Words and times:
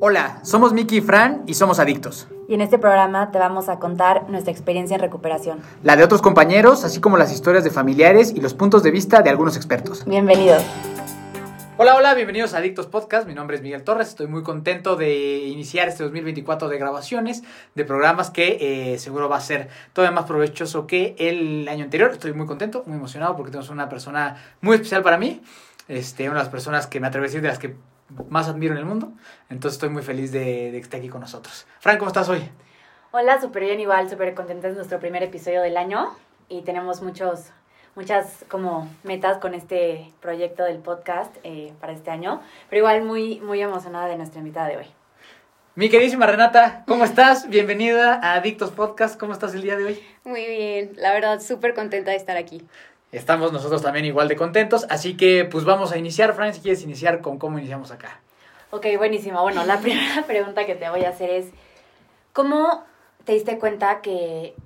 Hola, 0.00 0.40
somos 0.42 0.72
Miki 0.72 0.96
y 0.96 1.00
Fran 1.00 1.44
y 1.46 1.54
somos 1.54 1.78
adictos. 1.78 2.26
Y 2.48 2.54
en 2.54 2.60
este 2.60 2.78
programa 2.78 3.30
te 3.30 3.38
vamos 3.38 3.68
a 3.68 3.78
contar 3.78 4.28
nuestra 4.28 4.50
experiencia 4.50 4.96
en 4.96 5.00
recuperación. 5.00 5.60
La 5.84 5.94
de 5.94 6.02
otros 6.02 6.20
compañeros, 6.20 6.82
así 6.82 7.00
como 7.00 7.16
las 7.16 7.32
historias 7.32 7.62
de 7.62 7.70
familiares 7.70 8.32
y 8.34 8.40
los 8.40 8.54
puntos 8.54 8.82
de 8.82 8.90
vista 8.90 9.22
de 9.22 9.30
algunos 9.30 9.56
expertos. 9.56 10.04
Bienvenidos. 10.04 10.64
Hola, 11.76 11.94
hola, 11.94 12.12
bienvenidos 12.14 12.54
a 12.54 12.58
Adictos 12.58 12.88
Podcast. 12.88 13.28
Mi 13.28 13.34
nombre 13.34 13.54
es 13.54 13.62
Miguel 13.62 13.84
Torres. 13.84 14.08
Estoy 14.08 14.26
muy 14.26 14.42
contento 14.42 14.96
de 14.96 15.44
iniciar 15.46 15.86
este 15.86 16.02
2024 16.02 16.68
de 16.68 16.76
grabaciones 16.76 17.44
de 17.76 17.84
programas 17.84 18.30
que 18.30 18.94
eh, 18.94 18.98
seguro 18.98 19.28
va 19.28 19.36
a 19.36 19.40
ser 19.40 19.68
todavía 19.92 20.12
más 20.12 20.24
provechoso 20.24 20.88
que 20.88 21.14
el 21.20 21.68
año 21.68 21.84
anterior. 21.84 22.10
Estoy 22.10 22.32
muy 22.32 22.46
contento, 22.46 22.82
muy 22.86 22.96
emocionado 22.96 23.36
porque 23.36 23.52
tenemos 23.52 23.70
una 23.70 23.88
persona 23.88 24.42
muy 24.60 24.74
especial 24.74 25.04
para 25.04 25.18
mí. 25.18 25.40
Este, 25.86 26.24
una 26.24 26.38
de 26.38 26.44
las 26.44 26.50
personas 26.50 26.88
que 26.88 26.98
me 26.98 27.06
atrevo 27.06 27.24
a 27.24 27.28
decir 27.28 27.42
de 27.42 27.48
las 27.48 27.60
que 27.60 27.76
más 28.28 28.48
admiro 28.48 28.74
en 28.74 28.78
el 28.78 28.84
mundo. 28.84 29.12
Entonces 29.48 29.76
estoy 29.76 29.88
muy 29.88 30.02
feliz 30.02 30.32
de, 30.32 30.70
de 30.70 30.72
que 30.72 30.78
esté 30.78 30.96
aquí 30.96 31.08
con 31.08 31.20
nosotros. 31.20 31.66
Fran, 31.80 31.98
¿cómo 31.98 32.08
estás 32.08 32.28
hoy? 32.28 32.48
Hola, 33.12 33.40
súper 33.40 33.62
bien 33.64 33.80
igual, 33.80 34.10
súper 34.10 34.34
contenta. 34.34 34.68
Es 34.68 34.74
nuestro 34.74 34.98
primer 34.98 35.22
episodio 35.22 35.62
del 35.62 35.76
año 35.76 36.10
y 36.48 36.62
tenemos 36.62 37.00
muchos, 37.00 37.50
muchas 37.94 38.44
como 38.48 38.88
metas 39.04 39.38
con 39.38 39.54
este 39.54 40.10
proyecto 40.20 40.64
del 40.64 40.78
podcast 40.78 41.34
eh, 41.44 41.72
para 41.80 41.92
este 41.92 42.10
año. 42.10 42.40
Pero 42.68 42.80
igual 42.80 43.04
muy, 43.04 43.40
muy 43.40 43.62
emocionada 43.62 44.08
de 44.08 44.16
nuestra 44.16 44.40
invitada 44.40 44.68
de 44.68 44.78
hoy. 44.78 44.86
Mi 45.76 45.88
queridísima 45.88 46.26
Renata, 46.26 46.84
¿cómo 46.86 47.04
estás? 47.04 47.48
Bienvenida 47.48 48.14
a 48.22 48.34
Adictos 48.34 48.70
Podcast. 48.70 49.18
¿Cómo 49.18 49.32
estás 49.32 49.54
el 49.54 49.62
día 49.62 49.76
de 49.76 49.84
hoy? 49.84 50.02
Muy 50.22 50.46
bien, 50.46 50.92
la 50.94 51.12
verdad, 51.12 51.40
súper 51.40 51.74
contenta 51.74 52.12
de 52.12 52.16
estar 52.16 52.36
aquí. 52.36 52.62
Estamos 53.14 53.52
nosotros 53.52 53.80
también 53.80 54.04
igual 54.04 54.26
de 54.26 54.34
contentos, 54.34 54.86
así 54.90 55.16
que 55.16 55.44
pues 55.44 55.64
vamos 55.64 55.92
a 55.92 55.98
iniciar. 55.98 56.34
Fran, 56.34 56.52
si 56.52 56.60
quieres 56.60 56.82
iniciar 56.82 57.20
con 57.20 57.38
cómo 57.38 57.58
iniciamos 57.58 57.92
acá. 57.92 58.20
Ok, 58.72 58.86
buenísimo. 58.98 59.40
Bueno, 59.40 59.64
la 59.64 59.78
primera 59.80 60.24
pregunta 60.26 60.66
que 60.66 60.74
te 60.74 60.90
voy 60.90 61.04
a 61.04 61.10
hacer 61.10 61.30
es, 61.30 61.46
¿cómo 62.32 62.84
te 63.24 63.32
diste 63.32 63.56
cuenta 63.60 64.00
que, 64.00 64.56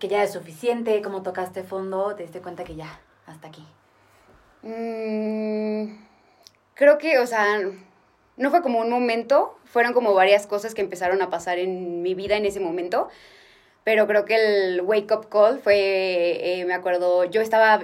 que 0.00 0.08
ya 0.08 0.24
es 0.24 0.32
suficiente? 0.32 1.00
¿Cómo 1.02 1.22
tocaste 1.22 1.62
fondo? 1.62 2.16
¿Te 2.16 2.24
diste 2.24 2.40
cuenta 2.40 2.64
que 2.64 2.74
ya, 2.74 3.00
hasta 3.26 3.46
aquí? 3.46 3.64
Mm, 4.62 6.04
creo 6.74 6.98
que, 6.98 7.20
o 7.20 7.26
sea, 7.28 7.60
no 8.36 8.50
fue 8.50 8.60
como 8.60 8.80
un 8.80 8.90
momento, 8.90 9.56
fueron 9.66 9.92
como 9.92 10.14
varias 10.14 10.48
cosas 10.48 10.74
que 10.74 10.82
empezaron 10.82 11.22
a 11.22 11.30
pasar 11.30 11.60
en 11.60 12.02
mi 12.02 12.14
vida 12.14 12.36
en 12.36 12.44
ese 12.44 12.58
momento. 12.58 13.08
Pero 13.88 14.06
creo 14.06 14.26
que 14.26 14.34
el 14.34 14.82
wake 14.82 15.10
up 15.12 15.30
call 15.30 15.60
fue, 15.60 16.60
eh, 16.60 16.64
me 16.66 16.74
acuerdo, 16.74 17.24
yo 17.24 17.40
estaba 17.40 17.80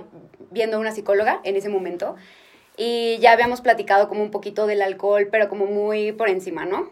viendo 0.50 0.76
a 0.76 0.80
una 0.80 0.92
psicóloga 0.92 1.40
en 1.44 1.56
ese 1.56 1.70
momento 1.70 2.14
y 2.76 3.16
ya 3.20 3.32
habíamos 3.32 3.62
platicado 3.62 4.06
como 4.06 4.22
un 4.22 4.30
poquito 4.30 4.66
del 4.66 4.82
alcohol, 4.82 5.28
pero 5.32 5.48
como 5.48 5.64
muy 5.64 6.12
por 6.12 6.28
encima, 6.28 6.66
¿no? 6.66 6.90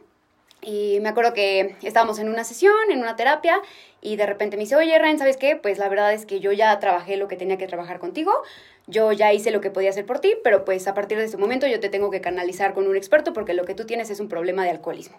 Y 0.62 0.98
me 1.02 1.10
acuerdo 1.10 1.34
que 1.34 1.76
estábamos 1.82 2.20
en 2.20 2.30
una 2.30 2.42
sesión, 2.42 2.72
en 2.90 3.00
una 3.00 3.14
terapia, 3.14 3.60
y 4.00 4.16
de 4.16 4.24
repente 4.24 4.56
me 4.56 4.62
dice, 4.62 4.76
oye, 4.76 4.98
Ryan, 4.98 5.18
¿sabes 5.18 5.36
qué? 5.36 5.56
Pues 5.56 5.76
la 5.76 5.90
verdad 5.90 6.14
es 6.14 6.24
que 6.24 6.40
yo 6.40 6.50
ya 6.52 6.80
trabajé 6.80 7.18
lo 7.18 7.28
que 7.28 7.36
tenía 7.36 7.58
que 7.58 7.66
trabajar 7.66 7.98
contigo, 7.98 8.32
yo 8.86 9.12
ya 9.12 9.30
hice 9.34 9.50
lo 9.50 9.60
que 9.60 9.68
podía 9.68 9.90
hacer 9.90 10.06
por 10.06 10.20
ti, 10.20 10.36
pero 10.42 10.64
pues 10.64 10.88
a 10.88 10.94
partir 10.94 11.18
de 11.18 11.24
este 11.24 11.36
momento 11.36 11.66
yo 11.66 11.80
te 11.80 11.90
tengo 11.90 12.10
que 12.10 12.22
canalizar 12.22 12.72
con 12.72 12.88
un 12.88 12.96
experto 12.96 13.34
porque 13.34 13.52
lo 13.52 13.66
que 13.66 13.74
tú 13.74 13.84
tienes 13.84 14.08
es 14.08 14.20
un 14.20 14.30
problema 14.30 14.64
de 14.64 14.70
alcoholismo. 14.70 15.18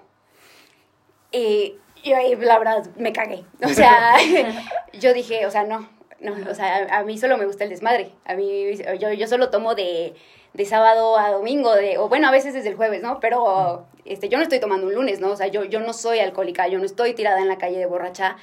Y 1.31 1.77
yo 2.03 2.15
ahí, 2.15 2.35
la 2.35 2.59
verdad, 2.59 2.85
me 2.97 3.13
cagué. 3.13 3.43
O 3.63 3.69
sea, 3.69 4.15
yo 4.93 5.13
dije, 5.13 5.45
o 5.45 5.51
sea, 5.51 5.63
no, 5.63 5.89
no, 6.19 6.35
o 6.49 6.55
sea, 6.55 6.87
a, 6.89 6.99
a, 6.99 7.03
mí 7.03 7.17
solo 7.17 7.37
me 7.37 7.45
gusta 7.45 7.63
el 7.63 7.69
desmadre. 7.69 8.11
A 8.25 8.35
mí, 8.35 8.75
yo, 8.99 9.11
yo 9.11 9.27
solo 9.27 9.49
tomo 9.49 9.75
de, 9.75 10.13
de 10.53 10.65
sábado 10.65 11.17
a 11.17 11.31
domingo, 11.31 11.73
de, 11.73 11.97
o 11.97 12.09
bueno, 12.09 12.27
a 12.27 12.31
veces 12.31 12.53
desde 12.53 12.69
el 12.69 12.75
jueves, 12.75 13.01
¿no? 13.01 13.19
Pero 13.19 13.85
este, 14.05 14.29
yo 14.29 14.37
no 14.37 14.43
estoy 14.43 14.59
tomando 14.59 14.87
un 14.87 14.93
lunes, 14.93 15.19
¿no? 15.19 15.31
O 15.31 15.35
sea, 15.35 15.47
yo, 15.47 15.63
yo 15.63 15.79
no 15.79 15.93
soy 15.93 16.19
alcohólica, 16.19 16.67
yo 16.67 16.79
no 16.79 16.85
estoy 16.85 17.13
tirada 17.13 17.39
en 17.39 17.47
la 17.47 17.57
calle 17.57 17.77
de 17.77 17.85
borracha. 17.85 18.37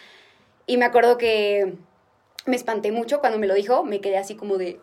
Y 0.67 0.77
me 0.77 0.85
acuerdo 0.85 1.19
que 1.19 1.75
me 2.47 2.57
espanté 2.57 2.93
mucho 2.93 3.21
cuando 3.21 3.39
me 3.39 3.47
lo 3.47 3.55
dijo, 3.55 3.85
me 3.85 4.01
quedé 4.01 4.19
así 4.19 4.35
como 4.35 4.59
de, 4.59 4.81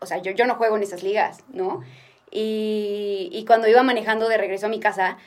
o 0.00 0.06
sea, 0.06 0.18
yo, 0.18 0.32
yo 0.32 0.46
no 0.46 0.54
juego 0.56 0.76
en 0.76 0.82
esas 0.82 1.02
ligas, 1.02 1.44
¿no? 1.48 1.82
Y, 2.30 3.28
y 3.32 3.44
cuando 3.44 3.68
iba 3.68 3.82
manejando 3.82 4.28
de 4.28 4.36
regreso 4.36 4.66
a 4.66 4.68
mi 4.68 4.80
casa, 4.80 5.18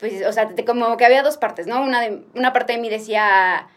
pues, 0.00 0.26
o 0.26 0.32
sea, 0.32 0.48
como 0.66 0.96
que 0.96 1.04
había 1.04 1.22
dos 1.22 1.36
partes, 1.36 1.66
¿no? 1.66 1.82
Una, 1.82 2.00
de, 2.00 2.22
una 2.34 2.52
parte 2.52 2.72
de 2.72 2.78
mí 2.78 2.88
decía, 2.88 3.68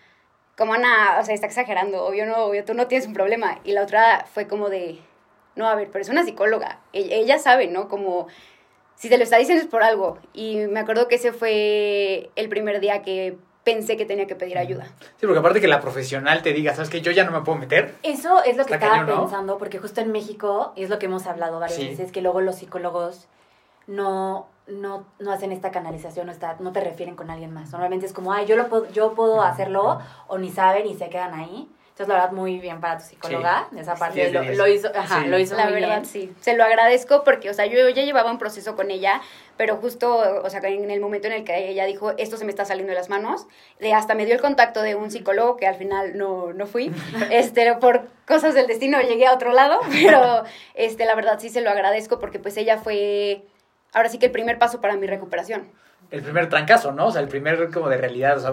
como 0.58 0.74
Ana, 0.74 1.18
o 1.20 1.26
sea, 1.26 1.36
está 1.36 1.48
exagerando, 1.48 2.06
obvio 2.06 2.26
no, 2.26 2.46
obvio 2.46 2.64
tú 2.66 2.74
no 2.74 2.88
tienes 2.88 3.08
un 3.08 3.14
problema. 3.14 3.60
Y 3.64 3.74
la 3.74 3.84
otra 3.84 4.26
fue 4.34 4.48
como 4.48 4.70
de, 4.70 5.00
no, 5.56 5.68
a 5.68 5.76
ver, 5.76 5.90
pero 5.92 6.02
es 6.02 6.10
una 6.10 6.24
psicóloga, 6.24 6.80
ella, 6.94 7.16
ella 7.16 7.40
sabe, 7.40 7.68
¿no? 7.68 7.90
Como, 7.90 8.28
si 8.96 9.10
te 9.10 9.18
lo 9.18 9.24
está 9.24 9.38
diciendo 9.38 9.62
es 9.62 9.70
por 9.70 9.84
algo. 9.84 10.18
Y 10.34 10.58
me 10.68 10.80
acuerdo 10.80 11.08
que 11.08 11.16
ese 11.16 11.34
fue 11.34 12.32
el 12.36 12.50
primer 12.50 12.80
día 12.80 13.02
que 13.02 13.38
pensé 13.64 13.98
que 13.98 14.06
tenía 14.06 14.28
que 14.28 14.36
pedir 14.36 14.58
ayuda. 14.58 14.86
Sí, 15.18 15.26
porque 15.26 15.40
aparte 15.40 15.62
que 15.62 15.68
la 15.68 15.82
profesional 15.82 16.42
te 16.42 16.54
diga, 16.54 16.74
¿sabes 16.74 16.90
que 16.90 17.02
Yo 17.02 17.12
ya 17.12 17.24
no 17.24 17.32
me 17.32 17.42
puedo 17.42 17.58
meter. 17.58 17.96
Eso 18.04 18.44
es 18.44 18.58
lo 18.58 18.66
que 18.66 18.74
estaba 18.74 19.00
cañón, 19.00 19.08
¿no? 19.08 19.22
pensando, 19.22 19.58
porque 19.58 19.80
justo 19.80 20.02
en 20.02 20.12
México, 20.12 20.74
y 20.76 20.84
es 20.84 20.90
lo 20.90 21.00
que 21.00 21.08
hemos 21.08 21.26
hablado 21.28 21.60
varias 21.60 21.80
sí. 21.80 21.88
veces, 21.90 22.12
que 22.12 22.22
luego 22.22 22.42
los 22.42 22.56
psicólogos 22.56 23.28
no, 23.88 24.48
no, 24.68 25.06
no 25.19 25.31
hacen 25.31 25.51
esta 25.51 25.72
canalización, 25.72 26.28
no, 26.28 26.31
está, 26.31 26.56
no 26.59 26.72
te 26.72 26.81
refieren 26.81 27.16
con 27.16 27.29
alguien 27.29 27.53
más. 27.53 27.72
Normalmente 27.72 28.06
es 28.06 28.13
como, 28.13 28.34
ay, 28.34 28.46
yo, 28.46 28.56
lo 28.56 28.69
puedo, 28.69 28.90
yo 28.91 29.13
puedo 29.13 29.41
hacerlo, 29.41 30.00
o 30.28 30.38
ni 30.38 30.50
saben 30.51 30.85
y 30.88 30.96
se 30.96 31.09
quedan 31.09 31.34
ahí. 31.34 31.69
Entonces, 31.94 32.07
la 32.07 32.16
verdad, 32.22 32.31
muy 32.31 32.57
bien 32.57 32.81
para 32.81 32.97
tu 32.97 33.03
psicóloga. 33.03 33.68
Sí. 33.72 33.78
Esa 33.79 33.94
parte 33.94 34.25
sí, 34.25 34.31
lo, 34.31 34.41
lo, 34.41 34.68
hizo, 34.68 34.88
ajá, 34.96 35.22
sí. 35.22 35.28
lo 35.28 35.38
hizo 35.38 35.56
La 35.56 35.66
muy 35.66 35.74
verdad, 35.74 35.90
bien. 35.90 36.06
sí. 36.06 36.34
Se 36.41 36.56
lo 36.57 36.63
agradezco 36.63 37.24
porque, 37.24 37.51
o 37.51 37.53
sea, 37.53 37.68
yo 37.68 37.88
ya 37.90 38.01
llevaba 38.01 38.31
un 38.31 38.40
proceso 38.40 38.75
con 38.75 38.90
ella, 38.90 39.22
pero 39.57 39.75
justo, 39.75 40.41
o 40.44 40.50
sea, 40.50 40.59
en 40.63 40.90
el 40.90 41.00
momento 41.00 41.28
en 41.28 41.34
el 41.34 41.44
que 41.44 41.69
ella 41.69 41.85
dijo, 41.85 42.13
esto 42.18 42.38
se 42.38 42.45
me 42.45 42.50
está 42.50 42.66
saliendo 42.66 42.90
de 42.94 42.97
las 42.97 43.09
manos, 43.09 43.45
de 43.80 43.94
hasta 43.94 44.16
me 44.16 44.25
dio 44.25 44.34
el 44.34 44.41
contacto 44.41 44.81
de 44.81 44.95
un 44.95 45.12
psicólogo, 45.12 45.56
que 45.56 45.68
al 45.68 45.75
final 45.75 46.18
no, 46.18 46.51
no 46.51 46.66
fui, 46.66 46.91
este, 47.30 47.72
por 47.75 48.07
cosas 48.28 48.56
del 48.56 48.66
destino 48.66 49.00
llegué 49.00 49.28
a 49.28 49.34
otro 49.34 49.51
lado, 49.51 49.80
pero, 49.91 50.45
este, 50.74 51.06
la 51.06 51.13
verdad, 51.13 51.38
sí 51.40 51.50
se 51.50 51.62
lo 51.62 51.69
agradezco 51.69 52.19
porque, 52.19 52.40
pues, 52.40 52.57
ella 52.57 52.80
fue, 52.80 53.44
ahora 53.94 54.09
sí 54.09 54.20
que 54.20 54.28
el 54.28 54.31
primer 54.31 54.59
paso 54.59 54.81
para 54.81 54.96
mi 54.98 55.08
recuperación 55.08 55.72
el 56.14 56.22
primer 56.22 56.48
trancazo, 56.48 56.92
¿no? 56.92 57.08
O 57.08 57.12
sea, 57.12 57.22
el 57.22 57.28
primer 57.28 57.72
como 57.72 57.90
de 57.90 57.98
realidad, 57.98 58.38
o 58.38 58.40
sea, 58.40 58.52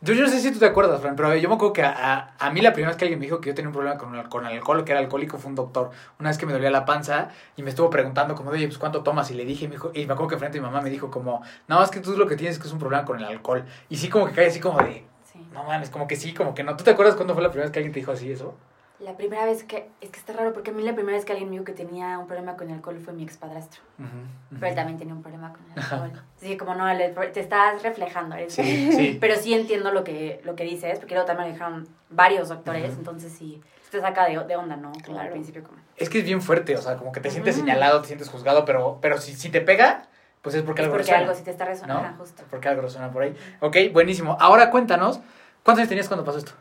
yo, 0.00 0.14
yo 0.14 0.22
no 0.22 0.28
sé 0.28 0.38
si 0.38 0.52
tú 0.52 0.60
te 0.60 0.66
acuerdas, 0.66 1.00
Fran, 1.00 1.16
pero 1.16 1.34
yo 1.34 1.48
me 1.48 1.56
acuerdo 1.56 1.72
que 1.72 1.82
a, 1.82 1.90
a, 1.90 2.34
a, 2.38 2.50
mí 2.52 2.60
la 2.60 2.72
primera 2.72 2.90
vez 2.90 2.96
que 2.96 3.04
alguien 3.04 3.18
me 3.18 3.26
dijo 3.26 3.40
que 3.40 3.48
yo 3.48 3.54
tenía 3.54 3.68
un 3.68 3.74
problema 3.74 3.98
con 3.98 4.14
el, 4.14 4.28
con 4.28 4.46
el 4.46 4.52
alcohol, 4.52 4.84
que 4.84 4.92
era 4.92 5.00
alcohólico, 5.00 5.36
fue 5.36 5.48
un 5.48 5.56
doctor. 5.56 5.90
Una 6.20 6.30
vez 6.30 6.38
que 6.38 6.46
me 6.46 6.52
dolía 6.52 6.70
la 6.70 6.84
panza 6.84 7.30
y 7.56 7.64
me 7.64 7.70
estuvo 7.70 7.90
preguntando 7.90 8.36
como, 8.36 8.50
oye, 8.50 8.66
pues 8.66 8.78
¿cuánto 8.78 9.02
tomas? 9.02 9.28
Y 9.32 9.34
le 9.34 9.44
dije, 9.44 9.64
y 9.64 9.68
me, 9.68 9.74
dijo, 9.74 9.90
y 9.92 10.06
me 10.06 10.12
acuerdo 10.12 10.28
que 10.28 10.38
frente 10.38 10.58
a 10.58 10.60
mi 10.60 10.66
mamá 10.68 10.80
me 10.80 10.90
dijo 10.90 11.10
como, 11.10 11.42
no, 11.66 11.82
es 11.82 11.90
que 11.90 11.98
tú 11.98 12.16
lo 12.16 12.28
que 12.28 12.36
tienes 12.36 12.56
es 12.56 12.62
que 12.62 12.68
es 12.68 12.72
un 12.72 12.78
problema 12.78 13.04
con 13.04 13.18
el 13.18 13.24
alcohol. 13.24 13.64
Y 13.88 13.96
sí 13.96 14.08
como 14.08 14.26
que 14.26 14.32
cae 14.32 14.46
así 14.46 14.60
como 14.60 14.78
de, 14.78 15.04
sí. 15.32 15.44
no 15.52 15.64
mames, 15.64 15.90
como 15.90 16.06
que 16.06 16.14
sí, 16.14 16.32
como 16.32 16.54
que 16.54 16.62
no. 16.62 16.76
¿Tú 16.76 16.84
te 16.84 16.92
acuerdas 16.92 17.16
cuándo 17.16 17.34
fue 17.34 17.42
la 17.42 17.50
primera 17.50 17.66
vez 17.66 17.72
que 17.72 17.80
alguien 17.80 17.92
te 17.92 17.98
dijo 17.98 18.12
así 18.12 18.30
eso? 18.30 18.54
La 19.00 19.16
primera 19.16 19.46
vez 19.46 19.64
que, 19.64 19.88
es 20.00 20.10
que 20.10 20.18
está 20.18 20.34
raro, 20.34 20.52
porque 20.52 20.70
a 20.70 20.74
mí 20.74 20.82
la 20.82 20.94
primera 20.94 21.16
vez 21.16 21.24
que 21.24 21.32
alguien 21.32 21.48
me 21.48 21.54
dijo 21.54 21.64
que 21.64 21.72
tenía 21.72 22.18
un 22.18 22.26
problema 22.26 22.56
con 22.56 22.68
el 22.68 22.74
alcohol 22.74 22.98
fue 23.02 23.14
mi 23.14 23.22
expadrastro. 23.22 23.80
Uh 23.98 24.02
-huh, 24.02 24.06
uh 24.06 24.08
-huh. 24.08 24.56
Pero 24.60 24.66
él 24.66 24.74
también 24.74 24.98
tenía 24.98 25.14
un 25.14 25.22
problema 25.22 25.52
con 25.52 25.62
el 25.72 25.82
alcohol. 25.82 26.22
Así 26.36 26.56
como 26.56 26.74
no, 26.74 26.84
te 27.32 27.40
estás 27.40 27.82
reflejando. 27.82 28.36
¿eh? 28.36 28.46
Sí, 28.50 28.92
sí. 28.96 29.18
Pero 29.20 29.36
sí 29.36 29.54
entiendo 29.54 29.90
lo 29.90 30.04
que, 30.04 30.40
lo 30.44 30.54
que 30.54 30.64
dices, 30.64 30.98
porque 30.98 31.14
luego 31.14 31.26
también 31.26 31.48
me 31.48 31.52
dijeron 31.54 31.88
varios 32.10 32.48
doctores, 32.50 32.90
uh 32.90 32.94
-huh. 32.94 32.98
entonces 32.98 33.32
sí, 33.32 33.62
te 33.90 34.00
saca 34.00 34.26
de, 34.26 34.38
de 34.44 34.56
onda, 34.56 34.76
¿no? 34.76 34.92
Como 34.92 35.02
claro. 35.02 35.20
al 35.22 35.30
principio 35.30 35.62
como... 35.64 35.78
Es 35.96 36.08
que 36.10 36.18
es 36.18 36.24
bien 36.24 36.42
fuerte, 36.42 36.76
o 36.76 36.82
sea, 36.82 36.96
como 36.96 37.10
que 37.12 37.20
te 37.20 37.30
sientes 37.30 37.56
señalado, 37.56 38.00
te 38.02 38.08
sientes 38.08 38.28
juzgado, 38.28 38.64
pero, 38.64 38.98
pero 39.00 39.18
si, 39.18 39.34
si 39.34 39.48
te 39.48 39.60
pega, 39.60 40.02
pues 40.42 40.54
es 40.54 40.62
porque 40.62 40.82
es 40.82 40.86
algo 40.86 40.96
porque 40.96 41.08
resuena. 41.08 41.22
algo 41.24 41.34
sí 41.34 41.44
te 41.44 41.50
está 41.50 41.64
resonando, 41.64 42.08
¿no? 42.10 42.16
justo. 42.18 42.42
Porque 42.50 42.68
algo 42.68 42.82
resuena 42.82 43.10
por 43.10 43.22
ahí. 43.22 43.34
Ok, 43.60 43.76
buenísimo. 43.92 44.36
Ahora 44.40 44.70
cuéntanos, 44.70 45.20
¿cuántos 45.62 45.80
años 45.80 45.88
tenías 45.88 46.08
cuando 46.08 46.24
pasó 46.24 46.38
esto? 46.38 46.52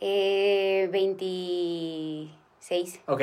Eh, 0.00 0.88
26. 0.92 3.00
Ok. 3.06 3.22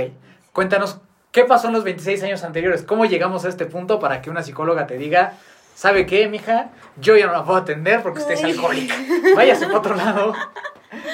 Cuéntanos, 0.52 1.00
¿qué 1.32 1.46
pasó 1.46 1.68
en 1.68 1.74
los 1.74 1.84
26 1.84 2.24
años 2.24 2.44
anteriores? 2.44 2.84
¿Cómo 2.84 3.06
llegamos 3.06 3.46
a 3.46 3.50
este 3.50 3.66
punto 3.66 4.00
para 4.00 4.22
que 4.22 4.30
una 4.30 4.44
psicóloga 4.44 4.88
te 4.88 4.98
diga, 4.98 5.34
¿sabe 5.76 6.06
qué, 6.06 6.28
mija? 6.28 6.70
Yo 6.98 7.18
ya 7.18 7.28
no 7.28 7.34
la 7.34 7.44
puedo 7.44 7.58
atender 7.58 8.02
porque 8.04 8.20
usted 8.20 8.36
es 8.36 8.44
alcohólica. 8.44 8.96
Váyase 9.36 9.66
para 9.66 9.80
otro 9.80 9.96
lado. 9.96 10.34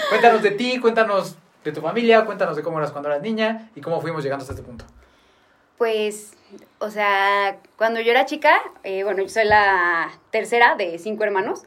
Cuéntanos 0.09 0.41
de 0.41 0.51
ti, 0.51 0.79
cuéntanos 0.79 1.37
de 1.63 1.71
tu 1.71 1.81
familia, 1.81 2.25
cuéntanos 2.25 2.55
de 2.55 2.63
cómo 2.63 2.79
eras 2.79 2.91
cuando 2.91 3.09
eras 3.09 3.21
niña 3.21 3.69
y 3.75 3.81
cómo 3.81 4.01
fuimos 4.01 4.23
llegando 4.23 4.43
hasta 4.43 4.53
este 4.53 4.65
punto. 4.65 4.85
Pues, 5.77 6.33
o 6.79 6.89
sea, 6.89 7.57
cuando 7.77 8.01
yo 8.01 8.11
era 8.11 8.25
chica, 8.25 8.59
eh, 8.83 9.03
bueno, 9.03 9.21
yo 9.21 9.29
soy 9.29 9.45
la 9.45 10.09
tercera 10.31 10.75
de 10.75 10.99
cinco 10.99 11.23
hermanos 11.23 11.63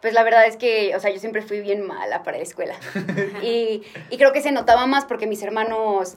pues 0.00 0.14
la 0.14 0.22
verdad 0.22 0.46
es 0.46 0.56
que, 0.56 0.94
o 0.94 1.00
sea, 1.00 1.10
yo 1.10 1.18
siempre 1.18 1.42
fui 1.42 1.60
bien 1.60 1.86
mala 1.86 2.22
para 2.22 2.36
la 2.36 2.42
escuela. 2.42 2.74
y, 3.42 3.82
y, 4.10 4.16
creo 4.16 4.32
que 4.32 4.40
se 4.40 4.52
notaba 4.52 4.86
más 4.86 5.04
porque 5.04 5.26
mis 5.26 5.42
hermanos 5.42 6.14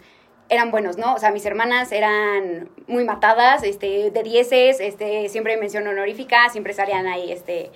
eran 0.50 0.70
buenos, 0.70 0.98
¿no? 0.98 1.16
O 1.16 1.18
sea, 1.18 1.32
mis 1.32 1.46
hermanas 1.46 1.92
eran 1.92 2.70
muy 2.88 3.06
matadas, 3.06 3.64
este, 3.64 4.12
de 4.12 4.24
dieces, 4.24 4.80
este, 4.82 5.30
siempre 5.30 5.58
mención 5.58 5.88
honorífica, 5.88 6.50
siempre 6.50 6.74
salían 6.74 7.08
ahí, 7.08 7.32
este, 7.32 7.72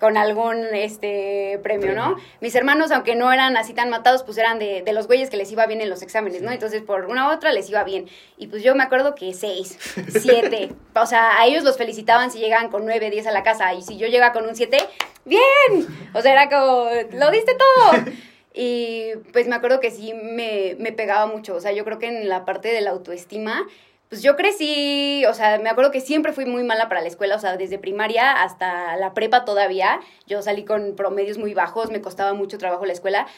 con 0.00 0.16
algún 0.16 0.64
este 0.72 1.60
premio, 1.62 1.92
¿no? 1.92 2.16
Mis 2.40 2.54
hermanos, 2.54 2.90
aunque 2.90 3.14
no 3.14 3.32
eran 3.32 3.56
así 3.56 3.74
tan 3.74 3.90
matados, 3.90 4.22
pues 4.22 4.38
eran 4.38 4.58
de, 4.58 4.82
de 4.82 4.92
los 4.92 5.06
güeyes 5.06 5.28
que 5.28 5.36
les 5.36 5.52
iba 5.52 5.66
bien 5.66 5.82
en 5.82 5.90
los 5.90 6.02
exámenes, 6.02 6.40
¿no? 6.40 6.50
Entonces, 6.50 6.82
por 6.82 7.04
una 7.06 7.28
u 7.28 7.32
otra 7.32 7.52
les 7.52 7.68
iba 7.68 7.84
bien. 7.84 8.08
Y 8.38 8.46
pues 8.46 8.62
yo 8.62 8.74
me 8.74 8.82
acuerdo 8.82 9.14
que 9.14 9.34
seis, 9.34 9.78
siete. 10.08 10.70
o 10.94 11.06
sea, 11.06 11.38
a 11.38 11.46
ellos 11.46 11.64
los 11.64 11.76
felicitaban 11.76 12.30
si 12.30 12.38
llegaban 12.38 12.70
con 12.70 12.86
nueve, 12.86 13.10
diez 13.10 13.26
a 13.26 13.30
la 13.30 13.42
casa. 13.42 13.74
Y 13.74 13.82
si 13.82 13.98
yo 13.98 14.06
llegaba 14.06 14.32
con 14.32 14.46
un 14.46 14.56
siete, 14.56 14.78
¡bien! 15.24 15.86
O 16.14 16.22
sea, 16.22 16.32
era 16.32 16.48
como, 16.48 16.88
¡lo 17.12 17.30
diste 17.30 17.54
todo! 17.54 18.04
Y 18.52 19.12
pues 19.32 19.46
me 19.46 19.54
acuerdo 19.54 19.78
que 19.78 19.92
sí 19.92 20.12
me, 20.12 20.74
me 20.80 20.92
pegaba 20.92 21.26
mucho. 21.26 21.54
O 21.54 21.60
sea, 21.60 21.70
yo 21.70 21.84
creo 21.84 22.00
que 22.00 22.08
en 22.08 22.28
la 22.28 22.44
parte 22.44 22.68
de 22.72 22.80
la 22.80 22.90
autoestima 22.90 23.64
pues 24.10 24.22
yo 24.22 24.34
crecí, 24.34 25.24
o 25.26 25.34
sea, 25.34 25.58
me 25.60 25.70
acuerdo 25.70 25.92
que 25.92 26.00
siempre 26.00 26.32
fui 26.32 26.44
muy 26.44 26.64
mala 26.64 26.88
para 26.88 27.00
la 27.00 27.06
escuela, 27.06 27.36
o 27.36 27.38
sea, 27.38 27.56
desde 27.56 27.78
primaria 27.78 28.42
hasta 28.42 28.96
la 28.96 29.14
prepa 29.14 29.44
todavía, 29.44 30.00
yo 30.26 30.42
salí 30.42 30.64
con 30.64 30.96
promedios 30.96 31.38
muy 31.38 31.54
bajos, 31.54 31.92
me 31.92 32.00
costaba 32.00 32.34
mucho 32.34 32.58
trabajo 32.58 32.84
la 32.84 32.92
escuela, 32.92 33.28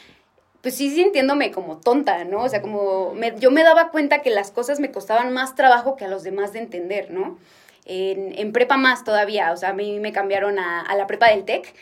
pues 0.61 0.75
sí 0.75 0.89
sintiéndome 0.89 1.51
como 1.51 1.77
tonta, 1.77 2.23
¿no? 2.23 2.41
O 2.41 2.49
sea, 2.49 2.63
como 2.63 3.13
yo 3.37 3.51
me 3.51 3.63
daba 3.63 3.91
cuenta 3.91 4.23
que 4.23 4.31
las 4.31 4.49
cosas 4.49 4.79
me 4.79 4.91
costaban 4.91 5.31
más 5.31 5.53
trabajo 5.53 5.95
que 5.95 6.05
a 6.05 6.07
los 6.07 6.23
demás 6.23 6.53
de 6.53 6.59
entender, 6.59 7.11
¿no? 7.11 7.37
En, 7.85 8.37
en 8.37 8.53
prepa 8.53 8.77
más 8.77 9.03
todavía, 9.03 9.51
o 9.51 9.57
sea, 9.57 9.69
a 9.69 9.73
mí 9.73 9.99
me 9.99 10.11
cambiaron 10.11 10.57
a, 10.59 10.81
a 10.81 10.95
la 10.95 11.05
prepa 11.05 11.29
del 11.29 11.43
TEC 11.43 11.73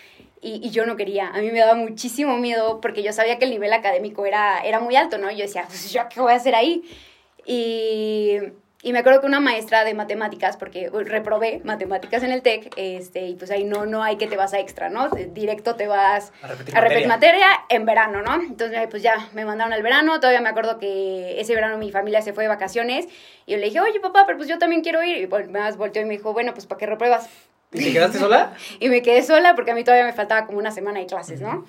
y, 0.41 0.59
y, 0.63 0.71
yo 0.71 0.85
no 0.85 0.95
quería. 0.95 1.27
A 1.27 1.39
mí 1.41 1.51
me 1.51 1.59
daba 1.59 1.75
muchísimo 1.75 2.37
miedo 2.37 2.81
porque 2.81 3.03
yo 3.03 3.13
sabía 3.13 3.37
que 3.37 3.45
el 3.45 3.51
nivel 3.51 3.71
académico 3.73 4.25
era, 4.25 4.59
era 4.61 4.79
muy 4.79 4.95
alto, 4.95 5.19
¿no? 5.19 5.29
Yo 5.31 5.39
decía, 5.39 5.65
pues 5.67 5.91
yo 5.91 6.01
qué 6.09 6.19
voy 6.19 6.33
a 6.33 6.37
hacer 6.37 6.55
ahí. 6.55 6.83
Y 7.45 8.37
y 8.83 8.93
me 8.93 8.99
acuerdo 8.99 9.21
que 9.21 9.27
una 9.27 9.39
maestra 9.39 9.83
de 9.83 9.93
matemáticas, 9.93 10.57
porque 10.57 10.89
reprobé 10.89 11.61
matemáticas 11.63 12.23
en 12.23 12.31
el 12.31 12.41
TEC, 12.41 12.73
este, 12.77 13.27
y 13.27 13.35
pues 13.35 13.51
ahí 13.51 13.63
no, 13.63 13.85
no 13.85 14.03
hay 14.03 14.17
que 14.17 14.27
te 14.27 14.35
vas 14.35 14.53
a 14.53 14.59
extra, 14.59 14.89
¿no? 14.89 15.09
Directo 15.09 15.75
te 15.75 15.87
vas 15.87 16.33
a 16.41 16.47
repetir, 16.81 17.07
materia. 17.07 17.47
en 17.69 17.85
verano, 17.85 18.21
¿no? 18.21 18.41
Entonces, 18.41 18.87
pues 18.89 19.03
ya 19.03 19.29
me 19.33 19.45
mandaron 19.45 19.73
al 19.73 19.83
verano, 19.83 20.19
todavía 20.19 20.41
me 20.41 20.49
acuerdo 20.49 20.79
que 20.79 21.39
ese 21.39 21.53
verano 21.53 21.77
mi 21.77 21.91
familia 21.91 22.21
se 22.21 22.33
fue 22.33 22.45
de 22.45 22.47
vacaciones, 22.47 23.07
y 23.45 23.51
yo 23.51 23.57
le 23.57 23.65
dije, 23.65 23.79
oye 23.79 23.99
papá, 23.99 24.23
pero 24.25 24.37
pues 24.37 24.49
yo 24.49 24.57
también 24.57 24.81
quiero 24.81 25.03
ir, 25.03 25.17
y 25.17 25.27
más 25.49 25.77
volteó 25.77 26.01
y 26.01 26.05
me 26.05 26.17
dijo, 26.17 26.33
bueno, 26.33 26.53
pues 26.53 26.65
¿para 26.65 26.79
qué 26.79 26.87
repruebas? 26.87 27.29
¿Y 27.71 27.85
te 27.85 27.93
quedaste 27.93 28.17
sola? 28.17 28.53
y 28.79 28.89
me 28.89 29.01
quedé 29.01 29.21
sola 29.21 29.55
porque 29.55 29.71
a 29.71 29.75
mí 29.75 29.83
todavía 29.83 30.05
me 30.05 30.13
faltaba 30.13 30.45
como 30.45 30.57
una 30.57 30.71
semana 30.71 30.99
de 30.99 31.05
clases, 31.05 31.39
¿no? 31.39 31.65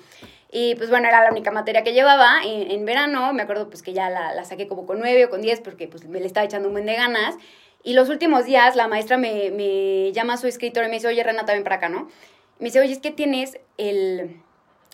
Y 0.55 0.75
pues 0.75 0.91
bueno, 0.91 1.07
era 1.07 1.23
la 1.23 1.31
única 1.31 1.49
materia 1.49 1.83
que 1.83 1.93
llevaba 1.93 2.43
en, 2.45 2.69
en 2.69 2.85
verano. 2.85 3.33
Me 3.33 3.41
acuerdo 3.41 3.69
pues 3.69 3.81
que 3.81 3.91
ya 3.91 4.11
la, 4.11 4.35
la, 4.35 4.45
saqué 4.45 4.67
como 4.67 4.85
con 4.85 4.99
nueve 4.99 5.25
o 5.25 5.29
con 5.31 5.41
diez 5.41 5.59
porque 5.59 5.87
pues 5.87 6.05
me 6.05 6.19
le 6.19 6.27
estaba 6.27 6.45
echando 6.45 6.67
un 6.67 6.75
buen 6.75 6.85
de 6.85 6.93
ganas. 6.93 7.35
Y 7.81 7.93
los 7.93 8.07
últimos 8.09 8.45
días 8.45 8.75
la 8.75 8.87
maestra 8.87 9.17
me, 9.17 9.49
me 9.49 10.11
llama 10.11 10.33
a 10.33 10.37
su 10.37 10.45
escritor 10.45 10.83
y 10.85 10.89
me 10.89 10.93
dice, 10.93 11.07
oye 11.07 11.23
Renata, 11.23 11.53
ven 11.53 11.63
para 11.63 11.77
acá, 11.77 11.89
¿no? 11.89 12.07
Me 12.59 12.65
dice, 12.65 12.79
oye, 12.79 12.93
es 12.93 12.99
que 12.99 13.09
tienes 13.09 13.57
el, 13.77 14.43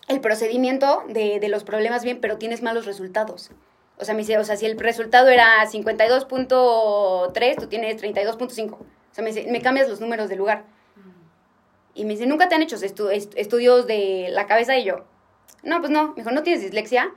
el 0.08 0.22
procedimiento 0.22 1.04
de, 1.10 1.42
de 1.42 1.50
los 1.50 1.66
problemas 1.66 2.06
bien, 2.06 2.22
pero 2.22 2.38
tienes 2.38 2.62
malos 2.62 2.86
resultados. 2.86 3.52
O 3.98 4.06
sea, 4.06 4.14
me 4.14 4.22
dice, 4.22 4.38
o 4.38 4.46
sea, 4.46 4.56
si 4.56 4.66
el 4.66 4.80
resultado 4.80 5.28
era 5.28 5.66
52.3, 5.66 7.56
tú 7.60 7.68
tienes 7.68 8.02
32.5. 8.02 8.72
O 8.72 8.86
sea, 9.12 9.26
me 9.26 9.34
dice, 9.34 9.52
me 9.52 9.62
cambias 9.62 9.90
los 9.90 10.00
números 10.00 10.30
de 10.30 10.38
lugar. 10.38 10.64
Y 11.94 12.06
me 12.06 12.14
dice, 12.14 12.28
¿nunca 12.28 12.48
te 12.48 12.56
han 12.56 12.62
hecho 12.62 12.78
estu 12.78 13.10
estudios 13.10 13.88
de 13.88 14.28
la 14.30 14.48
cabeza? 14.48 14.78
Y 14.78 14.86
yo, 14.86 15.04
no, 15.64 15.80
pues 15.80 15.92
no. 15.92 16.10
Me 16.10 16.16
dijo, 16.16 16.32
¿no 16.32 16.44
tienes 16.44 16.62
dislexia? 16.62 17.12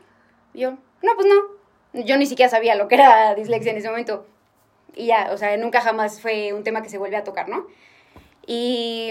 Y 0.55 0.61
yo, 0.61 0.73
no, 1.02 1.14
pues 1.14 1.26
no. 1.26 2.02
Yo 2.05 2.17
ni 2.17 2.26
siquiera 2.26 2.50
sabía 2.50 2.75
lo 2.75 2.88
que 2.88 2.96
era 2.96 3.34
dislexia 3.37 3.73
en 3.73 3.79
ese 3.79 3.88
momento. 3.88 4.26
Y 4.94 5.06
ya, 5.06 5.31
o 5.32 5.38
sea, 5.38 5.56
nunca 5.56 5.81
jamás 5.81 6.20
fue 6.20 6.52
un 6.52 6.64
tema 6.64 6.82
que 6.82 6.88
se 6.88 6.99
vuelve 6.99 7.17
a 7.17 7.25
tocar, 7.25 7.49
¿no? 7.49 7.67
Y 8.46 9.11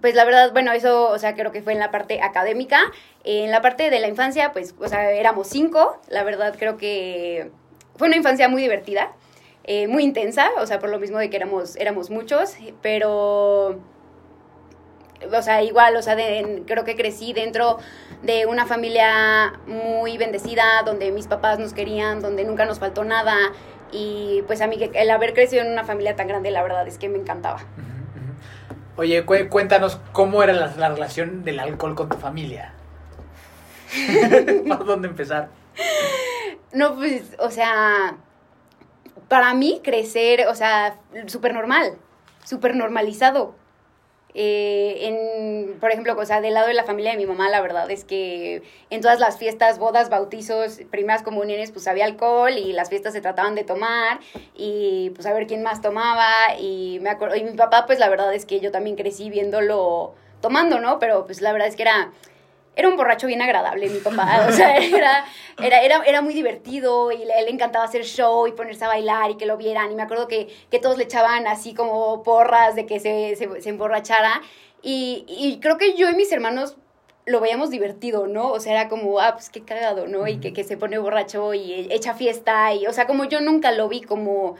pues 0.00 0.14
la 0.14 0.24
verdad, 0.24 0.52
bueno, 0.52 0.72
eso, 0.72 1.10
o 1.10 1.18
sea, 1.18 1.34
creo 1.34 1.52
que 1.52 1.62
fue 1.62 1.72
en 1.72 1.78
la 1.78 1.90
parte 1.90 2.20
académica. 2.22 2.80
En 3.24 3.50
la 3.50 3.60
parte 3.60 3.90
de 3.90 4.00
la 4.00 4.08
infancia, 4.08 4.52
pues, 4.52 4.74
o 4.78 4.88
sea, 4.88 5.10
éramos 5.12 5.48
cinco. 5.48 6.00
La 6.08 6.24
verdad, 6.24 6.54
creo 6.58 6.76
que 6.76 7.50
fue 7.96 8.08
una 8.08 8.16
infancia 8.16 8.48
muy 8.48 8.62
divertida, 8.62 9.12
eh, 9.64 9.86
muy 9.86 10.02
intensa, 10.02 10.50
o 10.58 10.66
sea, 10.66 10.78
por 10.78 10.90
lo 10.90 10.98
mismo 10.98 11.18
de 11.18 11.30
que 11.30 11.36
éramos, 11.36 11.76
éramos 11.76 12.10
muchos, 12.10 12.56
pero 12.82 13.80
o 15.32 15.42
sea, 15.42 15.62
igual, 15.62 15.96
o 15.96 16.02
sea, 16.02 16.16
creo 16.66 16.84
que 16.84 16.96
crecí 16.96 17.32
dentro 17.32 17.78
de 18.22 18.46
una 18.46 18.66
familia 18.66 19.60
muy 19.66 20.16
bendecida, 20.16 20.82
donde 20.84 21.10
mis 21.10 21.26
papás 21.26 21.58
nos 21.58 21.72
querían, 21.72 22.20
donde 22.20 22.44
nunca 22.44 22.64
nos 22.64 22.78
faltó 22.78 23.04
nada. 23.04 23.36
Y 23.92 24.42
pues 24.46 24.60
a 24.60 24.66
mí 24.66 24.78
el 24.92 25.10
haber 25.10 25.34
crecido 25.34 25.62
en 25.62 25.70
una 25.70 25.84
familia 25.84 26.16
tan 26.16 26.26
grande, 26.26 26.50
la 26.50 26.62
verdad 26.62 26.86
es 26.88 26.98
que 26.98 27.08
me 27.08 27.18
encantaba. 27.18 27.60
Oye, 28.96 29.24
cuéntanos 29.24 30.00
cómo 30.12 30.42
era 30.42 30.52
la, 30.52 30.74
la 30.76 30.88
relación 30.88 31.44
del 31.44 31.60
alcohol 31.60 31.94
con 31.94 32.08
tu 32.08 32.16
familia. 32.16 32.72
¿Por 34.68 34.84
dónde 34.84 35.08
empezar? 35.08 35.48
No, 36.72 36.96
pues, 36.96 37.22
o 37.38 37.50
sea, 37.50 38.16
para 39.28 39.54
mí 39.54 39.80
crecer, 39.82 40.46
o 40.48 40.54
sea, 40.54 40.98
súper 41.26 41.54
normal, 41.54 41.96
súper 42.44 42.74
normalizado. 42.74 43.54
Eh, 44.36 45.06
en, 45.06 45.78
por 45.78 45.92
ejemplo, 45.92 46.16
o 46.18 46.26
sea, 46.26 46.40
del 46.40 46.54
lado 46.54 46.66
de 46.66 46.74
la 46.74 46.82
familia 46.82 47.12
de 47.12 47.16
mi 47.16 47.24
mamá, 47.24 47.48
la 47.48 47.60
verdad 47.60 47.88
es 47.90 48.04
que 48.04 48.62
en 48.90 49.00
todas 49.00 49.20
las 49.20 49.38
fiestas, 49.38 49.78
bodas, 49.78 50.10
bautizos, 50.10 50.80
primeras 50.90 51.22
comuniones, 51.22 51.70
pues 51.70 51.86
había 51.86 52.04
alcohol 52.04 52.52
y 52.52 52.72
las 52.72 52.88
fiestas 52.88 53.12
se 53.12 53.20
trataban 53.20 53.54
de 53.54 53.62
tomar 53.62 54.18
y 54.56 55.10
pues 55.14 55.26
a 55.26 55.32
ver 55.32 55.46
quién 55.46 55.62
más 55.62 55.80
tomaba 55.80 56.28
y 56.58 56.98
me 57.00 57.10
acuerdo, 57.10 57.36
y 57.36 57.44
mi 57.44 57.52
papá, 57.52 57.86
pues 57.86 58.00
la 58.00 58.08
verdad 58.08 58.34
es 58.34 58.44
que 58.44 58.58
yo 58.58 58.72
también 58.72 58.96
crecí 58.96 59.30
viéndolo 59.30 60.14
tomando, 60.40 60.80
¿no? 60.80 60.98
Pero 60.98 61.26
pues 61.26 61.40
la 61.40 61.52
verdad 61.52 61.68
es 61.68 61.76
que 61.76 61.82
era 61.82 62.12
era 62.76 62.88
un 62.88 62.96
borracho 62.96 63.26
bien 63.26 63.42
agradable, 63.42 63.88
mi 63.88 63.98
papá. 63.98 64.46
O 64.48 64.52
sea, 64.52 64.76
era, 64.78 65.24
era, 65.62 65.82
era, 65.82 66.02
era 66.04 66.22
muy 66.22 66.34
divertido 66.34 67.12
y 67.12 67.18
le, 67.18 67.38
él 67.38 67.44
le 67.46 67.50
encantaba 67.50 67.84
hacer 67.84 68.04
show 68.04 68.46
y 68.46 68.52
ponerse 68.52 68.84
a 68.84 68.88
bailar 68.88 69.30
y 69.30 69.36
que 69.36 69.46
lo 69.46 69.56
vieran. 69.56 69.92
Y 69.92 69.94
me 69.94 70.02
acuerdo 70.02 70.28
que, 70.28 70.48
que 70.70 70.78
todos 70.78 70.98
le 70.98 71.04
echaban 71.04 71.46
así 71.46 71.74
como 71.74 72.22
porras 72.22 72.74
de 72.74 72.86
que 72.86 73.00
se, 73.00 73.36
se, 73.36 73.60
se 73.60 73.68
emborrachara. 73.68 74.42
Y, 74.82 75.24
y, 75.28 75.60
creo 75.60 75.78
que 75.78 75.94
yo 75.96 76.10
y 76.10 76.14
mis 76.14 76.30
hermanos 76.32 76.76
lo 77.26 77.40
veíamos 77.40 77.70
divertido, 77.70 78.26
¿no? 78.26 78.50
O 78.50 78.60
sea, 78.60 78.72
era 78.72 78.88
como, 78.88 79.18
ah, 79.18 79.32
pues 79.32 79.48
qué 79.48 79.62
cagado, 79.62 80.06
¿no? 80.06 80.28
Y 80.28 80.40
que, 80.40 80.52
que 80.52 80.62
se 80.62 80.76
pone 80.76 80.98
borracho 80.98 81.54
y 81.54 81.88
echa 81.90 82.14
fiesta. 82.14 82.74
Y, 82.74 82.86
o 82.86 82.92
sea, 82.92 83.06
como 83.06 83.24
yo 83.24 83.40
nunca 83.40 83.72
lo 83.72 83.88
vi 83.88 84.02
como, 84.02 84.56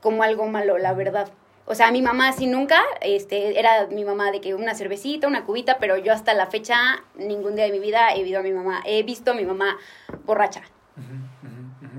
como 0.00 0.22
algo 0.22 0.46
malo, 0.46 0.78
la 0.78 0.92
verdad. 0.92 1.28
O 1.68 1.74
sea, 1.74 1.90
mi 1.90 2.00
mamá 2.00 2.32
sí 2.32 2.46
nunca, 2.46 2.80
este, 3.00 3.58
era 3.58 3.88
mi 3.88 4.04
mamá 4.04 4.30
de 4.30 4.40
que 4.40 4.54
una 4.54 4.74
cervecita, 4.76 5.26
una 5.26 5.44
cubita, 5.44 5.78
pero 5.80 5.96
yo 5.96 6.12
hasta 6.12 6.32
la 6.32 6.46
fecha, 6.46 7.02
ningún 7.16 7.56
día 7.56 7.64
de 7.64 7.72
mi 7.72 7.80
vida 7.80 8.14
he 8.14 8.22
visto 8.22 8.38
a 8.38 8.42
mi 8.42 8.52
mamá, 8.52 8.82
he 8.84 9.02
visto 9.02 9.32
a 9.32 9.34
mi 9.34 9.44
mamá 9.44 9.76
borracha. 10.24 10.62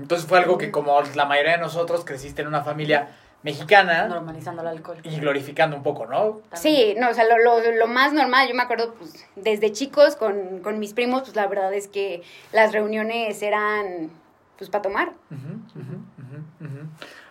Entonces 0.00 0.26
fue 0.26 0.38
algo 0.38 0.56
que 0.56 0.70
como 0.70 0.98
la 1.14 1.26
mayoría 1.26 1.52
de 1.52 1.58
nosotros 1.58 2.02
creciste 2.06 2.40
en 2.40 2.48
una 2.48 2.64
familia 2.64 3.08
mexicana. 3.42 4.08
Normalizando 4.08 4.62
el 4.62 4.68
alcohol. 4.68 4.98
Y 5.04 5.20
glorificando 5.20 5.76
un 5.76 5.82
poco, 5.82 6.06
¿no? 6.06 6.40
Sí, 6.54 6.94
no, 6.98 7.10
o 7.10 7.14
sea, 7.14 7.24
lo, 7.24 7.36
lo, 7.36 7.60
lo, 7.72 7.86
más 7.86 8.14
normal, 8.14 8.48
yo 8.48 8.54
me 8.54 8.62
acuerdo, 8.62 8.94
pues, 8.94 9.26
desde 9.36 9.70
chicos 9.72 10.16
con, 10.16 10.60
con, 10.60 10.78
mis 10.78 10.94
primos, 10.94 11.22
pues 11.22 11.36
la 11.36 11.46
verdad 11.46 11.74
es 11.74 11.88
que 11.88 12.22
las 12.52 12.72
reuniones 12.72 13.42
eran, 13.42 14.10
pues, 14.56 14.70
para 14.70 14.82
tomar. 14.82 15.12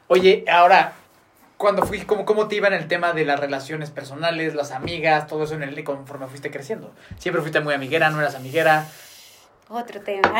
Oye, 0.07 0.45
ahora, 0.49 0.93
cuando 1.57 1.83
fui, 1.83 2.01
¿cómo, 2.01 2.25
¿cómo 2.25 2.47
te 2.47 2.55
iba 2.55 2.67
en 2.67 2.73
el 2.73 2.87
tema 2.87 3.13
de 3.13 3.25
las 3.25 3.39
relaciones 3.39 3.89
personales, 3.89 4.53
las 4.53 4.71
amigas, 4.71 5.27
todo 5.27 5.43
eso 5.43 5.55
en 5.55 5.63
el 5.63 5.83
conforme 5.83 6.27
fuiste 6.27 6.51
creciendo? 6.51 6.93
Siempre 7.17 7.41
fuiste 7.41 7.59
muy 7.59 7.73
amiguera, 7.73 8.09
no 8.09 8.19
eras 8.19 8.35
amiguera. 8.35 8.85
Otro 9.69 10.01
tema. 10.01 10.33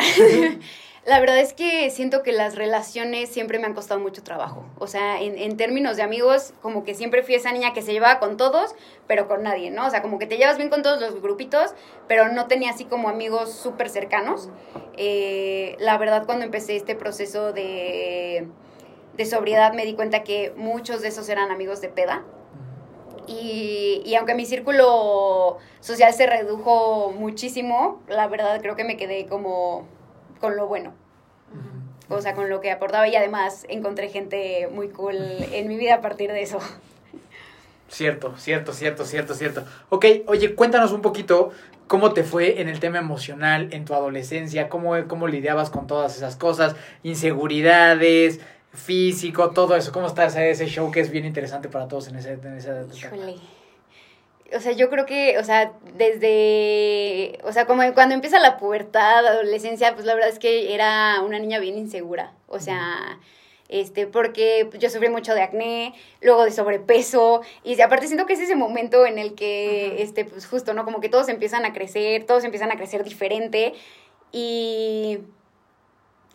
La 1.06 1.20
verdad 1.20 1.38
es 1.38 1.54
que 1.54 1.88
siento 1.88 2.22
que 2.22 2.32
las 2.32 2.54
relaciones 2.54 3.30
siempre 3.30 3.58
me 3.58 3.66
han 3.66 3.72
costado 3.72 3.98
mucho 3.98 4.22
trabajo. 4.22 4.66
O 4.78 4.86
sea, 4.86 5.22
en, 5.22 5.38
en, 5.38 5.56
términos 5.56 5.96
de 5.96 6.02
amigos, 6.02 6.52
como 6.60 6.84
que 6.84 6.94
siempre 6.94 7.22
fui 7.22 7.34
esa 7.34 7.50
niña 7.50 7.72
que 7.72 7.80
se 7.80 7.92
llevaba 7.92 8.18
con 8.18 8.36
todos, 8.36 8.74
pero 9.06 9.26
con 9.26 9.42
nadie, 9.42 9.70
¿no? 9.70 9.86
O 9.86 9.90
sea, 9.90 10.02
como 10.02 10.18
que 10.18 10.26
te 10.26 10.36
llevas 10.36 10.58
bien 10.58 10.68
con 10.68 10.82
todos 10.82 11.00
los 11.00 11.22
grupitos, 11.22 11.72
pero 12.08 12.28
no 12.28 12.46
tenía 12.46 12.70
así 12.70 12.84
como 12.84 13.08
amigos 13.08 13.54
súper 13.54 13.88
cercanos. 13.88 14.50
Eh, 14.98 15.76
la 15.78 15.96
verdad, 15.96 16.26
cuando 16.26 16.44
empecé 16.44 16.76
este 16.76 16.94
proceso 16.94 17.54
de 17.54 18.46
de 19.18 19.26
sobriedad 19.26 19.74
me 19.74 19.84
di 19.84 19.94
cuenta 19.94 20.22
que 20.22 20.54
muchos 20.56 21.02
de 21.02 21.08
esos 21.08 21.28
eran 21.28 21.50
amigos 21.50 21.80
de 21.80 21.88
peda. 21.88 22.24
Y, 23.26 24.00
y, 24.06 24.14
aunque 24.14 24.34
mi 24.34 24.46
círculo 24.46 25.58
social 25.80 26.14
se 26.14 26.26
redujo 26.26 27.12
muchísimo, 27.12 28.00
la 28.08 28.26
verdad 28.26 28.58
creo 28.62 28.74
que 28.74 28.84
me 28.84 28.96
quedé 28.96 29.26
como 29.26 29.86
con 30.40 30.56
lo 30.56 30.66
bueno. 30.66 30.94
O 32.08 32.22
sea, 32.22 32.34
con 32.34 32.48
lo 32.48 32.62
que 32.62 32.70
aportaba 32.70 33.06
y 33.06 33.16
además 33.16 33.66
encontré 33.68 34.08
gente 34.08 34.66
muy 34.72 34.88
cool 34.88 35.16
en 35.52 35.68
mi 35.68 35.76
vida 35.76 35.96
a 35.96 36.00
partir 36.00 36.32
de 36.32 36.40
eso. 36.40 36.58
Cierto, 37.88 38.34
cierto, 38.36 38.72
cierto, 38.72 39.04
cierto, 39.04 39.34
cierto. 39.34 39.64
Ok, 39.88 40.06
oye, 40.26 40.54
cuéntanos 40.54 40.92
un 40.92 41.02
poquito 41.02 41.50
cómo 41.86 42.12
te 42.12 42.22
fue 42.22 42.60
en 42.60 42.68
el 42.68 42.80
tema 42.80 42.98
emocional 42.98 43.68
en 43.72 43.84
tu 43.84 43.94
adolescencia, 43.94 44.68
cómo, 44.68 44.92
cómo 45.08 45.26
lidiabas 45.26 45.70
con 45.70 45.86
todas 45.86 46.16
esas 46.16 46.36
cosas, 46.36 46.76
inseguridades, 47.02 48.40
físico, 48.78 49.50
todo 49.50 49.76
eso. 49.76 49.92
¿Cómo 49.92 50.06
está 50.06 50.26
ese 50.26 50.66
show 50.66 50.90
que 50.90 51.00
es 51.00 51.10
bien 51.10 51.24
interesante 51.24 51.68
para 51.68 51.88
todos 51.88 52.08
en 52.08 52.16
ese, 52.16 52.32
en 52.32 52.56
ese 52.56 52.86
Híjole. 52.94 53.36
o 54.56 54.60
sea, 54.60 54.72
yo 54.72 54.88
creo 54.88 55.04
que, 55.04 55.38
o 55.38 55.44
sea, 55.44 55.72
desde, 55.96 57.38
o 57.44 57.52
sea, 57.52 57.66
como 57.66 57.82
cuando 57.94 58.14
empieza 58.14 58.38
la 58.38 58.56
pubertad, 58.56 59.26
adolescencia, 59.26 59.94
pues 59.94 60.06
la 60.06 60.14
verdad 60.14 60.30
es 60.30 60.38
que 60.38 60.74
era 60.74 61.20
una 61.22 61.38
niña 61.38 61.58
bien 61.58 61.76
insegura, 61.76 62.32
o 62.46 62.58
sea, 62.58 63.18
este, 63.68 64.06
porque 64.06 64.70
yo 64.78 64.88
sufrí 64.88 65.10
mucho 65.10 65.34
de 65.34 65.42
acné, 65.42 65.94
luego 66.22 66.44
de 66.44 66.52
sobrepeso, 66.52 67.42
y 67.64 67.78
aparte 67.80 68.06
siento 68.06 68.24
que 68.24 68.32
es 68.32 68.40
ese 68.40 68.56
momento 68.56 69.04
en 69.04 69.18
el 69.18 69.34
que, 69.34 70.02
este, 70.02 70.24
pues 70.24 70.46
justo, 70.46 70.72
¿no? 70.72 70.84
Como 70.84 71.00
que 71.00 71.10
todos 71.10 71.28
empiezan 71.28 71.66
a 71.66 71.72
crecer, 71.74 72.24
todos 72.24 72.44
empiezan 72.44 72.70
a 72.70 72.76
crecer 72.76 73.04
diferente, 73.04 73.74
y... 74.32 75.18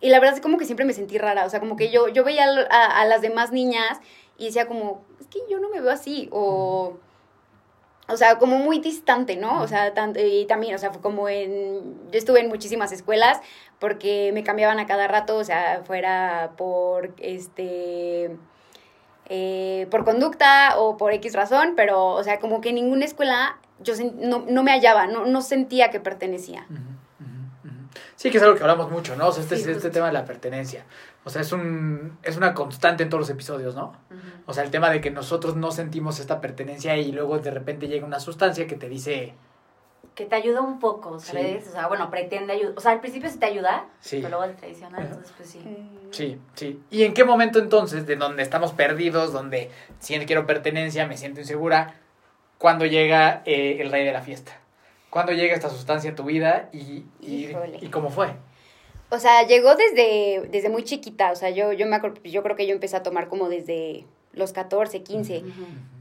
Y 0.04 0.10
la 0.10 0.20
verdad 0.20 0.36
es 0.36 0.42
como 0.42 0.58
que 0.58 0.66
siempre 0.66 0.86
me 0.86 0.94
sentí 0.94 1.18
rara, 1.18 1.46
o 1.46 1.50
sea, 1.50 1.60
como 1.60 1.76
que 1.76 1.90
yo, 1.90 2.10
yo 2.10 2.24
veía 2.24 2.46
a, 2.70 3.02
a 3.02 3.06
las 3.06 3.22
demás 3.22 3.52
niñas 3.52 4.00
y 4.38 4.46
decía 4.46 4.68
como, 4.68 5.04
es 5.20 5.28
que 5.28 5.40
yo 5.50 5.60
no 5.60 5.70
me 5.70 5.80
veo 5.80 5.92
así, 5.92 6.30
o 6.32 6.98
o 8.10 8.18
sea, 8.18 8.38
como 8.38 8.58
muy 8.58 8.80
distante, 8.80 9.38
¿no? 9.38 9.62
O 9.62 9.68
sea, 9.68 9.94
tanto, 9.94 10.20
y 10.20 10.46
también, 10.46 10.76
o 10.76 10.78
sea, 10.78 10.92
fue 10.92 11.02
como 11.02 11.30
en, 11.30 12.10
yo 12.12 12.18
estuve 12.18 12.42
en 12.42 12.50
muchísimas 12.50 12.92
escuelas 12.92 13.40
porque 13.80 14.32
me 14.34 14.44
cambiaban 14.44 14.80
a 14.80 14.86
cada 14.86 15.08
rato, 15.08 15.38
o 15.38 15.44
sea, 15.44 15.84
fuera 15.86 16.52
por, 16.58 17.14
este, 17.20 18.38
eh, 19.30 19.88
por 19.90 20.04
conducta 20.04 20.78
o 20.78 20.98
por 20.98 21.14
X 21.14 21.34
razón, 21.34 21.74
pero, 21.78 22.08
o 22.08 22.24
sea, 22.24 22.40
como 22.40 22.60
que 22.60 22.70
en 22.70 22.76
ninguna 22.76 23.06
escuela 23.06 23.58
yo 23.80 23.94
no, 24.16 24.44
no 24.48 24.64
me 24.64 24.72
hallaba, 24.72 25.08
no, 25.08 25.26
no 25.26 25.42
sentía 25.42 25.90
que 25.90 26.02
pertenecía. 26.02 26.68
Sí, 28.16 28.30
que 28.30 28.38
es 28.38 28.44
algo 28.44 28.56
que 28.56 28.62
hablamos 28.62 28.92
mucho, 28.92 29.16
¿no? 29.16 29.28
O 29.28 29.32
sea, 29.32 29.44
este, 29.44 29.72
este 29.72 29.90
tema 29.90 30.08
de 30.08 30.14
la 30.14 30.26
pertenencia. 30.26 30.86
O 31.26 31.30
sea, 31.30 31.42
es, 31.42 31.52
un, 31.52 32.18
es 32.24 32.38
una 32.38 32.54
constante 32.54 33.04
en 33.04 33.10
todos 33.10 33.22
los 33.22 33.30
episodios, 33.30 33.76
¿no? 33.76 33.94
O 34.46 34.54
sea, 34.54 34.64
el 34.64 34.72
tema 34.72 34.90
de 34.90 35.02
que 35.02 35.10
nosotros 35.10 35.56
no 35.56 35.72
sentimos 35.72 36.20
esta 36.20 36.42
pertenencia 36.42 36.98
y 36.98 37.12
luego 37.12 37.40
de 37.40 37.52
repente 37.52 37.88
llega 37.88 38.06
una 38.06 38.20
sustancia 38.20 38.68
que 38.68 38.76
te 38.76 38.90
dice... 38.90 39.34
Que 40.16 40.26
te 40.26 40.36
ayuda 40.36 40.62
un 40.62 40.80
poco, 40.80 41.20
¿sabes? 41.20 41.68
O 41.68 41.72
sea, 41.72 41.88
bueno, 41.88 42.12
pretende 42.12 42.54
ayudar. 42.54 42.74
O 42.78 42.82
sea, 42.82 42.92
al 42.92 43.00
principio 43.00 43.30
sí 43.30 43.40
te 43.40 43.48
ayuda, 43.48 43.86
pero 44.12 44.30
luego 44.30 44.46
te 44.46 44.54
traiciona, 44.54 45.02
entonces 45.02 45.34
pues 45.36 45.50
sí. 45.50 45.90
Sí, 46.12 46.40
sí. 46.54 46.84
¿Y 46.92 47.04
en 47.04 47.14
qué 47.14 47.24
momento 47.24 47.58
entonces, 47.58 48.06
de 48.06 48.16
donde 48.16 48.44
estamos 48.44 48.74
perdidos, 48.74 49.34
donde 49.34 49.72
siento 50.00 50.28
quiero 50.28 50.46
pertenencia, 50.46 51.08
me 51.08 51.18
siento 51.18 51.40
insegura, 51.40 51.96
cuando 52.60 52.86
llega 52.86 53.42
eh, 53.46 53.78
el 53.80 53.92
rey 53.92 54.06
de 54.06 54.12
la 54.12 54.22
fiesta? 54.22 54.60
¿Cuándo 55.14 55.32
llega 55.32 55.54
esta 55.54 55.70
sustancia 55.70 56.10
a 56.10 56.16
tu 56.16 56.24
vida 56.24 56.70
y, 56.74 57.06
y, 57.22 57.56
y, 57.82 57.88
cómo 57.90 58.10
fue? 58.10 58.34
O 59.12 59.20
sea, 59.20 59.46
llegó 59.46 59.76
desde, 59.76 60.48
desde 60.50 60.70
muy 60.70 60.84
chiquita. 60.84 61.32
O 61.32 61.36
sea, 61.36 61.52
yo, 61.52 61.72
yo, 61.72 61.86
me 61.86 62.02
yo 62.24 62.42
creo 62.42 62.56
que 62.56 62.66
yo 62.66 62.74
empecé 62.74 62.96
a 62.96 63.04
tomar 63.04 63.28
como 63.28 63.48
desde 63.48 64.08
los 64.32 64.54
14, 64.54 65.04
15. 65.04 65.44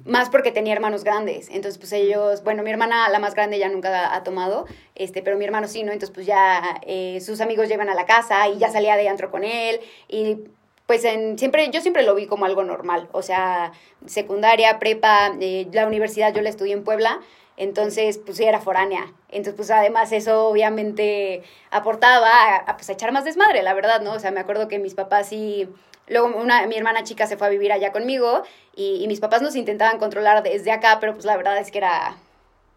Más 0.07 0.31
porque 0.31 0.51
tenía 0.51 0.73
hermanos 0.73 1.05
grandes. 1.05 1.51
Entonces, 1.51 1.77
pues 1.77 1.93
ellos, 1.93 2.43
bueno, 2.43 2.63
mi 2.63 2.71
hermana, 2.71 3.07
la 3.11 3.19
más 3.19 3.35
grande, 3.35 3.59
ya 3.59 3.69
nunca 3.69 4.15
ha, 4.15 4.23
tomado, 4.23 4.65
este, 4.95 5.21
pero 5.21 5.37
mi 5.37 5.45
hermano 5.45 5.69
sí, 5.69 5.83
¿no? 5.83 5.93
Entonces, 5.93 6.15
pues 6.15 6.25
ya 6.25 6.81
eh, 6.87 7.21
sus 7.21 7.43
amigos 7.43 7.69
llevan 7.69 7.91
a 7.91 7.95
la 7.95 8.07
casa 8.07 8.49
y 8.49 8.57
ya 8.57 8.71
salía 8.71 8.97
de 8.97 9.11
antro 9.11 9.31
con 9.31 9.45
él. 9.45 9.79
Y 10.09 10.39
pues 10.87 11.05
en, 11.05 11.39
siempre, 11.39 11.69
yo 11.71 11.83
siempre 11.83 12.03
lo 12.03 12.15
vi 12.15 12.27
como 12.27 12.47
algo 12.47 12.65
normal. 12.65 13.11
O 13.13 13.21
sea, 13.21 13.73
secundaria, 14.07 14.79
prepa, 14.79 15.37
eh, 15.39 15.69
la 15.71 15.87
universidad, 15.87 16.35
yo 16.35 16.41
la 16.41 16.49
estudié 16.49 16.73
en 16.73 16.83
Puebla. 16.83 17.21
Entonces, 17.63 18.19
pues 18.19 18.39
sí, 18.39 18.45
era 18.45 18.61
foránea. 18.61 19.13
Entonces, 19.29 19.55
pues 19.55 19.71
además 19.71 20.11
eso 20.11 20.49
obviamente 20.49 21.43
aportaba 21.71 22.57
a, 22.57 22.77
pues, 22.77 22.89
a 22.91 22.93
echar 22.93 23.13
más 23.13 23.25
desmadre, 23.25 23.63
la 23.63 23.73
verdad, 23.73 24.01
¿no? 24.01 24.15
O 24.15 24.19
sea, 24.19 24.33
me 24.33 24.41
acuerdo 24.41 24.69
que 24.69 24.79
mis 24.79 24.95
papás 24.95 25.29
sí... 25.29 25.69
Luego 26.09 26.37
una, 26.37 26.67
mi 26.67 26.77
hermana 26.77 27.05
chica 27.05 27.29
se 27.29 27.37
fue 27.37 27.47
a 27.47 27.51
vivir 27.51 27.73
allá 27.73 27.93
conmigo 27.93 28.43
y, 28.75 29.03
y 29.03 29.07
mis 29.07 29.21
papás 29.21 29.41
nos 29.41 29.55
intentaban 29.55 29.99
controlar 29.99 30.43
desde 30.43 30.73
acá, 30.73 30.99
pero 31.01 31.15
pues 31.15 31.25
la 31.25 31.37
verdad 31.37 31.57
es 31.59 31.71
que 31.71 31.79
era 31.79 32.17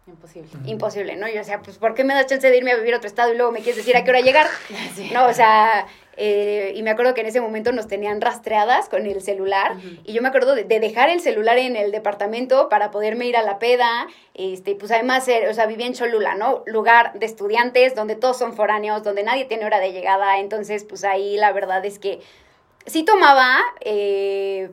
Imposible. 0.06 0.48
Imposible, 0.66 1.16
¿no? 1.16 1.26
Yo 1.26 1.34
decía, 1.34 1.60
pues, 1.60 1.78
¿por 1.78 1.96
qué 1.96 2.04
me 2.04 2.14
das 2.14 2.26
chance 2.26 2.48
de 2.48 2.56
irme 2.56 2.70
a 2.70 2.76
vivir 2.76 2.94
a 2.94 2.98
otro 2.98 3.08
estado 3.08 3.32
y 3.34 3.36
luego 3.36 3.50
me 3.50 3.58
quieres 3.58 3.76
decir 3.76 3.96
a 3.96 4.04
qué 4.04 4.10
hora 4.10 4.20
llegar? 4.20 4.46
No, 5.12 5.26
o 5.26 5.32
sea, 5.32 5.86
eh, 6.16 6.72
y 6.74 6.82
me 6.82 6.90
acuerdo 6.90 7.12
que 7.14 7.20
en 7.20 7.26
ese 7.26 7.40
momento 7.40 7.72
nos 7.72 7.88
tenían 7.88 8.20
rastreadas 8.20 8.88
con 8.88 9.06
el 9.06 9.20
celular 9.20 9.76
y 10.04 10.14
yo 10.14 10.22
me 10.22 10.28
acuerdo 10.28 10.54
de, 10.54 10.64
dejar 10.64 11.10
el 11.10 11.20
celular 11.20 11.58
en 11.58 11.76
el 11.76 11.92
departamento 11.92 12.68
para 12.68 12.90
poderme 12.90 13.26
ir 13.26 13.36
a 13.36 13.42
la 13.42 13.58
peda, 13.58 14.06
este, 14.34 14.74
pues 14.74 14.90
además, 14.92 15.28
o 15.48 15.54
sea, 15.54 15.66
vivía 15.66 15.86
en 15.86 15.92
Cholula, 15.92 16.34
¿no? 16.34 16.62
Lugar 16.66 17.12
de 17.18 17.26
estudiantes 17.26 17.94
donde 17.94 18.16
todos 18.16 18.38
son 18.38 18.54
foráneos, 18.54 19.02
donde 19.02 19.22
nadie 19.24 19.44
tiene 19.44 19.66
hora 19.66 19.78
de 19.78 19.92
llegada, 19.92 20.38
entonces, 20.38 20.84
pues 20.84 21.04
ahí 21.04 21.36
la 21.36 21.52
verdad 21.52 21.84
es 21.84 21.98
que 21.98 22.20
sí 22.86 23.04
tomaba, 23.04 23.58
eh, 23.80 24.70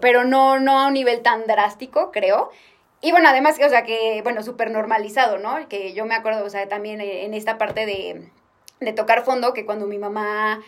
pero 0.00 0.24
no, 0.24 0.58
no 0.58 0.78
a 0.80 0.88
un 0.88 0.94
nivel 0.94 1.22
tan 1.22 1.46
drástico, 1.46 2.10
creo. 2.12 2.50
Y 3.00 3.12
bueno, 3.12 3.30
además, 3.30 3.58
o 3.64 3.68
sea, 3.70 3.84
que, 3.84 4.20
bueno, 4.22 4.42
súper 4.42 4.70
normalizado, 4.70 5.38
¿no? 5.38 5.68
Que 5.68 5.94
yo 5.94 6.04
me 6.04 6.14
acuerdo, 6.14 6.44
o 6.44 6.50
sea, 6.50 6.68
también 6.68 7.00
en 7.00 7.32
esta 7.32 7.56
parte 7.56 7.86
de, 7.86 8.30
de 8.80 8.92
tocar 8.92 9.24
fondo, 9.24 9.52
que 9.52 9.66
cuando 9.66 9.86
mi 9.86 9.98
mamá, 9.98 10.60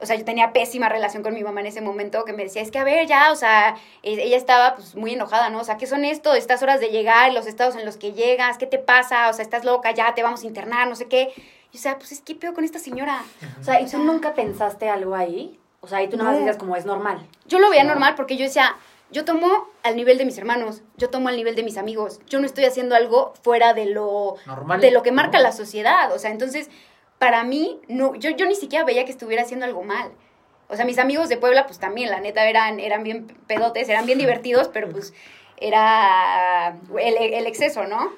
o 0.00 0.06
sea, 0.06 0.16
yo 0.16 0.24
tenía 0.24 0.52
pésima 0.52 0.88
relación 0.88 1.22
con 1.22 1.34
mi 1.34 1.42
mamá 1.42 1.60
en 1.60 1.66
ese 1.66 1.80
momento, 1.80 2.24
que 2.24 2.32
me 2.32 2.44
decía, 2.44 2.62
es 2.62 2.70
que 2.70 2.78
a 2.78 2.84
ver, 2.84 3.06
ya, 3.06 3.32
o 3.32 3.36
sea, 3.36 3.76
e, 4.02 4.12
ella 4.12 4.36
estaba 4.36 4.76
pues 4.76 4.94
muy 4.94 5.14
enojada, 5.14 5.50
¿no? 5.50 5.60
O 5.60 5.64
sea, 5.64 5.76
¿qué 5.76 5.86
son 5.86 6.04
esto? 6.04 6.34
Estas 6.34 6.62
horas 6.62 6.80
de 6.80 6.88
llegar, 6.88 7.32
los 7.32 7.46
estados 7.46 7.74
en 7.76 7.84
los 7.84 7.96
que 7.96 8.12
llegas, 8.12 8.58
¿qué 8.58 8.66
te 8.66 8.78
pasa? 8.78 9.28
O 9.28 9.32
sea, 9.32 9.42
estás 9.42 9.64
loca, 9.64 9.90
ya 9.90 10.14
te 10.14 10.22
vamos 10.22 10.42
a 10.44 10.46
internar, 10.46 10.88
no 10.88 10.94
sé 10.94 11.06
qué. 11.06 11.32
Y 11.72 11.78
o 11.78 11.80
sea, 11.80 11.98
pues 11.98 12.12
es 12.12 12.20
que 12.20 12.34
peor 12.34 12.54
con 12.54 12.64
esta 12.64 12.78
señora. 12.78 13.22
O 13.60 13.64
sea, 13.64 13.80
¿y 13.80 13.86
tú 13.86 13.98
nunca 13.98 14.34
pensaste 14.34 14.88
algo 14.88 15.14
ahí? 15.14 15.58
O 15.80 15.86
sea, 15.86 16.02
y 16.02 16.08
tú 16.08 16.16
no 16.16 16.24
más 16.24 16.36
decías 16.36 16.56
como 16.56 16.76
es 16.76 16.86
normal. 16.86 17.26
Yo 17.46 17.58
lo 17.58 17.70
veía 17.70 17.84
normal 17.84 18.14
porque 18.16 18.36
yo 18.36 18.44
decía, 18.44 18.76
yo 19.10 19.24
tomo 19.24 19.68
al 19.82 19.96
nivel 19.96 20.18
de 20.18 20.24
mis 20.24 20.36
hermanos, 20.38 20.82
yo 20.96 21.08
tomo 21.08 21.28
al 21.28 21.36
nivel 21.36 21.54
de 21.54 21.62
mis 21.62 21.78
amigos, 21.78 22.20
yo 22.26 22.40
no 22.40 22.46
estoy 22.46 22.64
haciendo 22.64 22.94
algo 22.94 23.32
fuera 23.42 23.72
de 23.72 23.86
lo, 23.86 24.36
Normal, 24.46 24.80
de 24.80 24.90
lo 24.90 25.02
que 25.02 25.12
marca 25.12 25.38
la 25.38 25.52
sociedad, 25.52 26.12
o 26.12 26.18
sea, 26.18 26.30
entonces, 26.30 26.68
para 27.18 27.44
mí, 27.44 27.80
no, 27.88 28.14
yo, 28.14 28.30
yo 28.30 28.46
ni 28.46 28.54
siquiera 28.54 28.84
veía 28.84 29.04
que 29.04 29.10
estuviera 29.10 29.42
haciendo 29.42 29.66
algo 29.66 29.82
mal. 29.82 30.10
O 30.68 30.76
sea, 30.76 30.84
mis 30.84 30.98
amigos 30.98 31.28
de 31.28 31.36
Puebla, 31.36 31.66
pues 31.66 31.78
también, 31.78 32.10
la 32.10 32.20
neta, 32.20 32.48
eran, 32.48 32.78
eran 32.78 33.02
bien 33.02 33.26
pedotes, 33.46 33.88
eran 33.88 34.06
bien 34.06 34.18
divertidos, 34.18 34.68
pero 34.68 34.88
pues 34.88 35.14
era 35.56 36.76
el, 37.00 37.46
exceso, 37.46 37.84
¿no? 37.86 38.12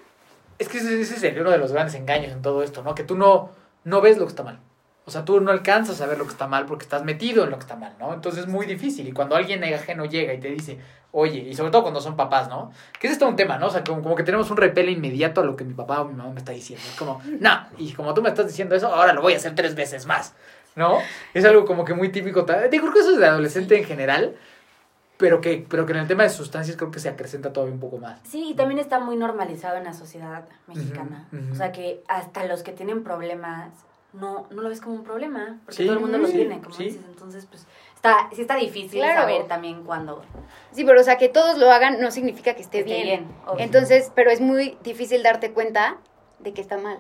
Es 0.59 0.69
que 0.69 0.79
ese, 0.79 1.01
ese 1.01 1.29
es 1.29 1.39
uno 1.39 1.51
de 1.51 1.59
los 1.59 1.73
grandes 1.73 1.95
engaños 1.95 2.33
en 2.33 2.43
todo 2.43 2.63
esto, 2.63 2.83
¿no? 2.83 2.95
Que 2.95 3.05
tú 3.05 3.15
no, 3.15 3.51
no 3.85 4.01
ves 4.01 4.19
lo 4.19 4.25
que 4.25 4.31
está 4.31 4.43
mal. 4.43 4.59
O 5.11 5.13
sea, 5.13 5.25
tú 5.25 5.41
no 5.41 5.51
alcanzas 5.51 6.01
a 6.01 6.07
ver 6.07 6.19
lo 6.19 6.25
que 6.25 6.31
está 6.31 6.47
mal 6.47 6.67
porque 6.67 6.85
estás 6.85 7.03
metido 7.03 7.43
en 7.43 7.51
lo 7.51 7.57
que 7.57 7.63
está 7.63 7.75
mal, 7.75 7.93
¿no? 7.99 8.15
Entonces 8.15 8.45
es 8.45 8.47
muy 8.47 8.65
difícil. 8.65 9.09
Y 9.09 9.13
cuando 9.13 9.35
alguien 9.35 9.65
ajeno 9.65 10.05
llega 10.05 10.33
y 10.33 10.39
te 10.39 10.51
dice, 10.51 10.79
oye, 11.11 11.41
y 11.41 11.53
sobre 11.53 11.73
todo 11.73 11.83
cuando 11.83 12.01
son 12.01 12.15
papás, 12.15 12.49
¿no? 12.49 12.71
Que 13.01 13.09
es 13.09 13.15
esto 13.15 13.27
un 13.27 13.35
tema, 13.35 13.59
¿no? 13.59 13.67
O 13.67 13.71
sea, 13.71 13.83
como, 13.83 14.15
que 14.15 14.23
tenemos 14.23 14.49
un 14.53 14.57
repele 14.57 14.93
inmediato 14.93 15.41
a 15.41 15.45
lo 15.45 15.57
que 15.57 15.65
mi 15.65 15.75
papá 15.75 16.03
o 16.03 16.05
mi 16.05 16.15
mamá 16.15 16.31
me 16.31 16.39
está 16.39 16.53
diciendo. 16.53 16.85
Es 16.89 16.97
como, 16.97 17.21
no, 17.41 17.67
y 17.77 17.93
como 17.93 18.15
tú 18.15 18.23
me 18.23 18.29
estás 18.29 18.47
diciendo 18.47 18.77
eso, 18.77 18.87
ahora 18.87 19.13
lo 19.13 19.21
voy 19.21 19.33
a 19.33 19.39
hacer 19.39 19.53
tres 19.57 19.75
veces 19.75 20.07
más, 20.07 20.33
¿no? 20.77 20.99
Es 21.35 21.45
algo 21.45 21.65
como 21.65 21.85
que 21.85 21.93
muy 21.93 22.11
típico. 22.11 22.47
Digo, 22.71 22.85
creo 22.85 22.93
que 22.93 23.01
eso 23.01 23.11
es 23.11 23.19
de 23.19 23.27
adolescente 23.27 23.77
en 23.77 23.85
general, 23.85 24.37
pero 25.17 25.41
que, 25.41 25.67
pero 25.69 25.87
que 25.87 25.93
en 25.93 25.99
el 25.99 26.07
tema 26.07 26.23
de 26.23 26.31
sustancias 26.31 26.77
creo 26.77 26.93
que 26.93 27.01
se 27.01 27.09
acrecenta 27.09 27.53
todavía 27.53 27.75
un 27.75 27.81
poco 27.81 27.99
más. 27.99 28.21
Sí, 28.23 28.51
y 28.51 28.55
también 28.55 28.79
está 28.79 29.01
muy 29.01 29.17
normalizado 29.17 29.77
en 29.77 29.83
la 29.83 29.93
sociedad 29.93 30.45
mexicana. 30.69 31.27
O 31.51 31.57
sea, 31.57 31.73
que 31.73 32.05
hasta 32.07 32.45
los 32.45 32.63
que 32.63 32.71
tienen 32.71 33.03
problemas 33.03 33.73
no, 34.13 34.47
no 34.51 34.63
lo 34.63 34.69
ves 34.69 34.81
como 34.81 34.97
un 34.97 35.05
problema, 35.05 35.59
porque 35.65 35.85
todo 35.85 35.95
el 35.95 36.01
mundo 36.01 36.19
lo 36.19 36.29
tiene, 36.29 36.61
como 36.61 36.77
dices. 36.77 37.03
Entonces, 37.09 37.47
pues, 37.47 37.67
está, 37.95 38.29
sí 38.33 38.41
está 38.41 38.57
difícil 38.57 39.03
saber 39.03 39.47
también 39.47 39.85
cuándo. 39.85 40.23
Sí, 40.73 40.85
pero 40.85 41.01
o 41.01 41.05
sea, 41.05 41.17
que 41.17 41.29
todos 41.29 41.59
lo 41.59 41.71
hagan 41.71 42.01
no 42.01 42.11
significa 42.11 42.55
que 42.55 42.63
esté, 42.63 42.83
bien. 42.83 43.27
Entonces, 43.59 44.11
pero 44.15 44.31
es 44.31 44.41
muy 44.41 44.77
difícil 44.83 45.23
darte 45.23 45.53
cuenta 45.53 45.99
de 46.39 46.53
que 46.53 46.61
está 46.61 46.79
mal. 46.79 46.99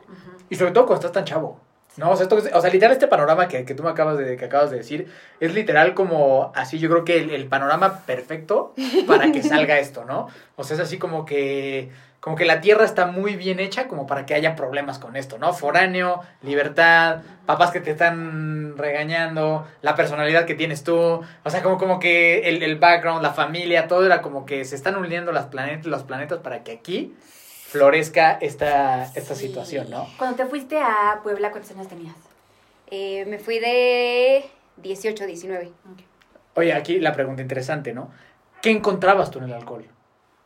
Y 0.48 0.56
sobre 0.56 0.72
todo 0.72 0.86
cuando 0.86 1.06
estás 1.06 1.12
tan 1.12 1.24
chavo. 1.24 1.58
¿No? 1.96 2.10
O 2.10 2.16
sea, 2.16 2.24
esto, 2.24 2.36
o 2.36 2.60
sea, 2.60 2.70
literal 2.70 2.92
este 2.92 3.08
panorama 3.08 3.48
que, 3.48 3.64
que, 3.64 3.74
tú 3.74 3.82
me 3.82 3.90
acabas 3.90 4.18
de, 4.18 4.36
que 4.36 4.44
acabas 4.44 4.70
de 4.70 4.78
decir, 4.78 5.12
es 5.40 5.54
literal 5.54 5.94
como 5.94 6.52
así, 6.54 6.78
yo 6.78 6.88
creo 6.88 7.04
que 7.04 7.18
el, 7.18 7.30
el 7.30 7.46
panorama 7.46 8.00
perfecto 8.06 8.74
para 9.06 9.32
que 9.32 9.42
salga 9.44 9.78
esto, 9.78 10.04
¿no? 10.04 10.28
O 10.56 10.64
sea, 10.64 10.76
es 10.76 10.82
así 10.82 10.98
como 10.98 11.24
que 11.24 11.90
como 12.20 12.36
que 12.36 12.44
la 12.44 12.60
tierra 12.60 12.84
está 12.84 13.06
muy 13.06 13.36
bien 13.36 13.60
hecha 13.60 13.88
como 13.88 14.06
para 14.06 14.26
que 14.26 14.34
haya 14.34 14.54
problemas 14.54 14.98
con 14.98 15.16
esto, 15.16 15.38
¿no? 15.38 15.54
Foráneo, 15.54 16.20
libertad, 16.42 17.22
papás 17.46 17.70
que 17.70 17.80
te 17.80 17.92
están 17.92 18.76
regañando, 18.76 19.66
la 19.80 19.94
personalidad 19.94 20.44
que 20.44 20.54
tienes 20.54 20.84
tú, 20.84 20.94
o 20.96 21.50
sea, 21.50 21.62
como, 21.62 21.78
como 21.78 21.98
que 21.98 22.50
el, 22.50 22.62
el 22.62 22.76
background, 22.76 23.22
la 23.22 23.32
familia, 23.32 23.88
todo 23.88 24.04
era 24.04 24.20
como 24.20 24.44
que 24.44 24.66
se 24.66 24.76
están 24.76 24.96
uniendo 24.96 25.32
las 25.32 25.46
planetas, 25.46 25.86
los 25.86 26.02
planetas 26.02 26.40
para 26.40 26.62
que 26.62 26.72
aquí 26.72 27.14
florezca 27.70 28.32
esta, 28.32 29.04
esta 29.14 29.36
situación, 29.36 29.88
¿no? 29.90 30.08
Cuando 30.18 30.36
te 30.36 30.46
fuiste 30.46 30.80
a 30.80 31.20
Puebla, 31.22 31.52
¿cuántos 31.52 31.70
años 31.70 31.86
tenías? 31.86 32.16
Eh, 32.88 33.24
me 33.26 33.38
fui 33.38 33.60
de 33.60 34.44
18, 34.78 35.24
19. 35.24 35.70
Oye, 36.54 36.72
aquí 36.72 36.98
la 36.98 37.12
pregunta 37.12 37.42
interesante, 37.42 37.92
¿no? 37.92 38.10
¿Qué 38.60 38.70
encontrabas 38.70 39.30
tú 39.30 39.38
en 39.38 39.44
el 39.44 39.52
alcohol? 39.52 39.86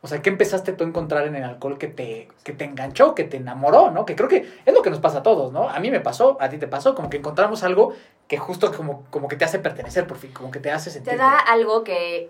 O 0.01 0.07
sea, 0.07 0.21
¿qué 0.21 0.29
empezaste 0.29 0.73
tú 0.73 0.83
a 0.83 0.87
encontrar 0.87 1.25
en 1.25 1.35
el 1.35 1.43
alcohol 1.43 1.79
que 1.79 1.87
te, 1.87 2.27
que 2.43 2.53
te 2.53 2.65
enganchó, 2.65 3.15
que 3.15 3.23
te 3.23 3.37
enamoró, 3.37 3.89
¿no? 3.89 4.05
Que 4.05 4.15
creo 4.15 4.29
que 4.29 4.47
es 4.63 4.73
lo 4.73 4.83
que 4.83 4.91
nos 4.91 4.99
pasa 4.99 5.19
a 5.19 5.23
todos, 5.23 5.51
¿no? 5.51 5.67
A 5.67 5.79
mí 5.79 5.89
me 5.89 6.01
pasó, 6.01 6.37
a 6.39 6.47
ti 6.47 6.59
te 6.59 6.67
pasó, 6.67 6.93
como 6.93 7.09
que 7.09 7.17
encontramos 7.17 7.63
algo 7.63 7.95
que 8.27 8.37
justo 8.37 8.71
como, 8.71 9.03
como 9.09 9.27
que 9.27 9.35
te 9.35 9.45
hace 9.45 9.57
pertenecer, 9.57 10.05
por 10.05 10.17
fin, 10.17 10.31
como 10.31 10.51
que 10.51 10.59
te 10.59 10.69
hace 10.69 10.91
sentir. 10.91 11.13
Te 11.13 11.17
da 11.17 11.39
algo 11.39 11.83
que 11.83 12.29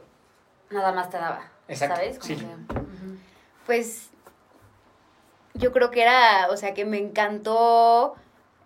nada 0.69 0.93
más 0.93 1.09
te 1.09 1.17
daba, 1.17 1.51
Exacto, 1.67 1.97
¿sabes? 1.97 2.19
Pues 3.65 4.09
yo 5.55 5.71
creo 5.71 5.91
que 5.91 6.01
era, 6.01 6.47
o 6.51 6.57
sea, 6.57 6.73
que 6.73 6.85
me 6.85 6.97
encantó 6.97 8.15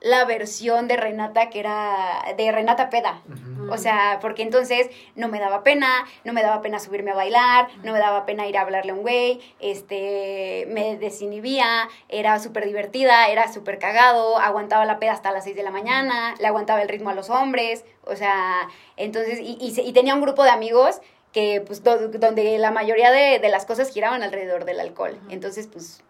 la 0.01 0.25
versión 0.25 0.87
de 0.87 0.97
Renata 0.97 1.49
que 1.49 1.59
era 1.59 2.23
de 2.37 2.51
Renata 2.51 2.89
Peda. 2.89 3.21
O 3.69 3.77
sea, 3.77 4.17
porque 4.21 4.41
entonces 4.41 4.89
no 5.15 5.27
me 5.27 5.39
daba 5.39 5.63
pena, 5.63 6.05
no 6.23 6.33
me 6.33 6.41
daba 6.41 6.61
pena 6.61 6.79
subirme 6.79 7.11
a 7.11 7.15
bailar, 7.15 7.67
no 7.83 7.91
me 7.93 7.99
daba 7.99 8.25
pena 8.25 8.47
ir 8.47 8.57
a 8.57 8.61
hablarle 8.61 8.91
a 8.91 8.95
un 8.95 9.01
güey, 9.01 9.41
este, 9.59 10.65
me 10.69 10.97
desinhibía, 10.97 11.87
era 12.07 12.39
súper 12.39 12.65
divertida, 12.65 13.27
era 13.27 13.51
súper 13.51 13.77
cagado, 13.77 14.39
aguantaba 14.39 14.85
la 14.85 14.97
peda 14.97 15.11
hasta 15.11 15.31
las 15.31 15.43
6 15.43 15.55
de 15.55 15.63
la 15.63 15.71
mañana, 15.71 16.33
le 16.39 16.47
aguantaba 16.47 16.81
el 16.81 16.89
ritmo 16.89 17.11
a 17.11 17.13
los 17.13 17.29
hombres, 17.29 17.85
o 18.05 18.15
sea, 18.15 18.67
entonces, 18.97 19.39
y, 19.39 19.57
y, 19.59 19.93
tenía 19.93 20.15
un 20.15 20.21
grupo 20.21 20.43
de 20.43 20.49
amigos 20.49 21.01
que, 21.31 21.61
pues, 21.61 21.83
donde 21.83 22.57
la 22.57 22.71
mayoría 22.71 23.11
de, 23.11 23.37
de 23.37 23.49
las 23.49 23.67
cosas 23.67 23.91
giraban 23.91 24.23
alrededor 24.23 24.65
del 24.65 24.79
alcohol. 24.79 25.19
Entonces, 25.29 25.67
pues, 25.67 26.01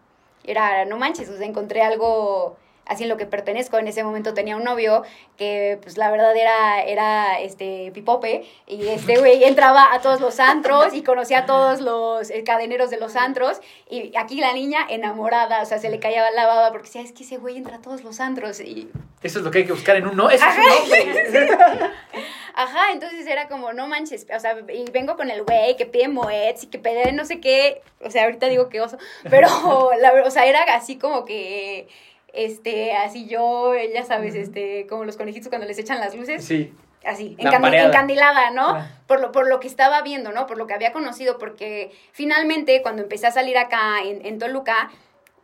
era, 0.44 0.84
no 0.84 0.96
manches, 0.96 1.28
o 1.28 1.36
sea, 1.36 1.46
encontré 1.46 1.82
algo 1.82 2.56
así 2.90 3.04
en 3.04 3.08
lo 3.08 3.16
que 3.16 3.24
pertenezco. 3.24 3.78
En 3.78 3.86
ese 3.86 4.04
momento 4.04 4.34
tenía 4.34 4.56
un 4.56 4.64
novio 4.64 5.04
que, 5.38 5.78
pues, 5.82 5.96
la 5.96 6.10
verdad 6.10 6.36
era, 6.36 6.82
era 6.82 7.40
este, 7.40 7.92
pipope. 7.94 8.44
Y 8.66 8.88
este 8.88 9.18
güey 9.18 9.44
entraba 9.44 9.94
a 9.94 10.00
todos 10.00 10.20
los 10.20 10.40
antros 10.40 10.92
y 10.92 11.02
conocía 11.02 11.40
a 11.40 11.46
todos 11.46 11.80
los 11.80 12.30
eh, 12.30 12.42
cadeneros 12.44 12.90
de 12.90 12.98
los 12.98 13.16
antros. 13.16 13.60
Y 13.88 14.12
aquí 14.16 14.40
la 14.40 14.52
niña 14.52 14.80
enamorada, 14.88 15.62
o 15.62 15.66
sea, 15.66 15.78
se 15.78 15.88
le 15.88 16.00
caía 16.00 16.30
la 16.32 16.46
baba 16.46 16.70
porque 16.72 16.86
decía, 16.86 17.02
es 17.02 17.12
que 17.12 17.22
ese 17.22 17.38
güey 17.38 17.56
entra 17.56 17.76
a 17.76 17.80
todos 17.80 18.02
los 18.02 18.18
antros. 18.20 18.60
Y... 18.60 18.90
Eso 19.22 19.38
es 19.38 19.44
lo 19.44 19.50
que 19.50 19.58
hay 19.58 19.66
que 19.66 19.72
buscar 19.72 19.96
en 19.96 20.08
un 20.08 20.16
no. 20.16 20.28
Eso 20.28 20.44
Ajá. 20.44 20.60
Ajá, 22.62 22.92
entonces 22.92 23.26
era 23.26 23.48
como, 23.48 23.72
no 23.72 23.88
manches, 23.88 24.26
o 24.34 24.40
sea, 24.40 24.56
y 24.72 24.90
vengo 24.90 25.16
con 25.16 25.30
el 25.30 25.44
güey 25.44 25.76
que 25.76 25.86
pide 25.86 26.08
moets 26.08 26.64
y 26.64 26.66
que 26.66 26.78
pide 26.78 27.12
no 27.12 27.24
sé 27.24 27.40
qué, 27.40 27.80
o 28.00 28.10
sea, 28.10 28.24
ahorita 28.24 28.48
digo 28.48 28.68
que 28.68 28.80
oso, 28.80 28.98
pero, 29.30 29.48
la, 29.98 30.12
o 30.24 30.30
sea, 30.30 30.46
era 30.46 30.62
así 30.74 30.98
como 30.98 31.24
que 31.24 31.88
este, 32.32 32.92
así 32.92 33.26
yo, 33.26 33.72
ya 33.92 34.04
sabes, 34.04 34.34
este, 34.34 34.86
como 34.88 35.04
los 35.04 35.16
conejitos 35.16 35.48
cuando 35.48 35.66
les 35.66 35.78
echan 35.78 36.00
las 36.00 36.14
luces. 36.14 36.44
Sí. 36.44 36.72
Así, 37.02 37.34
encandilada, 37.38 38.50
¿no? 38.50 38.76
Por, 39.06 39.20
lo, 39.20 39.32
por 39.32 39.48
lo 39.48 39.58
que 39.58 39.66
estaba 39.66 40.02
viendo, 40.02 40.32
¿no? 40.32 40.46
Por 40.46 40.58
lo 40.58 40.66
que 40.66 40.74
había 40.74 40.92
conocido, 40.92 41.38
porque 41.38 41.90
finalmente 42.12 42.82
cuando 42.82 43.00
empecé 43.02 43.26
a 43.26 43.30
salir 43.30 43.56
acá 43.56 44.02
en, 44.04 44.24
en 44.26 44.38
Toluca, 44.38 44.90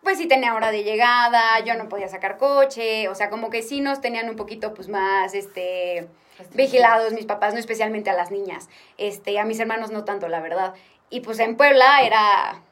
pues 0.03 0.19
sí 0.19 0.29
tenía 0.29 0.55
hora 0.55 0.71
de 0.71 0.85
llegada, 0.85 1.59
yo 1.65 1.75
no 1.75 1.89
podía 1.89 2.09
sacar 2.09 2.37
coche, 2.37 3.09
o 3.09 3.15
sea, 3.15 3.31
como 3.31 3.49
que 3.49 3.63
sí 3.63 3.81
nos 3.81 4.03
tenían 4.03 4.29
un 4.29 4.37
poquito, 4.37 4.75
pues, 4.75 4.89
más, 4.89 5.33
este, 5.35 6.09
vigilados 6.55 7.13
mis 7.13 7.27
papás, 7.27 7.55
no 7.55 7.61
especialmente 7.61 8.11
a 8.11 8.15
las 8.15 8.31
niñas, 8.31 8.69
este, 8.99 9.39
a 9.39 9.45
mis 9.45 9.61
hermanos 9.61 9.91
no 9.91 10.05
tanto, 10.05 10.29
la 10.29 10.41
verdad. 10.41 10.75
Y 11.11 11.21
pues 11.21 11.39
en 11.39 11.57
Puebla 11.57 12.01
era 12.03 12.63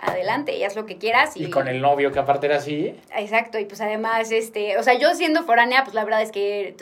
adelante, 0.00 0.56
y 0.56 0.64
haz 0.64 0.76
lo 0.76 0.86
que 0.86 0.98
quieras. 0.98 1.36
Y, 1.36 1.50
con 1.50 1.68
el 1.68 1.80
novio 1.80 2.12
que 2.12 2.18
aparte 2.18 2.46
era 2.46 2.56
así. 2.56 2.98
Exacto, 3.16 3.58
y 3.58 3.64
pues 3.64 3.80
además, 3.80 4.30
este, 4.30 4.76
o 4.78 4.82
sea, 4.82 4.94
yo 4.94 5.14
siendo 5.14 5.44
foránea, 5.44 5.84
pues 5.84 5.94
la 5.94 6.04
verdad 6.04 6.22
es 6.22 6.30
que 6.30 6.74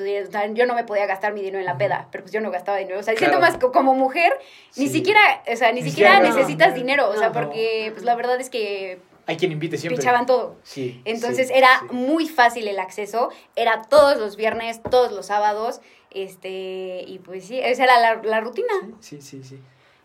yo 0.55 0.67
no 0.67 0.75
me 0.75 0.85
podía 0.85 1.07
gastar 1.07 1.33
mi 1.33 1.41
dinero 1.41 1.59
en 1.59 1.67
la 1.67 1.79
peda, 1.79 2.09
pero 2.11 2.25
pues 2.25 2.33
yo 2.33 2.41
no 2.41 2.51
gastaba 2.51 2.79
dinero. 2.79 2.99
O 2.99 3.03
sea, 3.03 3.17
siento 3.17 3.41
más 3.41 3.59
como 3.59 3.95
mujer, 3.95 4.33
ni 4.77 4.89
siquiera, 4.89 5.21
o 5.51 5.57
sea, 5.57 5.73
ni, 5.73 5.83
siquiera, 5.83 6.21
necesitas 6.21 6.75
dinero, 6.75 7.09
o 7.09 7.17
sea, 7.17 7.33
porque 7.33 7.91
pues 7.93 8.05
la 8.05 8.15
verdad 8.15 8.41
es 8.41 8.51
que 8.51 8.99
hay 9.27 9.37
quien 9.37 9.53
invite 9.53 9.79
siempre. 9.79 9.99
Pichaban 9.99 10.27
todo. 10.27 10.57
Sí. 10.63 11.01
Entonces 11.05 11.51
era 11.51 11.83
muy 11.91 12.29
fácil 12.29 12.69
el 12.69 12.79
acceso, 12.79 13.31
era 13.57 13.83
todos 13.83 14.19
los 14.19 14.37
viernes, 14.37 14.81
todos 14.91 15.13
los 15.13 15.27
sábados, 15.27 15.81
este, 16.11 17.05
y 17.07 17.21
pues 17.25 17.47
sí, 17.47 17.59
esa 17.61 17.85
era 17.85 17.99
la, 17.99 18.23
la 18.23 18.41
rutina. 18.41 18.73
Sí, 19.01 19.21
sí, 19.21 19.43
sí. 19.43 19.59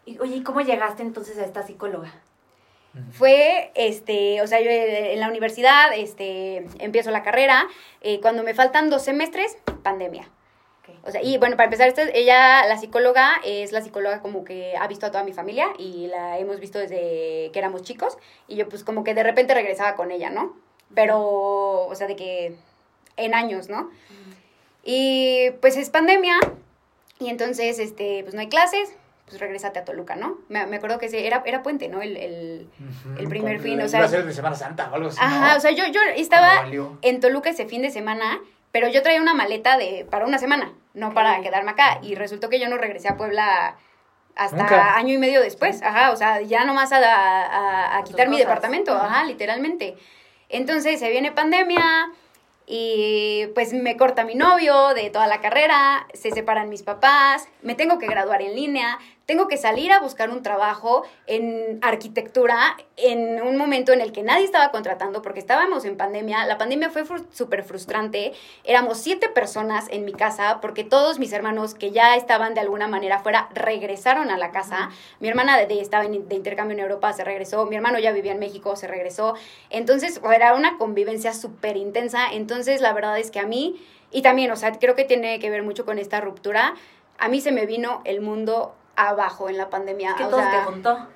Y, 0.06 0.20
oye, 0.20 0.38
¿y 0.38 0.44
cómo 0.44 0.62
llegaste 0.62 1.04
entonces 1.04 1.38
a 1.38 1.46
esta 1.46 1.64
psicóloga? 1.64 2.14
Fue, 3.12 3.72
este, 3.76 4.42
o 4.42 4.48
sea, 4.48 4.60
yo 4.60 4.70
eh, 4.72 5.14
en 5.14 5.20
la 5.20 5.28
universidad, 5.28 5.94
este, 5.96 6.66
empiezo 6.80 7.12
la 7.12 7.22
carrera, 7.22 7.68
eh, 8.02 8.20
cuando 8.22 8.42
me 8.42 8.56
faltan 8.56 8.90
dos 8.90 9.04
semestres, 9.04 9.58
pandemia. 9.84 10.28
O 11.04 11.12
sea, 11.12 11.22
y 11.22 11.38
bueno, 11.38 11.56
para 11.56 11.66
empezar, 11.66 11.94
ella, 12.14 12.66
la 12.68 12.78
psicóloga, 12.78 13.36
es 13.44 13.72
la 13.72 13.82
psicóloga 13.82 14.22
como 14.22 14.44
que 14.44 14.76
ha 14.78 14.88
visto 14.88 15.06
a 15.06 15.12
toda 15.12 15.24
mi 15.24 15.34
familia 15.34 15.68
y 15.78 16.08
la 16.08 16.38
hemos 16.38 16.60
visto 16.60 16.80
desde 16.80 17.50
que 17.52 17.60
éramos 17.60 17.84
chicos 17.84 18.18
y 18.48 18.56
yo 18.56 18.68
pues 18.68 18.84
como 18.84 19.04
que 19.04 19.14
de 19.14 19.24
repente 19.24 19.54
regresaba 19.54 19.96
con 19.96 20.12
ella, 20.12 20.30
¿no? 20.30 20.56
Pero, 20.94 21.88
o 21.88 21.96
sea, 21.96 22.08
de 22.08 22.16
que 22.16 22.56
en 23.16 23.34
años, 23.34 23.70
¿no? 23.70 23.90
Y 24.84 25.52
pues 25.62 25.76
es 25.78 25.90
pandemia 25.90 26.40
y 27.20 27.30
entonces, 27.30 27.80
este, 27.80 28.22
pues 28.24 28.36
no 28.36 28.42
hay 28.42 28.50
clases, 28.50 28.96
pues 29.26 29.40
regrésate 29.42 29.80
a 29.80 29.86
Toluca, 29.86 30.16
¿no? 30.16 30.38
Me, 30.48 30.66
me 30.68 30.78
acuerdo 30.78 31.00
que 31.00 31.08
ese 31.08 31.28
era, 31.28 31.44
era 31.46 31.64
puente, 31.64 31.90
¿no? 31.90 32.02
El, 32.02 32.16
el, 32.16 32.70
el 33.18 33.28
primer 33.28 33.60
fin, 33.60 33.82
o 33.82 33.88
sea... 33.88 34.00
Iba 34.00 34.08
a 34.08 34.10
ser 34.10 34.26
de 34.26 34.34
Semana 34.34 34.56
Santa 34.56 34.90
o 34.92 34.96
algo 34.96 35.10
así, 35.10 35.18
Ajá, 35.22 35.58
o 35.58 35.60
sea, 35.60 35.72
yo, 35.72 35.86
yo 35.88 36.00
estaba 36.16 36.66
en 37.02 37.20
Toluca 37.20 37.50
ese 37.50 37.66
fin 37.66 37.82
de 37.82 37.92
semana, 37.92 38.40
pero 38.78 38.90
yo 38.90 39.02
traía 39.02 39.20
una 39.20 39.34
maleta 39.34 39.76
de 39.76 40.06
para 40.08 40.28
una 40.28 40.38
semana, 40.38 40.72
no 40.94 41.12
para 41.12 41.42
quedarme 41.42 41.72
acá, 41.72 41.98
y 42.04 42.14
resultó 42.14 42.48
que 42.48 42.60
yo 42.60 42.70
no 42.70 42.78
regresé 42.78 43.08
a 43.08 43.18
Puebla 43.18 43.76
hasta 44.36 44.96
año 44.96 45.16
y 45.16 45.18
medio 45.18 45.42
después, 45.42 45.82
ajá, 45.82 46.12
o 46.12 46.16
sea, 46.16 46.42
ya 46.42 46.64
nomás 46.64 46.92
a, 46.92 47.00
a, 47.00 47.98
a 47.98 48.04
quitar 48.04 48.30
mi 48.30 48.38
departamento, 48.38 48.94
ajá, 48.94 49.24
literalmente. 49.24 49.98
Entonces 50.50 51.00
se 51.00 51.10
viene 51.10 51.32
pandemia, 51.32 52.12
y 52.68 53.48
pues 53.56 53.74
me 53.74 53.98
corta 53.98 54.26
mi 54.26 54.36
novio 54.36 54.94
de 54.94 55.10
toda 55.10 55.26
la 55.26 55.42
carrera, 55.42 56.06
se 56.14 56.30
separan 56.30 56.70
mis 56.70 56.84
papás, 56.84 57.50
me 57.64 57.74
tengo 57.74 57.98
que 57.98 58.06
graduar 58.06 58.44
en 58.44 58.54
línea, 58.54 59.00
tengo 59.28 59.50
que 59.50 59.58
salir 59.58 59.92
a 59.92 60.00
buscar 60.00 60.30
un 60.30 60.42
trabajo 60.42 61.04
en 61.28 61.80
arquitectura 61.82 62.78
en 62.96 63.42
un 63.42 63.58
momento 63.58 63.92
en 63.92 64.00
el 64.00 64.14
que 64.14 64.24
nadie 64.24 64.46
estaba 64.46 64.72
contratando 64.72 65.22
porque 65.22 65.42
estábamos 65.42 65.84
en 65.84 65.98
pandemia. 65.98 66.46
La 66.46 66.58
pandemia 66.58 66.90
fue 66.90 67.04
súper 67.34 67.66
frustrante. 67.66 68.32
Éramos 68.64 69.00
siete 69.00 69.28
personas 69.28 69.88
en 69.92 70.06
mi 70.06 70.14
casa 70.14 70.60
porque 70.62 70.86
todos 70.86 71.20
mis 71.20 71.34
hermanos 71.34 71.74
que 71.74 71.92
ya 71.92 72.16
estaban 72.16 72.54
de 72.54 72.62
alguna 72.62 72.88
manera 72.88 73.20
fuera 73.20 73.50
regresaron 73.54 74.32
a 74.32 74.38
la 74.38 74.52
casa. 74.52 74.92
Mi 75.20 75.28
hermana 75.28 75.58
de, 75.58 75.82
estaba 75.82 76.06
de 76.06 76.36
intercambio 76.36 76.78
en 76.78 76.84
Europa, 76.84 77.12
se 77.12 77.26
regresó. 77.26 77.66
Mi 77.66 77.76
hermano 77.76 78.00
ya 78.00 78.14
vivía 78.14 78.32
en 78.32 78.40
México, 78.40 78.78
se 78.78 78.88
regresó. 78.88 79.36
Entonces 79.70 80.22
era 80.34 80.56
una 80.56 80.78
convivencia 80.78 81.34
súper 81.34 81.76
intensa. 81.76 82.32
Entonces 82.32 82.80
la 82.80 82.94
verdad 82.94 83.20
es 83.20 83.30
que 83.30 83.42
a 83.42 83.46
mí, 83.46 83.76
y 84.10 84.22
también, 84.22 84.52
o 84.52 84.56
sea, 84.56 84.72
creo 84.72 84.96
que 84.96 85.04
tiene 85.04 85.40
que 85.40 85.50
ver 85.50 85.64
mucho 85.64 85.84
con 85.84 86.00
esta 86.00 86.22
ruptura, 86.22 86.76
a 87.18 87.28
mí 87.28 87.42
se 87.42 87.52
me 87.52 87.66
vino 87.66 88.02
el 88.06 88.22
mundo 88.22 88.74
abajo 88.98 89.48
en 89.48 89.58
la 89.58 89.70
pandemia. 89.70 90.16
Que 90.18 90.26
o 90.26 90.30
todo 90.30 90.42
sea, 90.42 90.52
te 90.52 90.72
juntó, 90.72 91.08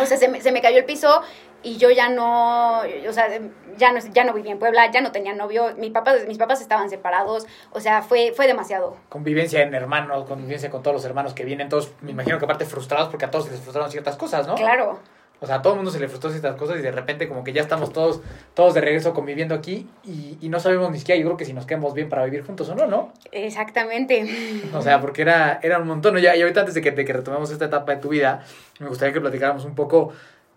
O 0.00 0.06
sea, 0.06 0.16
se 0.16 0.28
me, 0.28 0.40
se 0.40 0.52
me 0.52 0.62
cayó 0.62 0.78
el 0.78 0.84
piso 0.86 1.20
y 1.62 1.76
yo 1.78 1.90
ya 1.90 2.08
no, 2.08 2.80
o 2.80 3.12
sea, 3.12 3.28
ya 3.76 3.92
no, 3.92 3.98
ya 3.98 4.24
no 4.24 4.32
vivía 4.32 4.52
en 4.52 4.58
Puebla, 4.58 4.90
ya 4.90 5.00
no 5.00 5.12
tenía 5.12 5.34
novio, 5.34 5.74
mis 5.76 5.90
papás, 5.90 6.26
mis 6.28 6.38
papás 6.38 6.60
estaban 6.60 6.90
separados, 6.90 7.46
o 7.72 7.80
sea, 7.80 8.02
fue, 8.02 8.32
fue 8.36 8.46
demasiado. 8.46 8.96
Convivencia 9.08 9.62
en 9.62 9.74
hermanos, 9.74 10.26
convivencia 10.28 10.70
con 10.70 10.82
todos 10.82 10.94
los 10.94 11.04
hermanos 11.04 11.34
que 11.34 11.44
vienen, 11.44 11.68
todos, 11.68 11.92
me 12.02 12.12
imagino 12.12 12.38
que 12.38 12.44
aparte 12.44 12.66
frustrados 12.66 13.08
porque 13.08 13.24
a 13.24 13.30
todos 13.30 13.50
les 13.50 13.60
frustraron 13.60 13.90
ciertas 13.90 14.16
cosas, 14.16 14.46
¿no? 14.46 14.54
Claro. 14.54 15.00
O 15.40 15.46
sea, 15.46 15.56
a 15.56 15.62
todo 15.62 15.74
el 15.74 15.76
mundo 15.78 15.90
se 15.90 16.00
le 16.00 16.08
frustró 16.08 16.30
ciertas 16.30 16.56
cosas 16.56 16.78
y 16.78 16.82
de 16.82 16.90
repente 16.90 17.28
como 17.28 17.44
que 17.44 17.52
ya 17.52 17.60
estamos 17.60 17.92
todos, 17.92 18.22
todos 18.54 18.72
de 18.72 18.80
regreso 18.80 19.12
conviviendo 19.12 19.54
aquí 19.54 19.86
y, 20.04 20.38
y 20.40 20.48
no 20.48 20.58
sabemos 20.58 20.90
ni 20.90 20.98
siquiera, 20.98 21.20
yo 21.20 21.26
creo 21.26 21.36
que 21.36 21.44
si 21.44 21.52
nos 21.52 21.66
quedamos 21.66 21.92
bien 21.92 22.08
para 22.08 22.24
vivir 22.24 22.44
juntos 22.44 22.68
o 22.70 22.74
no, 22.74 22.86
¿no? 22.86 23.12
Exactamente. 23.30 24.26
O 24.74 24.80
sea, 24.80 25.00
porque 25.00 25.22
era, 25.22 25.60
era 25.62 25.78
un 25.78 25.86
montón. 25.86 26.16
Ya, 26.16 26.34
y 26.34 26.42
ahorita 26.42 26.60
antes 26.60 26.74
de 26.74 26.80
que, 26.80 26.92
de 26.92 27.04
que 27.04 27.12
retomemos 27.12 27.50
esta 27.50 27.66
etapa 27.66 27.94
de 27.94 28.00
tu 28.00 28.08
vida, 28.08 28.44
me 28.78 28.88
gustaría 28.88 29.12
que 29.12 29.20
platicáramos 29.20 29.64
un 29.64 29.74
poco, 29.74 30.12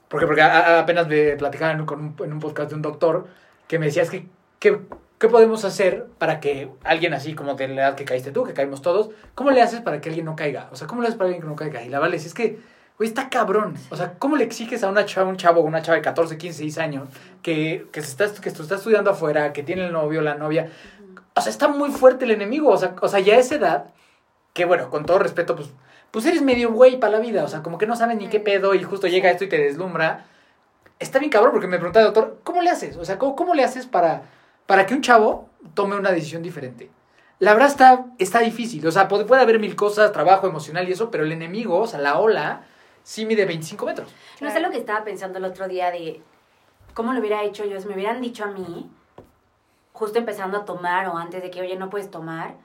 porque, 0.07 0.25
porque 0.25 0.41
apenas 0.41 1.07
me 1.07 1.35
platicaban 1.35 1.85
con 1.85 1.99
un, 1.99 2.15
en 2.23 2.33
un 2.33 2.39
podcast 2.39 2.69
de 2.69 2.75
un 2.75 2.81
doctor 2.81 3.27
que 3.67 3.79
me 3.79 3.87
decías 3.87 4.09
que, 4.09 4.25
que 4.59 4.79
¿Qué 5.19 5.29
podemos 5.29 5.65
hacer 5.65 6.05
para 6.19 6.39
que 6.39 6.69
alguien 6.83 7.15
así 7.15 7.33
como 7.33 7.55
de 7.55 7.67
la 7.69 7.81
edad 7.81 7.95
que 7.95 8.05
caíste 8.05 8.31
tú, 8.31 8.43
que 8.43 8.53
caímos 8.53 8.83
todos, 8.83 9.09
¿cómo 9.33 9.49
le 9.49 9.63
haces 9.63 9.81
para 9.81 9.99
que 9.99 10.09
alguien 10.09 10.25
no 10.25 10.35
caiga? 10.35 10.69
O 10.71 10.75
sea, 10.75 10.87
¿cómo 10.87 11.01
le 11.01 11.07
haces 11.07 11.17
para 11.17 11.29
que 11.29 11.35
alguien 11.37 11.49
no 11.49 11.55
caiga? 11.55 11.83
Y 11.83 11.89
la 11.89 11.97
vale, 11.97 12.19
si 12.19 12.27
es 12.27 12.35
que 12.35 12.59
Güey, 12.97 13.09
está 13.09 13.29
cabrón. 13.29 13.75
O 13.91 13.95
sea, 13.95 14.15
¿cómo 14.17 14.35
le 14.37 14.43
exiges 14.43 14.83
a 14.83 14.89
una 14.89 15.05
chava, 15.05 15.29
un 15.29 15.37
chavo, 15.37 15.61
una 15.61 15.83
chava 15.83 15.97
de 15.97 16.01
14, 16.01 16.37
15, 16.37 16.63
16 16.63 16.77
años 16.79 17.09
que, 17.43 17.87
que, 17.91 18.01
se 18.01 18.09
está, 18.09 18.41
que 18.41 18.49
está 18.49 18.75
estudiando 18.75 19.11
afuera, 19.11 19.53
que 19.53 19.61
tiene 19.61 19.85
el 19.85 19.93
novio, 19.93 20.21
la 20.21 20.33
novia? 20.33 20.71
O 21.35 21.41
sea, 21.41 21.51
está 21.51 21.67
muy 21.67 21.91
fuerte 21.91 22.25
el 22.25 22.31
enemigo. 22.31 22.69
O 22.69 22.77
sea, 22.77 22.95
o 23.01 23.07
sea 23.07 23.19
ya 23.19 23.35
a 23.35 23.37
esa 23.37 23.55
edad, 23.55 23.85
que 24.53 24.65
bueno, 24.65 24.89
con 24.89 25.05
todo 25.05 25.19
respeto, 25.19 25.55
pues, 25.55 25.69
pues 26.09 26.25
eres 26.25 26.41
medio 26.41 26.71
güey 26.71 26.99
para 26.99 27.13
la 27.13 27.19
vida. 27.19 27.43
O 27.43 27.47
sea, 27.47 27.61
como 27.61 27.77
que 27.77 27.85
no 27.85 27.95
sabes 27.95 28.17
ni 28.17 28.29
qué 28.29 28.39
pedo 28.39 28.73
y 28.73 28.81
justo 28.81 29.07
llega 29.07 29.29
esto 29.29 29.43
y 29.43 29.49
te 29.49 29.59
deslumbra. 29.59 30.25
Está 30.97 31.19
bien 31.19 31.29
cabrón 31.29 31.51
porque 31.51 31.67
me 31.67 31.77
pregunta 31.77 31.99
el 31.99 32.05
doctor, 32.07 32.39
¿cómo 32.43 32.63
le 32.63 32.71
haces? 32.71 32.97
O 32.97 33.05
sea, 33.05 33.19
¿cómo, 33.19 33.35
cómo 33.35 33.53
le 33.53 33.63
haces 33.63 33.85
para, 33.85 34.23
para 34.65 34.87
que 34.87 34.95
un 34.95 35.01
chavo 35.01 35.49
tome 35.75 35.95
una 35.95 36.11
decisión 36.11 36.41
diferente? 36.41 36.89
La 37.37 37.53
verdad 37.53 37.69
está, 37.69 38.05
está 38.17 38.39
difícil. 38.39 38.87
O 38.87 38.91
sea, 38.91 39.07
puede, 39.07 39.25
puede 39.25 39.43
haber 39.43 39.59
mil 39.59 39.75
cosas, 39.75 40.11
trabajo 40.11 40.47
emocional 40.47 40.89
y 40.89 40.93
eso, 40.93 41.11
pero 41.11 41.23
el 41.23 41.31
enemigo, 41.31 41.77
o 41.77 41.85
sea, 41.85 41.99
la 41.99 42.17
ola 42.17 42.63
sí 43.07 43.25
mide 43.25 43.45
25 43.45 43.85
metros. 43.85 44.13
No 44.41 44.51
sé 44.51 44.59
lo 44.59 44.69
que 44.69 44.77
estaba 44.77 45.05
pensando 45.05 45.37
el 45.37 45.45
otro 45.45 45.69
día 45.69 45.91
de 45.91 46.21
cómo 46.93 47.13
lo 47.13 47.21
hubiera 47.21 47.41
hecho 47.43 47.63
yo. 47.63 47.79
Si 47.79 47.87
me 47.87 47.93
hubieran 47.93 48.19
dicho 48.19 48.43
a 48.43 48.47
mí, 48.47 48.91
justo 49.93 50.19
empezando 50.19 50.57
a 50.57 50.65
tomar 50.65 51.07
o 51.07 51.15
antes 51.15 51.41
de 51.41 51.49
que, 51.49 51.61
oye, 51.61 51.77
no 51.77 51.89
puedes 51.89 52.11
tomar 52.11 52.55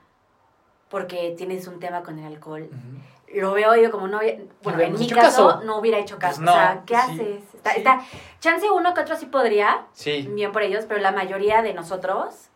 porque 0.89 1.35
tienes 1.39 1.69
un 1.69 1.79
tema 1.79 2.03
con 2.03 2.19
el 2.19 2.27
alcohol. 2.27 2.69
lo 3.33 3.53
veo 3.53 3.77
yo 3.77 3.93
como 3.93 4.09
no 4.09 4.19
bueno, 4.65 4.81
en 4.81 4.99
mi 4.99 5.09
caso, 5.09 5.63
no 5.63 5.79
hubiera 5.79 5.99
hecho 5.99 6.19
pues 6.19 6.39
caso. 6.39 6.43
o 6.43 6.53
sea, 6.53 6.83
¿qué 6.87 6.97
haces? 6.97 7.43
Está, 7.77 8.03
chance 8.41 8.69
uno 8.69 8.95
que 8.95 9.01
otro 9.01 9.17
sí 9.17 9.27
podría, 9.27 9.87
sí. 9.93 10.29
bien 10.29 10.51
por 10.51 10.63
ellos, 10.63 10.87
pero 10.89 11.01
la 11.01 11.13
mayoría 11.13 11.63
de 11.63 11.73
nosotros 11.73 12.49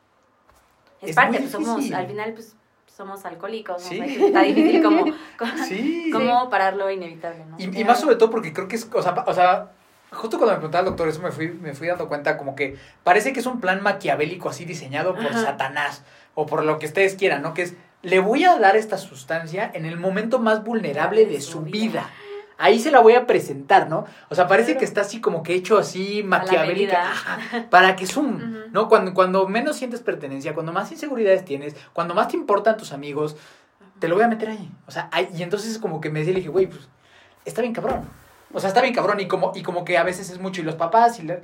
es, 1.01 1.15
parte, 1.15 1.39
pues 1.39 1.53
somos, 1.53 1.89
al 1.93 2.09
final, 2.09 2.33
pues 2.35 2.57
somos 2.97 3.25
alcohólicos, 3.27 3.93
¿no? 3.93 4.05
está 4.05 4.41
difícil 4.43 4.83
como, 4.83 5.05
como, 6.13 6.49
pararlo 6.49 6.91
inevitable, 6.91 7.45
¿no? 7.45 7.57
Y, 7.59 7.81
y, 7.81 7.85
más 7.85 8.01
sobre 8.01 8.17
todo 8.17 8.31
porque 8.31 8.55
creo 8.55 8.69
que 8.69 8.77
es, 8.77 8.89
o 8.91 9.03
sea, 9.03 9.13
o 9.27 9.35
sea, 9.35 9.71
justo 10.13 10.39
cuando 10.39 10.55
me 10.55 10.59
preguntaba 10.59 10.81
el 10.81 10.87
doctor 10.87 11.09
eso 11.09 11.21
me 11.21 11.31
fui, 11.31 11.49
me 11.49 11.75
fui 11.75 11.89
dando 11.89 12.09
cuenta 12.09 12.39
como 12.39 12.57
que 12.57 12.79
parece 13.05 13.35
que 13.35 13.41
es 13.41 13.47
un 13.47 13.61
plan 13.61 13.83
maquiavélico 13.83 14.49
así 14.49 14.65
diseñado 14.65 15.15
por 15.15 15.31
Satanás 15.35 16.05
o 16.35 16.47
por 16.47 16.65
lo 16.65 16.79
que 16.79 16.87
ustedes 16.87 17.17
quieran, 17.17 17.43
¿no? 17.43 17.53
Que 17.53 17.63
es, 17.63 17.75
le 18.03 18.19
voy 18.19 18.45
a 18.45 18.59
dar 18.59 18.77
esta 18.77 18.97
sustancia 18.97 19.71
en 19.75 19.85
el 19.85 19.99
momento 19.99 20.39
más 20.39 20.65
vulnerable 20.65 21.27
de 21.27 21.41
su 21.43 21.63
vida. 21.63 22.09
Ahí 22.59 22.79
se 22.79 22.91
la 22.91 23.01
voy 23.01 23.15
a 23.15 23.27
presentar, 23.27 23.89
¿no? 23.89 24.07
O 24.31 24.35
sea, 24.35 24.47
parece 24.47 24.77
que 24.79 24.85
está 24.85 25.03
así 25.03 25.21
como 25.21 25.43
que 25.43 25.55
hecho 25.55 25.77
así 25.77 26.23
maquiavélica. 26.23 27.13
para 27.71 27.97
que 27.97 28.07
zoom, 28.07 28.73
¿no? 28.73 28.89
Cuando, 28.89 29.13
cuando 29.13 29.47
menos 29.47 29.77
sientes 29.77 30.01
pertenencia, 30.01 30.55
cuando 30.55 30.73
más 30.73 30.91
inseguridades 30.91 31.45
tienes, 31.45 31.77
cuando 31.93 32.15
más 32.15 32.29
te 32.29 32.37
importan 32.37 32.77
tus 32.77 32.93
amigos, 32.93 33.37
te 33.99 34.09
lo 34.09 34.15
voy 34.15 34.25
a 34.25 34.29
meter 34.29 34.49
ahí. 34.51 34.71
O 34.87 34.91
sea, 34.91 35.11
y 35.37 35.43
entonces 35.43 35.79
como 35.79 36.01
que 36.01 36.11
me 36.11 36.21
decía, 36.21 36.33
le 36.33 36.41
dije, 36.41 36.51
güey, 36.51 36.67
pues 36.67 36.89
está 37.45 37.61
bien 37.61 37.75
cabrón. 37.75 38.09
O 38.53 38.61
sea, 38.61 38.69
está 38.69 38.81
bien 38.81 38.95
cabrón 38.95 39.21
y 39.21 39.29
como, 39.29 39.53
y 39.55 39.63
como 39.63 39.85
que 39.85 39.99
a 39.99 40.03
veces 40.03 40.31
es 40.31 40.39
mucho 40.39 40.61
y 40.61 40.65
los 40.65 40.77
papás 40.77 41.19
y 41.19 41.25
la, 41.25 41.41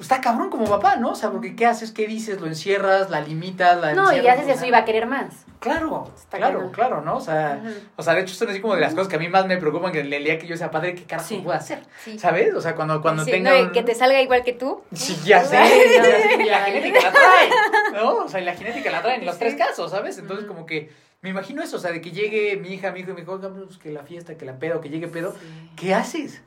está 0.00 0.20
cabrón 0.20 0.50
como 0.50 0.66
papá, 0.66 0.96
¿no? 0.96 1.10
O 1.10 1.14
sea, 1.14 1.30
porque 1.30 1.56
¿qué 1.56 1.66
haces? 1.66 1.92
¿Qué 1.92 2.06
dices? 2.06 2.40
¿Lo 2.40 2.46
encierras? 2.46 3.10
¿La 3.10 3.20
limitas? 3.20 3.78
La 3.80 3.94
no, 3.94 4.12
y 4.12 4.26
haces 4.26 4.48
eso 4.48 4.66
y 4.66 4.70
va 4.70 4.78
a 4.78 4.84
querer 4.84 5.06
más. 5.06 5.44
Claro, 5.58 6.12
claro, 6.30 6.70
claro, 6.70 7.00
¿no? 7.00 7.16
O 7.16 7.20
sea, 7.20 7.60
o 7.96 8.02
sea, 8.02 8.14
de 8.14 8.20
hecho, 8.20 8.34
son 8.34 8.48
así 8.48 8.60
como 8.60 8.76
de 8.76 8.80
las 8.80 8.94
cosas 8.94 9.08
que 9.08 9.16
a 9.16 9.18
mí 9.18 9.28
más 9.28 9.46
me 9.46 9.56
preocupan 9.56 9.90
que 9.90 10.00
el 10.00 10.10
día 10.10 10.38
que 10.38 10.46
yo 10.46 10.56
sea 10.56 10.70
padre, 10.70 10.94
¿qué 10.94 11.02
carajo 11.02 11.42
puedo 11.42 11.56
hacer? 11.56 11.80
¿Sabes? 12.16 12.54
O 12.54 12.60
sea, 12.60 12.76
cuando, 12.76 13.02
cuando 13.02 13.24
tenga. 13.24 13.72
Que 13.72 13.82
te 13.82 13.94
salga 13.94 14.20
igual 14.22 14.44
que 14.44 14.52
tú. 14.52 14.82
Sí, 14.92 15.18
ya 15.24 15.44
sé. 15.44 15.58
y 16.38 16.44
la 16.44 16.60
genética 16.60 17.00
la 17.00 17.12
trae, 17.12 17.50
¿no? 17.92 18.16
O 18.18 18.28
sea, 18.28 18.40
y 18.40 18.44
la 18.44 18.54
genética 18.54 18.90
la 18.90 19.02
trae 19.02 19.16
en 19.16 19.26
los 19.26 19.38
tres 19.38 19.56
casos, 19.56 19.90
¿sabes? 19.90 20.18
Entonces, 20.18 20.46
como 20.46 20.64
que 20.64 20.92
me 21.22 21.30
imagino 21.30 21.62
eso, 21.62 21.76
o 21.76 21.80
sea, 21.80 21.90
de 21.90 22.00
que 22.00 22.12
llegue 22.12 22.56
mi 22.56 22.74
hija, 22.74 22.92
mi 22.92 23.00
hijo 23.00 23.10
y 23.10 23.14
me 23.14 23.20
dijo, 23.22 23.40
que 23.82 23.90
la 23.90 24.04
fiesta, 24.04 24.36
que 24.36 24.44
la 24.44 24.58
pedo, 24.60 24.80
que 24.80 24.88
llegue 24.88 25.08
pedo. 25.08 25.34
¿Qué 25.74 25.92
haces? 25.92 26.42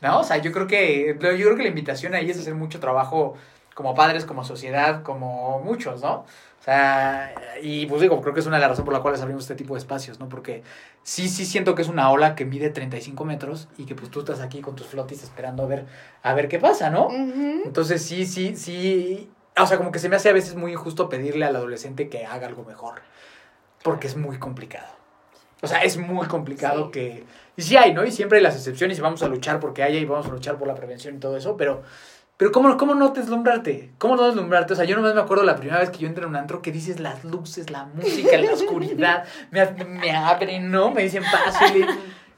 ¿No? 0.00 0.20
O 0.20 0.24
sea, 0.24 0.38
yo 0.38 0.52
creo 0.52 0.66
que, 0.66 1.16
yo 1.18 1.18
creo 1.18 1.56
que 1.56 1.62
la 1.62 1.68
invitación 1.68 2.14
ahí 2.14 2.30
es 2.30 2.38
hacer 2.38 2.54
mucho 2.54 2.80
trabajo 2.80 3.34
como 3.74 3.94
padres, 3.94 4.24
como 4.24 4.44
sociedad, 4.44 5.02
como 5.02 5.60
muchos, 5.60 6.02
¿no? 6.02 6.24
O 6.60 6.64
sea, 6.64 7.34
y 7.60 7.84
pues 7.86 8.00
digo, 8.00 8.20
creo 8.22 8.32
que 8.32 8.40
es 8.40 8.46
una 8.46 8.56
de 8.56 8.62
las 8.62 8.70
razones 8.70 8.86
por 8.86 8.94
las 8.94 9.02
cuales 9.02 9.20
abrimos 9.20 9.44
este 9.44 9.54
tipo 9.54 9.74
de 9.74 9.80
espacios, 9.80 10.18
¿no? 10.18 10.30
Porque 10.30 10.62
sí, 11.02 11.28
sí 11.28 11.44
siento 11.44 11.74
que 11.74 11.82
es 11.82 11.88
una 11.88 12.10
ola 12.10 12.34
que 12.34 12.46
mide 12.46 12.70
35 12.70 13.24
metros 13.26 13.68
y 13.76 13.84
que 13.84 13.94
pues 13.94 14.10
tú 14.10 14.20
estás 14.20 14.40
aquí 14.40 14.62
con 14.62 14.74
tus 14.74 14.86
flotis 14.86 15.22
esperando 15.22 15.64
a 15.64 15.66
ver, 15.66 15.86
a 16.22 16.32
ver 16.32 16.48
qué 16.48 16.58
pasa, 16.58 16.88
¿no? 16.88 17.08
Entonces 17.10 18.02
sí, 18.02 18.24
sí, 18.24 18.56
sí, 18.56 19.30
o 19.58 19.66
sea, 19.66 19.76
como 19.76 19.92
que 19.92 19.98
se 19.98 20.08
me 20.08 20.16
hace 20.16 20.30
a 20.30 20.32
veces 20.32 20.54
muy 20.54 20.72
injusto 20.72 21.10
pedirle 21.10 21.44
al 21.44 21.54
adolescente 21.54 22.08
que 22.08 22.24
haga 22.24 22.46
algo 22.46 22.64
mejor, 22.64 23.02
porque 23.82 24.06
es 24.06 24.16
muy 24.16 24.38
complicado. 24.38 25.03
O 25.62 25.66
sea, 25.66 25.82
es 25.82 25.96
muy 25.96 26.26
complicado 26.26 26.90
que... 26.90 27.24
Y 27.56 27.62
sí 27.62 27.76
hay, 27.76 27.94
¿no? 27.94 28.04
Y 28.04 28.10
siempre 28.10 28.38
hay 28.38 28.44
las 28.44 28.56
excepciones 28.56 28.98
y 28.98 29.00
vamos 29.00 29.22
a 29.22 29.28
luchar 29.28 29.60
porque 29.60 29.82
haya 29.82 29.98
y 29.98 30.04
vamos 30.04 30.26
a 30.26 30.30
luchar 30.30 30.58
por 30.58 30.66
la 30.66 30.74
prevención 30.74 31.16
y 31.16 31.18
todo 31.18 31.36
eso, 31.36 31.56
pero 31.56 31.82
pero 32.36 32.50
¿cómo, 32.50 32.76
¿cómo 32.76 32.94
no 32.94 33.10
deslumbrarte? 33.10 33.92
¿Cómo 33.98 34.16
no 34.16 34.26
deslumbrarte? 34.26 34.72
O 34.72 34.76
sea, 34.76 34.84
yo 34.84 34.96
nomás 34.96 35.14
me 35.14 35.20
acuerdo 35.20 35.44
la 35.44 35.54
primera 35.54 35.78
vez 35.78 35.90
que 35.90 35.98
yo 35.98 36.08
entré 36.08 36.24
en 36.24 36.30
un 36.30 36.36
antro 36.36 36.62
que 36.62 36.72
dices 36.72 36.98
las 36.98 37.24
luces, 37.24 37.70
la 37.70 37.84
música, 37.84 38.36
la 38.36 38.52
oscuridad, 38.52 39.24
me, 39.52 39.64
me 39.84 40.10
abren, 40.10 40.70
¿no? 40.70 40.90
Me 40.90 41.04
dicen 41.04 41.22
fácil. 41.22 41.86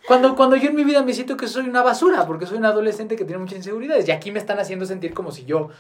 Cuando, 0.07 0.37
cuando 0.37 0.55
yo 0.57 0.69
en 0.69 0.77
mi 0.77 0.85
vida 0.85 1.03
me 1.03 1.15
siento 1.15 1.37
que 1.37 1.49
soy 1.49 1.69
una 1.69 1.83
basura, 1.83 2.27
porque 2.27 2.47
soy 2.47 2.59
un 2.59 2.67
adolescente 2.67 3.17
que 3.17 3.25
tiene 3.25 3.39
muchas 3.39 3.57
inseguridades. 3.57 4.07
Y 4.07 4.13
aquí 4.13 4.31
me 4.31 4.39
están 4.39 4.59
haciendo 4.61 4.85
sentir 4.85 5.15
como 5.15 5.33
si 5.33 5.47
yo 5.47 5.71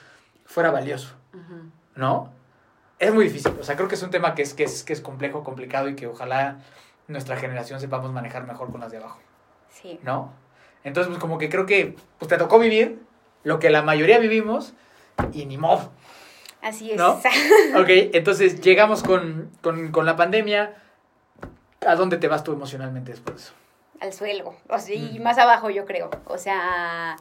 fuera 0.46 0.70
valioso, 0.70 1.14
¿no? 1.94 2.32
Es 2.98 3.12
muy 3.12 3.24
difícil. 3.24 3.52
O 3.60 3.62
sea, 3.62 3.76
creo 3.76 3.86
que 3.86 3.94
es 3.94 4.02
un 4.02 4.10
tema 4.10 4.34
que 4.34 4.42
es, 4.42 4.54
que 4.54 4.64
es, 4.64 4.82
que 4.82 4.94
es 4.94 5.02
complejo, 5.02 5.44
complicado 5.44 5.88
y 5.90 5.94
que 5.94 6.06
ojalá 6.06 6.58
nuestra 7.08 7.36
generación 7.36 7.80
sepamos 7.80 8.12
manejar 8.12 8.46
mejor 8.46 8.70
con 8.70 8.80
las 8.80 8.90
de 8.90 8.98
abajo. 8.98 9.20
Sí. 9.70 9.98
¿No? 10.02 10.32
Entonces, 10.84 11.08
pues 11.08 11.20
como 11.20 11.38
que 11.38 11.48
creo 11.48 11.66
que 11.66 11.96
pues, 12.18 12.28
te 12.28 12.36
tocó 12.36 12.58
vivir 12.58 13.00
lo 13.42 13.58
que 13.58 13.70
la 13.70 13.82
mayoría 13.82 14.18
vivimos 14.18 14.72
y 15.32 15.46
ni 15.46 15.58
modo. 15.58 15.90
Así 16.62 16.90
es. 16.90 16.96
¿No? 16.96 17.12
ok, 17.76 17.88
entonces 18.12 18.60
llegamos 18.60 19.02
con, 19.02 19.50
la 19.62 20.16
pandemia. 20.16 20.74
¿A 21.86 21.94
dónde 21.94 22.16
te 22.16 22.28
vas 22.28 22.42
tú 22.42 22.52
emocionalmente 22.52 23.12
después 23.12 23.36
de 23.36 23.42
eso? 23.42 23.52
Al 24.00 24.12
suelo, 24.12 24.54
o 24.68 24.78
sea, 24.78 24.94
y 24.94 25.18
mm. 25.18 25.22
más 25.22 25.38
abajo 25.38 25.70
yo 25.70 25.86
creo. 25.86 26.10
O 26.26 26.38
sea, 26.38 27.16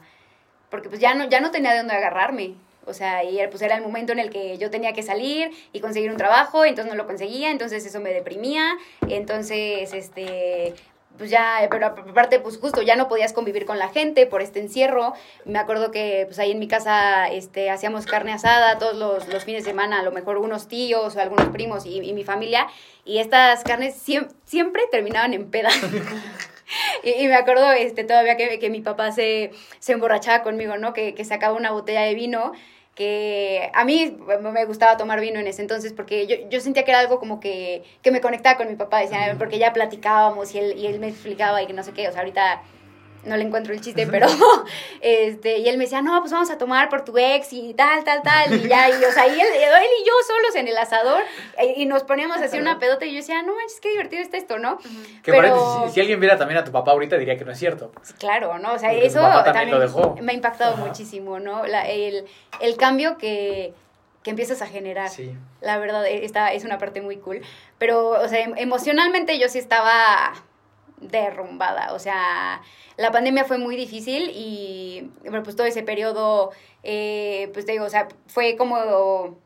porque 0.70 0.88
pues 0.88 1.00
ya 1.00 1.14
no, 1.14 1.28
ya 1.28 1.40
no 1.40 1.50
tenía 1.50 1.72
de 1.72 1.78
dónde 1.78 1.94
agarrarme. 1.94 2.54
O 2.86 2.94
sea, 2.94 3.24
y 3.24 3.38
pues 3.48 3.62
era 3.62 3.76
el 3.76 3.82
momento 3.82 4.12
en 4.12 4.20
el 4.20 4.30
que 4.30 4.58
yo 4.58 4.70
tenía 4.70 4.92
que 4.92 5.02
salir 5.02 5.50
y 5.72 5.80
conseguir 5.80 6.10
un 6.10 6.16
trabajo, 6.16 6.64
entonces 6.64 6.92
no 6.92 6.96
lo 6.96 7.06
conseguía, 7.06 7.50
entonces 7.50 7.84
eso 7.84 8.00
me 8.00 8.10
deprimía, 8.12 8.78
entonces, 9.08 9.92
este, 9.92 10.74
pues 11.18 11.30
ya, 11.30 11.66
pero 11.70 11.86
aparte, 11.86 12.40
pues 12.40 12.58
justo 12.58 12.82
ya 12.82 12.96
no 12.96 13.08
podías 13.08 13.32
convivir 13.32 13.66
con 13.66 13.78
la 13.78 13.88
gente 13.88 14.26
por 14.26 14.42
este 14.42 14.60
encierro. 14.60 15.14
Me 15.44 15.58
acuerdo 15.58 15.90
que 15.90 16.24
pues 16.26 16.38
ahí 16.38 16.52
en 16.52 16.58
mi 16.58 16.68
casa 16.68 17.28
este, 17.28 17.70
hacíamos 17.70 18.06
carne 18.06 18.32
asada 18.32 18.78
todos 18.78 18.96
los, 18.96 19.28
los 19.28 19.44
fines 19.44 19.64
de 19.64 19.70
semana, 19.70 20.00
a 20.00 20.02
lo 20.02 20.12
mejor 20.12 20.38
unos 20.38 20.68
tíos 20.68 21.16
o 21.16 21.20
algunos 21.20 21.48
primos 21.48 21.86
y, 21.86 22.00
y 22.00 22.12
mi 22.12 22.24
familia, 22.24 22.66
y 23.04 23.18
estas 23.18 23.62
carnes 23.64 23.94
siempre, 23.94 24.82
terminaban 24.90 25.32
en 25.34 25.50
peda. 25.50 25.70
y, 27.02 27.26
me 27.26 27.34
acuerdo 27.34 27.72
este, 27.72 28.04
todavía 28.04 28.36
que, 28.36 28.58
que 28.58 28.70
mi 28.70 28.80
papá 28.80 29.12
se, 29.12 29.52
se 29.78 29.92
emborrachaba 29.92 30.42
conmigo, 30.42 30.76
¿no? 30.76 30.92
Que, 30.92 31.14
que 31.14 31.24
sacaba 31.24 31.54
una 31.54 31.70
botella 31.70 32.02
de 32.02 32.14
vino 32.14 32.52
que 32.96 33.70
a 33.74 33.84
mí 33.84 34.16
me 34.40 34.64
gustaba 34.64 34.96
tomar 34.96 35.20
vino 35.20 35.38
en 35.38 35.46
ese 35.46 35.60
entonces 35.60 35.92
porque 35.92 36.26
yo, 36.26 36.36
yo 36.48 36.60
sentía 36.60 36.84
que 36.84 36.90
era 36.90 37.00
algo 37.00 37.20
como 37.20 37.40
que, 37.40 37.84
que 38.00 38.10
me 38.10 38.22
conectaba 38.22 38.56
con 38.56 38.68
mi 38.68 38.74
papá, 38.74 39.00
decía, 39.00 39.36
porque 39.38 39.58
ya 39.58 39.74
platicábamos 39.74 40.54
y 40.54 40.58
él, 40.58 40.78
y 40.78 40.86
él 40.86 40.98
me 40.98 41.08
explicaba 41.08 41.62
y 41.62 41.66
que 41.66 41.74
no 41.74 41.82
sé 41.82 41.92
qué, 41.92 42.08
o 42.08 42.12
sea, 42.12 42.22
ahorita 42.22 42.62
no 43.26 43.36
le 43.36 43.44
encuentro 43.44 43.74
el 43.74 43.80
chiste, 43.80 44.06
pero, 44.06 44.26
este, 45.00 45.58
y 45.58 45.68
él 45.68 45.76
me 45.76 45.84
decía, 45.84 46.02
no, 46.02 46.18
pues 46.20 46.32
vamos 46.32 46.50
a 46.50 46.58
tomar 46.58 46.88
por 46.88 47.04
tu 47.04 47.16
ex 47.18 47.52
y 47.52 47.74
tal, 47.74 48.04
tal, 48.04 48.22
tal, 48.22 48.54
y 48.54 48.68
ya, 48.68 48.88
y, 48.88 49.04
o 49.04 49.12
sea, 49.12 49.26
y 49.26 49.32
él, 49.32 49.46
él 49.46 49.86
y 50.00 50.06
yo 50.06 50.12
solos 50.26 50.54
en 50.54 50.68
el 50.68 50.76
asador, 50.76 51.22
eh, 51.58 51.74
y 51.76 51.86
nos 51.86 52.04
poníamos 52.04 52.38
así 52.38 52.58
una 52.58 52.78
pedota, 52.78 53.04
y 53.04 53.10
yo 53.10 53.16
decía, 53.16 53.42
no 53.42 53.54
manches, 53.54 53.80
qué 53.80 53.90
divertido 53.90 54.22
está 54.22 54.36
esto, 54.36 54.58
¿no? 54.58 54.78
Que 55.22 55.32
pero... 55.32 55.90
si, 55.92 56.00
alguien 56.00 56.20
viera 56.20 56.38
también 56.38 56.58
a 56.58 56.64
tu 56.64 56.72
papá 56.72 56.92
ahorita 56.92 57.18
diría 57.18 57.36
que 57.36 57.44
no 57.44 57.52
es 57.52 57.58
cierto. 57.58 57.92
Claro, 58.18 58.58
¿no? 58.58 58.72
O 58.72 58.78
sea, 58.78 58.92
eso 58.92 59.20
también, 59.44 59.78
me 60.22 60.32
ha 60.32 60.34
impactado 60.34 60.76
muchísimo, 60.76 61.40
¿no? 61.40 61.66
La, 61.66 61.88
el, 61.88 62.24
el 62.60 62.76
cambio 62.76 63.18
que, 63.18 63.74
que 64.26 64.30
empiezas 64.30 64.60
a 64.60 64.66
generar. 64.66 65.08
Sí. 65.08 65.32
La 65.60 65.78
verdad, 65.78 66.04
e, 66.04 66.24
esta 66.24 66.52
es 66.52 66.64
una 66.64 66.78
parte 66.78 67.00
muy 67.00 67.16
cool. 67.16 67.42
Pero, 67.78 68.10
o 68.10 68.28
sea, 68.28 68.40
em, 68.40 68.54
emocionalmente 68.56 69.38
yo 69.38 69.48
sí 69.48 69.58
estaba 69.58 70.32
derrumbada. 71.00 71.92
O 71.92 71.98
sea, 71.98 72.62
la 72.96 73.10
pandemia 73.10 73.44
fue 73.44 73.58
muy 73.58 73.76
difícil 73.76 74.30
y 74.34 75.10
pues 75.42 75.56
todo 75.56 75.66
ese 75.66 75.82
periodo, 75.82 76.52
eh, 76.82 77.50
pues 77.52 77.66
te 77.66 77.72
digo, 77.72 77.84
o 77.84 77.90
sea, 77.90 78.08
fue 78.26 78.56
como 78.56 79.36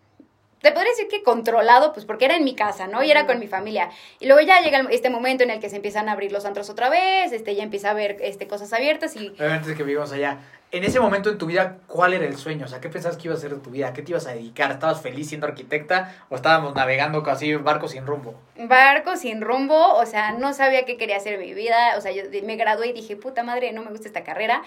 te 0.60 0.72
podría 0.72 0.90
decir 0.90 1.08
que 1.08 1.22
controlado, 1.22 1.92
pues 1.92 2.04
porque 2.04 2.26
era 2.26 2.36
en 2.36 2.44
mi 2.44 2.54
casa, 2.54 2.86
¿no? 2.86 3.02
Y 3.02 3.10
era 3.10 3.26
con 3.26 3.38
mi 3.38 3.46
familia. 3.46 3.90
Y 4.18 4.26
luego 4.26 4.42
ya 4.42 4.60
llega 4.60 4.86
este 4.90 5.08
momento 5.08 5.42
en 5.42 5.50
el 5.50 5.60
que 5.60 5.70
se 5.70 5.76
empiezan 5.76 6.08
a 6.08 6.12
abrir 6.12 6.32
los 6.32 6.44
antros 6.44 6.68
otra 6.68 6.90
vez, 6.90 7.32
este, 7.32 7.54
ya 7.54 7.62
empieza 7.62 7.88
a 7.88 7.90
haber 7.92 8.18
este, 8.20 8.46
cosas 8.46 8.72
abiertas 8.72 9.16
y... 9.16 9.28
Obviamente 9.28 9.74
que 9.74 9.82
vivimos 9.82 10.12
allá 10.12 10.38
en 10.72 10.84
ese 10.84 11.00
momento 11.00 11.30
en 11.30 11.38
tu 11.38 11.46
vida, 11.46 11.78
¿cuál 11.88 12.14
era 12.14 12.24
el 12.24 12.36
sueño? 12.36 12.64
O 12.64 12.68
sea, 12.68 12.80
¿qué 12.80 12.88
pensabas 12.88 13.16
que 13.16 13.26
iba 13.26 13.34
a 13.34 13.38
ser 13.38 13.52
de 13.52 13.60
tu 13.60 13.70
vida? 13.70 13.92
¿Qué 13.92 14.02
te 14.02 14.12
ibas 14.12 14.26
a 14.26 14.32
dedicar? 14.34 14.70
¿Estabas 14.70 15.00
feliz 15.00 15.28
siendo 15.28 15.48
arquitecta 15.48 16.14
o 16.28 16.36
estábamos 16.36 16.76
navegando 16.76 17.24
casi 17.24 17.56
barcos 17.56 17.90
sin 17.90 18.06
rumbo? 18.06 18.34
Barco 18.56 19.16
sin 19.16 19.40
rumbo, 19.40 19.94
o 19.94 20.06
sea, 20.06 20.32
no 20.32 20.52
sabía 20.52 20.84
qué 20.84 20.96
quería 20.96 21.16
hacer 21.16 21.34
en 21.34 21.40
mi 21.40 21.54
vida. 21.54 21.94
O 21.96 22.00
sea, 22.00 22.12
yo 22.12 22.22
me 22.44 22.54
gradué 22.54 22.88
y 22.88 22.92
dije, 22.92 23.16
puta 23.16 23.42
madre, 23.42 23.72
no 23.72 23.82
me 23.82 23.90
gusta 23.90 24.06
esta 24.06 24.22
carrera. 24.22 24.62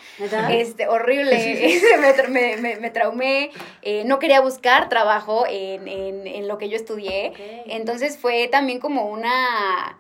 Este, 0.49 0.89
horrible, 0.89 1.79
me, 2.29 2.57
me, 2.57 2.75
me, 2.75 2.89
traumé. 2.89 3.51
Eh, 3.81 4.03
no 4.05 4.19
quería 4.19 4.41
buscar 4.41 4.89
trabajo 4.89 5.45
en, 5.47 5.87
en, 5.87 6.27
en 6.27 6.47
lo 6.49 6.57
que 6.57 6.67
yo 6.67 6.75
estudié. 6.75 7.63
Entonces 7.67 8.17
fue 8.17 8.49
también 8.49 8.79
como 8.79 9.05
una, 9.05 9.99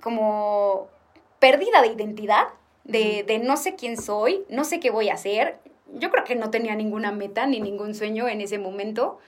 como 0.00 0.88
pérdida 1.38 1.82
de 1.82 1.88
identidad 1.88 2.48
de, 2.84 3.24
de 3.26 3.38
no 3.38 3.56
sé 3.56 3.74
quién 3.74 3.96
soy, 3.96 4.44
no 4.48 4.64
sé 4.64 4.80
qué 4.80 4.90
voy 4.90 5.08
a 5.08 5.14
hacer. 5.14 5.58
Yo 5.94 6.10
creo 6.10 6.24
que 6.24 6.36
no 6.36 6.50
tenía 6.50 6.74
ninguna 6.74 7.12
meta 7.12 7.46
ni 7.46 7.60
ningún 7.60 7.94
sueño 7.94 8.28
en 8.28 8.40
ese 8.40 8.58
momento. 8.58 9.18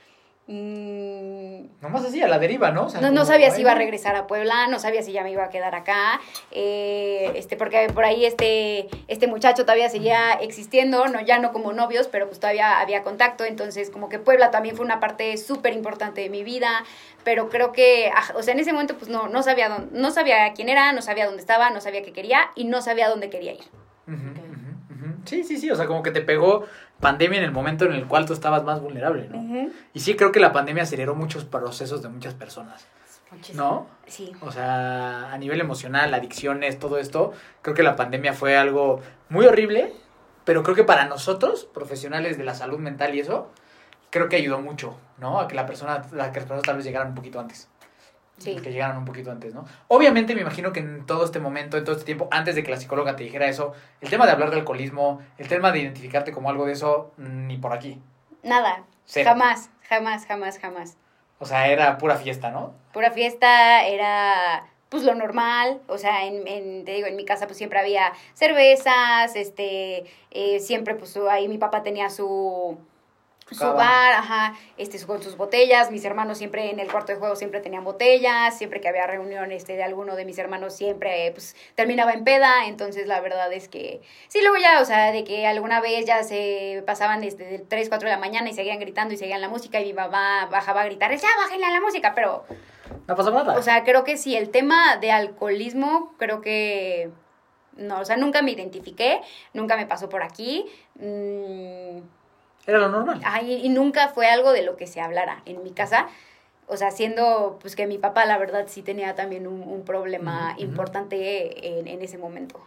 Mm, 0.48 1.82
Nomás 1.82 2.04
así, 2.04 2.22
a 2.22 2.28
la 2.28 2.38
deriva, 2.38 2.70
¿no? 2.70 2.86
no, 3.00 3.10
no 3.10 3.24
sabía 3.24 3.50
si 3.50 3.62
iba 3.62 3.72
a 3.72 3.74
regresar 3.74 4.14
a 4.14 4.28
Puebla, 4.28 4.68
no 4.68 4.78
sabía 4.78 5.02
si 5.02 5.10
ya 5.10 5.24
me 5.24 5.32
iba 5.32 5.44
a 5.44 5.50
quedar 5.50 5.74
acá, 5.74 6.20
eh, 6.52 7.32
este, 7.34 7.56
porque 7.56 7.88
por 7.92 8.04
ahí 8.04 8.24
este, 8.24 8.86
este 9.08 9.26
muchacho 9.26 9.64
todavía 9.64 9.88
seguía 9.88 10.34
existiendo, 10.34 11.06
no, 11.08 11.20
ya 11.20 11.40
no 11.40 11.52
como 11.52 11.72
novios, 11.72 12.06
pero 12.06 12.26
pues 12.28 12.38
todavía 12.38 12.80
había 12.80 13.02
contacto, 13.02 13.44
entonces 13.44 13.90
como 13.90 14.08
que 14.08 14.20
Puebla 14.20 14.52
también 14.52 14.76
fue 14.76 14.84
una 14.84 15.00
parte 15.00 15.36
súper 15.36 15.72
importante 15.72 16.20
de 16.20 16.30
mi 16.30 16.44
vida, 16.44 16.84
pero 17.24 17.48
creo 17.48 17.72
que, 17.72 18.12
o 18.36 18.42
sea, 18.42 18.54
en 18.54 18.60
ese 18.60 18.72
momento 18.72 18.96
pues 18.96 19.10
no, 19.10 19.28
no, 19.28 19.42
sabía 19.42 19.68
dónde, 19.68 19.98
no 19.98 20.12
sabía 20.12 20.52
quién 20.54 20.68
era, 20.68 20.92
no 20.92 21.02
sabía 21.02 21.26
dónde 21.26 21.40
estaba, 21.40 21.70
no 21.70 21.80
sabía 21.80 22.02
qué 22.02 22.12
quería 22.12 22.50
y 22.54 22.64
no 22.64 22.82
sabía 22.82 23.08
dónde 23.08 23.30
quería 23.30 23.52
ir. 23.52 23.64
Sí, 25.26 25.42
sí, 25.42 25.56
sí, 25.58 25.70
o 25.70 25.74
sea, 25.74 25.86
como 25.86 26.02
que 26.04 26.12
te 26.12 26.20
pegó 26.20 26.66
pandemia 27.00 27.38
en 27.38 27.44
el 27.44 27.52
momento 27.52 27.84
en 27.84 27.92
el 27.92 28.06
cual 28.06 28.26
tú 28.26 28.32
estabas 28.32 28.64
más 28.64 28.80
vulnerable, 28.80 29.28
¿no? 29.28 29.70
Y 29.92 30.00
sí 30.00 30.16
creo 30.16 30.32
que 30.32 30.40
la 30.40 30.52
pandemia 30.52 30.84
aceleró 30.84 31.14
muchos 31.14 31.44
procesos 31.44 32.02
de 32.02 32.08
muchas 32.08 32.34
personas. 32.34 32.86
¿No? 33.54 33.88
Sí. 34.06 34.32
O 34.40 34.52
sea, 34.52 35.32
a 35.32 35.38
nivel 35.38 35.60
emocional, 35.60 36.14
adicciones, 36.14 36.78
todo 36.78 36.96
esto, 36.98 37.32
creo 37.60 37.74
que 37.74 37.82
la 37.82 37.96
pandemia 37.96 38.32
fue 38.32 38.56
algo 38.56 39.00
muy 39.28 39.46
horrible, 39.46 39.92
pero 40.44 40.62
creo 40.62 40.76
que 40.76 40.84
para 40.84 41.06
nosotros, 41.06 41.64
profesionales 41.64 42.38
de 42.38 42.44
la 42.44 42.54
salud 42.54 42.78
mental 42.78 43.14
y 43.14 43.20
eso, 43.20 43.50
creo 44.10 44.28
que 44.28 44.36
ayudó 44.36 44.60
mucho, 44.60 44.96
¿no? 45.18 45.40
A 45.40 45.48
que 45.48 45.56
la 45.56 45.66
persona, 45.66 45.94
a 45.94 46.02
que 46.02 46.16
las 46.16 46.30
personas 46.30 46.62
tal 46.62 46.76
vez 46.76 46.84
llegaran 46.84 47.08
un 47.08 47.14
poquito 47.16 47.40
antes. 47.40 47.68
Sí. 48.38 48.56
Que 48.56 48.70
llegaran 48.70 48.98
un 48.98 49.04
poquito 49.04 49.30
antes, 49.30 49.54
¿no? 49.54 49.64
Obviamente 49.88 50.34
me 50.34 50.42
imagino 50.42 50.72
que 50.72 50.80
en 50.80 51.06
todo 51.06 51.24
este 51.24 51.40
momento, 51.40 51.78
en 51.78 51.84
todo 51.84 51.94
este 51.94 52.04
tiempo, 52.04 52.28
antes 52.30 52.54
de 52.54 52.62
que 52.62 52.70
la 52.70 52.76
psicóloga 52.76 53.16
te 53.16 53.24
dijera 53.24 53.46
eso, 53.48 53.72
el 54.00 54.10
tema 54.10 54.26
de 54.26 54.32
hablar 54.32 54.50
de 54.50 54.56
alcoholismo, 54.56 55.22
el 55.38 55.48
tema 55.48 55.72
de 55.72 55.80
identificarte 55.80 56.32
como 56.32 56.50
algo 56.50 56.66
de 56.66 56.72
eso, 56.72 57.12
ni 57.16 57.56
por 57.56 57.72
aquí. 57.72 58.00
Nada. 58.42 58.84
Jamás, 59.06 59.70
jamás, 59.88 60.26
jamás, 60.26 60.58
jamás. 60.58 60.96
O 61.38 61.46
sea, 61.46 61.68
era 61.68 61.98
pura 61.98 62.16
fiesta, 62.16 62.50
¿no? 62.50 62.74
Pura 62.92 63.10
fiesta, 63.10 63.86
era 63.86 64.66
pues 64.88 65.02
lo 65.02 65.14
normal, 65.14 65.80
o 65.88 65.98
sea, 65.98 66.26
en, 66.26 66.46
en, 66.46 66.84
te 66.84 66.92
digo, 66.92 67.06
en 67.08 67.16
mi 67.16 67.24
casa 67.24 67.46
pues 67.46 67.58
siempre 67.58 67.78
había 67.78 68.12
cervezas, 68.34 69.34
este, 69.34 70.04
eh, 70.30 70.60
siempre 70.60 70.94
pues 70.94 71.16
ahí 71.28 71.48
mi 71.48 71.58
papá 71.58 71.82
tenía 71.82 72.08
su, 72.08 72.78
su 73.54 73.64
bar, 73.64 74.12
ajá, 74.12 74.54
este, 74.76 75.04
con 75.06 75.22
sus 75.22 75.36
botellas, 75.36 75.92
mis 75.92 76.04
hermanos 76.04 76.38
siempre 76.38 76.70
en 76.70 76.80
el 76.80 76.90
cuarto 76.90 77.12
de 77.12 77.18
juego 77.18 77.36
siempre 77.36 77.60
tenían 77.60 77.84
botellas, 77.84 78.58
siempre 78.58 78.80
que 78.80 78.88
había 78.88 79.06
reunión 79.06 79.52
este, 79.52 79.76
de 79.76 79.84
alguno 79.84 80.16
de 80.16 80.24
mis 80.24 80.36
hermanos 80.38 80.74
siempre 80.74 81.30
pues 81.32 81.54
terminaba 81.76 82.12
en 82.12 82.24
peda, 82.24 82.66
entonces 82.66 83.06
la 83.06 83.20
verdad 83.20 83.52
es 83.52 83.68
que 83.68 84.00
sí, 84.26 84.40
luego 84.40 84.56
ya, 84.56 84.80
o 84.80 84.84
sea, 84.84 85.12
de 85.12 85.22
que 85.22 85.46
alguna 85.46 85.80
vez 85.80 86.06
ya 86.06 86.24
se 86.24 86.82
pasaban 86.86 87.20
desde 87.20 87.60
3, 87.60 87.88
4 87.88 88.08
de 88.08 88.14
la 88.14 88.20
mañana 88.20 88.50
y 88.50 88.52
seguían 88.52 88.80
gritando 88.80 89.14
y 89.14 89.16
seguían 89.16 89.40
la 89.40 89.48
música 89.48 89.80
y 89.80 89.84
mi 89.84 89.92
mamá 89.92 90.48
bajaba 90.50 90.82
a 90.82 90.86
gritar, 90.86 91.14
ya 91.14 91.28
bájenle 91.38 91.66
a 91.66 91.70
la 91.70 91.80
música, 91.80 92.14
pero... 92.14 92.44
No 93.06 93.14
pasa 93.14 93.30
nada. 93.30 93.56
O 93.56 93.62
sea, 93.62 93.84
creo 93.84 94.02
que 94.02 94.16
sí, 94.16 94.36
el 94.36 94.50
tema 94.50 94.96
de 94.96 95.12
alcoholismo, 95.12 96.14
creo 96.18 96.40
que... 96.40 97.10
No, 97.76 98.00
o 98.00 98.04
sea, 98.04 98.16
nunca 98.16 98.42
me 98.42 98.50
identifiqué, 98.50 99.20
nunca 99.52 99.76
me 99.76 99.86
pasó 99.86 100.08
por 100.08 100.22
aquí. 100.22 100.64
Mmm, 100.94 102.00
era 102.66 102.78
lo 102.78 102.88
normal. 102.88 103.20
Ay, 103.24 103.60
y 103.64 103.68
nunca 103.68 104.08
fue 104.08 104.26
algo 104.26 104.52
de 104.52 104.62
lo 104.62 104.76
que 104.76 104.86
se 104.86 105.00
hablara 105.00 105.42
en 105.44 105.62
mi 105.62 105.72
casa. 105.72 106.08
O 106.68 106.76
sea, 106.76 106.90
siendo 106.90 107.58
pues 107.60 107.76
que 107.76 107.86
mi 107.86 107.96
papá 107.96 108.26
la 108.26 108.38
verdad 108.38 108.64
sí 108.66 108.82
tenía 108.82 109.14
también 109.14 109.46
un, 109.46 109.84
problema 109.84 110.54
importante 110.58 111.78
en, 111.78 111.86
en, 111.86 112.02
ese 112.02 112.18
momento. 112.18 112.60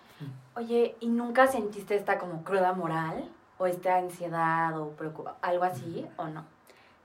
Oye, 0.56 0.96
¿y 1.02 1.08
nunca 1.08 1.48
sentiste 1.48 1.96
esta 1.96 2.18
como 2.18 2.44
cruda 2.44 2.72
moral? 2.74 3.30
¿O 3.58 3.66
esta 3.66 3.98
ansiedad 3.98 4.80
o 4.80 4.94
algo 5.42 5.64
así 5.66 6.08
o 6.16 6.28
no? 6.28 6.46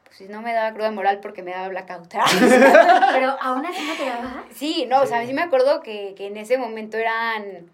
Pues 0.05 0.31
no 0.31 0.41
me 0.41 0.53
daba 0.53 0.73
cruda 0.73 0.93
moral 0.93 1.19
porque 1.21 1.43
me 1.43 1.51
daba 1.51 1.67
blackout. 1.69 2.07
Pero 2.09 3.37
aún 3.41 3.67
así 3.67 3.85
no 3.85 3.95
te 3.95 4.07
daba. 4.09 4.45
Sí, 4.53 4.87
no, 4.89 5.03
o 5.03 5.07
sea, 5.07 5.27
sí 5.27 5.33
me 5.33 5.43
acuerdo 5.43 5.81
que, 5.81 6.15
que 6.17 6.29
en 6.29 6.37
ese 6.37 6.59
momento 6.59 6.97
eran, 6.97 7.71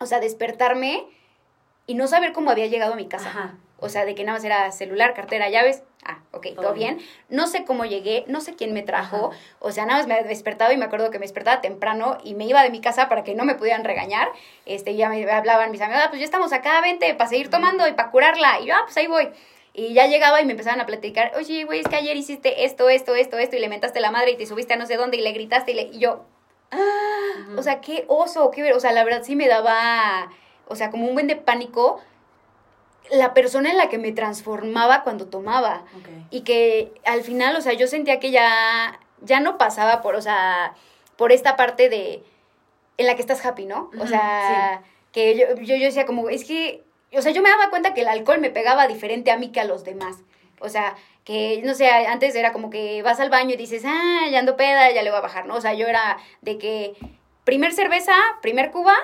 o 0.00 0.06
sea, 0.06 0.18
despertarme 0.18 1.04
y 1.86 1.94
no 1.94 2.08
saber 2.08 2.32
cómo 2.32 2.50
había 2.50 2.66
llegado 2.66 2.94
a 2.94 2.96
mi 2.96 3.06
casa. 3.06 3.28
Ajá. 3.28 3.54
O 3.80 3.88
sea, 3.88 4.04
de 4.04 4.14
que 4.14 4.24
nada 4.24 4.38
más 4.38 4.44
era 4.44 4.70
celular, 4.72 5.14
cartera, 5.14 5.48
llaves. 5.48 5.82
Ah, 6.04 6.18
ok, 6.32 6.48
todo, 6.54 6.72
bien. 6.74 6.98
No 7.28 7.46
sé 7.46 7.64
cómo 7.64 7.84
llegué, 7.84 8.24
no 8.26 8.40
sé 8.40 8.54
quién 8.54 8.72
me 8.72 8.82
trajo. 8.82 9.30
O 9.60 9.70
sea, 9.70 9.86
nada 9.86 9.98
más 9.98 10.08
me 10.08 10.22
despertaba 10.24 10.72
y 10.72 10.76
me 10.76 10.84
acuerdo 10.84 11.10
que 11.10 11.18
me 11.18 11.24
despertaba 11.24 11.60
temprano 11.60 12.18
y 12.24 12.34
me 12.34 12.44
iba 12.44 12.62
de 12.62 12.70
mi 12.70 12.80
casa 12.80 13.08
para 13.08 13.22
que 13.22 13.34
no 13.34 13.44
me 13.44 13.54
pudieran 13.54 13.84
regañar. 13.84 14.30
Este, 14.66 14.96
ya 14.96 15.08
me 15.08 15.30
hablaban 15.30 15.70
mis 15.70 15.80
amigos, 15.80 16.02
ah, 16.04 16.08
pues 16.08 16.20
ya 16.20 16.24
estamos 16.24 16.52
acá, 16.52 16.80
vente, 16.80 17.14
para 17.14 17.30
seguir 17.30 17.50
tomando 17.50 17.86
y 17.86 17.92
para 17.92 18.10
curarla. 18.10 18.60
Y 18.60 18.66
yo, 18.66 18.74
ah, 18.74 18.82
pues 18.84 18.96
ahí 18.96 19.06
voy. 19.06 19.28
Y 19.74 19.94
ya 19.94 20.08
llegaba 20.08 20.42
y 20.42 20.44
me 20.44 20.52
empezaban 20.52 20.80
a 20.80 20.86
platicar, 20.86 21.32
oye, 21.36 21.62
güey, 21.62 21.78
es 21.80 21.86
que 21.86 21.94
ayer 21.94 22.16
hiciste 22.16 22.64
esto, 22.64 22.88
esto, 22.88 23.14
esto, 23.14 23.38
esto, 23.38 23.54
y 23.54 23.60
le 23.60 23.68
mentaste 23.68 24.00
la 24.00 24.10
madre 24.10 24.32
y 24.32 24.36
te 24.36 24.44
subiste 24.44 24.74
a 24.74 24.76
no 24.76 24.86
sé 24.86 24.96
dónde 24.96 25.18
y 25.18 25.20
le 25.20 25.30
gritaste 25.30 25.70
y, 25.70 25.74
le... 25.74 25.82
y 25.82 26.00
yo, 26.00 26.24
ah, 26.72 27.56
o 27.56 27.62
sea, 27.62 27.80
qué 27.80 28.04
oso, 28.08 28.50
qué, 28.50 28.72
o 28.72 28.80
sea, 28.80 28.90
la 28.90 29.04
verdad 29.04 29.22
sí 29.22 29.36
me 29.36 29.46
daba, 29.46 30.32
o 30.66 30.74
sea, 30.74 30.90
como 30.90 31.06
un 31.06 31.14
buen 31.14 31.28
de 31.28 31.36
pánico 31.36 32.00
la 33.10 33.34
persona 33.34 33.70
en 33.70 33.76
la 33.76 33.88
que 33.88 33.98
me 33.98 34.12
transformaba 34.12 35.02
cuando 35.02 35.26
tomaba. 35.26 35.84
Y 36.30 36.42
que 36.42 36.92
al 37.04 37.22
final, 37.22 37.56
o 37.56 37.60
sea, 37.60 37.72
yo 37.72 37.86
sentía 37.86 38.20
que 38.20 38.30
ya, 38.30 38.98
ya 39.22 39.40
no 39.40 39.58
pasaba 39.58 40.02
por, 40.02 40.14
o 40.14 40.22
sea, 40.22 40.74
por 41.16 41.32
esta 41.32 41.56
parte 41.56 41.88
de, 41.88 42.22
en 42.96 43.06
la 43.06 43.14
que 43.14 43.22
estás 43.22 43.44
happy, 43.44 43.66
¿no? 43.66 43.90
O 44.00 44.06
sea, 44.06 44.82
que 45.12 45.36
yo, 45.36 45.54
yo, 45.56 45.76
yo 45.76 45.84
decía 45.84 46.06
como, 46.06 46.28
es 46.28 46.44
que, 46.44 46.84
o 47.12 47.22
sea, 47.22 47.32
yo 47.32 47.42
me 47.42 47.50
daba 47.50 47.70
cuenta 47.70 47.94
que 47.94 48.02
el 48.02 48.08
alcohol 48.08 48.40
me 48.40 48.50
pegaba 48.50 48.86
diferente 48.86 49.30
a 49.30 49.38
mí 49.38 49.50
que 49.50 49.60
a 49.60 49.64
los 49.64 49.84
demás. 49.84 50.16
O 50.60 50.68
sea, 50.68 50.96
que, 51.24 51.62
no 51.64 51.74
sé, 51.74 51.88
antes 51.88 52.34
era 52.34 52.52
como 52.52 52.70
que 52.70 53.02
vas 53.02 53.20
al 53.20 53.30
baño 53.30 53.54
y 53.54 53.56
dices, 53.56 53.84
ah, 53.86 54.26
ya 54.30 54.38
ando 54.38 54.56
peda, 54.56 54.90
ya 54.90 55.02
le 55.02 55.10
voy 55.10 55.18
a 55.18 55.22
bajar, 55.22 55.46
¿no? 55.46 55.54
O 55.54 55.60
sea, 55.60 55.74
yo 55.74 55.86
era 55.86 56.18
de 56.40 56.58
que 56.58 56.94
primer 57.44 57.72
cerveza, 57.72 58.14
primer 58.42 58.70
cuba, 58.70 58.94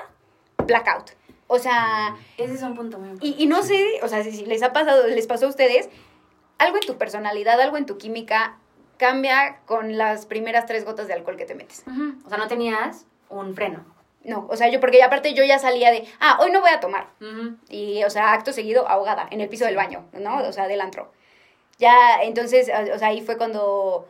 blackout. 0.65 1.11
O 1.47 1.59
sea... 1.59 2.15
Ese 2.37 2.53
es 2.53 2.61
un 2.61 2.75
punto 2.75 2.97
muy 2.97 3.09
importante. 3.09 3.41
Y, 3.41 3.45
no 3.47 3.61
sé, 3.63 3.99
o 4.01 4.07
sea, 4.07 4.23
si 4.23 4.45
les 4.45 4.63
ha 4.63 4.73
pasado, 4.73 5.07
les 5.07 5.27
pasó 5.27 5.45
a 5.45 5.49
ustedes, 5.49 5.89
algo 6.57 6.77
en 6.77 6.85
tu 6.85 6.97
personalidad, 6.97 7.59
algo 7.61 7.77
en 7.77 7.85
tu 7.85 7.97
química 7.97 8.57
cambia 8.97 9.59
con 9.65 9.97
las 9.97 10.25
primeras 10.25 10.65
tres 10.65 10.85
gotas 10.85 11.07
de 11.07 11.13
alcohol 11.13 11.37
que 11.37 11.45
te 11.45 11.55
metes. 11.55 11.83
O 12.25 12.29
sea, 12.29 12.37
no 12.37 12.47
tenías 12.47 13.05
un 13.29 13.53
freno. 13.53 13.85
No, 14.23 14.47
o 14.49 14.55
sea, 14.55 14.69
yo, 14.69 14.79
porque 14.79 15.03
aparte 15.03 15.35
yo 15.35 15.43
ya 15.43 15.59
salía 15.59 15.91
de, 15.91 16.07
ah, 16.19 16.39
hoy 16.41 16.51
no 16.51 16.61
voy 16.61 16.71
a 16.71 16.79
tomar. 16.79 17.09
Y, 17.69 18.03
o 18.03 18.09
sea, 18.09 18.33
acto 18.33 18.53
seguido, 18.53 18.87
ahogada, 18.87 19.27
en 19.29 19.41
el 19.41 19.49
piso 19.49 19.65
del 19.65 19.75
baño, 19.75 20.05
¿no? 20.13 20.37
O 20.47 20.51
sea, 20.51 20.67
del 20.67 20.81
antro. 20.81 21.11
Ya, 21.77 22.23
entonces, 22.23 22.71
o 22.93 22.97
sea, 22.97 23.09
ahí 23.09 23.21
fue 23.21 23.37
cuando 23.37 24.07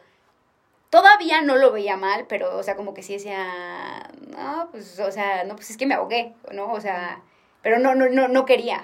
todavía 0.96 1.42
no 1.42 1.58
lo 1.58 1.74
veía 1.74 1.98
mal, 1.98 2.26
pero, 2.30 2.58
o 2.58 2.64
sea, 2.64 2.78
como 2.78 2.94
que 2.94 3.04
sí 3.04 3.14
decía, 3.14 4.10
no, 4.30 4.70
pues, 4.72 4.98
o 4.98 5.12
sea, 5.12 5.44
no, 5.44 5.58
pues 5.58 5.70
es 5.70 5.76
que 5.76 5.86
me 5.86 5.94
ahogué, 5.94 6.34
¿no? 6.54 6.72
O 6.72 6.80
sea, 6.80 7.20
pero 7.62 7.80
no, 7.80 7.96
no, 7.96 8.08
no, 8.08 8.30
no 8.30 8.46
quería. 8.46 8.82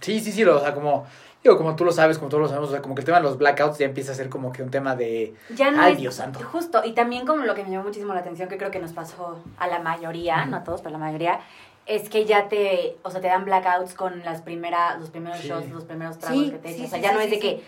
Sí, 0.00 0.20
sí, 0.20 0.32
sí, 0.32 0.44
o 0.44 0.60
sea, 0.60 0.72
como, 0.72 1.04
digo, 1.44 1.58
como 1.58 1.76
tú 1.76 1.84
lo 1.84 1.92
sabes, 1.92 2.16
como 2.16 2.30
todos 2.30 2.44
lo 2.44 2.48
sabemos, 2.48 2.70
o 2.70 2.72
sea, 2.72 2.80
como 2.80 2.94
que 2.94 3.02
el 3.02 3.04
tema 3.04 3.18
de 3.18 3.24
los 3.24 3.36
blackouts 3.36 3.76
ya 3.76 3.84
empieza 3.84 4.12
a 4.12 4.14
ser 4.14 4.30
como 4.30 4.50
que 4.50 4.62
un 4.62 4.70
tema 4.70 4.96
de, 4.96 5.34
ya 5.54 5.70
no 5.70 5.82
ay, 5.82 5.96
Dios 5.96 6.14
santo. 6.14 6.40
Justo, 6.40 6.80
y 6.82 6.92
también 6.92 7.26
como 7.26 7.44
lo 7.44 7.54
que 7.54 7.62
me 7.62 7.70
llamó 7.70 7.84
muchísimo 7.84 8.14
la 8.14 8.20
atención, 8.20 8.48
que 8.48 8.56
creo 8.56 8.70
que 8.70 8.78
nos 8.78 8.94
pasó 8.94 9.44
a 9.58 9.66
la 9.66 9.80
mayoría, 9.80 10.46
no 10.46 10.56
a 10.56 10.64
todos, 10.64 10.80
pero 10.80 10.96
a 10.96 10.98
la 10.98 11.04
mayoría, 11.04 11.40
es 11.84 12.08
que 12.08 12.24
ya 12.24 12.48
te, 12.48 12.96
o 13.02 13.10
sea, 13.10 13.20
te 13.20 13.26
dan 13.26 13.44
blackouts 13.44 13.92
con 13.92 14.24
las 14.24 14.40
primeras, 14.40 14.98
los 14.98 15.10
primeros 15.10 15.40
shots, 15.40 15.68
los 15.68 15.84
primeros 15.84 16.18
tragos 16.18 16.50
que 16.50 16.58
te 16.58 16.70
echas. 16.70 16.86
o 16.86 16.88
sea, 16.88 16.98
ya 16.98 17.12
no 17.12 17.20
es 17.20 17.30
de 17.30 17.38
que 17.38 17.62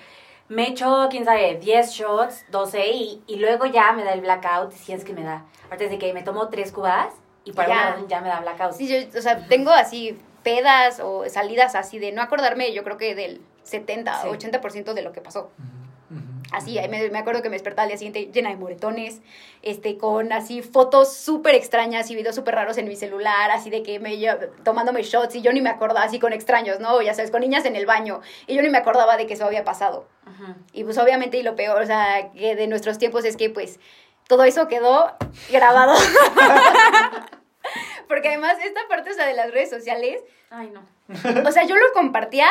me 0.49 0.69
echo, 0.69 1.09
quién 1.11 1.25
sabe, 1.25 1.59
10 1.59 1.91
shots, 1.91 2.45
12 2.51 2.87
y, 2.91 3.23
y 3.27 3.37
luego 3.37 3.67
ya 3.67 3.93
me 3.93 4.05
da 4.05 4.13
el 4.13 4.21
blackout, 4.21 4.73
si 4.73 4.93
es 4.93 5.05
que 5.05 5.13
me 5.13 5.23
da. 5.23 5.45
Aparte 5.67 5.89
de 5.89 5.99
que 5.99 6.13
me 6.13 6.23
tomo 6.23 6.49
tres 6.49 6.73
cubas 6.73 7.13
y 7.45 7.53
para 7.53 7.69
ya. 7.69 8.05
ya 8.07 8.21
me 8.21 8.29
da 8.29 8.41
blackout. 8.41 8.73
Sí, 8.73 8.89
yo, 8.89 9.19
o 9.19 9.23
sea, 9.23 9.47
tengo 9.49 9.71
así 9.71 10.19
pedas 10.43 11.01
o 11.01 11.29
salidas 11.29 11.75
así 11.75 11.99
de 11.99 12.13
no 12.13 12.23
acordarme, 12.23 12.73
yo 12.73 12.85
creo 12.85 12.97
que 12.97 13.15
del 13.15 13.41
70, 13.65 14.25
80% 14.25 14.93
de 14.93 15.03
lo 15.03 15.13
que 15.13 15.21
pasó. 15.21 15.51
Así, 16.53 16.79
me, 16.89 17.11
me, 17.11 17.19
acuerdo 17.19 17.43
que 17.43 17.49
me 17.49 17.57
despertaba 17.57 17.85
al 17.85 17.89
día 17.89 17.99
siguiente 17.99 18.31
llena 18.33 18.51
de 18.51 18.57
moretones, 18.57 19.21
este, 19.63 19.97
con 19.97 20.33
así 20.33 20.63
fotos 20.63 21.13
súper 21.13 21.55
extrañas 21.55 22.11
y 22.11 22.15
videos 22.15 22.35
súper 22.35 22.55
raros 22.55 22.79
en 22.79 22.87
mi 22.87 22.97
celular, 22.97 23.51
así 23.51 23.71
de 23.71 23.83
que 23.83 23.99
me 23.99 24.17
tomándome 24.63 25.03
shots 25.03 25.35
y 25.37 25.43
yo 25.43 25.53
ni 25.53 25.61
me 25.61 25.71
acordaba, 25.71 26.03
así 26.03 26.19
con 26.19 26.33
extraños, 26.33 26.81
¿no? 26.81 27.01
Ya 27.03 27.15
sabes, 27.15 27.31
con 27.31 27.41
niñas 27.41 27.65
en 27.65 27.77
el 27.77 27.87
baño 27.87 28.21
y 28.47 28.55
yo 28.55 28.63
ni 28.63 28.69
me 28.69 28.79
acordaba 28.79 29.17
de 29.17 29.27
que 29.27 29.35
eso 29.35 29.45
había 29.45 29.65
pasado. 29.65 30.07
Y 30.73 30.85
pues 30.85 30.99
obviamente, 30.99 31.39
y 31.39 31.43
lo 31.43 31.55
peor, 31.55 31.83
o 31.83 31.87
sea, 31.87 32.33
que 32.33 32.57
de 32.57 32.67
nuestros 32.67 32.99
tiempos 32.99 33.25
es 33.25 33.37
que 33.37 33.51
pues 33.51 33.79
todo 34.29 34.45
eso 34.45 34.69
quedó 34.69 35.13
grabado. 35.51 35.95
Porque 38.09 38.29
además 38.29 38.57
esta 38.63 38.81
parte, 38.89 39.11
o 39.11 39.15
sea, 39.15 39.27
de 39.27 39.35
las 39.35 39.51
redes 39.51 39.71
sociales, 39.71 40.23
ay 40.51 40.71
no. 40.71 40.87
O 41.47 41.53
sea, 41.53 41.65
yo 41.65 41.77
lo 41.77 41.93
compartía 41.93 42.49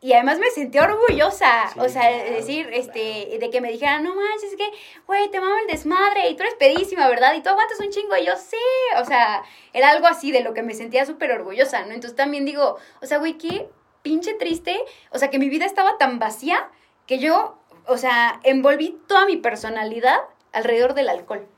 y 0.00 0.12
además 0.12 0.38
me 0.38 0.50
sentí 0.50 0.78
orgullosa, 0.78 1.70
o 1.78 1.88
sea, 1.88 2.10
decir, 2.10 2.68
este, 2.72 3.38
de 3.40 3.50
que 3.50 3.60
me 3.60 3.72
dijeran, 3.72 4.04
no 4.04 4.14
manches, 4.14 4.52
es 4.52 4.56
que, 4.56 4.70
güey, 5.06 5.30
te 5.30 5.40
mamo 5.40 5.56
el 5.56 5.66
desmadre 5.66 6.28
y 6.28 6.36
tú 6.36 6.42
eres 6.42 6.54
pedísima, 6.54 7.08
¿verdad? 7.08 7.34
Y 7.34 7.42
tú 7.42 7.48
aguantas 7.48 7.80
un 7.80 7.90
chingo 7.90 8.16
y 8.16 8.26
yo 8.26 8.36
sé, 8.36 8.58
o 9.00 9.04
sea, 9.04 9.42
era 9.72 9.90
algo 9.90 10.06
así 10.06 10.32
de 10.32 10.42
lo 10.42 10.52
que 10.52 10.62
me 10.62 10.74
sentía 10.74 11.06
súper 11.06 11.32
orgullosa, 11.32 11.80
¿no? 11.86 11.94
Entonces 11.94 12.14
también 12.14 12.44
digo, 12.44 12.76
o 13.00 13.06
sea, 13.06 13.18
güey, 13.18 13.38
qué 13.38 13.70
pinche 14.02 14.34
triste, 14.34 14.78
o 15.10 15.18
sea, 15.18 15.30
que 15.30 15.38
mi 15.38 15.48
vida 15.48 15.64
estaba 15.64 15.96
tan 15.96 16.18
vacía 16.18 16.68
que 17.06 17.18
yo, 17.18 17.58
o 17.86 17.96
sea, 17.96 18.40
envolví 18.44 19.00
toda 19.08 19.24
mi 19.24 19.38
personalidad 19.38 20.18
alrededor 20.52 20.94
del 20.94 21.08
alcohol. 21.08 21.48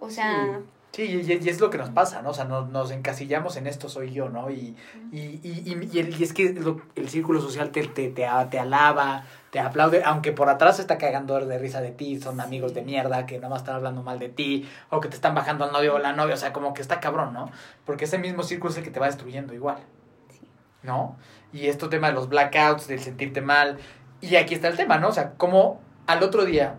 O 0.00 0.10
sea... 0.10 0.60
Sí, 0.60 0.79
y, 0.98 1.48
es 1.48 1.60
lo 1.60 1.70
que 1.70 1.78
nos 1.78 1.90
pasa, 1.90 2.20
¿no? 2.20 2.30
O 2.30 2.34
sea, 2.34 2.44
nos, 2.44 2.90
encasillamos 2.90 3.56
en 3.56 3.66
esto 3.66 3.88
soy 3.88 4.12
yo, 4.12 4.28
¿no? 4.28 4.50
Y, 4.50 4.76
y, 5.12 5.40
y, 5.42 5.88
y, 5.92 6.22
es 6.22 6.32
que 6.32 6.54
el 6.96 7.08
círculo 7.08 7.40
social 7.40 7.70
te, 7.70 7.86
te, 7.86 8.08
te, 8.08 8.26
te, 8.50 8.58
alaba, 8.58 9.24
te 9.50 9.60
aplaude, 9.60 10.02
aunque 10.04 10.32
por 10.32 10.48
atrás 10.48 10.76
se 10.76 10.82
está 10.82 10.98
cagando 10.98 11.38
de 11.46 11.58
risa 11.58 11.80
de 11.80 11.92
ti, 11.92 12.20
son 12.20 12.40
amigos 12.40 12.74
de 12.74 12.82
mierda 12.82 13.24
que 13.24 13.36
nada 13.36 13.50
más 13.50 13.62
están 13.62 13.76
hablando 13.76 14.02
mal 14.02 14.18
de 14.18 14.30
ti, 14.30 14.68
o 14.90 15.00
que 15.00 15.08
te 15.08 15.14
están 15.14 15.34
bajando 15.34 15.64
al 15.64 15.72
novio 15.72 15.94
o 15.94 15.98
la 15.98 16.12
novia, 16.12 16.34
o 16.34 16.38
sea, 16.38 16.52
como 16.52 16.74
que 16.74 16.82
está 16.82 16.98
cabrón, 16.98 17.32
¿no? 17.32 17.50
Porque 17.84 18.06
ese 18.06 18.18
mismo 18.18 18.42
círculo 18.42 18.72
es 18.72 18.78
el 18.78 18.84
que 18.84 18.90
te 18.90 18.98
va 18.98 19.06
destruyendo 19.06 19.54
igual, 19.54 19.78
¿no? 20.82 21.16
Y 21.52 21.66
esto 21.66 21.88
tema 21.88 22.08
de 22.08 22.14
los 22.14 22.28
blackouts, 22.28 22.88
del 22.88 23.00
sentirte 23.00 23.40
mal, 23.40 23.78
y 24.20 24.36
aquí 24.36 24.54
está 24.54 24.66
el 24.68 24.76
tema, 24.76 24.98
¿no? 24.98 25.08
O 25.08 25.12
sea, 25.12 25.34
como 25.34 25.80
al 26.08 26.22
otro 26.24 26.44
día 26.44 26.78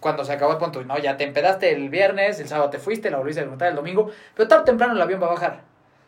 cuando 0.00 0.24
se 0.24 0.32
acabó 0.32 0.52
el 0.52 0.58
punto, 0.58 0.82
no, 0.82 0.98
ya 0.98 1.16
te 1.16 1.24
empedaste 1.24 1.72
el 1.72 1.90
viernes, 1.90 2.40
el 2.40 2.48
sábado 2.48 2.70
te 2.70 2.78
fuiste, 2.78 3.10
la 3.10 3.18
volviste 3.18 3.40
a 3.40 3.44
levantar 3.44 3.68
el 3.68 3.76
domingo, 3.76 4.10
pero 4.34 4.48
tarde 4.48 4.62
o 4.62 4.64
temprano 4.64 4.94
el 4.94 5.00
avión 5.00 5.22
va 5.22 5.26
a 5.26 5.30
bajar. 5.30 5.60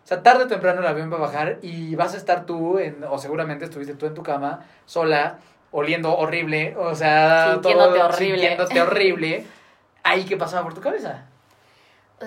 O 0.03 0.07
sea, 0.07 0.23
tarde 0.23 0.45
o 0.45 0.47
temprano 0.49 0.81
el 0.81 0.87
avión 0.87 1.13
va 1.13 1.17
a 1.17 1.21
bajar 1.21 1.59
y 1.63 1.95
vas 1.95 2.15
a 2.15 2.17
estar 2.17 2.45
tú, 2.47 2.79
en, 2.79 3.05
o 3.09 3.19
seguramente 3.19 3.67
estuviste 3.67 3.95
tú 3.95 4.07
en 4.07 4.15
tu 4.15 4.23
cama, 4.23 4.67
sola, 4.87 5.39
oliendo 5.71 6.17
horrible, 6.17 6.75
o 6.77 6.95
sea, 6.95 7.53
sintiéndote 7.53 7.99
todo, 7.99 8.09
horrible. 8.09 8.39
sintiéndote 8.39 8.83
horrible. 8.83 9.47
Ahí, 10.03 10.25
¿qué 10.25 10.37
pasaba 10.37 10.65
por 10.65 10.75
tu 10.75 10.81
cabeza? 10.81 11.27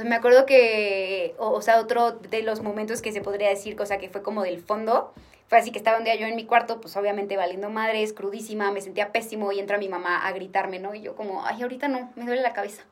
Me 0.04 0.16
acuerdo 0.16 0.46
que, 0.46 1.36
o, 1.38 1.62
sea, 1.62 1.80
otro 1.80 2.12
de 2.12 2.42
los 2.42 2.62
momentos 2.62 3.02
que 3.02 3.12
se 3.12 3.22
podría 3.22 3.50
decir, 3.50 3.76
cosa 3.76 3.98
que 3.98 4.10
fue 4.10 4.22
como 4.22 4.44
del 4.44 4.62
fondo, 4.62 5.14
fue 5.48 5.60
así 5.60 5.72
que 5.72 5.78
estaba 5.78 5.98
un 5.98 6.04
día 6.04 6.16
yo 6.16 6.26
en 6.26 6.36
mi 6.36 6.46
cuarto, 6.46 6.82
pues 6.82 6.98
obviamente 6.98 7.38
valiendo 7.38 7.70
madres, 7.70 8.14
crudísima, 8.14 8.72
me 8.72 8.82
sentía 8.82 9.12
pésimo 9.12 9.52
y 9.52 9.60
entra 9.60 9.78
mi 9.78 9.88
mamá 9.88 10.26
a 10.26 10.32
gritarme, 10.32 10.80
¿no? 10.80 10.96
Y 10.96 11.02
yo 11.02 11.16
como, 11.16 11.46
ay, 11.46 11.62
ahorita 11.62 11.88
no, 11.88 12.12
me 12.16 12.26
duele 12.26 12.42
la 12.42 12.54
cabeza. 12.54 12.84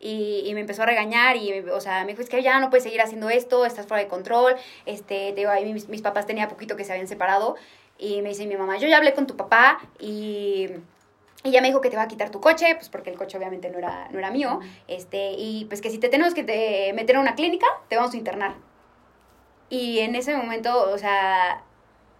Y, 0.00 0.42
y 0.44 0.54
me 0.54 0.60
empezó 0.60 0.82
a 0.82 0.86
regañar 0.86 1.36
y, 1.36 1.60
o 1.60 1.80
sea, 1.80 2.02
me 2.04 2.12
dijo, 2.12 2.20
es 2.20 2.28
que 2.28 2.42
ya 2.42 2.60
no 2.60 2.68
puedes 2.68 2.84
seguir 2.84 3.00
haciendo 3.00 3.30
esto, 3.30 3.64
estás 3.64 3.86
fuera 3.86 4.02
de 4.02 4.08
control. 4.08 4.54
Este, 4.84 5.30
te 5.30 5.34
digo, 5.34 5.50
ahí 5.50 5.72
mis, 5.72 5.88
mis 5.88 6.02
papás 6.02 6.26
tenía 6.26 6.48
poquito 6.48 6.76
que 6.76 6.84
se 6.84 6.92
habían 6.92 7.08
separado 7.08 7.56
y 7.98 8.22
me 8.22 8.30
dice 8.30 8.46
mi 8.46 8.56
mamá, 8.56 8.76
yo 8.76 8.88
ya 8.88 8.98
hablé 8.98 9.14
con 9.14 9.26
tu 9.26 9.36
papá 9.36 9.80
y... 9.98 10.68
Ya 11.44 11.60
me 11.60 11.68
dijo 11.68 11.82
que 11.82 11.90
te 11.90 11.96
va 11.96 12.02
a 12.02 12.08
quitar 12.08 12.30
tu 12.30 12.40
coche, 12.40 12.74
pues 12.74 12.88
porque 12.88 13.10
el 13.10 13.18
coche 13.18 13.36
obviamente 13.36 13.68
no 13.68 13.78
era, 13.78 14.08
no 14.10 14.18
era 14.18 14.30
mío, 14.30 14.60
este, 14.88 15.32
y 15.36 15.66
pues 15.66 15.82
que 15.82 15.90
si 15.90 15.98
te 15.98 16.08
tenemos 16.08 16.32
que 16.32 16.42
te 16.42 16.92
meter 16.94 17.16
a 17.16 17.20
una 17.20 17.34
clínica, 17.34 17.66
te 17.88 17.96
vamos 17.96 18.14
a 18.14 18.16
internar. 18.16 18.54
Y 19.68 19.98
en 20.00 20.14
ese 20.14 20.34
momento, 20.34 20.90
o 20.90 20.96
sea, 20.96 21.62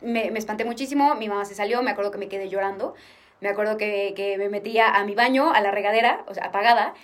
me, 0.02 0.30
me, 0.30 0.38
espanté 0.38 0.66
muchísimo, 0.66 1.14
mi 1.14 1.28
mamá 1.28 1.46
se 1.46 1.54
salió, 1.54 1.82
me 1.82 1.90
acuerdo 1.90 2.10
que 2.10 2.18
me 2.18 2.28
quedé 2.28 2.50
llorando, 2.50 2.94
me 3.40 3.48
acuerdo 3.48 3.78
que, 3.78 4.12
que 4.14 4.36
me 4.36 4.50
metía 4.50 4.90
a 4.90 5.04
mi 5.04 5.14
baño, 5.14 5.52
a 5.52 5.60
la 5.62 5.70
regadera, 5.70 6.24
o 6.26 6.34
sea, 6.34 6.44
apagada, 6.46 6.94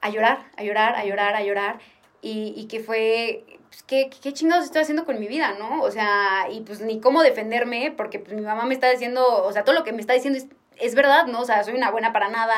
a 0.00 0.10
llorar, 0.10 0.46
a 0.56 0.62
llorar, 0.62 0.94
a 0.94 1.04
llorar, 1.04 1.34
a 1.34 1.42
llorar, 1.42 1.78
y, 2.22 2.54
y 2.56 2.66
que 2.68 2.80
fue, 2.80 3.44
pues, 3.68 3.82
¿qué, 3.82 4.10
¿qué 4.22 4.32
chingados 4.32 4.64
estoy 4.64 4.82
haciendo 4.82 5.04
con 5.04 5.18
mi 5.18 5.26
vida, 5.26 5.54
no? 5.58 5.82
O 5.82 5.90
sea, 5.90 6.46
y 6.50 6.60
pues 6.60 6.80
ni 6.80 7.00
cómo 7.00 7.22
defenderme, 7.22 7.92
porque 7.96 8.20
pues 8.20 8.34
mi 8.34 8.42
mamá 8.42 8.64
me 8.64 8.74
está 8.74 8.88
diciendo, 8.90 9.44
o 9.44 9.52
sea, 9.52 9.64
todo 9.64 9.74
lo 9.74 9.84
que 9.84 9.92
me 9.92 10.00
está 10.00 10.12
diciendo 10.12 10.38
es 10.38 10.46
es 10.80 10.94
verdad, 10.94 11.26
¿no? 11.26 11.40
O 11.40 11.44
sea, 11.44 11.62
soy 11.64 11.74
una 11.74 11.90
buena 11.90 12.12
para 12.12 12.28
nada, 12.28 12.54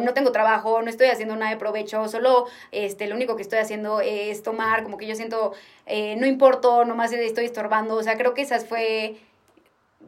no 0.00 0.14
tengo 0.14 0.32
trabajo, 0.32 0.82
no 0.82 0.90
estoy 0.90 1.08
haciendo 1.08 1.36
nada 1.36 1.50
de 1.50 1.56
provecho, 1.56 2.08
solo 2.08 2.46
este, 2.72 3.06
lo 3.06 3.16
único 3.16 3.36
que 3.36 3.42
estoy 3.42 3.58
haciendo 3.58 4.00
es 4.00 4.42
tomar, 4.42 4.82
como 4.82 4.98
que 4.98 5.06
yo 5.06 5.14
siento, 5.14 5.52
eh, 5.86 6.16
no 6.16 6.26
importo, 6.26 6.84
nomás 6.84 7.12
estoy 7.12 7.44
estorbando, 7.44 7.96
o 7.96 8.02
sea, 8.02 8.16
creo 8.16 8.34
que 8.34 8.42
esas 8.42 8.66
fue 8.66 9.16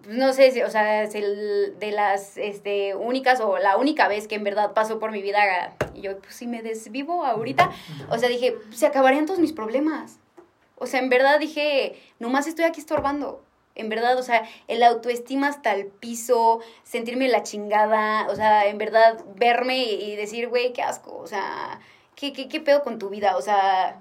no 0.06 0.32
sé, 0.32 0.64
o 0.64 0.70
sea, 0.70 1.02
es 1.02 1.14
el 1.14 1.78
de 1.78 1.92
las 1.92 2.38
este, 2.38 2.94
únicas 2.94 3.40
o 3.40 3.58
la 3.58 3.76
única 3.76 4.08
vez 4.08 4.28
que 4.28 4.34
en 4.34 4.44
verdad 4.44 4.72
pasó 4.72 4.98
por 4.98 5.12
mi 5.12 5.20
vida 5.20 5.74
y 5.94 6.02
yo, 6.02 6.18
pues 6.18 6.34
si 6.34 6.46
me 6.46 6.62
desvivo 6.62 7.24
ahorita, 7.24 7.70
o 8.08 8.18
sea, 8.18 8.28
dije, 8.28 8.56
se 8.72 8.86
acabarían 8.86 9.26
todos 9.26 9.40
mis 9.40 9.52
problemas. 9.52 10.18
O 10.76 10.86
sea, 10.86 11.00
en 11.00 11.10
verdad 11.10 11.38
dije, 11.38 12.00
nomás 12.18 12.46
estoy 12.46 12.64
aquí 12.64 12.80
estorbando. 12.80 13.42
En 13.74 13.88
verdad, 13.88 14.18
o 14.18 14.22
sea, 14.22 14.48
el 14.68 14.82
autoestima 14.82 15.48
hasta 15.48 15.74
el 15.74 15.86
piso, 15.86 16.60
sentirme 16.82 17.28
la 17.28 17.42
chingada, 17.42 18.26
o 18.28 18.34
sea, 18.36 18.66
en 18.66 18.78
verdad, 18.78 19.24
verme 19.36 19.84
y 19.84 20.16
decir, 20.16 20.48
güey, 20.48 20.72
qué 20.72 20.82
asco, 20.82 21.16
o 21.16 21.26
sea, 21.26 21.80
¿qué, 22.14 22.32
qué, 22.32 22.48
qué 22.48 22.60
pedo 22.60 22.82
con 22.82 22.98
tu 22.98 23.08
vida? 23.08 23.36
O 23.36 23.42
sea, 23.42 24.00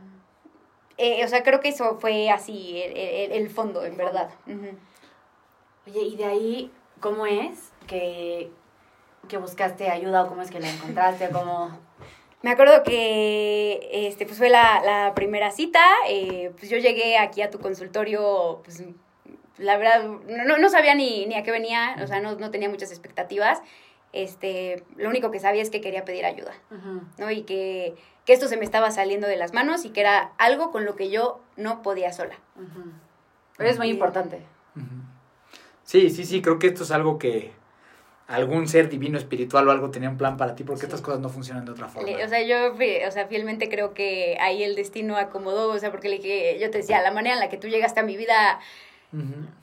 eh, 1.01 1.23
o 1.23 1.27
sea, 1.29 1.43
creo 1.43 1.62
que 1.62 1.69
eso 1.69 1.97
fue 1.97 2.29
así, 2.29 2.82
el, 2.82 3.32
el, 3.32 3.49
fondo, 3.49 3.86
en 3.86 3.95
verdad. 3.95 4.29
Oye, 5.88 6.01
y 6.01 6.17
de 6.17 6.25
ahí, 6.25 6.71
¿cómo 6.99 7.25
es 7.25 7.71
que, 7.88 8.51
buscaste 9.39 9.89
ayuda 9.89 10.23
o 10.23 10.27
cómo 10.27 10.41
es 10.41 10.51
que 10.51 10.60
la 10.60 10.69
encontraste? 10.69 11.29
¿Cómo... 11.29 11.71
Me 12.41 12.51
acuerdo 12.51 12.84
que 12.84 13.89
este, 13.93 14.25
pues 14.25 14.38
fue 14.38 14.49
la, 14.49 15.13
primera 15.15 15.51
cita, 15.51 15.86
eh, 16.10 16.51
pues 16.58 16.69
yo 16.69 16.77
llegué 16.77 17.17
aquí 17.17 17.41
a 17.41 17.49
tu 17.49 17.60
consultorio, 17.60 18.60
pues 18.65 18.84
la 19.60 19.78
verdad, 19.78 20.04
no, 20.06 20.58
no 20.58 20.69
sabía 20.69 20.95
ni, 20.95 21.26
ni, 21.26 21.36
a 21.36 21.43
qué 21.43 21.52
venía, 21.52 21.98
o 22.02 22.08
sea, 22.08 22.19
no, 22.22 22.36
no, 22.36 22.52
tenía 22.52 22.69
muchas 22.69 22.91
expectativas. 22.91 23.62
Este, 24.12 24.84
lo 24.95 25.10
único 25.10 25.30
que 25.30 25.39
sabía 25.39 25.62
es 25.62 25.69
que 25.69 25.82
quería 25.82 26.04
pedir 26.04 26.26
ayuda, 26.26 26.54
¿no? 27.19 27.30
Y 27.30 27.43
que, 27.43 27.95
que, 28.26 28.34
esto 28.34 28.48
se 28.48 28.58
me 28.58 28.65
estaba 28.65 28.89
saliendo 28.89 29.28
de 29.28 29.36
las 29.36 29.54
manos 29.54 29.86
y 29.86 29.89
que 29.91 30.02
era 30.02 30.32
algo 30.39 30.72
con 30.72 30.86
lo 30.86 30.95
que 30.95 31.12
yo 31.12 31.41
no 31.58 31.84
podía 31.84 32.12
sola. 32.12 32.39
Pero 33.58 33.69
es 33.69 33.78
muy 33.78 33.89
importante. 33.89 34.39
Sí, 35.84 36.10
sí, 36.10 36.26
sí, 36.26 36.41
creo 36.41 36.58
que 36.58 36.67
esto 36.67 36.84
es 36.84 36.91
algo 36.91 37.19
que 37.19 37.52
algún 38.30 38.67
ser 38.67 38.89
divino, 38.89 39.17
espiritual 39.17 39.67
o 39.67 39.72
algo 39.72 39.89
tenía 39.89 40.08
un 40.08 40.17
plan 40.17 40.38
para 40.38 40.56
ti, 40.56 40.63
porque 40.63 40.86
estas 40.86 41.02
cosas 41.02 41.19
no 41.19 41.30
funcionan 41.30 41.65
de 41.65 41.72
otra 41.72 41.88
forma. 41.88 42.12
O 42.24 42.28
sea, 42.28 42.43
yo, 42.43 42.76
o 42.76 43.12
sea, 43.12 43.26
fielmente 43.28 43.69
creo 43.69 43.95
que 43.95 44.38
ahí 44.39 44.63
el 44.63 44.76
destino 44.76 45.17
acomodó, 45.17 45.72
o 45.72 45.80
sea, 45.80 45.89
porque 45.89 46.10
le 46.10 46.17
dije, 46.17 46.60
yo 46.60 46.69
te 46.69 46.78
decía, 46.78 47.02
la 47.02 47.12
manera 47.12 47.34
en 47.34 47.39
la 47.41 47.50
que 47.50 47.58
tú 47.58 47.67
llegaste 47.67 48.00
a 48.00 48.04
mi 48.04 48.17
vida, 48.17 48.60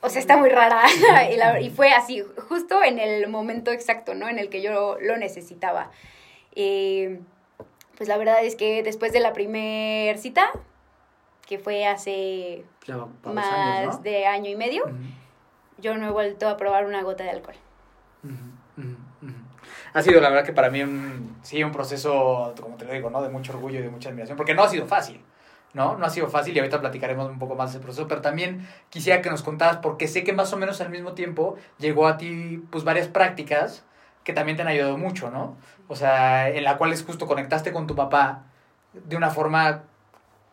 o 0.01 0.09
sea, 0.09 0.21
está 0.21 0.37
muy 0.37 0.49
rara. 0.49 0.83
y, 1.61 1.71
fue 1.71 1.93
así, 1.93 2.23
justo 2.49 2.83
en 2.83 2.99
el 2.99 3.29
momento 3.29 3.71
exacto, 3.71 4.15
¿no? 4.15 4.29
En 4.29 4.39
el 4.39 4.49
que 4.49 4.63
yo 4.63 4.99
lo 5.01 5.17
necesitaba. 5.17 5.91
Y 6.55 7.19
pues 7.97 8.09
la 8.09 8.17
verdad 8.17 8.45
es 8.45 8.57
que 8.57 8.83
después 8.83 9.13
de 9.13 9.21
la 9.21 9.33
primer 9.33 10.19
cita, 10.19 10.51
que 11.47 11.59
fue 11.59 11.87
hace 11.87 12.65
más 13.25 14.03
de 14.03 14.27
año 14.27 14.51
y 14.51 14.57
medio, 14.57 14.85
yo 15.79 15.97
no 15.97 16.09
he 16.09 16.11
vuelto 16.11 16.49
a 16.49 16.57
probar 16.57 16.87
una 16.87 17.03
gota 17.03 17.25
de 17.25 17.31
alcohol. 17.31 17.57
Ha 19.95 20.03
sido 20.03 20.21
la 20.21 20.29
verdad 20.29 20.45
que 20.45 20.53
para 20.53 20.71
mí 20.71 20.83
un, 20.83 21.39
sí 21.43 21.63
un 21.63 21.73
proceso, 21.73 22.55
como 22.61 22.77
te 22.77 22.85
lo 22.85 22.93
digo, 22.93 23.11
¿no? 23.11 23.23
de 23.23 23.31
mucho 23.31 23.53
orgullo 23.53 23.79
y 23.79 23.83
de 23.83 23.89
mucha 23.89 24.11
admiración, 24.11 24.37
porque 24.37 24.55
no 24.55 24.65
ha 24.65 24.69
sido 24.69 24.87
fácil. 24.87 25.23
¿No? 25.77 25.97
No 25.99 26.07
ha 26.07 26.11
sido 26.11 26.29
fácil 26.29 26.57
y 26.57 26.59
ahorita 26.59 26.81
platicaremos 26.81 27.31
un 27.31 27.39
poco 27.39 27.55
más 27.55 27.71
de 27.71 27.77
ese 27.77 27.85
proceso, 27.85 28.09
pero 28.09 28.23
también 28.23 28.67
quisiera 28.89 29.21
que 29.21 29.29
nos 29.29 29.43
contaras, 29.43 29.77
porque 29.77 30.09
sé 30.09 30.25
que 30.25 30.33
más 30.33 30.51
o 30.55 30.57
menos 30.57 30.81
al 30.81 30.89
mismo 30.89 31.12
tiempo 31.12 31.57
llegó 31.79 32.09
a 32.09 32.17
ti 32.17 32.65
pues 32.71 32.83
varias 32.83 33.09
prácticas 33.09 33.85
que 34.25 34.33
también 34.33 34.57
te 34.57 34.62
han 34.62 34.69
ayudado 34.69 34.97
mucho, 34.97 35.31
¿no? 35.31 35.57
O 35.87 35.95
sea, 35.95 36.49
en 36.49 36.65
la 36.65 36.79
cual 36.79 36.95
es 36.95 37.05
justo 37.05 37.27
conectaste 37.27 37.73
con 37.73 37.87
tu 37.87 37.95
papá 37.95 38.45
de 38.95 39.17
una 39.17 39.29
forma 39.29 39.83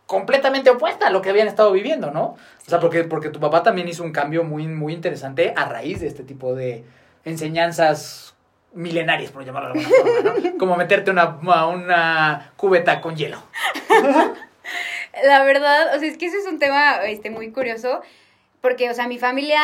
completamente 0.07 0.69
opuesta 0.69 1.07
a 1.07 1.09
lo 1.09 1.21
que 1.21 1.29
habían 1.29 1.47
estado 1.47 1.71
viviendo, 1.71 2.11
¿no? 2.11 2.23
O 2.25 2.69
sea, 2.69 2.81
porque, 2.81 3.05
porque 3.05 3.29
tu 3.29 3.39
papá 3.39 3.63
también 3.63 3.87
hizo 3.87 4.03
un 4.03 4.11
cambio 4.11 4.43
muy, 4.43 4.67
muy 4.67 4.91
interesante 4.91 5.53
a 5.55 5.65
raíz 5.65 6.01
de 6.01 6.07
este 6.07 6.23
tipo 6.23 6.53
de 6.53 6.83
enseñanzas 7.23 8.35
milenarias, 8.73 9.31
por 9.31 9.45
llamarlo 9.45 9.73
de. 9.73 10.57
Como 10.59 10.75
meterte 10.75 11.11
una, 11.11 11.37
una 11.67 12.51
cubeta 12.57 12.99
con 12.99 13.15
hielo. 13.15 13.37
La 15.21 15.43
verdad, 15.43 15.95
o 15.95 15.99
sea, 15.99 16.07
es 16.07 16.17
que 16.17 16.25
ese 16.25 16.37
es 16.37 16.47
un 16.47 16.59
tema 16.59 17.03
este, 17.05 17.29
muy 17.29 17.51
curioso, 17.51 18.01
porque, 18.61 18.89
o 18.89 18.93
sea, 18.93 19.07
mi 19.07 19.19
familia 19.19 19.61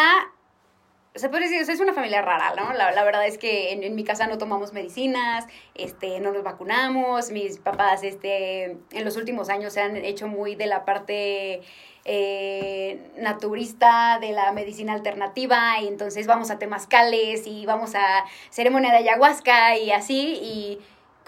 se 1.16 1.28
puede 1.30 1.50
decir, 1.50 1.70
es 1.70 1.80
una 1.80 1.94
familia 1.94 2.22
rara, 2.22 2.54
¿no? 2.56 2.72
La, 2.74 3.04
verdad 3.04 3.26
es 3.26 3.38
que 3.38 3.72
en, 3.72 3.84
en, 3.84 3.96
mi 3.96 4.04
casa 4.04 4.28
no 4.28 4.38
tomamos 4.38 4.74
medicinas, 4.74 5.46
este, 5.74 6.20
no 6.20 6.32
nos 6.32 6.44
vacunamos, 6.44 7.32
mis 7.32 7.58
papás, 7.58 8.04
este, 8.04 8.78
en 8.92 9.06
los 9.06 9.18
últimos 9.18 9.50
años 9.50 9.74
se 9.74 9.82
han 9.82 9.98
hecho 9.98 10.28
muy 10.28 10.56
de 10.56 10.68
la 10.68 10.86
parte 10.86 11.62
eh, 12.06 13.00
naturista, 13.18 14.20
de 14.22 14.32
la 14.32 14.52
medicina 14.52 14.94
alternativa, 14.94 15.80
y 15.82 15.88
entonces 15.88 16.28
vamos 16.28 16.52
a 16.52 16.60
temazcales 16.60 17.48
y 17.48 17.66
vamos 17.66 17.96
a 17.96 18.26
ceremonia 18.50 18.92
de 18.92 18.98
ayahuasca 18.98 19.78
y 19.78 19.92
así, 19.92 20.40
y 20.42 20.80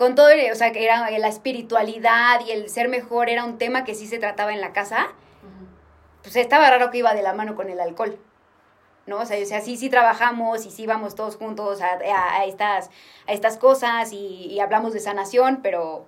con 0.02 0.16
todo, 0.16 0.30
o 0.52 0.56
sea, 0.56 0.72
que 0.72 0.84
era 0.84 1.12
la 1.12 1.28
espiritualidad 1.28 2.44
y 2.48 2.50
el 2.50 2.70
ser 2.70 2.90
mejor 2.90 3.30
era 3.30 3.46
un 3.46 3.60
tema 3.60 3.84
que 3.84 3.94
sí 3.94 4.08
se 4.08 4.18
trataba 4.18 4.52
en 4.52 4.60
la 4.60 4.74
casa, 4.74 5.10
pues 6.24 6.36
estaba 6.38 6.72
raro 6.72 6.90
que 6.90 6.98
iba 6.98 7.14
de 7.14 7.22
la 7.22 7.34
mano 7.34 7.54
con 7.56 7.70
el 7.70 7.80
alcohol. 7.80 8.18
¿no? 9.06 9.20
O 9.20 9.26
sea, 9.28 9.62
sí, 9.62 9.78
sí 9.78 9.90
trabajamos 9.92 10.66
y 10.66 10.72
sí 10.72 10.88
vamos 10.88 11.14
todos 11.14 11.36
juntos 11.36 11.82
a, 11.84 12.00
a, 12.40 12.46
estas, 12.46 12.90
a 13.28 13.34
estas 13.34 13.58
cosas 13.58 14.12
y, 14.12 14.60
hablamos 14.60 14.94
de 14.94 15.02
sanación, 15.02 15.60
pero 15.62 16.08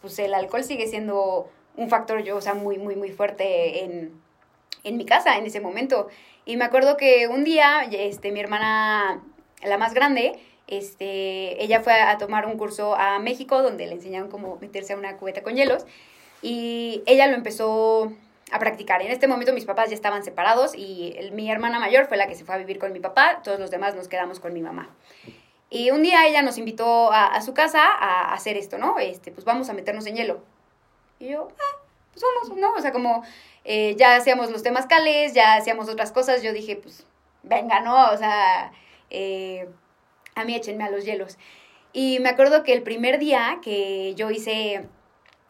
pues 0.00 0.18
el 0.18 0.34
alcohol 0.34 0.64
sigue 0.64 0.88
siendo 0.88 1.48
un 1.76 1.88
factor, 1.88 2.24
yo, 2.24 2.38
o 2.38 2.40
sea, 2.40 2.54
muy, 2.54 2.78
muy, 2.78 2.96
muy 2.96 3.12
fuerte 3.12 3.84
en, 3.84 4.20
en 4.82 4.96
mi 4.96 5.06
casa 5.06 5.38
en 5.38 5.46
ese 5.46 5.60
momento. 5.60 6.08
Y 6.44 6.56
me 6.56 6.64
acuerdo 6.64 6.96
que 6.96 7.28
un 7.28 7.44
día, 7.44 7.84
este, 7.88 8.32
mi 8.32 8.40
hermana 8.40 9.22
la 9.62 9.78
más 9.78 9.94
grande, 9.94 10.40
este, 10.68 11.62
ella 11.62 11.80
fue 11.80 11.94
a 11.94 12.18
tomar 12.18 12.46
un 12.46 12.58
curso 12.58 12.94
a 12.94 13.18
México 13.18 13.62
donde 13.62 13.86
le 13.86 13.94
enseñaron 13.94 14.30
cómo 14.30 14.58
meterse 14.60 14.92
a 14.92 14.96
una 14.96 15.16
cubeta 15.16 15.42
con 15.42 15.56
hielos 15.56 15.86
y 16.42 17.02
ella 17.06 17.26
lo 17.26 17.34
empezó 17.34 18.12
a 18.50 18.58
practicar. 18.58 19.02
En 19.02 19.10
este 19.10 19.26
momento 19.26 19.52
mis 19.52 19.64
papás 19.64 19.88
ya 19.88 19.94
estaban 19.94 20.22
separados 20.22 20.74
y 20.74 21.16
mi 21.32 21.50
hermana 21.50 21.80
mayor 21.80 22.06
fue 22.06 22.16
la 22.16 22.28
que 22.28 22.34
se 22.34 22.44
fue 22.44 22.54
a 22.54 22.58
vivir 22.58 22.78
con 22.78 22.92
mi 22.92 23.00
papá, 23.00 23.40
todos 23.42 23.58
los 23.58 23.70
demás 23.70 23.94
nos 23.94 24.08
quedamos 24.08 24.40
con 24.40 24.52
mi 24.52 24.60
mamá. 24.60 24.90
Y 25.70 25.90
un 25.90 26.02
día 26.02 26.26
ella 26.26 26.42
nos 26.42 26.56
invitó 26.56 27.12
a, 27.12 27.40
su 27.42 27.52
casa 27.52 27.82
a, 27.84 28.32
hacer 28.32 28.56
esto, 28.56 28.78
¿no? 28.78 28.98
Este, 28.98 29.30
pues 29.32 29.44
vamos 29.44 29.68
a 29.68 29.74
meternos 29.74 30.06
en 30.06 30.16
hielo. 30.16 30.42
Y 31.18 31.28
yo, 31.28 31.48
ah, 31.50 31.78
pues 32.12 32.24
vamos, 32.24 32.58
¿no? 32.58 32.72
O 32.72 32.80
sea, 32.80 32.92
como 32.92 33.22
eh, 33.64 33.94
ya 33.96 34.16
hacíamos 34.16 34.50
los 34.50 34.62
temas 34.62 34.86
cales, 34.86 35.34
ya 35.34 35.56
hacíamos 35.56 35.88
otras 35.88 36.12
cosas, 36.12 36.42
yo 36.42 36.52
dije, 36.52 36.76
pues 36.76 37.04
venga, 37.42 37.80
¿no? 37.80 38.10
O 38.12 38.16
sea, 38.16 38.72
eh, 39.10 39.68
a 40.38 40.44
mí 40.44 40.54
échenme 40.54 40.84
a 40.84 40.90
los 40.90 41.04
hielos. 41.04 41.38
Y 41.92 42.20
me 42.20 42.28
acuerdo 42.28 42.62
que 42.62 42.72
el 42.72 42.82
primer 42.82 43.18
día 43.18 43.58
que 43.62 44.14
yo 44.14 44.30
hice 44.30 44.86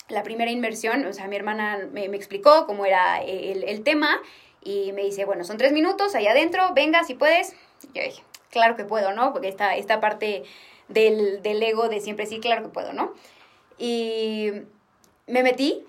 la 0.08 0.22
primera 0.22 0.50
inmersión, 0.50 1.04
o 1.04 1.12
sea, 1.12 1.28
mi 1.28 1.36
hermana 1.36 1.88
me, 1.92 2.04
explicó 2.06 2.66
cómo 2.66 2.86
era 2.86 3.22
el, 3.22 3.82
tema 3.82 4.20
y 4.62 4.92
me 4.92 5.02
dice, 5.02 5.24
bueno, 5.24 5.44
son 5.44 5.58
tres 5.58 5.72
minutos 5.72 6.14
ahí 6.14 6.26
adentro, 6.26 6.72
venga 6.74 7.04
si 7.04 7.14
puedes. 7.14 7.54
Yo 7.94 8.02
dije, 8.02 8.22
claro 8.50 8.76
que 8.76 8.84
puedo, 8.84 9.12
¿no? 9.12 9.32
Porque 9.32 9.48
esta, 9.48 9.76
esta 9.76 10.00
parte 10.00 10.44
del, 10.88 11.42
del 11.42 11.62
ego 11.62 11.88
de 11.88 12.00
siempre 12.00 12.26
sí, 12.26 12.40
claro 12.40 12.62
que 12.62 12.68
puedo, 12.68 12.92
¿no? 12.92 13.12
Y 13.76 14.52
me 15.26 15.42
metí 15.42 15.84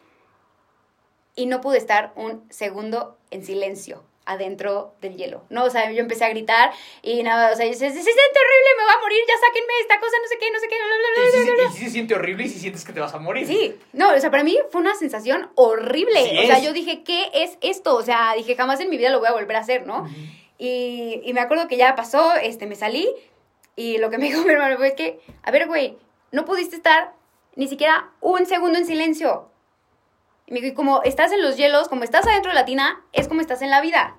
y 1.36 1.46
no 1.46 1.62
pude 1.62 1.78
estar 1.78 2.12
un 2.16 2.44
segundo 2.50 3.18
en 3.32 3.46
silencio 3.46 4.04
adentro 4.30 4.96
del 5.02 5.18
hielo, 5.18 5.44
¿no? 5.50 5.64
O 5.66 5.70
sea, 5.70 5.92
yo 5.92 6.00
empecé 6.00 6.26
a 6.26 6.30
gritar 6.30 6.72
y 7.02 7.24
nada, 7.24 7.52
o 7.52 7.56
sea, 7.56 7.66
yo 7.66 7.72
decía, 7.72 7.90
se 7.90 7.96
siente 7.96 8.20
horrible, 8.20 8.70
me 8.78 8.86
va 8.86 8.94
a 8.94 9.02
morir, 9.02 9.20
ya 9.28 9.34
sáquenme 9.46 9.74
esta 9.82 10.00
cosa, 10.00 10.16
no 10.22 10.28
sé 10.28 10.38
qué, 10.40 10.52
no 10.52 10.60
sé 10.60 10.68
qué, 10.68 10.76
bla, 10.76 11.70
Y 11.70 11.78
si 11.78 11.86
se 11.86 11.90
siente 11.92 12.16
horrible 12.16 12.44
y 12.46 12.50
si 12.50 12.60
sientes 12.60 12.86
que 12.86 12.94
te 12.94 13.00
vas 13.00 13.14
a 13.14 13.20
morir. 13.20 13.48
Sí, 13.48 13.76
no, 13.94 14.14
o 14.14 14.20
sea, 14.20 14.32
para 14.32 14.44
mí 14.44 14.58
fue 14.72 14.82
una 14.82 14.96
sensación 14.96 15.50
horrible, 15.56 16.22
o 16.44 16.46
sea, 16.46 16.60
yo 16.60 16.74
dije, 16.74 17.04
¿qué 17.04 17.30
es 17.34 17.58
esto? 17.62 17.96
O 17.96 18.04
sea, 18.04 18.34
dije, 18.36 18.56
jamás 18.56 18.80
en 18.80 18.90
mi 18.90 18.98
vida 18.98 19.10
lo 19.10 19.20
voy 19.20 19.30
a 19.30 19.34
volver 19.34 19.56
a 19.56 19.60
hacer, 19.60 19.86
¿no? 19.86 20.08
y, 20.58 21.22
y 21.24 21.34
me 21.34 21.40
acuerdo 21.42 21.68
que 21.68 21.78
ya 21.78 21.96
pasó, 21.96 22.36
este, 22.36 22.68
me 22.68 22.76
salí 22.76 23.10
y 23.80 23.98
lo 23.98 24.10
que 24.10 24.18
me 24.18 24.26
dijo 24.26 24.42
mi 24.46 24.52
hermano 24.52 24.78
fue 24.78 24.94
que, 24.94 25.22
a 25.42 25.52
ver, 25.52 25.68
güey, 25.68 25.98
no 26.32 26.46
pudiste 26.46 26.76
estar 26.76 27.14
ni 27.56 27.68
siquiera 27.68 28.10
un 28.20 28.46
segundo 28.46 28.78
en 28.78 28.86
silencio. 28.86 29.50
Y 30.46 30.54
me 30.54 30.62
dijo, 30.62 30.76
como 30.76 31.02
estás 31.04 31.32
en 31.32 31.42
los 31.42 31.56
hielos, 31.58 31.88
como 31.88 32.04
estás 32.04 32.28
adentro 32.28 32.52
de 32.52 32.56
la 32.56 32.66
tina, 32.66 33.02
es 33.14 33.28
como 33.28 33.40
estás 33.40 33.62
en 33.62 33.70
la 33.70 33.82
vida. 33.82 34.16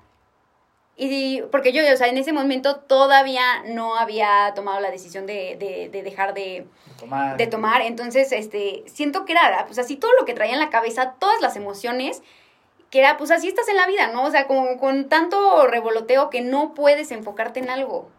Y 0.97 1.43
porque 1.51 1.72
yo, 1.72 1.82
o 1.93 1.97
sea, 1.97 2.09
en 2.09 2.18
ese 2.18 2.32
momento 2.32 2.76
todavía 2.76 3.62
no 3.66 3.97
había 3.97 4.53
tomado 4.55 4.80
la 4.80 4.91
decisión 4.91 5.26
de, 5.26 5.57
de, 5.59 5.88
de 5.88 6.03
dejar 6.03 6.34
de 6.34 6.66
tomar. 6.99 7.36
de 7.36 7.47
tomar. 7.47 7.80
Entonces, 7.82 8.32
este, 8.32 8.84
siento 8.86 9.24
que 9.24 9.32
era, 9.32 9.64
pues 9.66 9.78
así 9.78 9.97
todo 9.97 10.12
lo 10.18 10.26
que 10.26 10.34
traía 10.34 10.53
en 10.53 10.61
la 10.61 10.68
cabeza, 10.70 11.14
todas 11.18 11.41
las 11.41 11.57
emociones, 11.57 12.22
que 12.91 12.99
era, 12.99 13.16
pues 13.16 13.30
así 13.30 13.49
estás 13.49 13.68
en 13.68 13.76
la 13.76 13.86
vida, 13.86 14.09
¿no? 14.09 14.24
O 14.24 14.30
sea, 14.30 14.47
como 14.47 14.76
con 14.78 15.09
tanto 15.09 15.66
revoloteo 15.66 16.28
que 16.28 16.43
no 16.43 16.74
puedes 16.74 17.11
enfocarte 17.12 17.61
en 17.61 17.70
algo. 17.70 18.11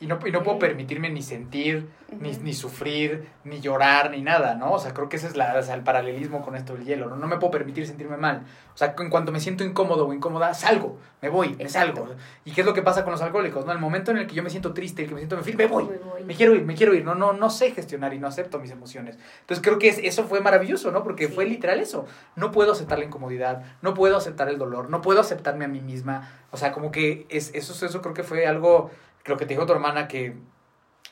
Y 0.00 0.06
no, 0.06 0.18
y 0.24 0.30
no 0.30 0.44
puedo 0.44 0.60
permitirme 0.60 1.10
ni 1.10 1.22
sentir, 1.22 1.88
ni, 2.20 2.30
ni, 2.30 2.54
sufrir, 2.54 3.28
ni 3.42 3.60
llorar, 3.60 4.12
ni 4.12 4.22
nada, 4.22 4.54
¿no? 4.54 4.72
O 4.72 4.78
sea, 4.78 4.94
creo 4.94 5.08
que 5.08 5.16
ese 5.16 5.26
es 5.26 5.36
la, 5.36 5.58
el 5.58 5.82
paralelismo 5.82 6.40
con 6.40 6.54
esto 6.54 6.74
del 6.74 6.84
hielo, 6.84 7.08
¿no? 7.08 7.16
No 7.16 7.26
me 7.26 7.36
puedo 7.38 7.50
permitir 7.50 7.84
sentirme 7.84 8.16
mal. 8.16 8.44
O 8.74 8.78
sea, 8.78 8.94
en 8.96 9.10
cuanto 9.10 9.32
me 9.32 9.40
siento 9.40 9.64
incómodo 9.64 10.06
o 10.06 10.12
incómoda, 10.12 10.54
salgo, 10.54 10.98
me 11.20 11.28
voy, 11.28 11.56
me 11.56 11.68
salgo. 11.68 12.08
¿Y 12.44 12.52
qué 12.52 12.60
es 12.60 12.66
lo 12.66 12.74
que 12.74 12.82
pasa 12.82 13.02
con 13.02 13.10
los 13.10 13.20
alcohólicos? 13.22 13.66
¿no? 13.66 13.72
El 13.72 13.80
momento 13.80 14.12
en 14.12 14.18
el 14.18 14.28
que 14.28 14.36
yo 14.36 14.44
me 14.44 14.50
siento 14.50 14.72
triste, 14.72 15.02
el 15.02 15.08
que 15.08 15.14
me 15.14 15.20
siento 15.20 15.36
me, 15.36 15.52
me 15.52 15.66
voy, 15.66 15.88
me, 16.24 16.34
quiero 16.36 16.54
ir, 16.54 16.64
me 16.64 16.76
quiero 16.76 16.94
ir. 16.94 17.04
No, 17.04 17.16
no, 17.16 17.32
no 17.32 17.50
sé 17.50 17.72
gestionar 17.72 18.14
y 18.14 18.20
no 18.20 18.28
acepto 18.28 18.60
mis 18.60 18.70
emociones. 18.70 19.18
Entonces 19.40 19.64
creo 19.64 19.80
que 19.80 19.88
eso 19.88 20.24
fue 20.24 20.40
maravilloso, 20.40 20.92
¿no? 20.92 21.02
Porque 21.02 21.26
fue 21.26 21.44
literal 21.44 21.80
eso. 21.80 22.06
No 22.36 22.52
puedo 22.52 22.70
aceptar 22.70 23.00
la 23.00 23.04
incomodidad, 23.04 23.64
no 23.82 23.94
puedo 23.94 24.16
aceptar 24.16 24.48
el 24.48 24.58
dolor, 24.58 24.90
no 24.90 25.02
puedo 25.02 25.20
aceptarme 25.20 25.64
a 25.64 25.68
mí 25.68 25.80
misma. 25.80 26.30
O 26.52 26.56
sea, 26.56 26.72
como 26.72 26.92
que 26.92 27.26
es, 27.30 27.50
eso, 27.54 27.84
eso 27.84 28.00
creo 28.00 28.14
que 28.14 28.22
fue 28.22 28.46
algo 28.46 28.90
lo 29.28 29.36
que 29.36 29.46
te 29.46 29.54
dijo 29.54 29.66
tu 29.66 29.72
hermana 29.72 30.08
que 30.08 30.34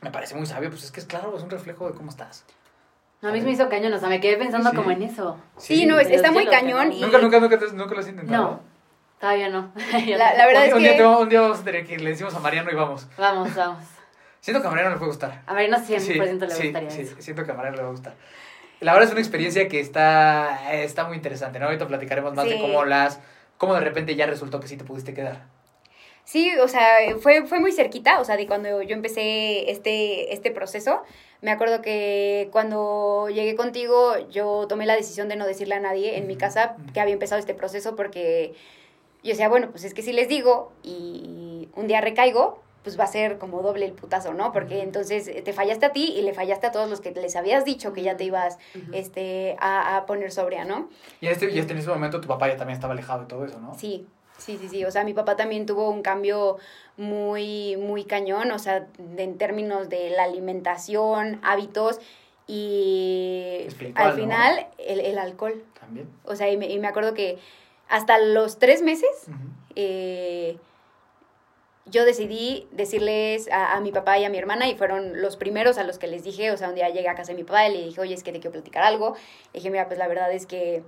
me 0.02 0.10
parece 0.10 0.34
muy 0.34 0.46
sabio, 0.46 0.70
pues 0.70 0.84
es 0.84 0.92
que 0.92 1.00
es 1.00 1.06
claro, 1.06 1.36
es 1.36 1.42
un 1.42 1.50
reflejo 1.50 1.88
de 1.88 1.94
cómo 1.94 2.10
estás. 2.10 2.44
a 3.22 3.30
mí 3.30 3.40
me 3.40 3.50
hizo 3.50 3.68
cañón, 3.68 3.92
o 3.92 3.98
sea, 3.98 4.08
me 4.08 4.20
quedé 4.20 4.36
pensando 4.36 4.72
como 4.74 4.90
en 4.90 5.02
eso. 5.02 5.38
Sí, 5.56 5.86
no, 5.86 5.98
está 5.98 6.30
muy 6.32 6.46
cañón. 6.46 6.92
Y... 6.92 7.00
¿Nunca, 7.00 7.18
nunca, 7.18 7.40
nunca, 7.40 7.58
nunca 7.72 7.94
lo 7.94 8.00
has 8.00 8.08
intentado? 8.08 8.42
No, 8.42 8.60
todavía 9.18 9.48
no. 9.48 9.72
la, 10.16 10.34
la, 10.34 10.46
verdad 10.46 10.62
un, 10.74 10.84
es 10.84 10.96
que... 10.96 11.04
un 11.04 11.28
día 11.28 11.40
vamos 11.40 11.60
a 11.60 11.64
tener 11.64 11.86
que 11.86 11.94
ir, 11.94 12.00
le 12.00 12.10
decimos 12.10 12.34
a 12.34 12.40
Mariano 12.40 12.70
y 12.70 12.74
vamos. 12.74 13.06
Vamos, 13.16 13.54
vamos. 13.54 13.84
Siento 14.40 14.60
que 14.60 14.68
a 14.68 14.70
Mariano 14.70 14.90
le 14.90 14.96
puede 14.98 15.10
gustar. 15.10 15.42
A 15.46 15.54
Mariano 15.54 15.78
100% 15.78 16.38
le 16.38 16.46
gustaría 16.46 16.90
sí, 16.90 17.04
Sí, 17.04 17.14
siento 17.18 17.44
que 17.44 17.50
a 17.50 17.54
Mariano 17.54 17.76
le 17.76 17.82
va 17.82 17.88
a 17.88 17.92
gustar. 17.92 18.14
La 18.80 18.92
verdad 18.92 19.08
es 19.08 19.12
una 19.12 19.20
experiencia 19.20 19.68
que 19.68 19.80
está, 19.80 20.72
está 20.72 21.04
muy 21.04 21.16
interesante, 21.16 21.58
¿no? 21.58 21.64
Ahorita 21.66 21.88
platicaremos 21.88 22.34
más 22.34 22.44
de 22.44 22.60
cómo 22.60 22.84
las... 22.84 23.18
Cómo 23.56 23.74
de 23.74 23.80
repente 23.80 24.14
ya 24.14 24.26
resultó 24.26 24.60
que 24.60 24.68
sí 24.68 24.76
te 24.76 24.84
pudiste 24.84 25.14
quedar. 25.14 25.46
Sí, 26.26 26.50
o 26.60 26.66
sea, 26.66 26.96
fue, 27.20 27.46
fue 27.46 27.60
muy 27.60 27.70
cerquita, 27.70 28.20
o 28.20 28.24
sea, 28.24 28.36
de 28.36 28.48
cuando 28.48 28.82
yo 28.82 28.96
empecé 28.96 29.70
este, 29.70 30.34
este 30.34 30.50
proceso. 30.50 31.02
Me 31.40 31.52
acuerdo 31.52 31.82
que 31.82 32.48
cuando 32.50 33.28
llegué 33.28 33.54
contigo, 33.54 34.16
yo 34.28 34.66
tomé 34.68 34.86
la 34.86 34.96
decisión 34.96 35.28
de 35.28 35.36
no 35.36 35.46
decirle 35.46 35.76
a 35.76 35.80
nadie 35.80 36.18
en 36.18 36.26
mi 36.26 36.36
casa 36.36 36.76
que 36.92 36.98
había 36.98 37.14
empezado 37.14 37.38
este 37.38 37.54
proceso 37.54 37.94
porque 37.94 38.54
yo 39.22 39.30
decía, 39.30 39.48
bueno, 39.48 39.70
pues 39.70 39.84
es 39.84 39.94
que 39.94 40.02
si 40.02 40.12
les 40.12 40.26
digo 40.26 40.72
y 40.82 41.68
un 41.76 41.86
día 41.86 42.00
recaigo, 42.00 42.60
pues 42.82 42.98
va 42.98 43.04
a 43.04 43.08
ser 43.08 43.38
como 43.38 43.62
doble 43.62 43.86
el 43.86 43.92
putazo, 43.92 44.34
¿no? 44.34 44.50
Porque 44.52 44.80
entonces 44.82 45.30
te 45.44 45.52
fallaste 45.52 45.86
a 45.86 45.92
ti 45.92 46.12
y 46.16 46.22
le 46.22 46.34
fallaste 46.34 46.66
a 46.66 46.72
todos 46.72 46.90
los 46.90 47.00
que 47.00 47.12
les 47.12 47.36
habías 47.36 47.64
dicho 47.64 47.92
que 47.92 48.02
ya 48.02 48.16
te 48.16 48.24
ibas 48.24 48.58
este, 48.92 49.54
a, 49.60 49.96
a 49.96 50.06
poner 50.06 50.32
sobria, 50.32 50.64
¿no? 50.64 50.88
Y, 51.20 51.28
este, 51.28 51.52
y 51.52 51.58
este, 51.60 51.72
en 51.72 51.78
ese 51.78 51.88
momento 51.88 52.20
tu 52.20 52.26
papá 52.26 52.48
ya 52.48 52.56
también 52.56 52.74
estaba 52.74 52.94
alejado 52.94 53.20
de 53.20 53.26
todo 53.26 53.44
eso, 53.44 53.60
¿no? 53.60 53.74
Sí, 53.78 54.06
Sí, 54.38 54.58
sí, 54.58 54.68
sí. 54.68 54.84
O 54.84 54.90
sea, 54.90 55.04
mi 55.04 55.14
papá 55.14 55.36
también 55.36 55.66
tuvo 55.66 55.90
un 55.90 56.02
cambio 56.02 56.58
muy, 56.96 57.76
muy 57.76 58.04
cañón, 58.04 58.50
o 58.50 58.58
sea, 58.58 58.86
en 58.98 59.38
términos 59.38 59.88
de 59.88 60.10
la 60.10 60.24
alimentación, 60.24 61.40
hábitos 61.42 62.00
y 62.46 63.66
al 63.94 64.12
final 64.14 64.66
el, 64.78 65.18
alcohol. 65.18 65.64
También. 65.80 66.08
O 66.24 66.36
sea, 66.36 66.50
y 66.50 66.56
me, 66.56 66.68
y 66.70 66.78
me, 66.78 66.86
acuerdo 66.86 67.14
que 67.14 67.38
hasta 67.88 68.18
los 68.18 68.58
tres 68.58 68.82
meses 68.82 69.10
eh, 69.74 70.58
yo 71.86 72.04
decidí 72.04 72.68
decirles 72.70 73.50
a, 73.50 73.76
a, 73.76 73.80
mi 73.80 73.90
papá 73.90 74.18
y 74.18 74.24
a 74.24 74.30
mi 74.30 74.38
hermana 74.38 74.68
y 74.68 74.76
fueron 74.76 75.20
los 75.20 75.36
primeros 75.36 75.76
a 75.78 75.84
los 75.84 75.98
que 75.98 76.06
les 76.06 76.22
dije, 76.22 76.50
o 76.50 76.56
sea, 76.56 76.68
un 76.68 76.74
día 76.74 76.88
llegué 76.88 77.08
a 77.08 77.14
casa 77.14 77.32
de 77.32 77.38
mi 77.38 77.44
papá 77.44 77.68
y 77.68 77.72
le 77.72 77.84
dije, 77.86 78.00
oye, 78.00 78.14
es 78.14 78.22
que 78.22 78.32
te 78.32 78.38
quiero 78.38 78.52
platicar 78.52 78.84
algo. 78.84 79.14
Le 79.52 79.58
dije, 79.58 79.70
mira, 79.70 79.86
pues 79.86 79.98
la 79.98 80.06
verdad 80.06 80.32
es 80.32 80.46
que 80.46 80.84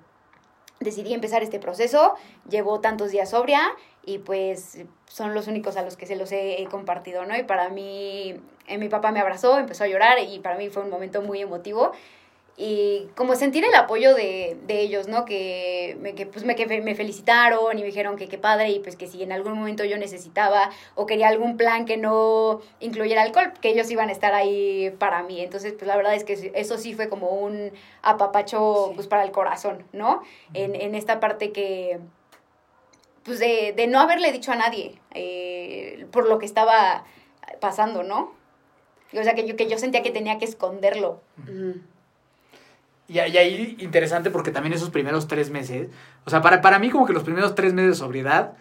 decidí 0.80 1.12
empezar 1.12 1.42
este 1.42 1.58
proceso, 1.58 2.14
llevo 2.48 2.80
tantos 2.80 3.10
días 3.10 3.30
sobria 3.30 3.60
y 4.04 4.18
pues 4.18 4.78
son 5.06 5.34
los 5.34 5.48
únicos 5.48 5.76
a 5.76 5.82
los 5.82 5.96
que 5.96 6.06
se 6.06 6.16
los 6.16 6.32
he, 6.32 6.66
compartido, 6.70 7.24
¿no? 7.24 7.36
Y 7.36 7.42
para 7.42 7.68
mí, 7.68 8.40
eh, 8.66 8.78
mi 8.78 8.88
papá 8.88 9.12
me 9.12 9.20
abrazó, 9.20 9.58
empezó 9.58 9.84
a 9.84 9.88
llorar 9.88 10.18
y 10.20 10.38
para 10.38 10.56
mí 10.56 10.70
fue 10.70 10.82
un 10.82 10.90
momento 10.90 11.22
muy 11.22 11.40
emotivo 11.40 11.92
y 12.60 13.08
como 13.14 13.36
sentir 13.36 13.64
el 13.64 13.74
apoyo 13.76 14.16
de, 14.16 14.58
de 14.66 14.80
ellos, 14.80 15.06
¿no? 15.06 15.24
Que, 15.24 15.96
me, 16.00 16.16
que, 16.16 16.26
pues 16.26 16.44
me, 16.44 16.56
que 16.56 16.66
me 16.66 16.96
felicitaron 16.96 17.78
y 17.78 17.82
me 17.82 17.86
dijeron 17.86 18.16
que 18.16 18.26
qué 18.26 18.36
padre 18.36 18.70
y 18.70 18.80
pues 18.80 18.96
que 18.96 19.06
si 19.06 19.22
en 19.22 19.30
algún 19.30 19.52
momento 19.52 19.84
yo 19.84 19.96
necesitaba 19.96 20.70
o 20.96 21.06
quería 21.06 21.28
algún 21.28 21.56
plan 21.56 21.84
que 21.84 21.96
no 21.96 22.60
incluyera 22.80 23.22
alcohol, 23.22 23.52
que 23.60 23.68
ellos 23.68 23.88
iban 23.92 24.08
a 24.08 24.12
estar 24.12 24.34
ahí 24.34 24.92
para 24.98 25.22
mí. 25.22 25.40
Entonces, 25.40 25.72
pues 25.72 25.86
la 25.86 25.96
verdad 25.96 26.16
es 26.16 26.24
que 26.24 26.50
eso 26.56 26.78
sí 26.78 26.94
fue 26.94 27.08
como 27.08 27.28
un 27.28 27.70
apapacho 28.02 28.90
pues 28.96 29.06
para 29.06 29.22
el 29.22 29.30
corazón, 29.30 29.86
¿no? 29.92 30.22
En, 30.52 30.74
en 30.74 30.96
esta 30.96 31.20
parte 31.20 31.52
que, 31.52 32.00
pues 33.22 33.38
de, 33.38 33.72
de 33.76 33.86
no 33.86 34.00
haberle 34.00 34.32
dicho 34.32 34.50
a 34.50 34.56
nadie 34.56 34.98
eh, 35.14 36.06
por 36.10 36.28
lo 36.28 36.40
que 36.40 36.46
estaba 36.46 37.04
pasando, 37.60 38.02
¿no? 38.02 38.32
O 39.12 39.22
sea, 39.22 39.36
que 39.36 39.46
yo, 39.46 39.54
que 39.54 39.68
yo 39.68 39.78
sentía 39.78 40.02
que 40.02 40.10
tenía 40.10 40.38
que 40.38 40.44
esconderlo. 40.44 41.20
Y, 43.08 43.18
ahí 43.18 43.76
interesante 43.80 44.30
porque 44.30 44.50
también 44.50 44.74
esos 44.74 44.90
primeros 44.90 45.26
tres 45.26 45.50
meses, 45.50 45.88
o 46.26 46.30
sea, 46.30 46.42
para, 46.42 46.60
para 46.60 46.78
mí 46.78 46.90
como 46.90 47.06
que 47.06 47.14
los 47.14 47.22
primeros 47.22 47.54
tres 47.54 47.72
meses 47.72 47.92
de 47.92 47.96
sobriedad 47.96 48.52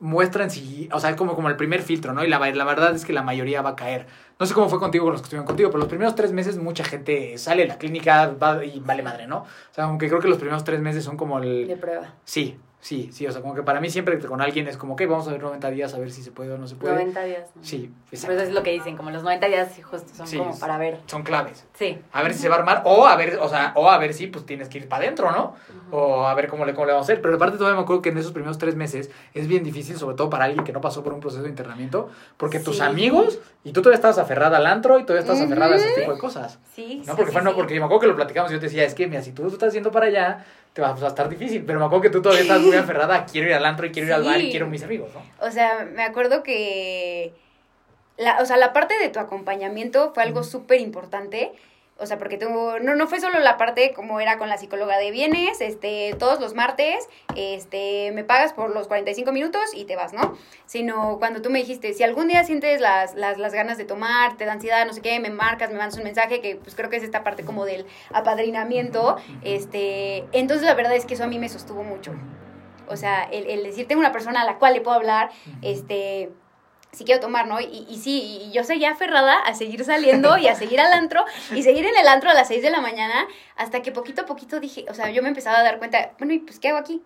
muestran 0.00 0.50
si, 0.50 0.88
o 0.92 0.98
sea, 0.98 1.14
como, 1.14 1.34
como 1.34 1.50
el 1.50 1.56
primer 1.56 1.82
filtro, 1.82 2.14
¿no? 2.14 2.24
Y 2.24 2.28
la, 2.28 2.38
la 2.38 2.64
verdad 2.64 2.94
es 2.94 3.04
que 3.04 3.12
la 3.12 3.22
mayoría 3.22 3.60
va 3.60 3.70
a 3.70 3.76
caer. 3.76 4.06
No 4.38 4.46
sé 4.46 4.54
cómo 4.54 4.70
fue 4.70 4.78
contigo 4.78 5.04
con 5.04 5.12
los 5.12 5.20
que 5.20 5.26
estuvieron 5.26 5.46
contigo, 5.46 5.68
pero 5.68 5.80
los 5.80 5.88
primeros 5.88 6.14
tres 6.14 6.32
meses 6.32 6.56
mucha 6.56 6.82
gente 6.82 7.36
sale 7.36 7.62
de 7.62 7.68
la 7.68 7.76
clínica 7.76 8.28
va, 8.42 8.64
y 8.64 8.80
vale 8.80 9.02
madre, 9.02 9.26
¿no? 9.26 9.40
O 9.40 9.74
sea, 9.74 9.84
aunque 9.84 10.08
creo 10.08 10.20
que 10.20 10.28
los 10.28 10.38
primeros 10.38 10.64
tres 10.64 10.80
meses 10.80 11.04
son 11.04 11.18
como 11.18 11.38
el... 11.38 11.68
De 11.68 11.76
prueba. 11.76 12.14
Sí, 12.24 12.58
Sí, 12.80 13.10
sí, 13.12 13.26
o 13.26 13.32
sea, 13.32 13.42
como 13.42 13.54
que 13.54 13.62
para 13.62 13.78
mí 13.78 13.90
siempre 13.90 14.18
con 14.20 14.40
alguien 14.40 14.66
es 14.66 14.78
como, 14.78 14.96
que 14.96 15.06
vamos 15.06 15.28
a 15.28 15.32
ver 15.32 15.42
90 15.42 15.70
días 15.70 15.92
a 15.92 15.98
ver 15.98 16.10
si 16.10 16.22
se 16.22 16.32
puede 16.32 16.52
o 16.52 16.58
no 16.58 16.66
se 16.66 16.76
puede. 16.76 16.94
90 16.94 17.24
días. 17.24 17.50
Sí, 17.60 17.92
exacto. 18.10 18.36
Pues 18.36 18.48
es 18.48 18.54
lo 18.54 18.62
que 18.62 18.70
dicen, 18.70 18.96
como 18.96 19.10
los 19.10 19.22
90 19.22 19.46
días 19.48 19.78
justo 19.82 20.08
son 20.14 20.38
como 20.38 20.58
para 20.58 20.78
ver. 20.78 20.98
Son 21.06 21.22
claves. 21.22 21.66
Sí. 21.74 21.98
A 22.12 22.22
ver 22.22 22.32
si 22.32 22.40
se 22.40 22.48
va 22.48 22.56
a 22.56 22.58
armar 22.60 22.82
o 22.86 23.06
a 23.06 23.16
ver, 23.16 23.38
o 23.38 23.48
sea, 23.50 23.72
o 23.76 23.90
a 23.90 23.98
ver 23.98 24.14
si 24.14 24.28
pues 24.28 24.46
tienes 24.46 24.70
que 24.70 24.78
ir 24.78 24.88
para 24.88 25.04
adentro, 25.04 25.30
¿no? 25.30 25.56
O 25.90 26.26
a 26.26 26.34
ver 26.34 26.48
cómo 26.48 26.64
le, 26.64 26.72
cómo 26.72 26.86
le 26.86 26.92
vamos 26.92 27.08
a 27.08 27.12
hacer. 27.12 27.20
Pero 27.20 27.34
aparte 27.34 27.58
todavía 27.58 27.76
me 27.76 27.82
acuerdo 27.82 28.00
que 28.00 28.08
en 28.08 28.18
esos 28.18 28.32
primeros 28.32 28.56
tres 28.56 28.76
meses 28.76 29.10
es 29.34 29.46
bien 29.46 29.62
difícil, 29.62 29.98
sobre 29.98 30.16
todo 30.16 30.30
para 30.30 30.46
alguien 30.46 30.64
que 30.64 30.72
no 30.72 30.80
pasó 30.80 31.02
por 31.02 31.12
un 31.12 31.20
proceso 31.20 31.42
de 31.42 31.50
internamiento, 31.50 32.08
porque 32.38 32.60
tus 32.60 32.80
amigos 32.80 33.40
y 33.62 33.72
tú 33.72 33.82
todavía 33.82 33.96
estabas 33.96 34.16
aferrada 34.16 34.56
al 34.56 34.66
antro 34.66 34.98
y 34.98 35.02
todavía 35.04 35.20
estabas 35.20 35.42
aferrada 35.42 35.74
a 35.74 35.76
ese 35.76 36.00
tipo 36.00 36.14
de 36.14 36.18
cosas. 36.18 36.58
Sí, 36.74 37.02
No, 37.06 37.14
porque 37.14 37.30
fue, 37.30 37.42
no, 37.42 37.54
porque 37.54 37.74
me 37.78 37.84
acuerdo 37.84 38.00
que 38.00 38.06
lo 38.06 38.16
platicamos 38.16 38.50
y 38.50 38.54
yo 38.54 38.60
te 38.60 38.66
decía, 38.66 38.84
es 38.84 38.94
que 38.94 39.06
mira, 39.06 39.20
si 39.20 39.32
tú, 39.32 39.42
tú 39.42 39.48
estás 39.52 39.74
yendo 39.74 39.90
para 39.90 40.06
allá 40.06 40.46
te 40.72 40.82
va 40.82 40.94
a 40.94 41.06
estar 41.06 41.28
difícil. 41.28 41.64
Pero 41.64 41.78
me 41.78 41.84
acuerdo 41.84 42.02
que 42.02 42.10
tú 42.10 42.22
todavía 42.22 42.42
estás 42.42 42.60
muy 42.60 42.76
aferrada 42.76 43.26
quiero 43.26 43.48
ir 43.48 43.54
al 43.54 43.64
antro 43.64 43.86
y 43.86 43.90
quiero 43.90 44.08
ir 44.08 44.14
al 44.14 44.24
bar 44.24 44.40
y 44.40 44.50
quiero 44.50 44.66
mis 44.66 44.82
amigos, 44.82 45.10
¿no? 45.14 45.22
O 45.46 45.50
sea, 45.50 45.88
me 45.92 46.02
acuerdo 46.02 46.42
que. 46.42 47.32
La, 48.16 48.38
o 48.40 48.44
sea, 48.44 48.58
la 48.58 48.74
parte 48.74 48.98
de 48.98 49.08
tu 49.08 49.18
acompañamiento 49.18 50.12
fue 50.12 50.22
algo 50.22 50.42
súper 50.42 50.80
importante 50.80 51.52
o 52.00 52.06
sea, 52.06 52.18
porque 52.18 52.38
tú, 52.38 52.48
no, 52.48 52.94
no 52.94 53.06
fue 53.06 53.20
solo 53.20 53.38
la 53.40 53.58
parte 53.58 53.92
como 53.92 54.20
era 54.20 54.38
con 54.38 54.48
la 54.48 54.56
psicóloga 54.56 54.96
de 54.98 55.10
bienes, 55.10 55.60
este, 55.60 56.14
todos 56.18 56.40
los 56.40 56.54
martes, 56.54 57.08
este, 57.36 58.10
me 58.12 58.24
pagas 58.24 58.54
por 58.54 58.74
los 58.74 58.88
45 58.88 59.30
minutos 59.32 59.62
y 59.74 59.84
te 59.84 59.96
vas, 59.96 60.12
¿no? 60.12 60.36
Sino 60.66 61.18
cuando 61.18 61.42
tú 61.42 61.50
me 61.50 61.58
dijiste, 61.58 61.92
si 61.92 62.02
algún 62.02 62.28
día 62.28 62.42
sientes 62.44 62.80
las, 62.80 63.14
las, 63.14 63.38
las 63.38 63.52
ganas 63.52 63.76
de 63.76 63.84
tomar, 63.84 64.36
te 64.36 64.46
da 64.46 64.52
ansiedad, 64.52 64.86
no 64.86 64.94
sé 64.94 65.02
qué, 65.02 65.20
me 65.20 65.30
marcas, 65.30 65.70
me 65.70 65.76
mandas 65.76 65.98
un 65.98 66.04
mensaje, 66.04 66.40
que 66.40 66.56
pues 66.56 66.74
creo 66.74 66.88
que 66.88 66.96
es 66.96 67.02
esta 67.02 67.22
parte 67.22 67.44
como 67.44 67.66
del 67.66 67.86
apadrinamiento, 68.12 69.16
este, 69.42 70.24
entonces 70.32 70.66
la 70.66 70.74
verdad 70.74 70.96
es 70.96 71.04
que 71.04 71.14
eso 71.14 71.24
a 71.24 71.28
mí 71.28 71.38
me 71.38 71.48
sostuvo 71.48 71.82
mucho. 71.82 72.12
O 72.88 72.96
sea, 72.96 73.24
el, 73.24 73.46
el 73.46 73.62
decir, 73.62 73.86
tengo 73.86 74.00
una 74.00 74.10
persona 74.10 74.40
a 74.40 74.44
la 74.44 74.58
cual 74.58 74.72
le 74.74 74.80
puedo 74.80 74.96
hablar, 74.96 75.30
este 75.62 76.30
si 76.92 77.04
quiero 77.04 77.20
tomar, 77.20 77.46
¿no? 77.46 77.60
Y, 77.60 77.86
y 77.88 77.98
sí, 77.98 78.40
y 78.42 78.52
yo 78.52 78.64
seguía 78.64 78.92
aferrada 78.92 79.38
a 79.38 79.54
seguir 79.54 79.84
saliendo 79.84 80.36
y 80.38 80.48
a 80.48 80.54
seguir 80.54 80.80
al 80.80 80.92
antro 80.92 81.24
y 81.54 81.62
seguir 81.62 81.86
en 81.86 81.96
el 81.96 82.08
antro 82.08 82.30
a 82.30 82.34
las 82.34 82.48
6 82.48 82.62
de 82.62 82.70
la 82.70 82.80
mañana 82.80 83.26
hasta 83.56 83.82
que 83.82 83.92
poquito 83.92 84.22
a 84.22 84.26
poquito 84.26 84.60
dije, 84.60 84.86
o 84.88 84.94
sea, 84.94 85.10
yo 85.10 85.22
me 85.22 85.28
empezaba 85.28 85.58
a 85.58 85.62
dar 85.62 85.78
cuenta, 85.78 86.12
bueno, 86.18 86.34
¿y 86.34 86.40
pues 86.40 86.58
qué 86.58 86.68
hago 86.68 86.78
aquí? 86.78 87.02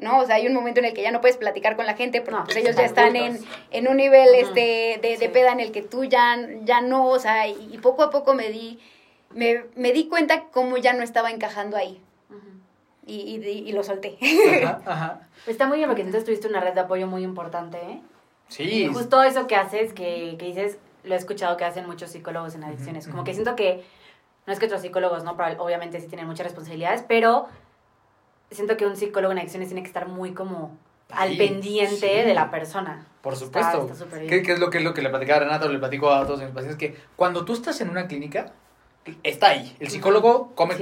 ¿no? 0.00 0.20
O 0.20 0.26
sea, 0.26 0.36
hay 0.36 0.46
un 0.46 0.54
momento 0.54 0.80
en 0.80 0.86
el 0.86 0.94
que 0.94 1.02
ya 1.02 1.10
no 1.10 1.20
puedes 1.20 1.36
platicar 1.36 1.76
con 1.76 1.86
la 1.86 1.94
gente 1.94 2.20
porque 2.20 2.40
pues, 2.44 2.56
ellos 2.56 2.76
ya 2.76 2.84
están 2.84 3.16
en, 3.16 3.38
en, 3.70 3.88
un 3.88 3.96
nivel 3.96 4.28
este, 4.34 4.98
de, 5.02 5.16
de, 5.18 5.28
peda 5.28 5.52
en 5.52 5.60
el 5.60 5.72
que 5.72 5.82
tú 5.82 6.04
ya, 6.04 6.36
ya 6.62 6.80
no, 6.80 7.08
o 7.08 7.18
sea, 7.18 7.48
y, 7.48 7.78
poco 7.82 8.02
a 8.02 8.10
poco 8.10 8.34
me 8.34 8.50
di, 8.50 8.78
me, 9.30 9.64
me, 9.74 9.92
di 9.92 10.08
cuenta 10.08 10.44
cómo 10.52 10.76
ya 10.76 10.92
no 10.92 11.02
estaba 11.02 11.30
encajando 11.30 11.76
ahí. 11.76 12.00
Y, 13.06 13.14
y, 13.14 13.68
y, 13.68 13.72
lo 13.72 13.82
solté. 13.82 14.18
Ajá, 14.84 15.22
Está 15.46 15.66
muy 15.66 15.78
bien 15.78 15.88
porque 15.88 16.02
entonces 16.02 16.26
tuviste 16.26 16.46
una 16.46 16.60
red 16.60 16.74
de 16.74 16.80
apoyo 16.80 17.06
muy 17.06 17.22
importante, 17.22 17.78
¿eh? 17.78 18.02
Sí. 18.48 18.84
Y 18.84 18.86
justo 18.86 19.22
eso 19.22 19.46
que 19.46 19.56
haces, 19.56 19.92
que, 19.92 20.36
que 20.38 20.46
dices, 20.46 20.78
lo 21.04 21.14
he 21.14 21.18
escuchado 21.18 21.56
que 21.56 21.64
hacen 21.64 21.86
muchos 21.86 22.10
psicólogos 22.10 22.54
en 22.54 22.64
adicciones. 22.64 23.06
Como 23.08 23.24
que 23.24 23.34
siento 23.34 23.56
que, 23.56 23.84
no 24.46 24.52
es 24.52 24.58
que 24.58 24.66
otros 24.66 24.82
psicólogos, 24.82 25.24
¿no? 25.24 25.32
obviamente 25.32 26.00
sí 26.00 26.06
tienen 26.06 26.26
muchas 26.26 26.44
responsabilidades, 26.46 27.04
pero 27.06 27.48
siento 28.50 28.76
que 28.76 28.86
un 28.86 28.96
psicólogo 28.96 29.32
en 29.32 29.38
adicciones 29.38 29.68
tiene 29.68 29.82
que 29.82 29.88
estar 29.88 30.08
muy 30.08 30.32
como 30.32 30.76
al 31.10 31.36
pendiente 31.36 32.24
de 32.24 32.34
la 32.34 32.50
persona. 32.50 33.06
Por 33.22 33.36
supuesto. 33.36 33.90
¿Qué, 34.28 34.42
¿Qué, 34.42 34.52
es 34.52 34.58
lo 34.58 34.70
que 34.70 34.78
es 34.78 34.84
lo 34.84 34.94
que 34.94 35.02
le 35.02 35.10
platicaba 35.10 35.38
a 35.38 35.44
Renato, 35.44 35.68
le 35.68 35.78
platico 35.78 36.10
a 36.10 36.26
todos 36.26 36.40
mis 36.40 36.50
pacientes? 36.50 36.76
Que 36.76 36.96
cuando 37.16 37.44
tú 37.44 37.54
estás 37.54 37.80
en 37.80 37.90
una 37.90 38.06
clínica, 38.06 38.52
está 39.22 39.48
ahí. 39.48 39.76
El 39.80 39.88
psicólogo 39.88 40.52
come, 40.54 40.76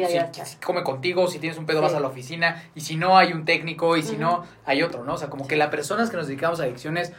come 0.64 0.82
contigo, 0.82 1.28
si 1.28 1.38
tienes 1.38 1.58
un 1.58 1.66
pedo 1.66 1.80
vas 1.80 1.94
a 1.94 2.00
la 2.00 2.08
oficina, 2.08 2.70
y 2.74 2.80
si 2.80 2.96
no 2.96 3.16
hay 3.16 3.32
un 3.32 3.44
técnico, 3.44 3.96
y 3.96 4.02
si 4.02 4.16
no 4.16 4.44
hay 4.64 4.82
otro, 4.82 5.04
¿no? 5.04 5.14
O 5.14 5.18
sea, 5.18 5.30
como 5.30 5.46
que 5.46 5.56
las 5.56 5.68
personas 5.68 6.10
que 6.10 6.16
nos 6.16 6.26
dedicamos 6.26 6.60
a 6.60 6.64
adicciones 6.64 7.12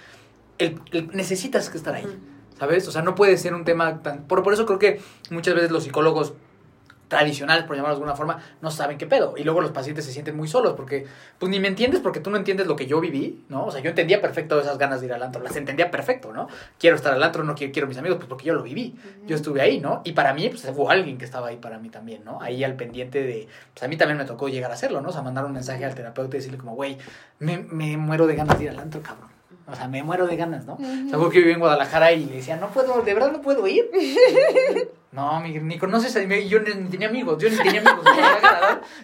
el, 0.57 0.79
necesitas 1.13 1.69
que 1.69 1.77
estar 1.77 1.95
ahí, 1.95 2.05
¿sabes? 2.57 2.87
O 2.87 2.91
sea, 2.91 3.01
no 3.01 3.15
puede 3.15 3.37
ser 3.37 3.53
un 3.53 3.65
tema 3.65 4.01
tan... 4.01 4.23
Por, 4.23 4.43
por 4.43 4.53
eso 4.53 4.65
creo 4.65 4.79
que 4.79 5.01
muchas 5.29 5.55
veces 5.55 5.71
los 5.71 5.83
psicólogos 5.83 6.33
tradicionales, 7.07 7.65
por 7.65 7.75
llamarlo 7.75 7.95
de 7.95 8.01
alguna 8.01 8.15
forma, 8.15 8.39
no 8.61 8.71
saben 8.71 8.97
qué 8.97 9.07
pedo. 9.07 9.35
Y 9.37 9.43
luego 9.43 9.61
los 9.61 9.71
pacientes 9.71 10.05
se 10.05 10.11
sienten 10.11 10.35
muy 10.35 10.47
solos 10.47 10.73
porque, 10.75 11.05
pues 11.39 11.49
ni 11.49 11.59
me 11.59 11.67
entiendes 11.67 12.01
porque 12.01 12.19
tú 12.19 12.29
no 12.29 12.37
entiendes 12.37 12.67
lo 12.67 12.75
que 12.75 12.85
yo 12.85 12.99
viví, 12.99 13.45
¿no? 13.49 13.65
O 13.65 13.71
sea, 13.71 13.81
yo 13.81 13.89
entendía 13.89 14.21
perfecto 14.21 14.59
esas 14.59 14.77
ganas 14.77 14.99
de 14.99 15.07
ir 15.07 15.13
al 15.13 15.23
antro, 15.23 15.41
las 15.41 15.55
entendía 15.55 15.89
perfecto, 15.89 16.33
¿no? 16.33 16.47
Quiero 16.79 16.95
estar 16.95 17.13
al 17.13 17.23
antro, 17.23 17.43
no 17.43 17.55
quiero, 17.55 17.71
quiero 17.71 17.87
mis 17.87 17.97
amigos, 17.97 18.17
pues 18.17 18.27
porque 18.27 18.45
yo 18.45 18.53
lo 18.53 18.63
viví. 18.63 18.95
Yo 19.25 19.35
estuve 19.35 19.61
ahí, 19.61 19.79
¿no? 19.79 20.01
Y 20.03 20.13
para 20.13 20.33
mí, 20.33 20.49
pues 20.49 20.65
hubo 20.65 20.89
alguien 20.89 21.17
que 21.17 21.25
estaba 21.25 21.47
ahí 21.47 21.57
para 21.57 21.79
mí 21.79 21.89
también, 21.89 22.23
¿no? 22.23 22.41
Ahí 22.41 22.63
al 22.63 22.75
pendiente 22.75 23.23
de, 23.23 23.47
pues 23.73 23.83
a 23.83 23.87
mí 23.87 23.97
también 23.97 24.17
me 24.17 24.25
tocó 24.25 24.49
llegar 24.49 24.71
a 24.71 24.73
hacerlo, 24.73 25.01
¿no? 25.01 25.09
O 25.09 25.11
sea, 25.11 25.21
mandar 25.21 25.45
un 25.45 25.53
mensaje 25.53 25.85
al 25.85 25.95
terapeuta 25.95 26.35
y 26.35 26.39
decirle 26.39 26.57
como, 26.57 26.75
güey, 26.75 26.97
me, 27.39 27.59
me 27.59 27.97
muero 27.97 28.27
de 28.27 28.35
ganas 28.35 28.57
de 28.57 28.65
ir 28.65 28.69
al 28.71 28.79
antro, 28.79 29.01
cabrón. 29.01 29.36
O 29.69 29.75
sea, 29.75 29.87
me 29.89 30.01
muero 30.01 30.27
de 30.27 30.37
ganas, 30.37 30.65
¿no? 30.65 30.75
Uh 30.75 30.79
-huh. 30.79 31.29
que 31.29 31.39
viví 31.39 31.51
en 31.51 31.59
Guadalajara 31.59 32.13
y 32.13 32.25
le 32.25 32.35
decía, 32.37 32.55
no 32.55 32.69
puedo, 32.69 33.01
de 33.01 33.13
verdad 33.13 33.33
no 33.33 33.41
puedo 33.41 33.67
ir. 33.67 33.91
no, 35.11 35.41
ni 35.41 35.77
conoces 35.77 36.15
a 36.15 36.21
mí. 36.21 36.47
Yo 36.47 36.61
ni 36.61 36.89
tenía 36.89 37.09
amigos, 37.09 37.37
yo 37.41 37.49
ni 37.49 37.57
tenía 37.57 37.81
amigos. 37.81 38.05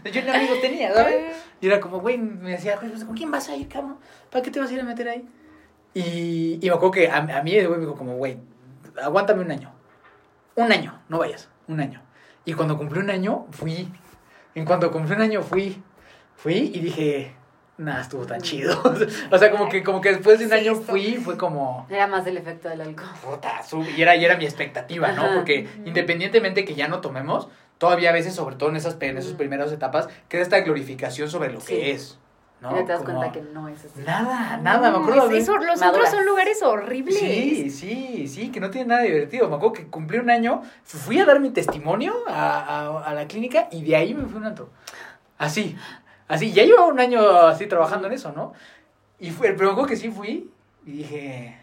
yo 0.06 0.22
ni 0.22 0.30
amigos 0.30 0.62
tenía, 0.62 0.94
¿sabes? 0.94 1.36
Y 1.60 1.68
era 1.68 1.82
como, 1.82 2.00
güey, 2.00 2.18
me 2.18 2.52
decía, 2.52 2.78
¿con 2.78 3.16
quién 3.16 3.30
vas 3.30 3.50
a 3.50 3.58
ir, 3.58 3.68
cabrón? 3.68 3.98
¿Para 4.30 4.42
qué 4.42 4.52
te 4.52 4.60
vas 4.62 4.70
a 4.70 4.74
ir 4.74 4.80
a 4.80 4.84
meter 4.84 5.10
ahí? 5.10 5.28
Y, 5.94 6.60
y 6.62 6.70
me 6.70 6.70
acuerdo 6.70 6.92
que 6.92 7.10
a, 7.10 7.18
a 7.18 7.44
mí, 7.44 7.52
güey, 7.52 7.68
me 7.68 7.78
dijo 7.80 7.96
como, 7.96 8.16
güey, 8.16 8.38
aguántame 9.02 9.42
un 9.42 9.52
año. 9.52 9.72
Un 10.56 10.72
año, 10.72 11.02
no 11.10 11.20
vayas, 11.20 11.50
un 11.68 11.80
año. 11.82 12.02
Y 12.46 12.54
cuando 12.54 12.78
cumplí 12.78 13.00
un 13.00 13.10
año, 13.10 13.48
fui. 13.52 13.92
En 14.56 14.66
cuanto 14.66 14.92
cumplí 14.92 15.16
un 15.16 15.22
año, 15.22 15.42
fui. 15.42 15.82
Fui 16.36 16.72
y 16.74 16.80
dije, 16.80 17.36
nada, 17.78 18.02
estuvo 18.02 18.26
tan 18.26 18.42
chido. 18.42 18.80
o 19.32 19.38
sea, 19.38 19.52
como 19.52 19.70
que, 19.70 19.84
como 19.84 20.02
que 20.02 20.10
después 20.10 20.40
de 20.40 20.46
un 20.46 20.54
año 20.54 20.76
fui, 20.76 21.16
fue 21.16 21.38
como... 21.38 21.88
Era 21.90 22.08
más 22.08 22.26
del 22.26 22.38
efecto 22.38 22.70
del 22.70 22.82
alcohol. 22.82 23.10
Puta, 23.24 23.62
y, 23.98 24.02
era, 24.02 24.16
y 24.16 24.26
era 24.26 24.38
mi 24.38 24.46
expectativa, 24.46 25.12
¿no? 25.12 25.34
Porque 25.36 25.68
independientemente 25.86 26.66
que 26.66 26.76
ya 26.76 26.88
no 26.88 27.02
tomemos, 27.02 27.48
todavía 27.78 28.10
a 28.10 28.14
veces, 28.14 28.36
sobre 28.36 28.56
todo 28.56 28.70
en 28.70 28.76
esas, 28.76 28.98
en 29.00 29.18
esas 29.18 29.34
primeras 29.34 29.72
etapas, 29.72 30.08
queda 30.30 30.42
esta 30.42 30.60
glorificación 30.62 31.30
sobre 31.30 31.52
lo 31.52 31.60
que 31.60 31.92
es. 31.92 32.18
¿no? 32.62 32.80
Y 32.80 32.86
te 32.86 32.94
das 32.94 33.04
cuenta 33.04 33.30
que 33.34 33.42
no 33.42 33.68
es 33.68 33.84
así. 33.84 34.00
Nada, 34.06 34.56
nada, 34.58 34.90
me 34.90 34.98
acuerdo. 35.00 35.30
Es, 35.32 35.44
eso, 35.44 35.58
los 35.58 35.82
otros 35.82 36.10
son 36.10 36.26
lugares 36.26 36.64
horribles. 36.64 37.20
Sí, 37.20 37.70
sí, 37.70 38.28
sí, 38.30 38.52
que 38.52 38.62
no 38.62 38.70
tienen 38.70 38.88
nada 38.88 39.02
divertido. 39.02 39.50
Me 39.50 39.58
acuerdo 39.58 39.74
que 39.74 39.88
cumplí 39.88 40.20
un 40.20 40.30
año, 40.30 40.62
fui 40.86 41.20
a 41.20 41.26
dar 41.26 41.42
mi 41.42 41.50
testimonio 41.50 42.14
a, 42.26 42.60
a, 42.60 43.04
a 43.04 43.14
la 43.14 43.28
clínica 43.28 43.68
y 43.70 43.84
de 43.84 43.98
ahí 43.98 44.14
me 44.14 44.26
fui 44.26 44.38
un 44.38 44.46
antro. 44.46 44.70
Así, 45.38 45.76
Así, 46.28 46.52
ya 46.52 46.64
llevaba 46.64 46.88
un 46.88 47.00
año 47.00 47.22
así 47.48 47.68
trabajando 47.68 48.08
en 48.08 48.14
eso, 48.14 48.32
¿no? 48.32 48.54
Y 49.20 49.32
fue, 49.32 49.50
me 49.50 49.66
acuerdo 49.66 49.86
que 49.86 49.96
sí 49.96 50.10
fui 50.10 50.52
y 50.86 50.92
dije, 50.92 51.58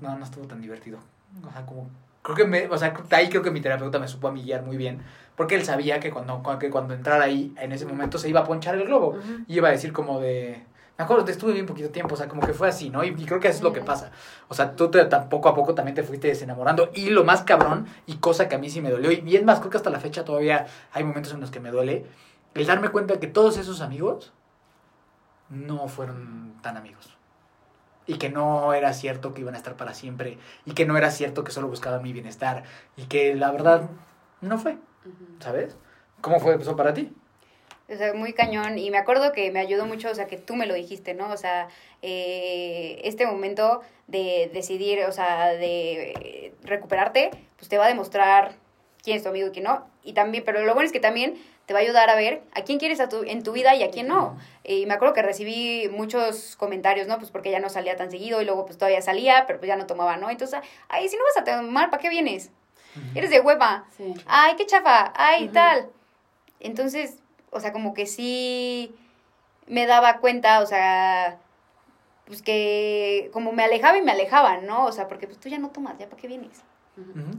no, 0.00 0.16
no 0.16 0.24
estuvo 0.24 0.46
tan 0.46 0.60
divertido. 0.60 0.98
O 1.46 1.52
sea, 1.52 1.66
como, 1.66 1.88
creo 2.22 2.36
que 2.36 2.44
me, 2.46 2.66
o 2.68 2.78
sea, 2.78 2.94
ahí 3.10 3.28
creo 3.28 3.42
que 3.42 3.50
mi 3.50 3.60
terapeuta 3.60 3.98
me 3.98 4.08
supo 4.08 4.28
a 4.28 4.32
guiar 4.32 4.62
muy 4.62 4.76
bien, 4.76 5.02
porque 5.36 5.54
él 5.54 5.64
sabía 5.64 6.00
que 6.00 6.10
cuando, 6.10 6.42
que 6.58 6.70
cuando 6.70 6.94
entrara 6.94 7.24
ahí, 7.24 7.54
en 7.58 7.72
ese 7.72 7.86
momento 7.86 8.18
se 8.18 8.28
iba 8.28 8.40
a 8.40 8.44
ponchar 8.44 8.74
el 8.74 8.86
globo. 8.86 9.18
Y 9.46 9.56
iba 9.56 9.68
a 9.68 9.70
decir 9.72 9.92
como 9.92 10.20
de, 10.20 10.62
me 10.98 11.04
acuerdo, 11.04 11.24
te 11.24 11.32
estuve 11.32 11.52
bien 11.52 11.66
poquito 11.66 11.90
tiempo, 11.90 12.14
o 12.14 12.16
sea, 12.16 12.26
como 12.26 12.40
que 12.40 12.54
fue 12.54 12.68
así, 12.68 12.88
¿no? 12.88 13.04
Y, 13.04 13.14
creo 13.14 13.38
que 13.38 13.48
eso 13.48 13.58
es 13.58 13.62
lo 13.62 13.72
que 13.72 13.82
pasa. 13.82 14.12
O 14.48 14.54
sea, 14.54 14.74
tú 14.74 14.90
te, 14.90 15.04
poco 15.04 15.48
a 15.48 15.54
poco 15.54 15.74
también 15.74 15.94
te 15.94 16.02
fuiste 16.02 16.28
desenamorando. 16.28 16.90
Y 16.94 17.10
lo 17.10 17.22
más 17.22 17.42
cabrón, 17.42 17.86
y 18.06 18.16
cosa 18.16 18.48
que 18.48 18.54
a 18.54 18.58
mí 18.58 18.70
sí 18.70 18.80
me 18.80 18.90
dolió, 18.90 19.12
y 19.12 19.20
bien 19.20 19.44
más, 19.44 19.58
creo 19.58 19.70
que 19.70 19.76
hasta 19.76 19.90
la 19.90 20.00
fecha 20.00 20.24
todavía 20.24 20.66
hay 20.92 21.04
momentos 21.04 21.34
en 21.34 21.40
los 21.40 21.50
que 21.50 21.60
me 21.60 21.70
duele, 21.70 22.06
el 22.56 22.66
darme 22.66 22.88
cuenta 22.88 23.20
que 23.20 23.26
todos 23.26 23.58
esos 23.58 23.80
amigos 23.80 24.32
no 25.50 25.88
fueron 25.88 26.54
tan 26.62 26.76
amigos. 26.76 27.16
Y 28.06 28.18
que 28.18 28.30
no 28.30 28.72
era 28.72 28.92
cierto 28.92 29.34
que 29.34 29.40
iban 29.40 29.54
a 29.54 29.58
estar 29.58 29.76
para 29.76 29.92
siempre. 29.92 30.38
Y 30.64 30.72
que 30.72 30.86
no 30.86 30.96
era 30.96 31.10
cierto 31.10 31.44
que 31.44 31.52
solo 31.52 31.68
buscaban 31.68 32.02
mi 32.02 32.12
bienestar. 32.12 32.62
Y 32.96 33.04
que 33.06 33.34
la 33.34 33.50
verdad 33.50 33.90
no 34.40 34.58
fue. 34.58 34.78
¿Sabes? 35.40 35.76
¿Cómo 36.20 36.40
fue 36.40 36.56
eso 36.56 36.76
para 36.76 36.94
ti? 36.94 37.12
O 37.88 37.96
sea, 37.96 38.14
muy 38.14 38.32
cañón. 38.32 38.78
Y 38.78 38.90
me 38.90 38.98
acuerdo 38.98 39.32
que 39.32 39.50
me 39.50 39.60
ayudó 39.60 39.86
mucho, 39.86 40.10
o 40.10 40.14
sea, 40.14 40.26
que 40.26 40.36
tú 40.36 40.54
me 40.56 40.66
lo 40.66 40.74
dijiste, 40.74 41.14
¿no? 41.14 41.30
O 41.30 41.36
sea, 41.36 41.68
eh, 42.02 43.00
este 43.04 43.26
momento 43.26 43.82
de 44.06 44.50
decidir, 44.52 45.04
o 45.04 45.12
sea, 45.12 45.48
de 45.48 46.54
recuperarte, 46.62 47.30
pues 47.56 47.68
te 47.68 47.78
va 47.78 47.86
a 47.86 47.88
demostrar 47.88 48.54
quién 49.06 49.18
es 49.18 49.22
tu 49.22 49.28
amigo 49.28 49.46
y 49.46 49.50
quién 49.52 49.64
no. 49.64 49.86
Y 50.02 50.14
también, 50.14 50.42
pero 50.44 50.64
lo 50.64 50.74
bueno 50.74 50.84
es 50.84 50.92
que 50.92 50.98
también 50.98 51.40
te 51.64 51.72
va 51.72 51.78
a 51.78 51.82
ayudar 51.82 52.10
a 52.10 52.16
ver 52.16 52.42
a 52.54 52.62
quién 52.62 52.80
quieres 52.80 52.98
a 52.98 53.08
tu, 53.08 53.22
en 53.22 53.44
tu 53.44 53.52
vida 53.52 53.72
y 53.76 53.84
a 53.84 53.90
quién 53.92 54.08
no. 54.08 54.36
Y 54.64 54.84
me 54.86 54.94
acuerdo 54.94 55.14
que 55.14 55.22
recibí 55.22 55.88
muchos 55.88 56.56
comentarios, 56.56 57.06
¿no? 57.06 57.16
Pues 57.18 57.30
porque 57.30 57.52
ya 57.52 57.60
no 57.60 57.68
salía 57.68 57.94
tan 57.94 58.10
seguido 58.10 58.42
y 58.42 58.44
luego 58.44 58.66
pues 58.66 58.78
todavía 58.78 59.00
salía, 59.02 59.44
pero 59.46 59.60
pues 59.60 59.68
ya 59.68 59.76
no 59.76 59.86
tomaba, 59.86 60.16
¿no? 60.16 60.28
Entonces, 60.28 60.58
ay, 60.88 61.08
si 61.08 61.16
no 61.16 61.22
vas 61.22 61.36
a 61.36 61.44
tomar, 61.44 61.88
¿para 61.88 62.02
qué 62.02 62.08
vienes? 62.08 62.50
Eres 63.14 63.30
de 63.30 63.38
hueva. 63.40 63.84
Ay, 64.26 64.56
qué 64.56 64.66
chafa. 64.66 65.12
Ay, 65.14 65.48
tal. 65.50 65.88
Entonces, 66.58 67.18
o 67.50 67.60
sea, 67.60 67.72
como 67.72 67.94
que 67.94 68.06
sí 68.06 68.92
me 69.68 69.86
daba 69.86 70.18
cuenta, 70.18 70.60
o 70.62 70.66
sea, 70.66 71.38
pues 72.26 72.42
que 72.42 73.30
como 73.32 73.52
me 73.52 73.62
alejaba 73.62 73.98
y 73.98 74.02
me 74.02 74.10
alejaba, 74.10 74.56
¿no? 74.56 74.86
O 74.86 74.90
sea, 74.90 75.06
porque 75.06 75.28
pues 75.28 75.38
tú 75.38 75.48
ya 75.48 75.58
no 75.58 75.70
tomas, 75.70 75.96
¿ya 75.96 76.08
para 76.08 76.20
qué 76.20 76.26
vienes? 76.26 76.64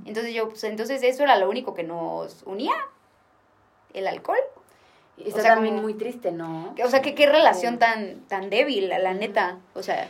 Entonces 0.05 0.34
yo, 0.34 0.49
pues 0.49 0.64
entonces 0.66 1.01
eso 1.03 1.24
era 1.24 1.38
lo 1.38 1.49
único 1.49 1.74
que 1.74 1.84
nos 1.84 2.43
unía 2.45 2.76
el 3.93 4.08
alcohol. 4.08 4.38
Y 5.18 5.30
está 5.30 5.41
también 5.41 5.82
muy 5.82 5.95
triste, 5.95 6.32
¿no? 6.32 6.76
O 6.84 6.89
sea, 6.89 7.01
que 7.01 7.16
qué 7.16 7.26
relación 7.26 7.80
tan, 7.80 8.22
tan 8.28 8.49
débil, 8.49 8.89
la 8.89 9.14
neta. 9.14 9.58
O 9.74 9.82
sea. 9.82 10.08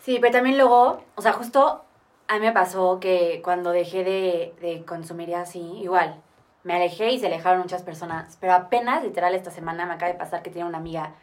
Sí, 0.00 0.18
pero 0.20 0.32
también 0.32 0.58
luego, 0.58 1.02
o 1.14 1.22
sea, 1.22 1.32
justo 1.32 1.84
a 2.26 2.34
mí 2.34 2.40
me 2.40 2.52
pasó 2.52 2.98
que 3.00 3.40
cuando 3.42 3.70
dejé 3.70 4.04
de, 4.04 4.54
de 4.60 4.84
consumir 4.84 5.34
así, 5.34 5.60
igual, 5.80 6.20
me 6.64 6.74
alejé 6.74 7.10
y 7.10 7.18
se 7.18 7.26
alejaron 7.26 7.60
muchas 7.60 7.82
personas. 7.82 8.36
Pero 8.40 8.54
apenas, 8.54 9.02
literal, 9.02 9.34
esta 9.34 9.50
semana 9.50 9.86
me 9.86 9.94
acaba 9.94 10.12
de 10.12 10.18
pasar 10.18 10.42
que 10.42 10.50
tiene 10.50 10.68
una 10.68 10.78
amiga 10.78 11.14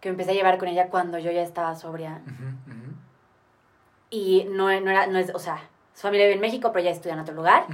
que 0.00 0.08
me 0.08 0.12
empecé 0.12 0.32
a 0.32 0.34
llevar 0.34 0.58
con 0.58 0.68
ella 0.68 0.88
cuando 0.88 1.18
yo 1.18 1.30
ya 1.30 1.42
estaba 1.42 1.74
sobria. 1.76 2.20
Y 4.10 4.46
no, 4.50 4.64
no 4.80 4.90
era, 4.90 5.06
no 5.06 5.18
es, 5.18 5.34
o 5.34 5.38
sea, 5.38 5.58
su 5.94 6.02
familia 6.02 6.26
vive 6.26 6.34
en 6.34 6.40
México, 6.40 6.70
pero 6.72 6.84
ya 6.84 6.90
estudia 6.90 7.14
en 7.14 7.20
otro 7.20 7.34
lugar. 7.34 7.66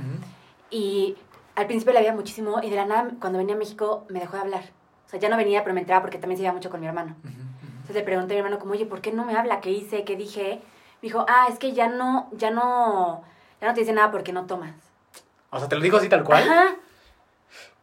Y 0.71 1.17
al 1.57 1.67
principio 1.67 1.93
la 1.93 2.01
veía 2.01 2.15
muchísimo 2.15 2.61
y 2.63 2.71
de 2.71 2.77
la 2.77 2.87
nada, 2.87 3.11
cuando 3.21 3.39
venía 3.39 3.55
a 3.55 3.59
México, 3.59 4.05
me 4.09 4.21
dejó 4.21 4.37
de 4.37 4.43
hablar. 4.43 4.63
O 5.07 5.11
sea, 5.11 5.19
ya 5.19 5.29
no 5.29 5.37
venía, 5.37 5.63
pero 5.65 5.75
me 5.75 5.81
entraba 5.81 6.03
porque 6.03 6.19
también 6.19 6.39
se 6.39 6.45
iba 6.45 6.53
mucho 6.53 6.71
con 6.71 6.81
mi 6.81 6.87
hermano. 6.87 7.17
Entonces 7.25 7.97
le 7.97 8.03
pregunté 8.03 8.35
a 8.35 8.37
mi 8.37 8.39
hermano 8.39 8.61
como, 8.61 8.73
oye, 8.73 8.87
¿por 8.87 9.01
qué 9.01 9.11
no 9.11 9.25
me 9.25 9.37
habla? 9.37 9.61
¿Qué 9.61 9.71
hice? 9.71 10.05
¿Qué 10.05 10.15
dije? 10.15 10.61
Me 11.03 11.09
dijo, 11.09 11.25
ah, 11.29 11.47
es 11.51 11.59
que 11.59 11.73
ya 11.73 11.89
no, 11.89 12.29
ya 12.33 12.51
no, 12.51 13.25
ya 13.61 13.67
no 13.67 13.75
te 13.75 13.81
dice 13.81 13.93
nada 13.93 14.13
porque 14.13 14.33
no 14.33 14.47
tomas. 14.47 14.75
O 15.51 15.59
sea, 15.59 15.69
¿te 15.69 15.75
lo 15.75 15.83
dijo 15.83 15.97
así 15.97 16.09
tal 16.09 16.23
cual? 16.23 16.45
Ajá. 16.45 16.77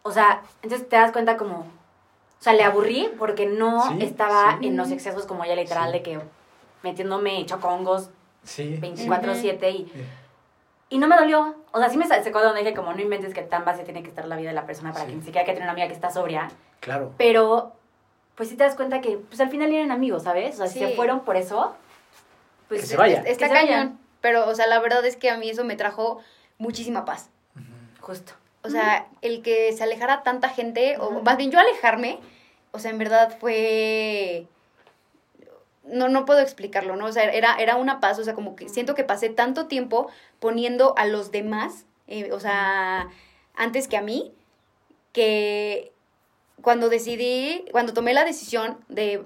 O 0.04 0.12
sea, 0.12 0.44
entonces 0.62 0.88
te 0.88 0.96
das 0.96 1.12
cuenta 1.12 1.36
como, 1.36 1.58
o 1.58 1.66
sea, 2.40 2.54
le 2.54 2.64
aburrí 2.64 3.10
porque 3.20 3.46
no 3.46 3.98
estaba 4.00 4.58
en 4.62 4.78
los 4.78 4.92
excesos 4.92 5.26
como 5.26 5.44
ella 5.44 5.56
literal 5.56 5.92
de 5.92 6.02
que 6.02 6.20
metiéndome 6.84 7.46
chocongos 7.46 8.10
sí. 8.44 8.78
24/7 8.82 9.72
y... 9.72 9.92
Y 10.90 11.00
no 11.00 11.08
me 11.08 11.18
dolió. 11.18 11.56
O 11.72 11.80
sea, 11.80 11.90
sí 11.90 11.98
me 11.98 12.08
secó 12.08 12.42
donde 12.42 12.62
dije, 12.62 12.74
como 12.74 12.94
no 12.94 13.02
inventes 13.02 13.34
que 13.34 13.42
tan 13.42 13.66
base 13.66 13.84
tiene 13.84 14.04
que 14.04 14.10
estar 14.10 14.26
la 14.26 14.36
vida 14.36 14.50
de 14.50 14.56
la 14.56 14.66
persona 14.66 14.94
para 14.94 15.06
que 15.06 15.14
ni 15.14 15.22
siquiera 15.22 15.46
que 15.46 15.52
tener 15.52 15.64
una 15.64 15.74
amiga 15.74 15.88
que 15.88 15.94
está 15.94 16.10
sobria. 16.10 16.50
Claro. 16.80 17.14
Pero, 17.18 17.74
pues 18.36 18.50
sí 18.50 18.56
te 18.56 18.64
das 18.64 18.76
cuenta 18.76 19.02
que, 19.02 19.18
pues 19.18 19.42
al 19.42 19.50
final 19.50 19.72
eran 19.72 19.92
amigos, 19.92 20.24
¿sabes? 20.24 20.56
O 20.56 20.58
sea, 20.60 20.68
si 20.68 20.80
se 20.80 20.96
fueron 20.96 21.22
por 21.22 21.36
eso, 21.36 21.76
pues. 22.68 22.82
Que 22.82 22.88
se 22.88 22.98
vaya. 22.98 23.22
Está 23.26 23.50
cañón. 23.50 24.00
Pero, 24.22 24.48
o 24.48 24.56
sea, 24.56 24.68
la 24.68 24.80
verdad 24.80 25.06
es 25.06 25.16
que 25.16 25.30
a 25.30 25.38
mí 25.38 25.50
eso 25.50 25.64
me 25.64 25.76
trajo 25.76 26.20
muchísima 26.58 27.06
paz. 27.06 27.30
Justo. 28.00 28.34
O 28.64 28.70
sea, 28.70 29.08
el 29.22 29.42
que 29.42 29.72
se 29.74 29.84
alejara 29.84 30.24
tanta 30.24 30.50
gente, 30.50 30.98
o 31.00 31.22
más 31.22 31.38
bien 31.38 31.52
yo 31.52 31.60
alejarme, 31.60 32.20
o 32.72 32.80
sea, 32.80 32.92
en 32.92 32.98
verdad 32.98 33.38
fue 33.40 34.48
no, 35.88 36.10
no 36.10 36.26
puedo 36.26 36.40
explicarlo, 36.40 36.96
¿no? 36.96 37.06
O 37.06 37.12
sea, 37.12 37.24
era, 37.24 37.56
era 37.58 37.76
una 37.76 38.00
paz, 38.00 38.20
o 38.20 38.24
sea, 38.24 38.34
como 38.34 38.56
que 38.56 38.70
siento 38.70 38.96
que 38.96 39.04
pasé 39.04 39.30
tanto 39.30 39.68
tiempo 39.68 40.10
poniendo 40.40 40.94
a 40.98 41.06
los 41.06 41.32
demás, 41.32 41.86
eh, 42.08 42.32
o 42.32 42.40
sea, 42.40 43.10
antes 43.56 43.88
que 43.88 43.98
a 43.98 44.02
mí, 44.02 44.34
que 45.14 45.92
cuando 46.62 46.90
decidí, 46.90 47.66
cuando 47.72 47.94
tomé 47.94 48.14
la 48.14 48.26
decisión 48.26 48.78
de, 48.88 49.24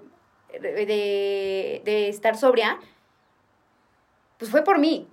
de, 0.59 1.81
de 1.83 2.09
estar 2.09 2.37
sobria, 2.37 2.79
pues 4.37 4.49
fue 4.49 4.63
por 4.63 4.79
mí, 4.79 5.07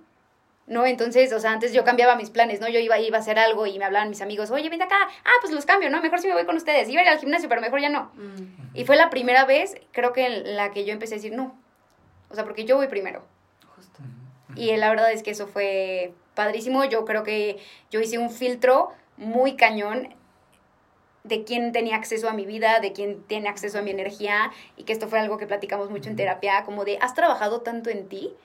¿no? 0.69 0.85
Entonces, 0.85 1.33
o 1.33 1.39
sea, 1.39 1.51
antes 1.51 1.73
yo 1.73 1.83
cambiaba 1.83 2.15
mis 2.15 2.29
planes, 2.29 2.61
¿no? 2.61 2.69
Yo 2.69 2.79
iba, 2.79 2.97
iba 2.99 3.17
a 3.17 3.19
hacer 3.19 3.39
algo 3.39 3.65
y 3.65 3.77
me 3.79 3.85
hablaban 3.85 4.09
mis 4.09 4.21
amigos, 4.21 4.51
oye, 4.51 4.69
ven 4.69 4.81
acá, 4.81 4.97
ah, 5.25 5.33
pues 5.41 5.51
los 5.51 5.65
cambio, 5.65 5.89
¿no? 5.89 5.99
Mejor 6.01 6.19
si 6.19 6.27
me 6.27 6.35
voy 6.35 6.45
con 6.45 6.55
ustedes. 6.55 6.87
Iba 6.87 7.01
a 7.01 7.03
ir 7.03 7.09
al 7.09 7.19
gimnasio, 7.19 7.49
pero 7.49 7.59
mejor 7.59 7.81
ya 7.81 7.89
no. 7.89 8.11
Mm. 8.13 8.75
Y 8.75 8.85
fue 8.85 8.95
la 8.95 9.09
primera 9.09 9.45
vez, 9.45 9.75
creo 9.91 10.13
que 10.13 10.27
en 10.27 10.55
la 10.55 10.71
que 10.71 10.85
yo 10.85 10.93
empecé 10.93 11.15
a 11.15 11.17
decir, 11.17 11.33
no. 11.33 11.59
O 12.29 12.35
sea, 12.35 12.43
porque 12.43 12.65
yo 12.65 12.77
voy 12.77 12.87
primero. 12.87 13.23
Justo. 13.75 13.99
Y 14.55 14.75
la 14.77 14.89
verdad 14.89 15.11
es 15.11 15.23
que 15.23 15.31
eso 15.31 15.47
fue 15.47 16.13
padrísimo. 16.35 16.85
Yo 16.85 17.03
creo 17.03 17.23
que 17.23 17.57
yo 17.89 17.99
hice 17.99 18.19
un 18.19 18.29
filtro 18.29 18.89
muy 19.17 19.55
cañón 19.55 20.13
de 21.23 21.43
quién 21.43 21.71
tenía 21.71 21.95
acceso 21.95 22.29
a 22.29 22.33
mi 22.33 22.45
vida, 22.45 22.79
de 22.79 22.93
quién 22.93 23.23
tiene 23.23 23.49
acceso 23.49 23.79
a 23.79 23.81
mi 23.81 23.89
energía, 23.89 24.51
y 24.77 24.83
que 24.83 24.93
esto 24.93 25.07
fue 25.07 25.19
algo 25.19 25.37
que 25.39 25.47
platicamos 25.47 25.89
mucho 25.89 26.09
en 26.09 26.15
terapia, 26.15 26.63
como 26.63 26.85
de, 26.85 26.99
has 27.01 27.15
trabajado 27.15 27.61
tanto 27.61 27.89
en 27.89 28.07
ti 28.07 28.35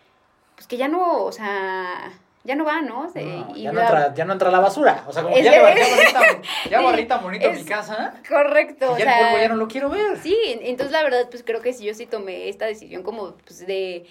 pues 0.55 0.67
que 0.67 0.77
ya 0.77 0.89
no, 0.89 1.25
o 1.25 1.33
sea, 1.33 2.13
ya 2.45 2.55
no 2.55 2.65
va, 2.65 2.83
¿no? 2.83 3.13
ya, 3.15 3.73
no 3.73 3.81
entra, 3.81 4.15
ya, 4.15 4.25
no 4.25 4.33
entra, 4.35 4.51
la 4.51 4.61
basura. 4.61 5.05
O 5.07 5.13
sea, 5.13 5.23
como 5.23 5.35
que 5.35 5.43
ya, 5.43 5.51
me 5.51 5.61
barrita, 5.63 6.21
ya 6.71 6.81
barrita 6.83 7.19
bonito 7.19 7.47
en 7.47 7.57
mi 7.57 7.65
casa. 7.65 8.15
Correcto. 8.29 8.97
Ya 8.99 9.05
el 9.05 9.19
cuerpo 9.19 9.39
ya 9.39 9.49
no 9.49 9.57
lo 9.57 9.69
quiero 9.69 9.89
ver. 9.89 10.19
Sí, 10.19 10.37
entonces 10.47 10.93
la 10.93 11.03
verdad, 11.03 11.29
pues 11.31 11.43
creo 11.43 11.63
que 11.63 11.73
si 11.73 11.85
yo 11.85 11.95
sí 11.95 12.07
tomé 12.07 12.49
esta 12.49 12.67
decisión 12.67 13.03
como 13.03 13.33
pues 13.37 13.67
de, 13.67 14.07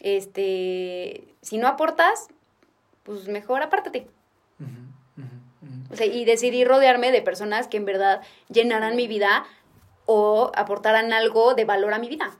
este, 0.00 1.24
si 1.40 1.56
no 1.56 1.66
aportas, 1.66 2.28
pues 3.04 3.28
mejor 3.28 3.62
apártate. 3.62 4.06
O 5.90 5.96
sea, 5.96 6.06
y 6.06 6.24
decidí 6.24 6.64
rodearme 6.64 7.12
de 7.12 7.20
personas 7.20 7.68
que 7.68 7.76
en 7.76 7.84
verdad 7.84 8.22
llenaran 8.48 8.96
mi 8.96 9.06
vida 9.08 9.44
o 10.06 10.50
aportaran 10.54 11.12
algo 11.12 11.54
de 11.54 11.64
valor 11.64 11.92
a 11.92 11.98
mi 11.98 12.08
vida. 12.08 12.36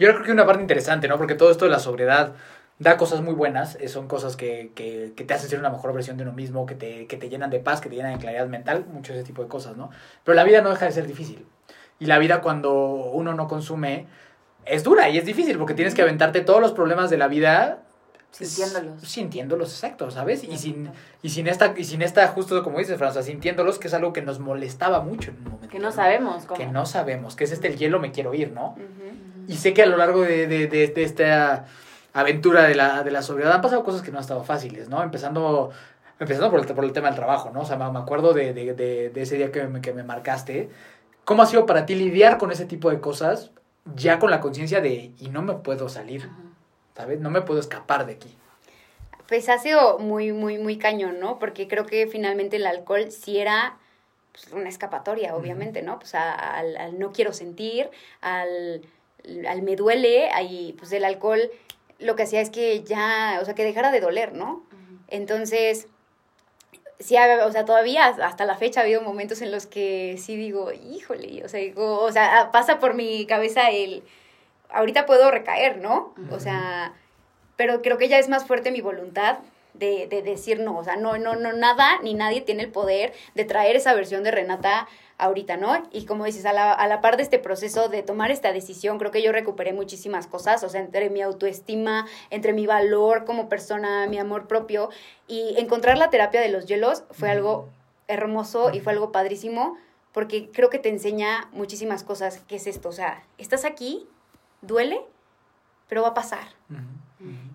Yo 0.00 0.08
creo 0.08 0.22
que 0.24 0.32
una 0.32 0.46
parte 0.46 0.62
interesante, 0.62 1.06
¿no? 1.08 1.18
Porque 1.18 1.34
todo 1.34 1.50
esto 1.50 1.66
de 1.66 1.70
la 1.70 1.78
sobriedad 1.78 2.32
da 2.78 2.96
cosas 2.96 3.20
muy 3.20 3.34
buenas, 3.34 3.76
eh, 3.78 3.88
son 3.88 4.08
cosas 4.08 4.34
que, 4.34 4.72
que, 4.74 5.12
que, 5.14 5.24
te 5.24 5.34
hacen 5.34 5.50
ser 5.50 5.58
una 5.58 5.68
mejor 5.68 5.92
versión 5.92 6.16
de 6.16 6.22
uno 6.22 6.32
mismo, 6.32 6.64
que 6.64 6.74
te, 6.74 7.06
que 7.06 7.18
te 7.18 7.28
llenan 7.28 7.50
de 7.50 7.60
paz, 7.60 7.82
que 7.82 7.90
te 7.90 7.96
llenan 7.96 8.14
de 8.14 8.18
claridad 8.18 8.46
mental, 8.46 8.86
mucho 8.90 9.12
ese 9.12 9.22
tipo 9.22 9.42
de 9.42 9.48
cosas, 9.48 9.76
¿no? 9.76 9.90
Pero 10.24 10.34
la 10.34 10.44
vida 10.44 10.62
no 10.62 10.70
deja 10.70 10.86
de 10.86 10.92
ser 10.92 11.06
difícil. 11.06 11.46
Y 11.98 12.06
la 12.06 12.18
vida 12.18 12.40
cuando 12.40 12.72
uno 12.72 13.34
no 13.34 13.46
consume 13.46 14.06
es 14.64 14.84
dura 14.84 15.10
y 15.10 15.18
es 15.18 15.26
difícil 15.26 15.58
porque 15.58 15.74
tienes 15.74 15.94
que 15.94 16.00
aventarte 16.00 16.40
todos 16.40 16.62
los 16.62 16.72
problemas 16.72 17.10
de 17.10 17.18
la 17.18 17.28
vida 17.28 17.82
sintiéndolos. 18.30 19.02
Sintiéndolos, 19.02 19.70
exacto, 19.70 20.10
¿sabes? 20.10 20.44
Y 20.44 20.56
sin, 20.56 20.90
y 21.22 21.28
sin 21.30 21.46
esta, 21.46 21.74
y 21.76 21.84
sin 21.84 22.00
esta, 22.00 22.26
justo 22.28 22.62
como 22.62 22.78
dices, 22.78 22.96
Franza, 22.96 23.22
sintiéndolos, 23.22 23.78
que 23.78 23.88
es 23.88 23.94
algo 23.94 24.14
que 24.14 24.22
nos 24.22 24.38
molestaba 24.38 25.00
mucho 25.00 25.30
en 25.30 25.38
un 25.38 25.44
momento. 25.44 25.68
Que 25.68 25.78
no 25.78 25.92
sabemos 25.92 26.46
cómo. 26.46 26.58
Que 26.58 26.66
no 26.66 26.86
sabemos, 26.86 27.36
que 27.36 27.44
es 27.44 27.52
este 27.52 27.68
el 27.68 27.76
hielo 27.76 27.98
me 28.00 28.12
quiero 28.12 28.32
ir, 28.32 28.52
¿no? 28.52 28.76
Y 29.48 29.54
sé 29.54 29.74
que 29.74 29.82
a 29.82 29.86
lo 29.86 29.96
largo 29.96 30.22
de, 30.22 30.46
de, 30.46 30.66
de, 30.66 31.02
esta 31.02 31.66
aventura 32.12 32.64
de 32.64 32.74
la, 32.74 33.02
de 33.02 33.10
la 33.10 33.22
sobriedad 33.22 33.52
han 33.52 33.60
pasado 33.60 33.84
cosas 33.84 34.02
que 34.02 34.10
no 34.10 34.18
han 34.18 34.22
estado 34.22 34.44
fáciles, 34.44 34.88
¿no? 34.88 35.02
Empezando, 35.02 35.70
empezando 36.18 36.50
por, 36.50 36.60
el, 36.60 36.66
por 36.66 36.84
el 36.84 36.92
tema 36.92 37.08
del 37.08 37.16
trabajo, 37.16 37.50
¿no? 37.52 37.60
O 37.60 37.64
sea, 37.64 37.76
me, 37.76 37.98
acuerdo 37.98 38.32
de, 38.32 38.52
de, 38.52 39.12
ese 39.14 39.36
día 39.36 39.52
que 39.52 39.64
me, 39.64 39.80
que 39.80 39.92
me 39.92 40.02
marcaste. 40.02 40.70
¿Cómo 41.24 41.42
ha 41.42 41.46
sido 41.46 41.66
para 41.66 41.86
ti 41.86 41.94
lidiar 41.94 42.38
con 42.38 42.50
ese 42.50 42.64
tipo 42.64 42.90
de 42.90 43.00
cosas 43.00 43.50
ya 43.94 44.18
con 44.18 44.30
la 44.30 44.40
conciencia 44.40 44.80
de, 44.80 45.12
y 45.18 45.28
no 45.30 45.42
me 45.42 45.54
puedo 45.54 45.88
salir, 45.88 46.28
¿sabes? 46.96 47.20
No 47.20 47.30
me 47.30 47.42
puedo 47.42 47.60
escapar 47.60 48.06
de 48.06 48.12
aquí. 48.14 48.36
Pues 49.28 49.48
ha 49.48 49.58
sido 49.58 49.98
muy, 49.98 50.32
muy, 50.32 50.58
muy 50.58 50.76
cañón, 50.76 51.20
¿no? 51.20 51.38
Porque 51.38 51.68
creo 51.68 51.86
que 51.86 52.06
finalmente 52.08 52.56
el 52.56 52.66
alcohol 52.66 53.10
sí 53.12 53.38
era 53.38 53.76
pues, 54.32 54.52
una 54.52 54.68
escapatoria, 54.68 55.34
obviamente, 55.34 55.82
¿no? 55.82 55.98
Pues 55.98 56.14
al 56.14 56.98
no 56.98 57.12
quiero 57.12 57.32
sentir, 57.32 57.90
al 58.20 58.82
al 59.48 59.62
me 59.62 59.76
duele, 59.76 60.30
ahí 60.30 60.74
pues 60.78 60.92
el 60.92 61.04
alcohol 61.04 61.50
lo 61.98 62.16
que 62.16 62.22
hacía 62.22 62.40
es 62.40 62.50
que 62.50 62.82
ya, 62.82 63.38
o 63.40 63.44
sea, 63.44 63.54
que 63.54 63.64
dejara 63.64 63.90
de 63.90 64.00
doler, 64.00 64.32
¿no? 64.32 64.64
Entonces, 65.08 65.88
sí, 66.98 67.16
o 67.16 67.52
sea, 67.52 67.64
todavía 67.64 68.06
hasta 68.06 68.44
la 68.44 68.56
fecha 68.56 68.80
ha 68.80 68.84
habido 68.84 69.02
momentos 69.02 69.42
en 69.42 69.50
los 69.50 69.66
que 69.66 70.16
sí 70.18 70.36
digo, 70.36 70.72
híjole, 70.72 71.44
o 71.44 71.48
sea, 71.48 71.60
digo, 71.60 72.00
o 72.00 72.12
sea, 72.12 72.50
pasa 72.52 72.78
por 72.78 72.94
mi 72.94 73.26
cabeza 73.26 73.70
el, 73.70 74.02
ahorita 74.70 75.06
puedo 75.06 75.30
recaer, 75.30 75.78
¿no? 75.78 76.14
O 76.30 76.40
sea, 76.40 76.94
pero 77.56 77.82
creo 77.82 77.98
que 77.98 78.08
ya 78.08 78.18
es 78.18 78.28
más 78.28 78.46
fuerte 78.46 78.70
mi 78.70 78.80
voluntad 78.80 79.38
de, 79.74 80.06
de, 80.08 80.22
decir 80.22 80.60
no, 80.60 80.78
o 80.78 80.84
sea, 80.84 80.96
no, 80.96 81.18
no, 81.18 81.36
no, 81.36 81.52
nada 81.52 81.98
ni 82.02 82.14
nadie 82.14 82.40
tiene 82.40 82.64
el 82.64 82.70
poder 82.70 83.12
de 83.34 83.44
traer 83.44 83.76
esa 83.76 83.94
versión 83.94 84.24
de 84.24 84.30
Renata 84.30 84.88
ahorita, 85.20 85.56
¿no? 85.56 85.82
Y 85.92 86.06
como 86.06 86.24
dices, 86.24 86.46
a 86.46 86.52
la, 86.52 86.72
a 86.72 86.86
la 86.88 87.00
par 87.00 87.16
de 87.16 87.22
este 87.22 87.38
proceso 87.38 87.88
de 87.88 88.02
tomar 88.02 88.30
esta 88.30 88.52
decisión, 88.52 88.98
creo 88.98 89.10
que 89.10 89.22
yo 89.22 89.32
recuperé 89.32 89.72
muchísimas 89.72 90.26
cosas, 90.26 90.64
o 90.64 90.68
sea, 90.68 90.80
entre 90.80 91.10
mi 91.10 91.22
autoestima, 91.22 92.06
entre 92.30 92.52
mi 92.52 92.66
valor 92.66 93.24
como 93.24 93.48
persona, 93.48 94.06
mi 94.06 94.18
amor 94.18 94.46
propio, 94.46 94.90
y 95.28 95.54
encontrar 95.58 95.98
la 95.98 96.10
terapia 96.10 96.40
de 96.40 96.48
los 96.48 96.66
hielos 96.66 97.04
fue 97.10 97.30
algo 97.30 97.68
hermoso 98.08 98.70
y 98.72 98.80
fue 98.80 98.92
algo 98.92 99.12
padrísimo, 99.12 99.76
porque 100.12 100.50
creo 100.50 100.70
que 100.70 100.78
te 100.78 100.88
enseña 100.88 101.48
muchísimas 101.52 102.02
cosas. 102.02 102.42
¿Qué 102.48 102.56
es 102.56 102.66
esto? 102.66 102.88
O 102.88 102.92
sea, 102.92 103.22
estás 103.38 103.64
aquí, 103.64 104.08
duele, 104.62 105.00
pero 105.88 106.02
va 106.02 106.08
a 106.08 106.14
pasar. 106.14 106.48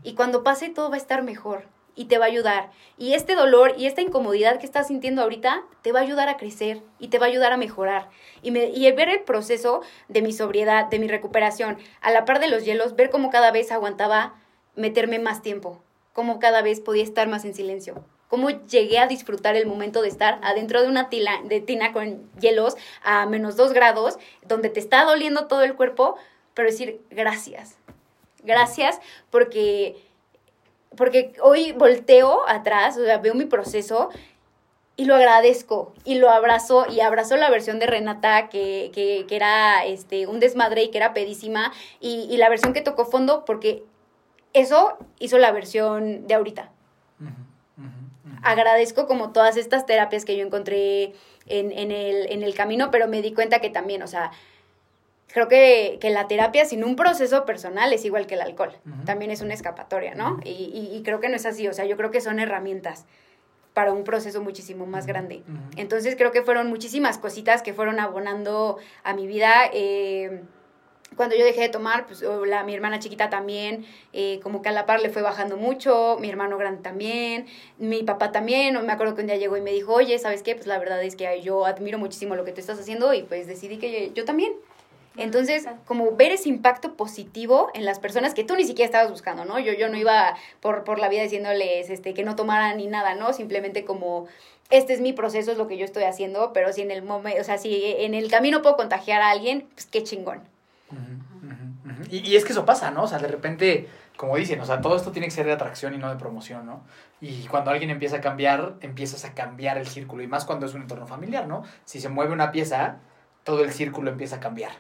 Y 0.03 0.13
cuando 0.15 0.43
pase 0.43 0.69
todo 0.69 0.89
va 0.89 0.95
a 0.95 0.99
estar 0.99 1.23
mejor 1.23 1.65
y 1.95 2.05
te 2.05 2.17
va 2.17 2.25
a 2.25 2.27
ayudar. 2.27 2.71
Y 2.97 3.13
este 3.13 3.35
dolor 3.35 3.73
y 3.77 3.87
esta 3.87 4.01
incomodidad 4.01 4.59
que 4.59 4.65
estás 4.65 4.87
sintiendo 4.87 5.21
ahorita 5.21 5.63
te 5.81 5.91
va 5.91 5.99
a 5.99 6.03
ayudar 6.03 6.29
a 6.29 6.37
crecer 6.37 6.81
y 6.99 7.07
te 7.07 7.19
va 7.19 7.25
a 7.25 7.29
ayudar 7.29 7.53
a 7.53 7.57
mejorar. 7.57 8.09
Y, 8.41 8.51
me, 8.51 8.69
ver 8.91 9.09
el 9.09 9.21
proceso 9.21 9.81
de 10.07 10.21
mi 10.21 10.33
sobriedad, 10.33 10.85
de 10.85 10.99
mi 10.99 11.07
recuperación, 11.07 11.77
a 12.01 12.11
la 12.11 12.25
par 12.25 12.39
de 12.39 12.47
los 12.47 12.65
hielos, 12.65 12.95
ver 12.95 13.09
cómo 13.09 13.29
cada 13.29 13.51
vez 13.51 13.71
aguantaba 13.71 14.35
meterme 14.75 15.19
más 15.19 15.41
tiempo, 15.41 15.81
cómo 16.13 16.39
cada 16.39 16.61
vez 16.61 16.79
podía 16.81 17.03
estar 17.03 17.27
más 17.27 17.45
en 17.45 17.53
silencio. 17.53 18.03
Cómo 18.27 18.49
llegué 18.49 18.97
a 18.97 19.07
disfrutar 19.07 19.55
el 19.55 19.67
momento 19.67 20.01
de 20.01 20.07
estar 20.07 20.39
adentro 20.41 20.81
de 20.81 20.87
una 20.87 21.09
tila, 21.09 21.41
de 21.45 21.61
tina 21.61 21.93
con 21.93 22.29
hielos 22.39 22.75
a 23.03 23.25
menos 23.27 23.55
dos 23.55 23.71
grados, 23.71 24.17
donde 24.45 24.69
te 24.69 24.79
está 24.79 25.05
doliendo 25.05 25.45
todo 25.45 25.61
el 25.61 25.75
cuerpo, 25.75 26.17
pero 26.53 26.69
decir 26.69 27.01
gracias. 27.11 27.77
Gracias 28.43 28.99
porque 29.29 29.95
porque 30.95 31.33
hoy 31.41 31.71
volteo 31.73 32.47
atrás, 32.47 32.97
o 32.97 33.03
sea, 33.03 33.17
veo 33.17 33.33
mi 33.33 33.45
proceso 33.45 34.09
y 34.97 35.05
lo 35.05 35.15
agradezco 35.15 35.93
y 36.05 36.15
lo 36.15 36.29
abrazo 36.29 36.85
y 36.89 37.01
abrazo 37.01 37.35
la 37.35 37.49
versión 37.49 37.79
de 37.79 37.87
Renata 37.87 38.49
que, 38.49 38.91
que, 38.93 39.25
que 39.27 39.35
era 39.35 39.85
este, 39.85 40.27
un 40.27 40.39
desmadre 40.39 40.83
y 40.83 40.91
que 40.91 40.97
era 40.97 41.13
pedísima 41.13 41.73
y, 41.99 42.27
y, 42.29 42.37
la 42.37 42.49
versión 42.49 42.73
que 42.73 42.81
tocó 42.81 43.05
fondo 43.05 43.43
porque 43.45 43.83
eso 44.53 44.97
hizo 45.19 45.37
la 45.37 45.51
versión 45.51 46.27
de 46.27 46.33
ahorita. 46.33 46.71
Agradezco 48.41 49.07
como 49.07 49.31
todas 49.31 49.57
estas 49.57 49.85
terapias 49.85 50.23
que 50.23 50.37
yo 50.37 50.45
encontré 50.45 51.13
en, 51.47 51.71
en, 51.71 51.91
el, 51.91 52.31
en 52.31 52.43
el 52.43 52.53
camino, 52.53 52.91
pero 52.91 53.07
me 53.07 53.21
di 53.21 53.33
cuenta 53.33 53.59
que 53.59 53.71
también, 53.71 54.03
o 54.03 54.07
sea, 54.07 54.31
creo 55.27 55.47
que, 55.47 55.97
que, 55.99 56.09
la 56.09 56.27
terapia 56.27 56.65
sin 56.65 56.83
un 56.83 56.95
proceso 56.95 57.45
personal 57.45 57.91
es 57.93 58.05
igual 58.05 58.27
que 58.27 58.35
el 58.35 58.41
alcohol. 58.41 58.73
También 59.05 59.31
es 59.31 59.41
una 59.41 59.53
escapatoria, 59.53 60.15
¿no? 60.15 60.39
y, 60.43 60.49
y, 60.49 60.95
y, 60.95 61.03
creo 61.03 61.19
que 61.19 61.29
no 61.29 61.35
es 61.35 61.45
así. 61.45 61.67
O 61.67 61.73
sea, 61.73 61.85
yo 61.85 61.97
creo 61.97 62.11
que 62.11 62.21
son 62.21 62.39
herramientas 62.39 63.05
para 63.75 63.91
un 63.91 64.05
proceso 64.05 64.41
muchísimo 64.41 64.87
más 64.87 65.05
grande. 65.05 65.43
Entonces 65.75 66.15
creo 66.15 66.31
que 66.31 66.41
fueron 66.41 66.67
muchísimas 66.67 67.17
cositas 67.17 67.61
que 67.61 67.73
fueron 67.73 67.99
abonando 67.99 68.77
a 69.03 69.13
mi 69.13 69.27
vida. 69.27 69.69
Eh, 69.73 70.43
cuando 71.17 71.35
yo 71.35 71.43
dejé 71.43 71.61
de 71.61 71.69
tomar, 71.69 72.07
pues 72.07 72.23
la, 72.45 72.63
mi 72.63 72.73
hermana 72.73 72.99
chiquita 72.99 73.29
también, 73.29 73.85
eh, 74.13 74.39
como 74.41 74.61
que 74.61 74.69
a 74.69 74.71
la 74.71 74.85
par 74.85 75.01
le 75.01 75.09
fue 75.09 75.21
bajando 75.21 75.57
mucho, 75.57 76.17
mi 76.19 76.29
hermano 76.29 76.57
grande 76.57 76.81
también, 76.81 77.47
mi 77.77 78.03
papá 78.03 78.31
también, 78.31 78.83
me 78.85 78.93
acuerdo 78.93 79.13
que 79.13 79.21
un 79.21 79.27
día 79.27 79.37
llegó 79.37 79.57
y 79.57 79.61
me 79.61 79.71
dijo, 79.71 79.93
oye, 79.93 80.17
¿sabes 80.19 80.41
qué? 80.41 80.55
Pues 80.55 80.67
la 80.67 80.79
verdad 80.79 81.03
es 81.03 81.15
que 81.15 81.41
yo 81.41 81.65
admiro 81.65 81.99
muchísimo 81.99 82.35
lo 82.35 82.45
que 82.45 82.53
tú 82.53 82.61
estás 82.61 82.79
haciendo 82.79 83.13
y 83.13 83.23
pues 83.23 83.45
decidí 83.45 83.77
que 83.77 84.11
yo 84.13 84.23
también. 84.25 84.53
Entonces, 85.17 85.65
como 85.85 86.15
ver 86.15 86.31
ese 86.31 86.49
impacto 86.49 86.95
positivo 86.95 87.69
en 87.73 87.85
las 87.85 87.99
personas 87.99 88.33
que 88.33 88.43
tú 88.43 88.55
ni 88.55 88.65
siquiera 88.65 88.85
estabas 88.85 89.09
buscando, 89.09 89.45
¿no? 89.45 89.59
Yo, 89.59 89.73
yo 89.73 89.87
no 89.89 89.97
iba 89.97 90.35
por, 90.59 90.83
por 90.83 90.99
la 90.99 91.09
vida 91.09 91.23
diciéndoles 91.23 91.89
este, 91.89 92.13
que 92.13 92.23
no 92.23 92.35
tomaran 92.35 92.77
ni 92.77 92.87
nada, 92.87 93.15
¿no? 93.15 93.31
Simplemente 93.31 93.85
como, 93.85 94.27
este 94.69 94.93
es 94.93 95.01
mi 95.01 95.13
proceso, 95.13 95.51
es 95.51 95.57
lo 95.57 95.67
que 95.67 95.77
yo 95.77 95.85
estoy 95.85 96.03
haciendo, 96.03 96.51
pero 96.53 96.73
si 96.73 96.81
en 96.81 96.91
el 96.91 97.01
momento, 97.01 97.39
o 97.39 97.43
sea, 97.43 97.57
si 97.57 97.95
en 97.97 98.13
el 98.13 98.29
camino 98.29 98.61
puedo 98.61 98.75
contagiar 98.75 99.21
a 99.21 99.29
alguien, 99.29 99.67
pues 99.73 99.85
qué 99.85 100.03
chingón. 100.03 100.41
Y, 102.09 102.29
y, 102.29 102.35
es 102.35 102.45
que 102.45 102.51
eso 102.51 102.65
pasa, 102.65 102.91
¿no? 102.91 103.03
O 103.03 103.07
sea, 103.07 103.17
de 103.17 103.27
repente, 103.27 103.87
como 104.17 104.35
dicen, 104.35 104.59
o 104.59 104.65
sea, 104.65 104.81
todo 104.81 104.95
esto 104.95 105.11
tiene 105.11 105.27
que 105.27 105.31
ser 105.31 105.45
de 105.45 105.53
atracción 105.53 105.93
y 105.93 105.97
no 105.97 106.09
de 106.09 106.17
promoción, 106.17 106.65
¿no? 106.65 106.83
Y 107.21 107.47
cuando 107.47 107.71
alguien 107.71 107.89
empieza 107.89 108.17
a 108.17 108.21
cambiar, 108.21 108.75
empiezas 108.81 109.25
a 109.25 109.33
cambiar 109.33 109.77
el 109.77 109.87
círculo, 109.87 110.21
y 110.21 110.27
más 110.27 110.45
cuando 110.45 110.65
es 110.65 110.73
un 110.73 110.81
entorno 110.81 111.07
familiar, 111.07 111.47
¿no? 111.47 111.63
Si 111.85 111.99
se 111.99 112.09
mueve 112.09 112.33
una 112.33 112.51
pieza, 112.51 112.97
todo 113.43 113.63
el 113.63 113.71
círculo 113.71 114.11
empieza 114.11 114.37
a 114.37 114.39
cambiar. 114.39 114.71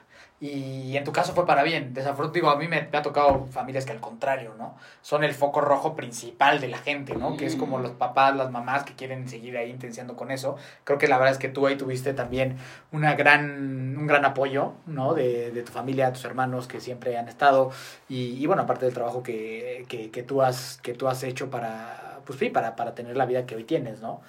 Y 0.41 0.97
en 0.97 1.05
tu 1.05 1.13
caso 1.13 1.33
fue 1.33 1.45
para 1.45 1.63
bien. 1.63 1.93
Desafortunadamente, 1.93 2.75
a 2.75 2.77
mí 2.79 2.89
me, 2.91 2.97
ha 2.97 3.01
tocado 3.01 3.47
familias 3.51 3.85
que 3.85 3.93
al 3.93 4.01
contrario, 4.01 4.53
¿no? 4.57 4.75
Son 5.01 5.23
el 5.23 5.33
foco 5.33 5.61
rojo 5.61 5.95
principal 5.95 6.59
de 6.59 6.67
la 6.67 6.77
gente, 6.77 7.15
¿no? 7.15 7.37
Que 7.37 7.45
es 7.45 7.55
como 7.55 7.79
los 7.79 7.91
papás, 7.91 8.35
las 8.35 8.51
mamás 8.51 8.83
que 8.83 8.93
quieren 8.95 9.29
seguir 9.29 9.57
ahí 9.57 9.69
intenciando 9.69 10.17
con 10.17 10.31
eso. 10.31 10.57
Creo 10.83 10.97
que 10.97 11.07
la 11.07 11.17
verdad 11.17 11.31
es 11.31 11.39
que 11.39 11.47
tú 11.47 11.65
ahí 11.67 11.77
tuviste 11.77 12.13
también 12.13 12.57
una 12.91 13.15
gran, 13.15 13.97
un 13.97 14.07
gran 14.07 14.25
apoyo, 14.25 14.73
¿no? 14.85 15.13
De, 15.13 15.51
de 15.51 15.63
tu 15.63 15.71
familia, 15.71 16.11
tus 16.11 16.25
hermanos 16.25 16.67
que 16.67 16.81
siempre 16.81 17.17
han 17.17 17.29
estado. 17.29 17.71
Y, 18.09 18.33
y 18.33 18.45
bueno, 18.45 18.63
aparte 18.63 18.85
del 18.85 18.93
trabajo 18.93 19.23
que, 19.23 19.85
que, 19.87 20.11
que, 20.11 20.21
tú 20.21 20.41
has, 20.41 20.79
que 20.83 20.93
tú 20.93 21.07
has 21.07 21.23
hecho 21.23 21.49
para, 21.49 22.19
pues 22.25 22.39
sí, 22.39 22.49
para, 22.49 22.75
para 22.75 22.93
tener 22.93 23.15
la 23.15 23.25
vida 23.25 23.45
que 23.45 23.55
hoy 23.55 23.63
tienes, 23.63 24.01
¿no? 24.01 24.21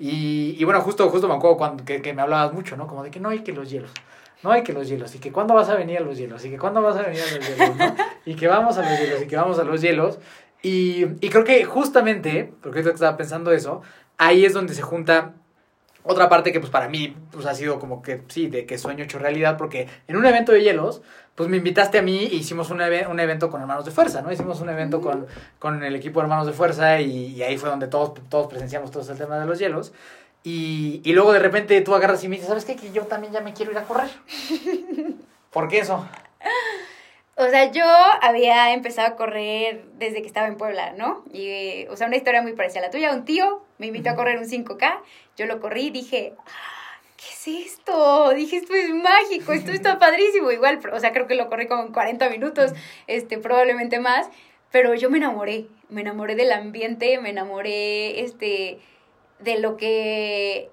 Y, 0.00 0.56
y 0.58 0.64
bueno, 0.64 0.80
justo, 0.80 1.08
justo 1.08 1.28
me 1.28 1.34
acuerdo 1.34 1.56
cuando, 1.56 1.84
que, 1.84 2.02
que 2.02 2.12
me 2.14 2.22
hablabas 2.22 2.52
mucho, 2.52 2.76
¿no? 2.76 2.88
Como 2.88 3.04
de 3.04 3.12
que 3.12 3.20
no 3.20 3.28
hay 3.28 3.44
que 3.44 3.52
los 3.52 3.70
hielos 3.70 3.92
no 4.42 4.50
hay 4.50 4.62
que 4.62 4.72
los 4.72 4.88
hielos, 4.88 5.14
y 5.14 5.18
que 5.18 5.32
cuándo 5.32 5.54
vas 5.54 5.68
a 5.68 5.74
venir 5.74 5.98
a 5.98 6.00
los 6.00 6.18
hielos, 6.18 6.44
y 6.44 6.50
que 6.50 6.58
cuándo 6.58 6.82
vas 6.82 6.96
a 6.96 7.02
venir 7.02 7.20
a 7.22 7.36
los 7.36 7.48
hielos, 7.48 7.76
¿no? 7.76 7.96
Y 8.24 8.34
que 8.34 8.46
vamos 8.46 8.78
a 8.78 8.88
los 8.88 9.00
hielos, 9.00 9.22
y 9.22 9.26
que 9.26 9.36
vamos 9.36 9.58
a 9.58 9.64
los 9.64 9.80
hielos. 9.80 10.18
Y, 10.62 11.06
y 11.20 11.28
creo 11.28 11.44
que 11.44 11.64
justamente, 11.64 12.52
porque 12.62 12.82
yo 12.82 12.90
estaba 12.90 13.16
pensando 13.16 13.52
eso, 13.52 13.82
ahí 14.16 14.44
es 14.44 14.52
donde 14.52 14.74
se 14.74 14.82
junta 14.82 15.34
otra 16.04 16.28
parte 16.28 16.52
que 16.52 16.60
pues 16.60 16.70
para 16.70 16.88
mí 16.88 17.16
pues 17.30 17.46
ha 17.46 17.54
sido 17.54 17.78
como 17.78 18.02
que 18.02 18.22
sí, 18.28 18.48
de 18.48 18.66
que 18.66 18.78
sueño 18.78 19.04
hecho 19.04 19.18
realidad, 19.18 19.56
porque 19.56 19.88
en 20.08 20.16
un 20.16 20.26
evento 20.26 20.52
de 20.52 20.62
hielos, 20.62 21.02
pues 21.34 21.48
me 21.48 21.58
invitaste 21.58 21.98
a 21.98 22.02
mí 22.02 22.28
e 22.30 22.34
hicimos 22.34 22.70
un, 22.70 22.80
un 22.80 23.20
evento 23.20 23.50
con 23.50 23.60
Hermanos 23.60 23.84
de 23.84 23.90
Fuerza, 23.90 24.20
¿no? 24.20 24.32
Hicimos 24.32 24.60
un 24.60 24.68
evento 24.68 25.00
con, 25.00 25.26
con 25.58 25.82
el 25.82 25.94
equipo 25.94 26.20
de 26.20 26.24
Hermanos 26.24 26.46
de 26.46 26.52
Fuerza 26.52 27.00
y, 27.00 27.28
y 27.28 27.42
ahí 27.42 27.56
fue 27.56 27.70
donde 27.70 27.86
todos, 27.86 28.14
todos 28.28 28.48
presenciamos 28.48 28.90
todo 28.90 29.10
el 29.10 29.18
tema 29.18 29.38
de 29.38 29.46
los 29.46 29.58
hielos. 29.58 29.92
Y, 30.44 31.00
y, 31.04 31.12
luego 31.12 31.32
de 31.32 31.38
repente 31.38 31.80
tú 31.82 31.94
agarras 31.94 32.24
y 32.24 32.28
me 32.28 32.34
dices, 32.34 32.48
¿sabes 32.48 32.64
qué? 32.64 32.74
Que 32.74 32.90
yo 32.90 33.02
también 33.06 33.32
ya 33.32 33.40
me 33.40 33.52
quiero 33.52 33.70
ir 33.70 33.78
a 33.78 33.84
correr. 33.84 34.10
¿Por 35.50 35.68
qué 35.68 35.78
eso? 35.78 36.04
O 37.36 37.48
sea, 37.48 37.70
yo 37.72 37.84
había 38.20 38.72
empezado 38.74 39.08
a 39.08 39.16
correr 39.16 39.84
desde 39.94 40.20
que 40.20 40.26
estaba 40.26 40.48
en 40.48 40.56
Puebla, 40.56 40.92
¿no? 40.92 41.24
Y, 41.32 41.86
o 41.86 41.96
sea, 41.96 42.06
una 42.06 42.16
historia 42.16 42.42
muy 42.42 42.52
parecida 42.52 42.80
a 42.80 42.82
la 42.84 42.90
tuya. 42.90 43.12
Un 43.12 43.24
tío 43.24 43.62
me 43.78 43.86
invitó 43.86 44.10
a 44.10 44.14
correr 44.16 44.38
un 44.38 44.44
5K, 44.44 45.00
yo 45.36 45.46
lo 45.46 45.58
corrí 45.60 45.86
y 45.86 45.90
dije, 45.90 46.34
ah, 46.38 47.00
¿qué 47.16 47.24
es 47.32 47.68
esto? 47.72 48.30
Dije, 48.34 48.56
esto 48.56 48.74
es 48.74 48.90
mágico, 48.90 49.52
esto 49.52 49.72
está 49.72 49.98
padrísimo. 50.00 50.50
Igual, 50.50 50.80
o 50.92 51.00
sea, 51.00 51.12
creo 51.12 51.26
que 51.26 51.34
lo 51.34 51.48
corrí 51.48 51.66
como 51.66 51.90
40 51.90 52.28
minutos, 52.28 52.72
este, 53.06 53.38
probablemente 53.38 53.98
más. 53.98 54.28
Pero 54.70 54.94
yo 54.94 55.10
me 55.10 55.18
enamoré, 55.18 55.66
me 55.88 56.02
enamoré 56.02 56.34
del 56.34 56.52
ambiente, 56.52 57.18
me 57.18 57.30
enamoré, 57.30 58.20
este 58.20 58.78
de 59.42 59.58
lo 59.58 59.76
que 59.76 60.70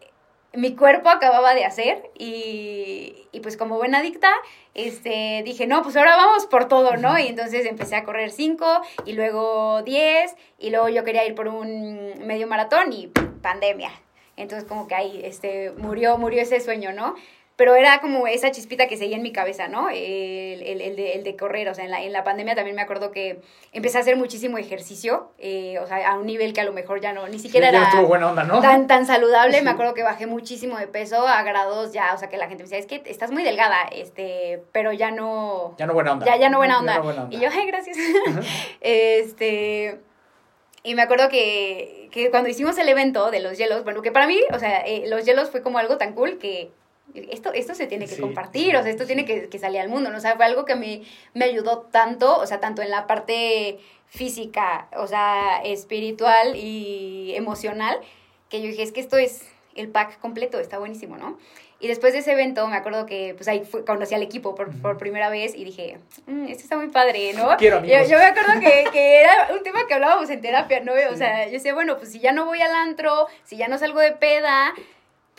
mi 0.53 0.75
cuerpo 0.75 1.09
acababa 1.09 1.53
de 1.53 1.65
hacer 1.65 2.09
y, 2.17 3.27
y, 3.31 3.39
pues 3.41 3.55
como 3.55 3.77
buena 3.77 3.99
adicta, 3.99 4.31
este, 4.73 5.43
dije, 5.45 5.67
no, 5.67 5.83
pues 5.83 5.95
ahora 5.95 6.15
vamos 6.15 6.47
por 6.47 6.67
todo, 6.67 6.97
¿no? 6.97 7.19
Y 7.19 7.27
entonces 7.27 7.65
empecé 7.65 7.95
a 7.95 8.03
correr 8.03 8.31
5 8.31 8.81
y 9.05 9.13
luego 9.13 9.83
10 9.83 10.35
y 10.57 10.69
luego 10.71 10.89
yo 10.89 11.03
quería 11.03 11.25
ir 11.25 11.35
por 11.35 11.47
un 11.47 12.25
medio 12.25 12.47
maratón 12.47 12.91
y 12.93 13.07
pandemia. 13.41 13.91
Entonces 14.37 14.67
como 14.67 14.87
que 14.87 14.95
ahí 14.95 15.21
este, 15.23 15.71
murió, 15.77 16.17
murió 16.17 16.41
ese 16.41 16.61
sueño, 16.61 16.93
¿no? 16.93 17.15
Pero 17.59 17.75
era 17.75 17.99
como 17.99 18.25
esa 18.25 18.51
chispita 18.51 18.87
que 18.87 18.95
seguía 18.95 19.17
en 19.17 19.21
mi 19.21 19.33
cabeza, 19.33 19.67
¿no? 19.67 19.89
El, 19.89 20.63
el, 20.63 20.79
el, 20.79 20.95
de, 20.95 21.11
el 21.15 21.25
de, 21.25 21.35
correr, 21.35 21.67
o 21.67 21.75
sea, 21.75 21.83
en 21.83 21.91
la, 21.91 22.01
en 22.01 22.13
la, 22.13 22.23
pandemia 22.23 22.55
también 22.55 22.73
me 22.73 22.81
acuerdo 22.81 23.11
que 23.11 23.41
empecé 23.73 23.97
a 23.97 24.01
hacer 24.01 24.15
muchísimo 24.15 24.57
ejercicio, 24.57 25.33
eh, 25.39 25.77
o 25.79 25.85
sea, 25.85 26.09
a 26.09 26.17
un 26.17 26.25
nivel 26.25 26.53
que 26.53 26.61
a 26.61 26.63
lo 26.63 26.71
mejor 26.71 27.01
ya 27.01 27.11
no, 27.11 27.27
ni 27.27 27.37
siquiera 27.37 27.67
era 27.67 28.01
buena 28.03 28.29
onda, 28.29 28.45
¿no? 28.45 28.61
tan, 28.61 28.87
tan 28.87 29.05
saludable, 29.05 29.57
sí. 29.57 29.63
me 29.65 29.71
acuerdo 29.71 29.93
que 29.93 30.03
bajé 30.03 30.25
muchísimo 30.25 30.77
de 30.77 30.87
peso 30.87 31.27
a 31.27 31.43
grados 31.43 31.91
ya, 31.91 32.13
o 32.13 32.17
sea, 32.17 32.29
que 32.29 32.37
la 32.37 32.47
gente 32.47 32.63
me 32.63 32.69
decía, 32.69 32.77
es 32.77 32.85
que 32.85 33.03
estás 33.11 33.29
muy 33.29 33.43
delgada, 33.43 33.89
este, 33.91 34.63
pero 34.71 34.93
ya 34.93 35.11
no... 35.11 35.75
Ya 35.77 35.85
no 35.85 35.93
buena 35.93 36.13
onda. 36.13 36.25
Ya, 36.25 36.37
ya 36.37 36.49
no 36.49 36.59
buena 36.59 36.79
onda. 36.79 36.95
No 36.95 37.03
buena 37.03 37.23
onda. 37.23 37.35
Y 37.35 37.41
yo, 37.41 37.49
ay, 37.51 37.67
gracias. 37.67 37.97
Uh 37.97 38.29
-huh. 38.29 38.45
este... 38.79 39.99
Y 40.81 40.95
me 40.95 41.01
acuerdo 41.01 41.27
que, 41.27 42.07
que 42.09 42.31
cuando 42.31 42.47
hicimos 42.47 42.77
el 42.77 42.87
evento 42.87 43.31
de 43.31 43.41
los 43.41 43.57
hielos, 43.57 43.83
bueno, 43.83 44.01
que 44.01 44.13
para 44.13 44.27
mí, 44.27 44.39
o 44.53 44.59
sea, 44.59 44.79
eh, 44.85 45.03
los 45.07 45.25
hielos 45.25 45.49
fue 45.49 45.61
como 45.61 45.77
algo 45.77 45.97
tan 45.97 46.13
cool 46.13 46.37
que 46.37 46.71
esto, 47.13 47.53
esto 47.53 47.75
se 47.75 47.87
tiene 47.87 48.05
que 48.05 48.15
sí, 48.15 48.21
compartir, 48.21 48.75
o 48.75 48.81
sea, 48.81 48.91
esto 48.91 49.05
tiene 49.05 49.25
que, 49.25 49.49
que, 49.49 49.59
salir 49.59 49.79
al 49.79 49.89
mundo, 49.89 50.09
¿no? 50.09 50.17
O 50.17 50.21
sea, 50.21 50.35
fue 50.35 50.45
algo 50.45 50.65
que 50.65 50.75
mí 50.75 51.03
me 51.33 51.45
ayudó 51.45 51.79
tanto, 51.91 52.37
o 52.37 52.45
sea, 52.45 52.59
tanto 52.59 52.81
en 52.81 52.89
la 52.89 53.07
parte 53.07 53.79
física, 54.07 54.87
o 54.95 55.07
sea, 55.07 55.61
espiritual 55.63 56.55
y 56.55 57.33
emocional, 57.35 57.97
que 58.49 58.61
yo 58.61 58.67
dije, 58.67 58.83
es 58.83 58.91
que 58.91 58.99
esto 58.99 59.17
es 59.17 59.47
el 59.75 59.89
pack 59.89 60.19
completo, 60.19 60.59
está 60.59 60.79
buenísimo, 60.79 61.17
¿no? 61.17 61.37
Y 61.81 61.87
después 61.87 62.11
de 62.11 62.19
ese 62.19 62.33
evento, 62.33 62.67
me 62.67 62.75
acuerdo 62.75 63.05
que, 63.05 63.33
pues 63.37 63.47
ahí 63.47 63.63
fui, 63.63 63.85
conocí 63.85 64.13
al 64.13 64.21
equipo 64.21 64.53
por, 64.53 64.69
por, 64.81 64.97
primera 64.97 65.29
vez 65.29 65.55
y 65.55 65.63
dije, 65.63 65.97
mmm, 66.25 66.47
esto 66.47 66.63
está 66.63 66.75
muy 66.75 66.89
padre, 66.89 67.31
¿no? 67.33 67.55
Quiero. 67.55 67.79
Yo, 67.85 68.03
yo 68.03 68.17
me 68.17 68.25
acuerdo 68.25 68.59
que, 68.59 68.89
que, 68.91 69.21
era 69.21 69.49
un 69.55 69.63
tema 69.63 69.87
que 69.87 69.93
hablábamos 69.93 70.29
en 70.29 70.41
terapia, 70.41 70.81
¿no? 70.81 70.91
O 71.09 71.15
sea, 71.15 71.45
yo 71.45 71.53
decía, 71.53 71.73
bueno, 71.73 71.97
pues 71.97 72.11
si 72.11 72.19
ya 72.19 72.33
no 72.33 72.45
voy 72.45 72.61
al 72.61 72.73
antro, 72.73 73.27
si 73.45 73.55
ya 73.55 73.69
no 73.69 73.77
salgo 73.77 74.01
de 74.01 74.11
peda, 74.11 74.73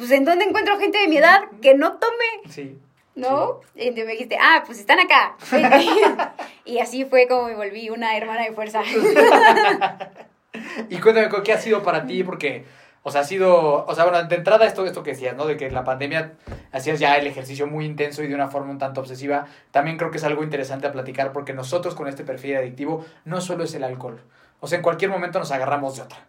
pues 0.00 0.10
¿en 0.12 0.24
dónde 0.24 0.46
encuentro 0.46 0.78
gente 0.78 0.96
de 0.96 1.08
mi 1.08 1.18
edad 1.18 1.42
que 1.60 1.74
no 1.74 1.98
tome? 1.98 2.48
Sí. 2.48 2.78
¿No? 3.16 3.60
Sí. 3.74 3.82
Y 3.82 3.88
entonces 3.88 4.06
me 4.06 4.12
dijiste, 4.12 4.38
ah, 4.40 4.62
pues 4.64 4.78
están 4.78 4.98
acá. 4.98 5.36
y 6.64 6.78
así 6.78 7.04
fue 7.04 7.28
como 7.28 7.48
me 7.48 7.54
volví 7.54 7.90
una 7.90 8.16
hermana 8.16 8.44
de 8.44 8.52
fuerza. 8.52 8.80
y 10.88 10.96
cuéntame, 11.00 11.28
¿qué 11.44 11.52
ha 11.52 11.58
sido 11.58 11.82
para 11.82 12.06
ti? 12.06 12.24
Porque, 12.24 12.64
o 13.02 13.10
sea, 13.10 13.20
ha 13.20 13.24
sido, 13.24 13.84
o 13.84 13.94
sea, 13.94 14.04
bueno, 14.04 14.24
de 14.24 14.36
entrada 14.36 14.64
esto, 14.64 14.86
esto 14.86 15.02
que 15.02 15.10
decías, 15.10 15.36
¿no? 15.36 15.44
De 15.44 15.58
que 15.58 15.70
la 15.70 15.84
pandemia 15.84 16.32
hacías 16.72 16.98
ya 16.98 17.16
el 17.16 17.26
ejercicio 17.26 17.66
muy 17.66 17.84
intenso 17.84 18.22
y 18.22 18.28
de 18.28 18.34
una 18.34 18.48
forma 18.48 18.70
un 18.70 18.78
tanto 18.78 19.02
obsesiva. 19.02 19.48
También 19.70 19.98
creo 19.98 20.10
que 20.10 20.16
es 20.16 20.24
algo 20.24 20.42
interesante 20.42 20.86
a 20.86 20.92
platicar 20.92 21.32
porque 21.32 21.52
nosotros 21.52 21.94
con 21.94 22.08
este 22.08 22.24
perfil 22.24 22.56
adictivo 22.56 23.04
no 23.26 23.42
solo 23.42 23.64
es 23.64 23.74
el 23.74 23.84
alcohol. 23.84 24.22
O 24.60 24.66
sea, 24.66 24.78
en 24.78 24.82
cualquier 24.82 25.10
momento 25.10 25.38
nos 25.38 25.52
agarramos 25.52 25.96
de 25.96 26.04
otra. 26.04 26.24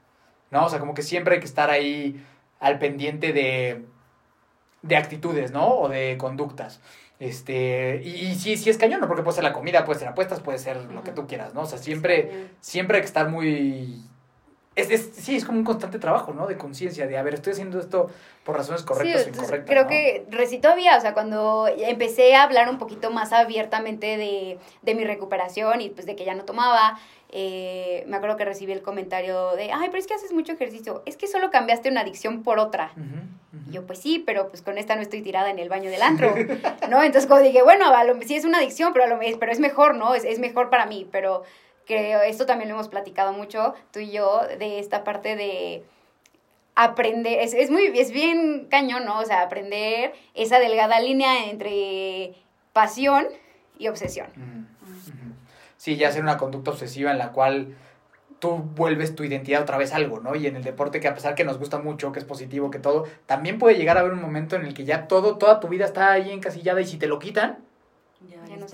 ¿No? 0.49 0.65
O 0.65 0.69
sea, 0.69 0.79
como 0.79 0.93
que 0.93 1.03
siempre 1.03 1.35
hay 1.35 1.39
que 1.39 1.45
estar 1.45 1.69
ahí 1.69 2.21
al 2.61 2.79
pendiente 2.79 3.33
de, 3.33 3.83
de 4.83 4.95
actitudes, 4.95 5.51
¿no? 5.51 5.67
O 5.67 5.89
de 5.89 6.15
conductas. 6.17 6.79
Este, 7.19 8.01
y, 8.03 8.27
y 8.27 8.35
sí, 8.35 8.55
sí 8.55 8.69
es 8.69 8.77
cañón, 8.77 9.01
¿no? 9.01 9.07
Porque 9.07 9.23
puede 9.23 9.35
ser 9.35 9.43
la 9.43 9.53
comida, 9.53 9.83
puede 9.83 9.99
ser 9.99 10.07
apuestas, 10.07 10.39
puede 10.39 10.57
ser 10.57 10.77
lo 10.85 11.03
que 11.03 11.11
tú 11.11 11.27
quieras, 11.27 11.53
¿no? 11.53 11.61
O 11.61 11.65
sea, 11.65 11.77
siempre, 11.77 12.47
siempre 12.61 12.97
hay 12.97 13.01
que 13.01 13.07
estar 13.07 13.29
muy, 13.29 14.01
es, 14.75 14.89
es, 14.89 15.09
sí, 15.13 15.35
es 15.35 15.43
como 15.43 15.57
un 15.57 15.65
constante 15.65 15.99
trabajo, 15.99 16.33
¿no? 16.33 16.47
De 16.47 16.57
conciencia, 16.57 17.05
de, 17.05 17.17
a 17.17 17.23
ver, 17.23 17.33
estoy 17.33 17.53
haciendo 17.53 17.79
esto 17.79 18.09
por 18.45 18.55
razones 18.55 18.83
correctas 18.83 19.25
o 19.25 19.29
incorrectas. 19.29 19.69
Creo 19.69 19.87
que 19.87 20.25
reci 20.29 20.59
todavía, 20.59 20.97
o 20.97 21.01
sea, 21.01 21.13
cuando 21.13 21.67
empecé 21.67 22.35
a 22.35 22.43
hablar 22.43 22.69
un 22.69 22.77
poquito 22.77 23.11
más 23.11 23.33
abiertamente 23.33 24.17
de, 24.17 24.59
de 24.81 24.95
mi 24.95 25.03
recuperación 25.03 25.81
y 25.81 25.89
pues 25.89 26.05
de 26.05 26.15
que 26.15 26.23
ya 26.23 26.35
no 26.35 26.45
tomaba, 26.45 26.97
eh, 27.33 28.05
me 28.07 28.15
acuerdo 28.15 28.37
que 28.37 28.45
recibí 28.45 28.71
el 28.71 28.81
comentario 28.81 29.51
de, 29.57 29.71
ay, 29.73 29.87
pero 29.87 29.97
es 29.97 30.07
que 30.07 30.13
haces 30.13 30.31
mucho 30.31 30.53
ejercicio, 30.53 31.03
es 31.05 31.17
que 31.17 31.27
solo 31.27 31.51
cambiaste 31.51 31.89
una 31.89 32.01
adicción 32.01 32.41
por 32.41 32.57
otra. 32.57 32.93
Y 33.67 33.73
yo, 33.73 33.85
pues 33.85 33.99
sí, 33.99 34.23
pero 34.25 34.47
pues 34.47 34.61
con 34.61 34.77
esta 34.77 34.95
no 34.95 35.01
estoy 35.01 35.21
tirada 35.21 35.49
en 35.49 35.59
el 35.59 35.67
baño 35.67 35.89
del 35.89 36.01
antro, 36.01 36.33
¿no? 36.89 37.03
Entonces 37.03 37.27
como 37.27 37.41
dije, 37.41 37.61
bueno, 37.61 37.93
a 37.93 38.03
lo, 38.05 38.19
sí 38.21 38.35
es 38.35 38.45
una 38.45 38.57
adicción, 38.59 38.93
pero, 38.93 39.05
a 39.05 39.07
lo, 39.07 39.19
pero 39.37 39.51
es 39.51 39.59
mejor, 39.59 39.95
¿no? 39.95 40.15
Es, 40.15 40.23
es 40.23 40.39
mejor 40.39 40.69
para 40.69 40.85
mí, 40.85 41.07
pero 41.11 41.43
que 41.85 42.27
esto 42.27 42.45
también 42.45 42.69
lo 42.69 42.75
hemos 42.75 42.87
platicado 42.87 43.33
mucho, 43.33 43.73
tú 43.91 43.99
y 43.99 44.11
yo, 44.11 44.41
de 44.59 44.79
esta 44.79 45.03
parte 45.03 45.35
de 45.35 45.83
aprender, 46.75 47.39
es, 47.39 47.53
es 47.53 47.69
muy, 47.69 47.91
es 47.95 48.11
bien 48.11 48.67
cañón, 48.69 49.05
¿no? 49.05 49.19
O 49.19 49.25
sea, 49.25 49.41
aprender 49.41 50.13
esa 50.33 50.59
delgada 50.59 50.99
línea 50.99 51.49
entre 51.49 52.33
pasión 52.73 53.27
y 53.77 53.87
obsesión. 53.87 54.27
Sí, 55.77 55.97
ya 55.97 56.11
ser 56.11 56.21
una 56.21 56.37
conducta 56.37 56.71
obsesiva 56.71 57.11
en 57.11 57.17
la 57.17 57.31
cual 57.31 57.75
tú 58.39 58.57
vuelves 58.57 59.15
tu 59.15 59.23
identidad 59.23 59.61
otra 59.61 59.77
vez 59.77 59.93
algo, 59.93 60.19
¿no? 60.19 60.35
Y 60.35 60.47
en 60.47 60.55
el 60.55 60.63
deporte 60.63 60.99
que 60.99 61.07
a 61.07 61.13
pesar 61.13 61.35
que 61.35 61.43
nos 61.43 61.59
gusta 61.59 61.79
mucho, 61.79 62.11
que 62.11 62.19
es 62.19 62.25
positivo, 62.25 62.71
que 62.71 62.79
todo, 62.79 63.05
también 63.25 63.59
puede 63.59 63.77
llegar 63.77 63.97
a 63.97 64.01
haber 64.01 64.13
un 64.13 64.21
momento 64.21 64.55
en 64.55 64.65
el 64.65 64.73
que 64.73 64.83
ya 64.83 65.07
todo, 65.07 65.37
toda 65.37 65.59
tu 65.59 65.67
vida 65.67 65.85
está 65.85 66.11
ahí 66.11 66.31
encasillada 66.31 66.81
y 66.81 66.85
si 66.85 66.97
te 66.97 67.07
lo 67.07 67.19
quitan, 67.19 67.59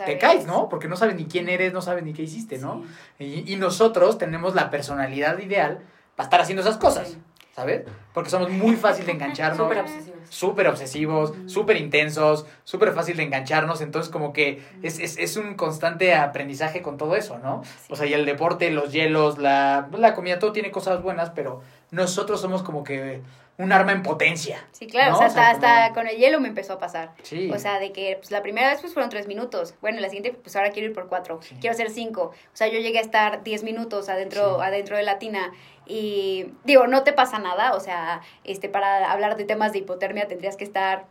te 0.06 0.18
caes, 0.18 0.45
¿no? 0.45 0.70
Porque 0.70 0.88
no 0.88 0.95
sabes 0.95 1.16
ni 1.16 1.26
quién 1.26 1.50
eres, 1.50 1.74
no 1.74 1.82
sabes 1.82 2.04
ni 2.04 2.14
qué 2.14 2.24
hiciste, 2.24 2.58
¿no? 2.58 2.84
Y, 3.20 3.52
y, 3.52 3.56
nosotros 3.56 4.18
tenemos 4.18 4.56
la 4.56 4.70
personalidad 4.70 5.39
ideal 5.39 5.80
para 6.16 6.26
estar 6.26 6.41
haciendo 6.41 6.62
esas 6.62 6.78
cosas, 6.78 7.18
¿sabes? 7.56 7.84
Porque 8.14 8.30
somos 8.30 8.50
muy 8.50 8.76
fácil 8.76 9.06
de 9.06 9.14
engancharnos. 9.14 9.68
Súper 9.68 9.80
obsesivos. 9.80 10.18
Súper 10.30 10.68
obsesivos, 10.68 11.34
súper 11.45 11.78
intensos, 11.78 12.45
súper 12.64 12.93
fácil 12.93 13.18
de 13.18 13.24
engancharnos. 13.24 13.82
Entonces, 13.82 14.12
como 14.12 14.34
que 14.34 14.62
es, 14.84 15.00
es, 15.00 15.18
es, 15.18 15.38
un 15.38 15.56
constante 15.56 16.16
aprendizaje 16.16 16.82
con 16.82 16.98
todo 16.98 17.16
eso, 17.16 17.39
¿no? 17.39 17.64
O 17.89 17.95
sea, 17.95 18.06
y 18.06 18.14
el 18.14 18.26
deporte, 18.26 18.72
los 18.72 18.91
hielos, 18.91 19.38
la, 19.38 19.89
la 19.98 20.14
comida, 20.14 20.39
todo 20.39 20.52
tiene 20.52 20.72
cosas 20.72 21.02
buenas, 21.02 21.30
pero 21.30 21.62
nosotros 21.91 22.41
somos 22.41 22.64
como 22.64 22.84
que 22.84 23.22
un 23.58 23.72
arma 23.72 23.91
en 23.91 24.03
potencia. 24.03 24.64
Sí, 24.72 24.86
claro, 24.86 25.16
o 25.16 25.18
sea, 25.18 25.28
hasta, 25.28 25.49
hasta, 25.49 25.93
con 25.93 26.08
el 26.08 26.18
hielo 26.18 26.39
me 26.39 26.47
empezó 26.47 26.74
a 26.74 26.80
pasar. 26.80 27.14
Sí. 27.24 27.49
O 27.51 27.58
sea, 27.58 27.80
de 27.80 27.91
que 27.91 28.18
pues, 28.18 28.30
la 28.30 28.43
primera 28.43 28.70
vez 28.70 28.82
pues 28.82 28.93
fueron 28.93 29.10
tres 29.10 29.28
minutos. 29.28 29.74
Bueno, 29.82 29.99
la 29.99 30.10
siguiente, 30.10 30.38
pues 30.39 30.55
ahora 30.55 30.70
quiero 30.70 30.89
ir 30.89 30.93
por 30.93 31.08
cuatro. 31.08 31.39
Quiero 31.60 31.74
hacer 31.74 31.89
cinco. 31.89 32.34
O 32.53 32.55
sea, 32.55 32.68
yo 32.68 32.80
llegué 32.80 32.99
a 32.99 33.01
estar 33.01 33.43
diez 33.43 33.64
minutos 33.64 34.10
adentro, 34.10 34.62
adentro 34.62 34.95
de 34.95 35.03
la 35.03 35.18
tina. 35.18 35.51
Y 35.88 36.51
digo, 36.66 36.86
no 36.86 37.03
te 37.03 37.14
pasa 37.14 37.39
nada. 37.39 37.74
O 37.74 37.80
sea, 37.80 38.22
este, 38.43 38.70
para 38.70 39.12
hablar 39.12 39.38
de 39.38 39.45
temas 39.45 39.74
de 39.74 39.80
hipotermia 39.80 40.28
tendrías 40.28 40.55
que 40.55 40.64
estar 40.64 41.05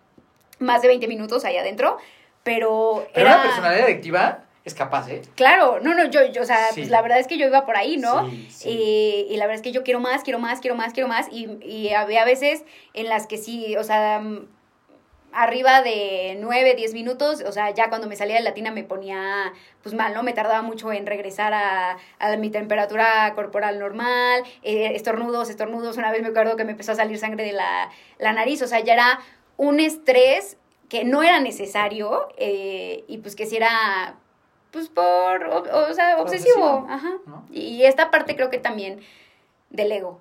más 0.60 0.82
de 0.82 0.88
20 0.88 1.08
minutos 1.08 1.44
ahí 1.44 1.56
adentro. 1.56 1.98
Pero, 2.44 3.08
pero 3.12 3.26
era... 3.26 3.36
una 3.38 3.44
personalidad 3.44 3.86
adictiva 3.86 4.45
es 4.66 4.74
capaz, 4.74 5.08
¿eh? 5.08 5.22
Claro, 5.36 5.78
no, 5.80 5.94
no, 5.94 6.06
yo, 6.10 6.26
yo 6.26 6.42
o 6.42 6.44
sea, 6.44 6.58
pues 6.74 6.90
la 6.90 7.00
verdad 7.00 7.20
es 7.20 7.28
que 7.28 7.38
yo 7.38 7.46
iba 7.46 7.64
por 7.64 7.76
ahí, 7.76 7.98
¿no? 7.98 8.28
Y, 8.64 9.26
y, 9.30 9.36
la 9.36 9.46
verdad 9.46 9.54
es 9.54 9.62
que 9.62 9.70
yo 9.70 9.84
quiero 9.84 10.00
más, 10.00 10.24
quiero 10.24 10.40
más, 10.40 10.58
quiero 10.58 10.74
más, 10.74 10.92
quiero 10.92 11.08
más. 11.08 11.28
Y, 11.30 11.46
y 11.64 11.90
había 11.90 12.24
veces 12.24 12.64
en 12.92 13.08
las 13.08 13.28
que 13.28 13.38
sí, 13.38 13.76
o 13.76 13.84
sea, 13.84 14.20
arriba 15.32 15.82
de 15.82 16.36
9, 16.40 16.74
10 16.74 16.94
minutos, 16.94 17.44
o 17.46 17.52
sea, 17.52 17.70
ya 17.70 17.90
cuando 17.90 18.08
me 18.08 18.16
salía 18.16 18.36
de 18.36 18.42
la 18.42 18.54
tina 18.54 18.72
me 18.72 18.82
ponía 18.82 19.52
pues 19.84 19.94
mal, 19.94 20.14
¿no? 20.14 20.24
Me 20.24 20.32
tardaba 20.32 20.62
mucho 20.62 20.90
en 20.92 21.06
regresar 21.06 21.54
a, 21.54 21.98
a 22.18 22.36
mi 22.36 22.50
temperatura 22.50 23.32
corporal 23.36 23.78
normal, 23.78 24.42
eh, 24.64 24.92
estornudos, 24.96 25.48
estornudos, 25.48 25.96
una 25.96 26.10
vez 26.10 26.22
me 26.22 26.28
acuerdo 26.28 26.56
que 26.56 26.64
me 26.64 26.72
empezó 26.72 26.90
a 26.90 26.96
salir 26.96 27.18
sangre 27.18 27.44
de 27.44 27.52
la, 27.52 27.90
la 28.18 28.32
nariz, 28.32 28.62
o 28.62 28.66
sea, 28.66 28.80
ya 28.80 28.94
era 28.94 29.20
un 29.58 29.78
estrés 29.78 30.56
que 30.88 31.04
no 31.04 31.22
era 31.22 31.38
necesario 31.38 32.28
eh, 32.36 33.04
y 33.06 33.18
pues 33.18 33.36
que 33.36 33.46
si 33.46 33.56
era 33.56 34.16
pues 34.76 34.90
por, 34.90 35.42
o, 35.44 35.94
sea, 35.94 36.18
obsesivo, 36.18 36.86
ajá. 36.86 37.14
Y 37.50 37.84
esta 37.84 38.10
parte 38.10 38.36
creo 38.36 38.50
que 38.50 38.58
también 38.58 39.00
del 39.70 39.90
ego, 39.90 40.20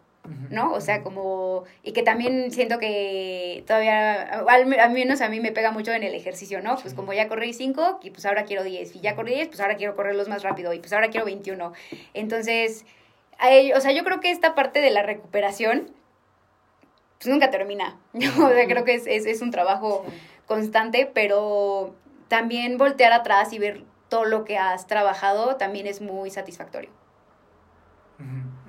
¿no? 0.49 0.71
O 0.71 0.79
sea, 0.79 1.03
como, 1.03 1.65
y 1.83 1.91
que 1.91 2.03
también 2.03 2.51
siento 2.51 2.79
que 2.79 3.65
todavía, 3.67 4.39
al, 4.47 4.65
menos 4.65 5.19
a 5.19 5.27
mí 5.27 5.41
me 5.41 5.51
pega 5.51 5.71
mucho 5.71 5.91
en 5.91 6.03
el 6.03 6.15
ejercicio, 6.15 6.61
¿no? 6.61 6.77
Pues 6.77 6.93
como 6.93 7.11
ya 7.11 7.27
corrí 7.27 7.51
5, 7.51 7.99
y 8.01 8.11
pues 8.11 8.25
ahora 8.25 8.45
quiero 8.45 8.63
10, 8.63 8.95
y 8.95 9.01
ya 9.01 9.13
corrí 9.17 9.33
10, 9.33 9.49
pues 9.49 9.59
ahora 9.59 9.75
quiero 9.75 9.93
correrlos 9.97 10.29
más 10.29 10.41
rápido, 10.41 10.71
y 10.71 10.79
pues 10.79 10.93
ahora 10.93 11.09
quiero 11.09 11.25
21. 11.25 11.73
Entonces, 12.13 12.85
o 13.75 13.81
sea, 13.81 13.91
yo 13.91 14.05
creo 14.05 14.21
que 14.21 14.31
esta 14.31 14.55
parte 14.55 14.79
de 14.79 14.91
la 14.91 15.03
recuperación, 15.03 15.91
pues 17.17 17.27
nunca 17.27 17.51
termina. 17.51 17.99
o 18.13 18.49
sea, 18.49 18.67
creo 18.67 18.85
que 18.85 18.93
es, 18.93 19.05
es, 19.05 19.25
es 19.25 19.41
un 19.41 19.51
trabajo 19.51 20.05
constante, 20.47 21.11
pero 21.13 21.93
también 22.29 22.77
voltear 22.77 23.11
atrás 23.11 23.51
y 23.51 23.59
ver 23.59 23.83
todo 24.15 24.23
lo 24.23 24.45
que 24.45 24.57
has 24.57 24.87
trabajado 24.87 25.57
también 25.57 25.87
es 25.87 25.99
muy 25.99 26.29
satisfactorio. 26.29 26.89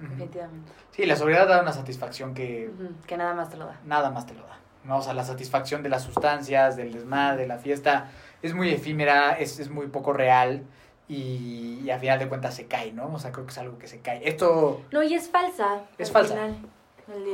Definitivamente. 0.01 0.72
Sí, 0.90 1.07
la 1.07 1.14
sobriedad 1.14 1.47
da 1.47 1.62
una 1.62 1.72
satisfacción 1.72 2.34
que... 2.34 2.68
Que 3.07 3.16
nada 3.16 3.32
más 3.32 3.49
te 3.49 3.57
lo 3.57 3.66
da. 3.66 3.78
Nada 3.84 4.11
más 4.11 4.26
te 4.26 4.34
lo 4.34 4.40
da. 4.40 4.59
¿no? 4.82 4.99
O 4.99 5.03
sea, 5.03 5.14
la 5.14 5.22
satisfacción 5.22 5.84
de 5.84 5.88
las 5.88 6.03
sustancias, 6.03 6.74
del 6.74 6.92
desmadre, 6.92 7.42
de 7.42 7.47
la 7.47 7.59
fiesta, 7.59 8.11
es 8.42 8.55
muy 8.55 8.70
efímera, 8.70 9.38
es, 9.38 9.61
es 9.61 9.70
muy 9.70 9.86
poco 9.86 10.12
real 10.12 10.64
y, 11.07 11.78
y, 11.84 11.90
a 11.92 12.01
final 12.01 12.18
de 12.18 12.28
cuentas 12.28 12.57
se 12.57 12.66
cae, 12.66 12.90
¿no? 12.90 13.14
O 13.14 13.20
sea, 13.20 13.30
creo 13.30 13.47
que 13.47 13.53
es 13.53 13.59
algo 13.59 13.78
que 13.78 13.86
se 13.86 14.01
cae. 14.01 14.28
Esto... 14.28 14.82
No, 14.90 15.05
y 15.05 15.14
es 15.14 15.28
falsa. 15.28 15.82
Es 15.97 16.11
falsa. 16.11 16.34
Final, 16.34 16.57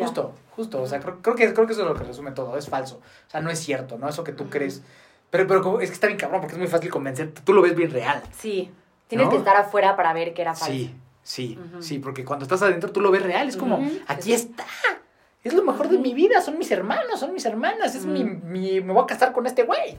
Justo, 0.00 0.34
justo. 0.54 0.82
O 0.82 0.86
sea, 0.86 1.00
creo, 1.00 1.22
creo, 1.22 1.34
que, 1.34 1.54
creo 1.54 1.66
que 1.66 1.72
eso 1.72 1.80
es 1.80 1.88
lo 1.88 1.94
que 1.94 2.04
resume 2.04 2.32
todo. 2.32 2.58
Es 2.58 2.68
falso. 2.68 2.96
O 3.26 3.30
sea, 3.30 3.40
no 3.40 3.48
es 3.48 3.58
cierto, 3.58 3.96
¿no? 3.96 4.06
Eso 4.06 4.22
que 4.22 4.32
tú 4.32 4.50
crees 4.50 4.82
pero, 5.32 5.46
pero 5.46 5.80
es 5.80 5.88
que 5.88 5.94
está 5.94 6.08
bien 6.08 6.18
cabrón 6.18 6.42
porque 6.42 6.56
es 6.56 6.58
muy 6.58 6.68
fácil 6.68 6.90
convencer. 6.90 7.32
Tú 7.32 7.54
lo 7.54 7.62
ves 7.62 7.74
bien 7.74 7.90
real. 7.90 8.22
Sí. 8.38 8.70
Tienes 9.08 9.30
que 9.30 9.36
estar 9.36 9.56
afuera 9.56 9.96
para 9.96 10.12
ver 10.12 10.34
que 10.34 10.42
era 10.42 10.54
falso. 10.54 10.74
Sí, 10.74 10.94
sí, 11.22 11.58
sí, 11.80 11.98
porque 12.00 12.22
cuando 12.22 12.42
estás 12.42 12.60
adentro 12.60 12.92
tú 12.92 13.00
lo 13.00 13.10
ves 13.10 13.22
real. 13.22 13.48
Es 13.48 13.56
como, 13.56 13.82
aquí 14.06 14.34
está. 14.34 14.66
Es 15.42 15.54
lo 15.54 15.64
mejor 15.64 15.88
de 15.88 15.96
mi 15.96 16.12
vida. 16.12 16.42
Son 16.42 16.58
mis 16.58 16.70
hermanos, 16.70 17.18
son 17.18 17.32
mis 17.32 17.46
hermanas. 17.46 17.94
Es 17.94 18.04
mi, 18.04 18.24
mi. 18.24 18.82
Me 18.82 18.92
voy 18.92 19.04
a 19.04 19.06
casar 19.06 19.32
con 19.32 19.46
este 19.46 19.62
güey. 19.62 19.96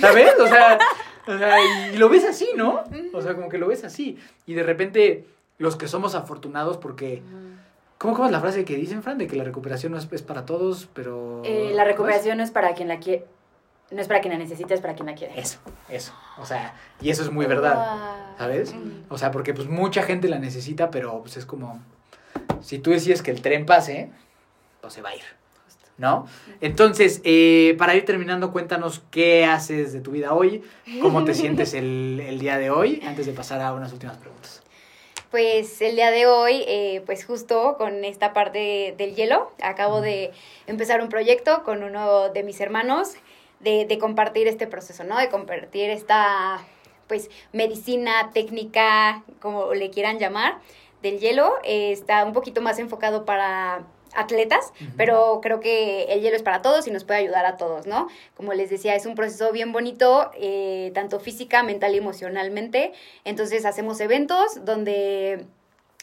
¿Sabes? 0.00 0.38
O 0.38 0.46
sea, 0.46 0.78
o 1.26 1.36
sea, 1.36 1.92
y 1.92 1.96
lo 1.96 2.08
ves 2.08 2.24
así, 2.24 2.50
¿no? 2.54 2.84
O 3.12 3.22
sea, 3.22 3.34
como 3.34 3.48
que 3.48 3.58
lo 3.58 3.66
ves 3.66 3.82
así. 3.82 4.16
Y 4.46 4.54
de 4.54 4.62
repente, 4.62 5.26
los 5.58 5.74
que 5.74 5.88
somos 5.88 6.14
afortunados 6.14 6.76
porque. 6.76 7.24
¿Cómo, 7.98 8.14
¿Cómo 8.14 8.26
es 8.26 8.32
la 8.32 8.40
frase 8.40 8.64
que 8.64 8.76
dicen, 8.76 9.02
Fran? 9.02 9.18
De 9.18 9.26
que 9.26 9.34
la 9.34 9.42
recuperación 9.42 9.90
no 9.92 9.98
es, 9.98 10.06
es 10.12 10.22
para 10.22 10.44
todos, 10.44 10.86
pero... 10.92 11.40
Eh, 11.46 11.72
la 11.72 11.82
recuperación 11.82 12.36
no 12.36 12.44
es 12.44 12.50
para 12.50 12.74
quien 12.74 12.88
la 12.88 12.98
quiere 12.98 13.24
no 13.90 14.00
es 14.00 14.08
para 14.08 14.20
quien 14.20 14.32
la 14.32 14.38
necesita, 14.38 14.74
es 14.74 14.80
para 14.80 14.94
quien 14.94 15.06
la 15.06 15.14
quiere. 15.14 15.38
Eso, 15.38 15.58
eso. 15.88 16.12
O 16.38 16.46
sea, 16.46 16.74
y 17.00 17.10
eso 17.10 17.22
es 17.22 17.30
muy 17.30 17.46
verdad, 17.46 18.34
¿sabes? 18.38 18.74
O 19.08 19.18
sea, 19.18 19.30
porque 19.30 19.54
pues 19.54 19.68
mucha 19.68 20.02
gente 20.02 20.28
la 20.28 20.38
necesita, 20.38 20.90
pero 20.90 21.20
pues 21.20 21.36
es 21.36 21.46
como, 21.46 21.80
si 22.60 22.78
tú 22.78 22.90
decides 22.90 23.22
que 23.22 23.30
el 23.30 23.42
tren 23.42 23.64
pase, 23.64 24.10
pues 24.80 24.92
se 24.92 25.02
va 25.02 25.10
a 25.10 25.16
ir, 25.16 25.22
¿no? 25.98 26.26
Entonces, 26.60 27.20
eh, 27.24 27.76
para 27.78 27.94
ir 27.94 28.04
terminando, 28.04 28.50
cuéntanos 28.50 29.02
qué 29.10 29.44
haces 29.44 29.92
de 29.92 30.00
tu 30.00 30.10
vida 30.10 30.34
hoy, 30.34 30.64
cómo 31.00 31.24
te 31.24 31.34
sientes 31.34 31.72
el, 31.74 32.20
el 32.26 32.40
día 32.40 32.58
de 32.58 32.70
hoy, 32.70 33.02
antes 33.06 33.26
de 33.26 33.32
pasar 33.32 33.60
a 33.60 33.72
unas 33.72 33.92
últimas 33.92 34.16
preguntas. 34.16 34.62
Pues 35.30 35.82
el 35.82 35.96
día 35.96 36.10
de 36.10 36.26
hoy, 36.26 36.64
eh, 36.66 37.02
pues 37.04 37.24
justo 37.24 37.76
con 37.78 38.04
esta 38.04 38.32
parte 38.32 38.94
del 38.96 39.14
hielo, 39.14 39.52
acabo 39.60 40.00
de 40.00 40.32
empezar 40.66 41.02
un 41.02 41.08
proyecto 41.08 41.62
con 41.62 41.82
uno 41.82 42.30
de 42.30 42.42
mis 42.42 42.60
hermanos 42.60 43.16
de, 43.60 43.86
de 43.86 43.98
compartir 43.98 44.48
este 44.48 44.66
proceso, 44.66 45.04
¿no? 45.04 45.18
De 45.18 45.28
compartir 45.28 45.90
esta, 45.90 46.60
pues, 47.06 47.30
medicina, 47.52 48.30
técnica, 48.32 49.24
como 49.40 49.74
le 49.74 49.90
quieran 49.90 50.18
llamar, 50.18 50.58
del 51.02 51.18
hielo. 51.18 51.54
Eh, 51.64 51.92
está 51.92 52.24
un 52.24 52.32
poquito 52.32 52.60
más 52.60 52.78
enfocado 52.78 53.24
para 53.24 53.84
atletas, 54.14 54.72
pero 54.96 55.40
creo 55.42 55.60
que 55.60 56.04
el 56.04 56.22
hielo 56.22 56.36
es 56.36 56.42
para 56.42 56.62
todos 56.62 56.86
y 56.86 56.90
nos 56.90 57.04
puede 57.04 57.20
ayudar 57.20 57.44
a 57.44 57.56
todos, 57.56 57.86
¿no? 57.86 58.08
Como 58.34 58.54
les 58.54 58.70
decía, 58.70 58.94
es 58.94 59.04
un 59.04 59.14
proceso 59.14 59.52
bien 59.52 59.72
bonito, 59.72 60.30
eh, 60.34 60.90
tanto 60.94 61.20
física, 61.20 61.62
mental 61.62 61.94
y 61.94 61.98
emocionalmente. 61.98 62.92
Entonces 63.24 63.66
hacemos 63.66 64.00
eventos 64.00 64.64
donde 64.64 65.44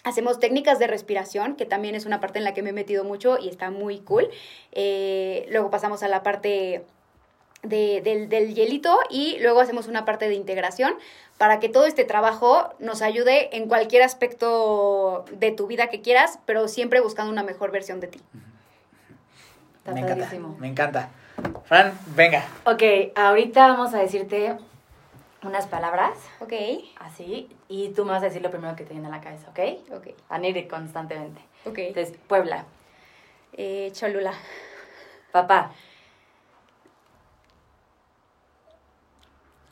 hacemos 0.04 0.40
técnicas 0.40 0.80
de 0.80 0.88
respiración, 0.88 1.56
que 1.56 1.66
también 1.66 1.96
es 1.96 2.06
una 2.06 2.20
parte 2.20 2.38
en 2.38 2.44
la 2.44 2.54
que 2.54 2.62
me 2.62 2.70
he 2.70 2.74
metido 2.74 3.04
mucho 3.04 3.38
y 3.40 3.50
está 3.50 3.72
muy 3.72 4.00
cool. 4.00 4.30
Eh, 4.74 5.48
luego 5.50 5.72
pasamos 5.72 6.04
a 6.04 6.08
la 6.08 6.22
parte 6.24 6.86
de, 7.64 8.02
del, 8.02 8.30
del 8.30 8.54
hielito 8.54 9.00
y 9.10 9.38
luego 9.40 9.60
hacemos 9.60 9.88
una 9.88 10.06
parte 10.06 10.28
de 10.28 10.36
integración 10.36 10.94
para 11.38 11.60
que 11.60 11.70
todo 11.70 11.86
este 11.86 12.06
trabajo 12.06 12.74
nos 12.80 13.02
ayude 13.02 13.56
en 13.58 13.68
cualquier 13.68 14.04
aspecto 14.04 15.26
de 15.32 15.52
tu 15.52 15.68
vida 15.68 15.88
que 15.88 16.02
quieras, 16.02 16.40
pero 16.46 16.68
siempre 16.68 17.02
buscando 17.02 17.32
una 17.32 17.44
mejor 17.44 17.72
versión 17.72 18.00
de 18.00 18.08
ti. 18.08 18.22
me 19.86 20.00
encanta, 20.00 20.30
me 20.60 20.68
encanta. 20.68 21.10
Fran, 21.66 21.98
venga. 22.16 22.46
Ok, 22.66 22.84
ahorita 23.16 23.68
vamos 23.68 23.94
a 23.94 23.98
decirte 23.98 24.56
unas 25.44 25.68
palabras. 25.68 26.18
Ok. 26.40 26.54
Así. 27.00 27.50
Y 27.68 27.90
tú 27.90 28.06
me 28.06 28.12
vas 28.12 28.22
a 28.22 28.26
decir 28.26 28.42
lo 28.42 28.52
primero 28.52 28.76
que 28.76 28.84
te 28.84 28.94
viene 28.94 29.08
a 29.08 29.12
la 29.12 29.22
cabeza, 29.22 29.50
¿ok? 29.50 29.94
Ok. 29.98 30.08
Van 30.30 30.44
a 30.44 30.48
ir 30.48 30.68
constantemente. 30.68 31.42
Ok. 31.66 31.80
Entonces, 31.80 32.18
Puebla. 32.28 32.66
Eh, 33.54 33.92
Cholula. 33.94 34.34
Papá. 35.32 35.72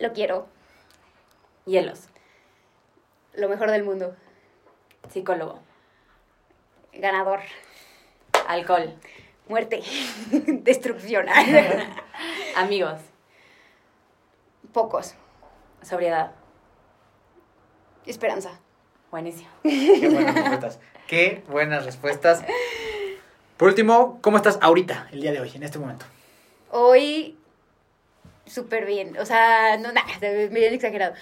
Lo 0.02 0.14
quiero. 0.14 0.48
Hielos. 1.66 2.10
Lo 3.34 3.48
mejor 3.48 3.70
del 3.70 3.84
mundo. 3.84 4.16
Psicólogo. 5.12 5.60
Ganador. 6.92 7.42
Alcohol. 8.48 8.96
Muerte. 9.48 9.84
Destrucción. 10.32 11.28
Amigos. 12.56 13.00
Pocos. 14.74 15.14
Sobriedad. 15.84 16.32
Esperanza. 18.08 18.60
Buenísimo. 19.12 19.50
Qué 19.64 20.10
buenas 20.12 20.36
respuestas. 20.36 20.80
Qué 21.06 21.44
buenas 21.48 21.86
respuestas. 21.86 22.44
Por 23.56 23.68
último, 23.68 24.18
¿cómo 24.22 24.38
estás 24.38 24.58
ahorita, 24.64 25.10
el 25.12 25.22
día 25.22 25.32
de 25.32 25.42
hoy, 25.42 25.52
en 25.54 25.62
este 25.62 25.78
momento? 25.78 26.08
Hoy, 26.72 27.38
súper 28.52 28.86
bien. 28.86 29.18
O 29.18 29.26
sea, 29.26 29.78
no, 29.78 29.92
nada, 29.92 30.08
bien 30.52 30.74
exagerado. 30.74 31.14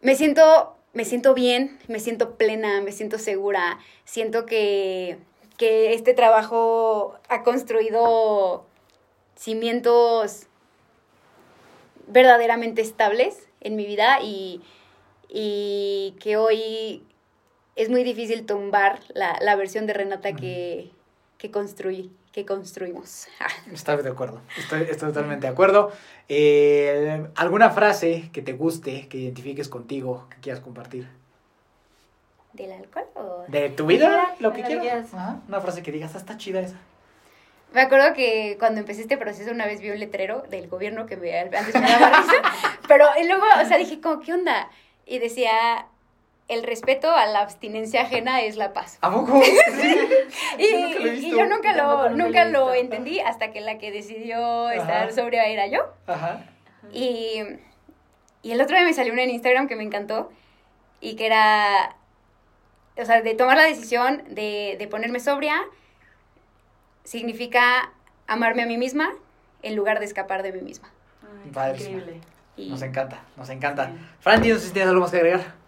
Me 0.00 0.14
siento, 0.14 0.76
me 0.92 1.04
siento 1.04 1.34
bien, 1.34 1.78
me 1.88 2.00
siento 2.00 2.36
plena, 2.36 2.80
me 2.80 2.92
siento 2.92 3.18
segura. 3.18 3.78
Siento 4.04 4.46
que, 4.46 5.18
que 5.58 5.94
este 5.94 6.14
trabajo 6.14 7.18
ha 7.28 7.42
construido 7.42 8.66
cimientos 9.36 10.46
verdaderamente 12.06 12.82
estables 12.82 13.48
en 13.60 13.76
mi 13.76 13.86
vida 13.86 14.18
y, 14.22 14.60
y 15.28 16.14
que 16.20 16.36
hoy 16.36 17.04
es 17.76 17.88
muy 17.88 18.04
difícil 18.04 18.44
tumbar 18.44 19.00
la, 19.14 19.38
la 19.40 19.56
versión 19.56 19.86
de 19.86 19.94
Renata 19.94 20.34
que, 20.34 20.90
que 21.38 21.50
construí, 21.50 22.10
que 22.32 22.46
construimos. 22.46 23.28
Estoy 23.72 24.02
de 24.02 24.08
acuerdo, 24.08 24.40
estoy, 24.56 24.82
estoy 24.82 25.08
totalmente 25.08 25.46
de 25.46 25.52
acuerdo. 25.52 25.92
Eh, 26.28 27.26
¿Alguna 27.36 27.70
frase 27.70 28.30
que 28.32 28.42
te 28.42 28.54
guste, 28.54 29.06
que 29.08 29.18
identifiques 29.18 29.68
contigo, 29.68 30.26
que 30.30 30.36
quieras 30.38 30.60
compartir? 30.62 31.06
¿Del 32.54 32.72
alcohol 32.72 33.06
o...? 33.14 33.44
¿De 33.48 33.70
tu 33.70 33.86
vida? 33.86 34.34
lo 34.40 34.52
que 34.52 34.62
que 34.62 34.78
quieras. 34.78 35.10
Una 35.48 35.60
frase 35.60 35.82
que 35.82 35.92
digas, 35.92 36.14
"Ah, 36.14 36.18
está 36.18 36.36
chida 36.36 36.60
esa. 36.60 36.76
Me 37.72 37.80
acuerdo 37.80 38.12
que 38.12 38.56
cuando 38.58 38.80
empecé 38.80 39.02
este 39.02 39.16
proceso 39.16 39.50
una 39.50 39.64
vez 39.64 39.80
vi 39.80 39.90
un 39.90 39.98
letrero 39.98 40.42
del 40.50 40.68
gobierno 40.68 41.06
que 41.06 41.16
me, 41.16 41.38
antes 41.38 41.74
me 41.74 41.80
daba 41.90 42.20
risa, 42.20 42.32
pero 42.88 43.06
y 43.18 43.26
luego, 43.26 43.44
o 43.62 43.66
sea, 43.66 43.78
dije 43.78 44.00
como, 44.00 44.20
¿qué 44.20 44.34
onda? 44.34 44.70
Y 45.06 45.18
decía, 45.18 45.86
el 46.52 46.62
respeto 46.62 47.10
a 47.10 47.26
la 47.26 47.40
abstinencia 47.40 48.02
ajena 48.02 48.42
es 48.42 48.56
la 48.56 48.72
paz. 48.72 48.98
¿A 49.00 49.10
poco? 49.10 49.40
y, 50.58 50.64
y, 50.64 51.30
yo 51.30 51.46
nunca 51.46 51.72
lo, 51.74 52.10
nunca 52.10 52.44
lo 52.44 52.74
entendí 52.74 53.20
hasta 53.20 53.52
que 53.52 53.60
la 53.60 53.78
que 53.78 53.90
decidió 53.90 54.70
estar 54.70 55.12
sobria 55.12 55.46
era 55.46 55.66
yo. 55.66 55.80
Ajá. 56.06 56.44
Y, 56.92 57.42
y 58.42 58.52
el 58.52 58.60
otro 58.60 58.76
día 58.76 58.84
me 58.84 58.92
salió 58.92 59.12
una 59.12 59.22
en 59.22 59.30
Instagram 59.30 59.68
que 59.68 59.76
me 59.76 59.82
encantó 59.82 60.30
y 61.00 61.16
que 61.16 61.26
era, 61.26 61.96
o 62.98 63.04
sea, 63.04 63.22
de 63.22 63.34
tomar 63.34 63.56
la 63.56 63.64
decisión 63.64 64.22
de, 64.28 64.76
de 64.78 64.88
ponerme 64.88 65.20
sobria 65.20 65.62
significa 67.04 67.92
amarme 68.26 68.62
a 68.62 68.66
mí 68.66 68.76
misma 68.76 69.12
en 69.62 69.76
lugar 69.76 70.00
de 70.00 70.04
escapar 70.04 70.42
de 70.42 70.52
mí 70.52 70.60
misma. 70.60 70.90
Padrísimo. 71.52 71.98
Increíble. 71.98 72.20
Y 72.56 72.68
Nos 72.68 72.82
encanta, 72.82 73.22
nos 73.36 73.48
encanta. 73.48 73.86
Sí. 73.86 73.92
Franti, 74.20 74.48
no 74.50 74.58
sé 74.58 74.66
si 74.66 74.72
tienes 74.72 74.90
algo 74.90 75.00
más 75.00 75.10
que 75.10 75.16
agregar. 75.16 75.61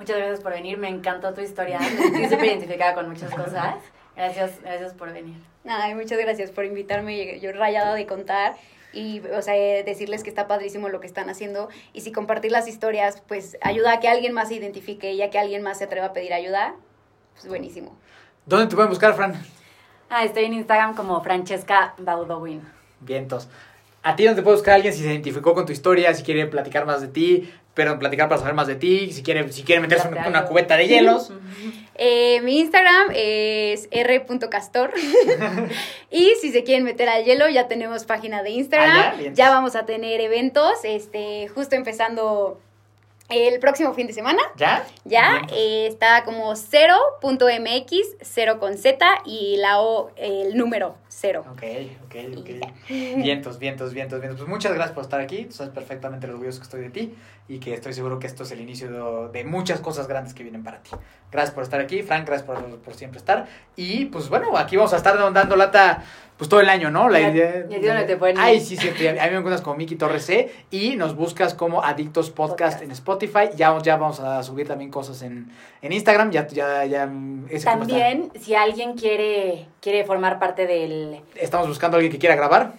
Muchas 0.00 0.16
gracias 0.16 0.40
por 0.40 0.52
venir. 0.52 0.78
Me 0.78 0.88
encantó 0.88 1.34
tu 1.34 1.42
historia. 1.42 1.78
Estoy 1.78 2.24
súper 2.24 2.46
identificada 2.46 2.94
con 2.94 3.06
muchas 3.06 3.30
cosas. 3.34 3.74
Gracias, 4.16 4.58
gracias 4.62 4.94
por 4.94 5.12
venir. 5.12 5.36
Ay, 5.68 5.94
muchas 5.94 6.18
gracias 6.18 6.50
por 6.50 6.64
invitarme. 6.64 7.38
Yo 7.38 7.52
rayada 7.52 7.94
de 7.94 8.06
contar 8.06 8.56
y, 8.94 9.20
o 9.20 9.42
sea, 9.42 9.54
eh, 9.56 9.84
decirles 9.84 10.22
que 10.22 10.30
está 10.30 10.48
padrísimo 10.48 10.88
lo 10.88 11.00
que 11.00 11.06
están 11.06 11.28
haciendo. 11.28 11.68
Y 11.92 12.00
si 12.00 12.12
compartir 12.12 12.50
las 12.50 12.66
historias, 12.66 13.22
pues 13.28 13.58
ayuda 13.60 13.92
a 13.92 14.00
que 14.00 14.08
alguien 14.08 14.32
más 14.32 14.48
se 14.48 14.54
identifique 14.54 15.12
y 15.12 15.20
a 15.20 15.28
que 15.28 15.38
alguien 15.38 15.62
más 15.62 15.76
se 15.76 15.84
atreva 15.84 16.06
a 16.06 16.12
pedir 16.14 16.32
ayuda, 16.32 16.74
pues 17.34 17.46
buenísimo. 17.46 17.94
¿Dónde 18.46 18.68
te 18.68 18.76
pueden 18.76 18.88
buscar, 18.88 19.14
Fran? 19.14 19.34
Ah, 20.08 20.24
estoy 20.24 20.44
en 20.44 20.54
Instagram 20.54 20.94
como 20.94 21.22
Francesca 21.22 21.94
Baudowin. 21.98 22.62
Vientos. 23.00 23.50
¿A 24.02 24.16
ti 24.16 24.24
dónde 24.24 24.40
te 24.40 24.44
puede 24.44 24.56
buscar 24.56 24.76
alguien 24.76 24.94
si 24.94 25.02
se 25.02 25.10
identificó 25.10 25.52
con 25.52 25.66
tu 25.66 25.72
historia, 25.72 26.14
si 26.14 26.22
quiere 26.22 26.46
platicar 26.46 26.86
más 26.86 27.02
de 27.02 27.08
ti, 27.08 27.52
pero 27.80 27.98
platicar 27.98 28.28
para 28.28 28.38
saber 28.38 28.52
más 28.52 28.66
de 28.66 28.74
ti, 28.74 29.10
si 29.10 29.22
quiere, 29.22 29.50
si 29.50 29.62
quiere 29.62 29.80
meterse 29.80 30.06
una 30.08 30.40
algo. 30.40 30.50
cubeta 30.50 30.76
de 30.76 30.86
hielos? 30.86 31.32
Eh, 32.02 32.40
mi 32.40 32.60
Instagram 32.60 33.08
es 33.14 33.86
r.castor. 33.90 34.94
y 36.10 36.32
si 36.40 36.50
se 36.50 36.64
quieren 36.64 36.82
meter 36.82 37.10
al 37.10 37.24
hielo, 37.24 37.46
ya 37.50 37.68
tenemos 37.68 38.04
página 38.04 38.42
de 38.42 38.50
Instagram. 38.52 38.96
Ah, 38.96 39.14
ya, 39.34 39.50
vamos 39.50 39.76
a 39.76 39.84
tener 39.84 40.22
eventos, 40.22 40.78
este, 40.82 41.48
justo 41.48 41.76
empezando 41.76 42.58
el 43.28 43.60
próximo 43.60 43.92
fin 43.92 44.06
de 44.06 44.14
semana. 44.14 44.40
¿Ya? 44.56 44.86
Ya, 45.04 45.42
eh, 45.52 45.88
está 45.88 46.24
como 46.24 46.54
0.mx, 46.54 47.96
0 48.22 48.58
con 48.58 48.78
Z 48.78 49.06
y 49.26 49.58
la 49.58 49.82
O, 49.82 50.10
el 50.16 50.56
número 50.56 50.96
0. 51.10 51.44
Ok, 51.50 51.62
ok, 52.04 52.14
ok. 52.38 52.50
Vientos, 52.88 53.58
vientos, 53.58 53.92
vientos, 53.92 54.20
vientos. 54.20 54.40
Pues 54.40 54.48
muchas 54.48 54.72
gracias 54.72 54.94
por 54.94 55.02
estar 55.02 55.20
aquí. 55.20 55.44
Tú 55.46 55.52
sabes 55.52 55.72
perfectamente 55.72 56.26
lo 56.26 56.34
orgulloso 56.34 56.60
que 56.60 56.64
estoy 56.64 56.80
de 56.82 56.90
ti 56.90 57.14
y 57.48 57.58
que 57.58 57.74
estoy 57.74 57.92
seguro 57.92 58.18
que 58.18 58.28
esto 58.28 58.44
es 58.44 58.52
el 58.52 58.60
inicio 58.60 59.28
de, 59.28 59.38
de 59.38 59.44
muchas 59.44 59.80
cosas 59.80 60.06
grandes 60.06 60.34
que 60.34 60.44
vienen 60.44 60.62
para 60.62 60.82
ti. 60.82 60.90
Gracias 61.32 61.54
por 61.54 61.64
estar 61.64 61.80
aquí, 61.80 62.02
Frank, 62.02 62.26
gracias 62.26 62.46
por, 62.46 62.78
por 62.78 62.94
siempre 62.94 63.18
estar. 63.18 63.48
Y 63.76 64.06
pues 64.06 64.28
bueno, 64.28 64.56
aquí 64.56 64.76
vamos 64.76 64.92
a 64.92 64.96
estar 64.96 65.16
dando 65.32 65.56
lata 65.56 66.04
pues 66.40 66.48
todo 66.48 66.60
el 66.60 66.70
año, 66.70 66.90
¿no? 66.90 67.10
La 67.10 67.20
idea. 67.20 67.64
dónde 67.68 68.04
te 68.06 68.16
pueden. 68.16 68.38
Ay, 68.38 68.62
sí, 68.62 68.74
cierto. 68.74 69.06
A 69.06 69.24
mí 69.24 69.30
me 69.30 69.36
encuentras 69.36 69.60
como 69.60 69.76
Miki 69.76 69.96
Torres 69.96 70.24
C 70.24 70.50
y 70.70 70.96
nos 70.96 71.14
buscas 71.14 71.52
como 71.52 71.84
Adictos 71.84 72.30
Podcast, 72.30 72.76
Podcast. 72.76 72.82
en 72.82 72.90
Spotify. 72.92 73.50
Ya, 73.56 73.76
ya 73.82 73.98
vamos 73.98 74.20
a 74.20 74.42
subir 74.42 74.66
también 74.66 74.90
cosas 74.90 75.20
en, 75.20 75.50
en 75.82 75.92
Instagram. 75.92 76.30
Ya, 76.30 76.46
ya, 76.46 76.86
ya. 76.86 77.10
También, 77.62 78.30
si 78.40 78.54
alguien 78.54 78.94
quiere, 78.94 79.66
quiere 79.82 80.02
formar 80.06 80.38
parte 80.38 80.66
del... 80.66 81.20
Estamos 81.34 81.68
buscando 81.68 81.96
a 81.96 81.98
alguien 81.98 82.10
que 82.10 82.18
quiera 82.18 82.36
grabar, 82.36 82.72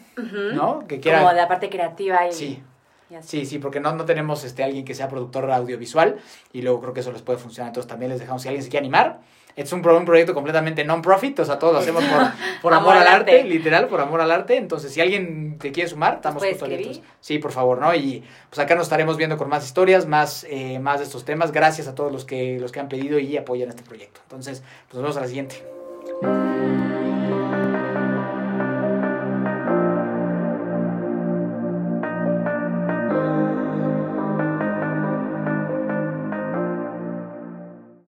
¿no? 0.56 0.88
Que 0.88 1.00
quiera. 1.00 1.20
Como 1.20 1.30
de 1.30 1.38
la 1.38 1.48
parte 1.48 1.70
creativa 1.70 2.28
y... 2.28 2.32
Sí, 2.32 2.64
y. 3.12 3.16
Sí, 3.22 3.46
sí, 3.46 3.60
porque 3.60 3.80
no, 3.80 3.94
no 3.94 4.06
tenemos 4.06 4.44
este, 4.44 4.64
alguien 4.64 4.86
que 4.86 4.96
sea 4.96 5.08
productor 5.08 5.52
audiovisual 5.52 6.18
y 6.52 6.64
luego 6.64 6.82
creo 6.82 6.94
que 6.94 7.02
eso 7.02 7.12
les 7.12 7.22
puede 7.22 7.38
funcionar. 7.38 7.70
Entonces 7.70 7.88
también 7.88 8.10
les 8.10 8.20
dejamos 8.20 8.42
si 8.42 8.48
alguien 8.48 8.64
se 8.64 8.70
quiere 8.72 8.86
animar. 8.86 9.20
Es 9.56 9.72
un, 9.74 9.82
pro- 9.82 9.98
un 9.98 10.06
proyecto 10.06 10.34
completamente 10.34 10.84
non-profit, 10.86 11.40
o 11.40 11.46
sea, 11.46 11.60
todos 11.60 11.74
lo 11.74 11.80
hacemos 11.80 12.04
por, 12.06 12.22
por 12.62 12.74
amor, 12.74 12.96
al 12.96 13.08
arte, 13.08 13.44
literal, 13.44 13.88
por 13.88 14.00
amor 14.02 14.22
al 14.22 14.32
arte. 14.32 14.56
Entonces, 14.58 14.94
si 14.94 15.02
alguien 15.02 15.58
te 15.60 15.72
quiere 15.72 15.90
sumar, 15.90 16.16
estamos 16.16 16.42
justo 16.52 16.66
abiertos. 16.66 16.98
Sí, 17.20 17.38
por 17.40 17.52
favor, 17.52 17.80
¿no? 17.80 17.94
Y 17.94 18.24
pues 18.50 18.60
acá 18.60 18.76
nos 18.76 18.84
estaremos 18.88 19.18
viendo 19.18 19.38
con 19.38 19.50
más 19.50 19.66
historias, 19.66 20.06
más, 20.08 20.46
eh, 20.50 20.80
más 20.80 21.00
de 21.00 21.06
estos 21.06 21.26
temas. 21.26 21.52
Gracias 21.52 21.88
a 21.88 21.96
todos 21.96 22.12
los 22.12 22.26
que, 22.26 22.58
los 22.60 22.72
que 22.72 22.80
han 22.80 22.90
pedido 22.90 23.20
y 23.20 23.36
apoyan 23.38 23.70
este 23.70 23.84
proyecto. 23.84 24.22
Entonces, 24.24 24.64
pues 24.90 24.96
nos 24.96 25.04
vemos 25.04 25.18
a 25.18 25.22
la 25.22 25.28
siguiente. 25.28 25.64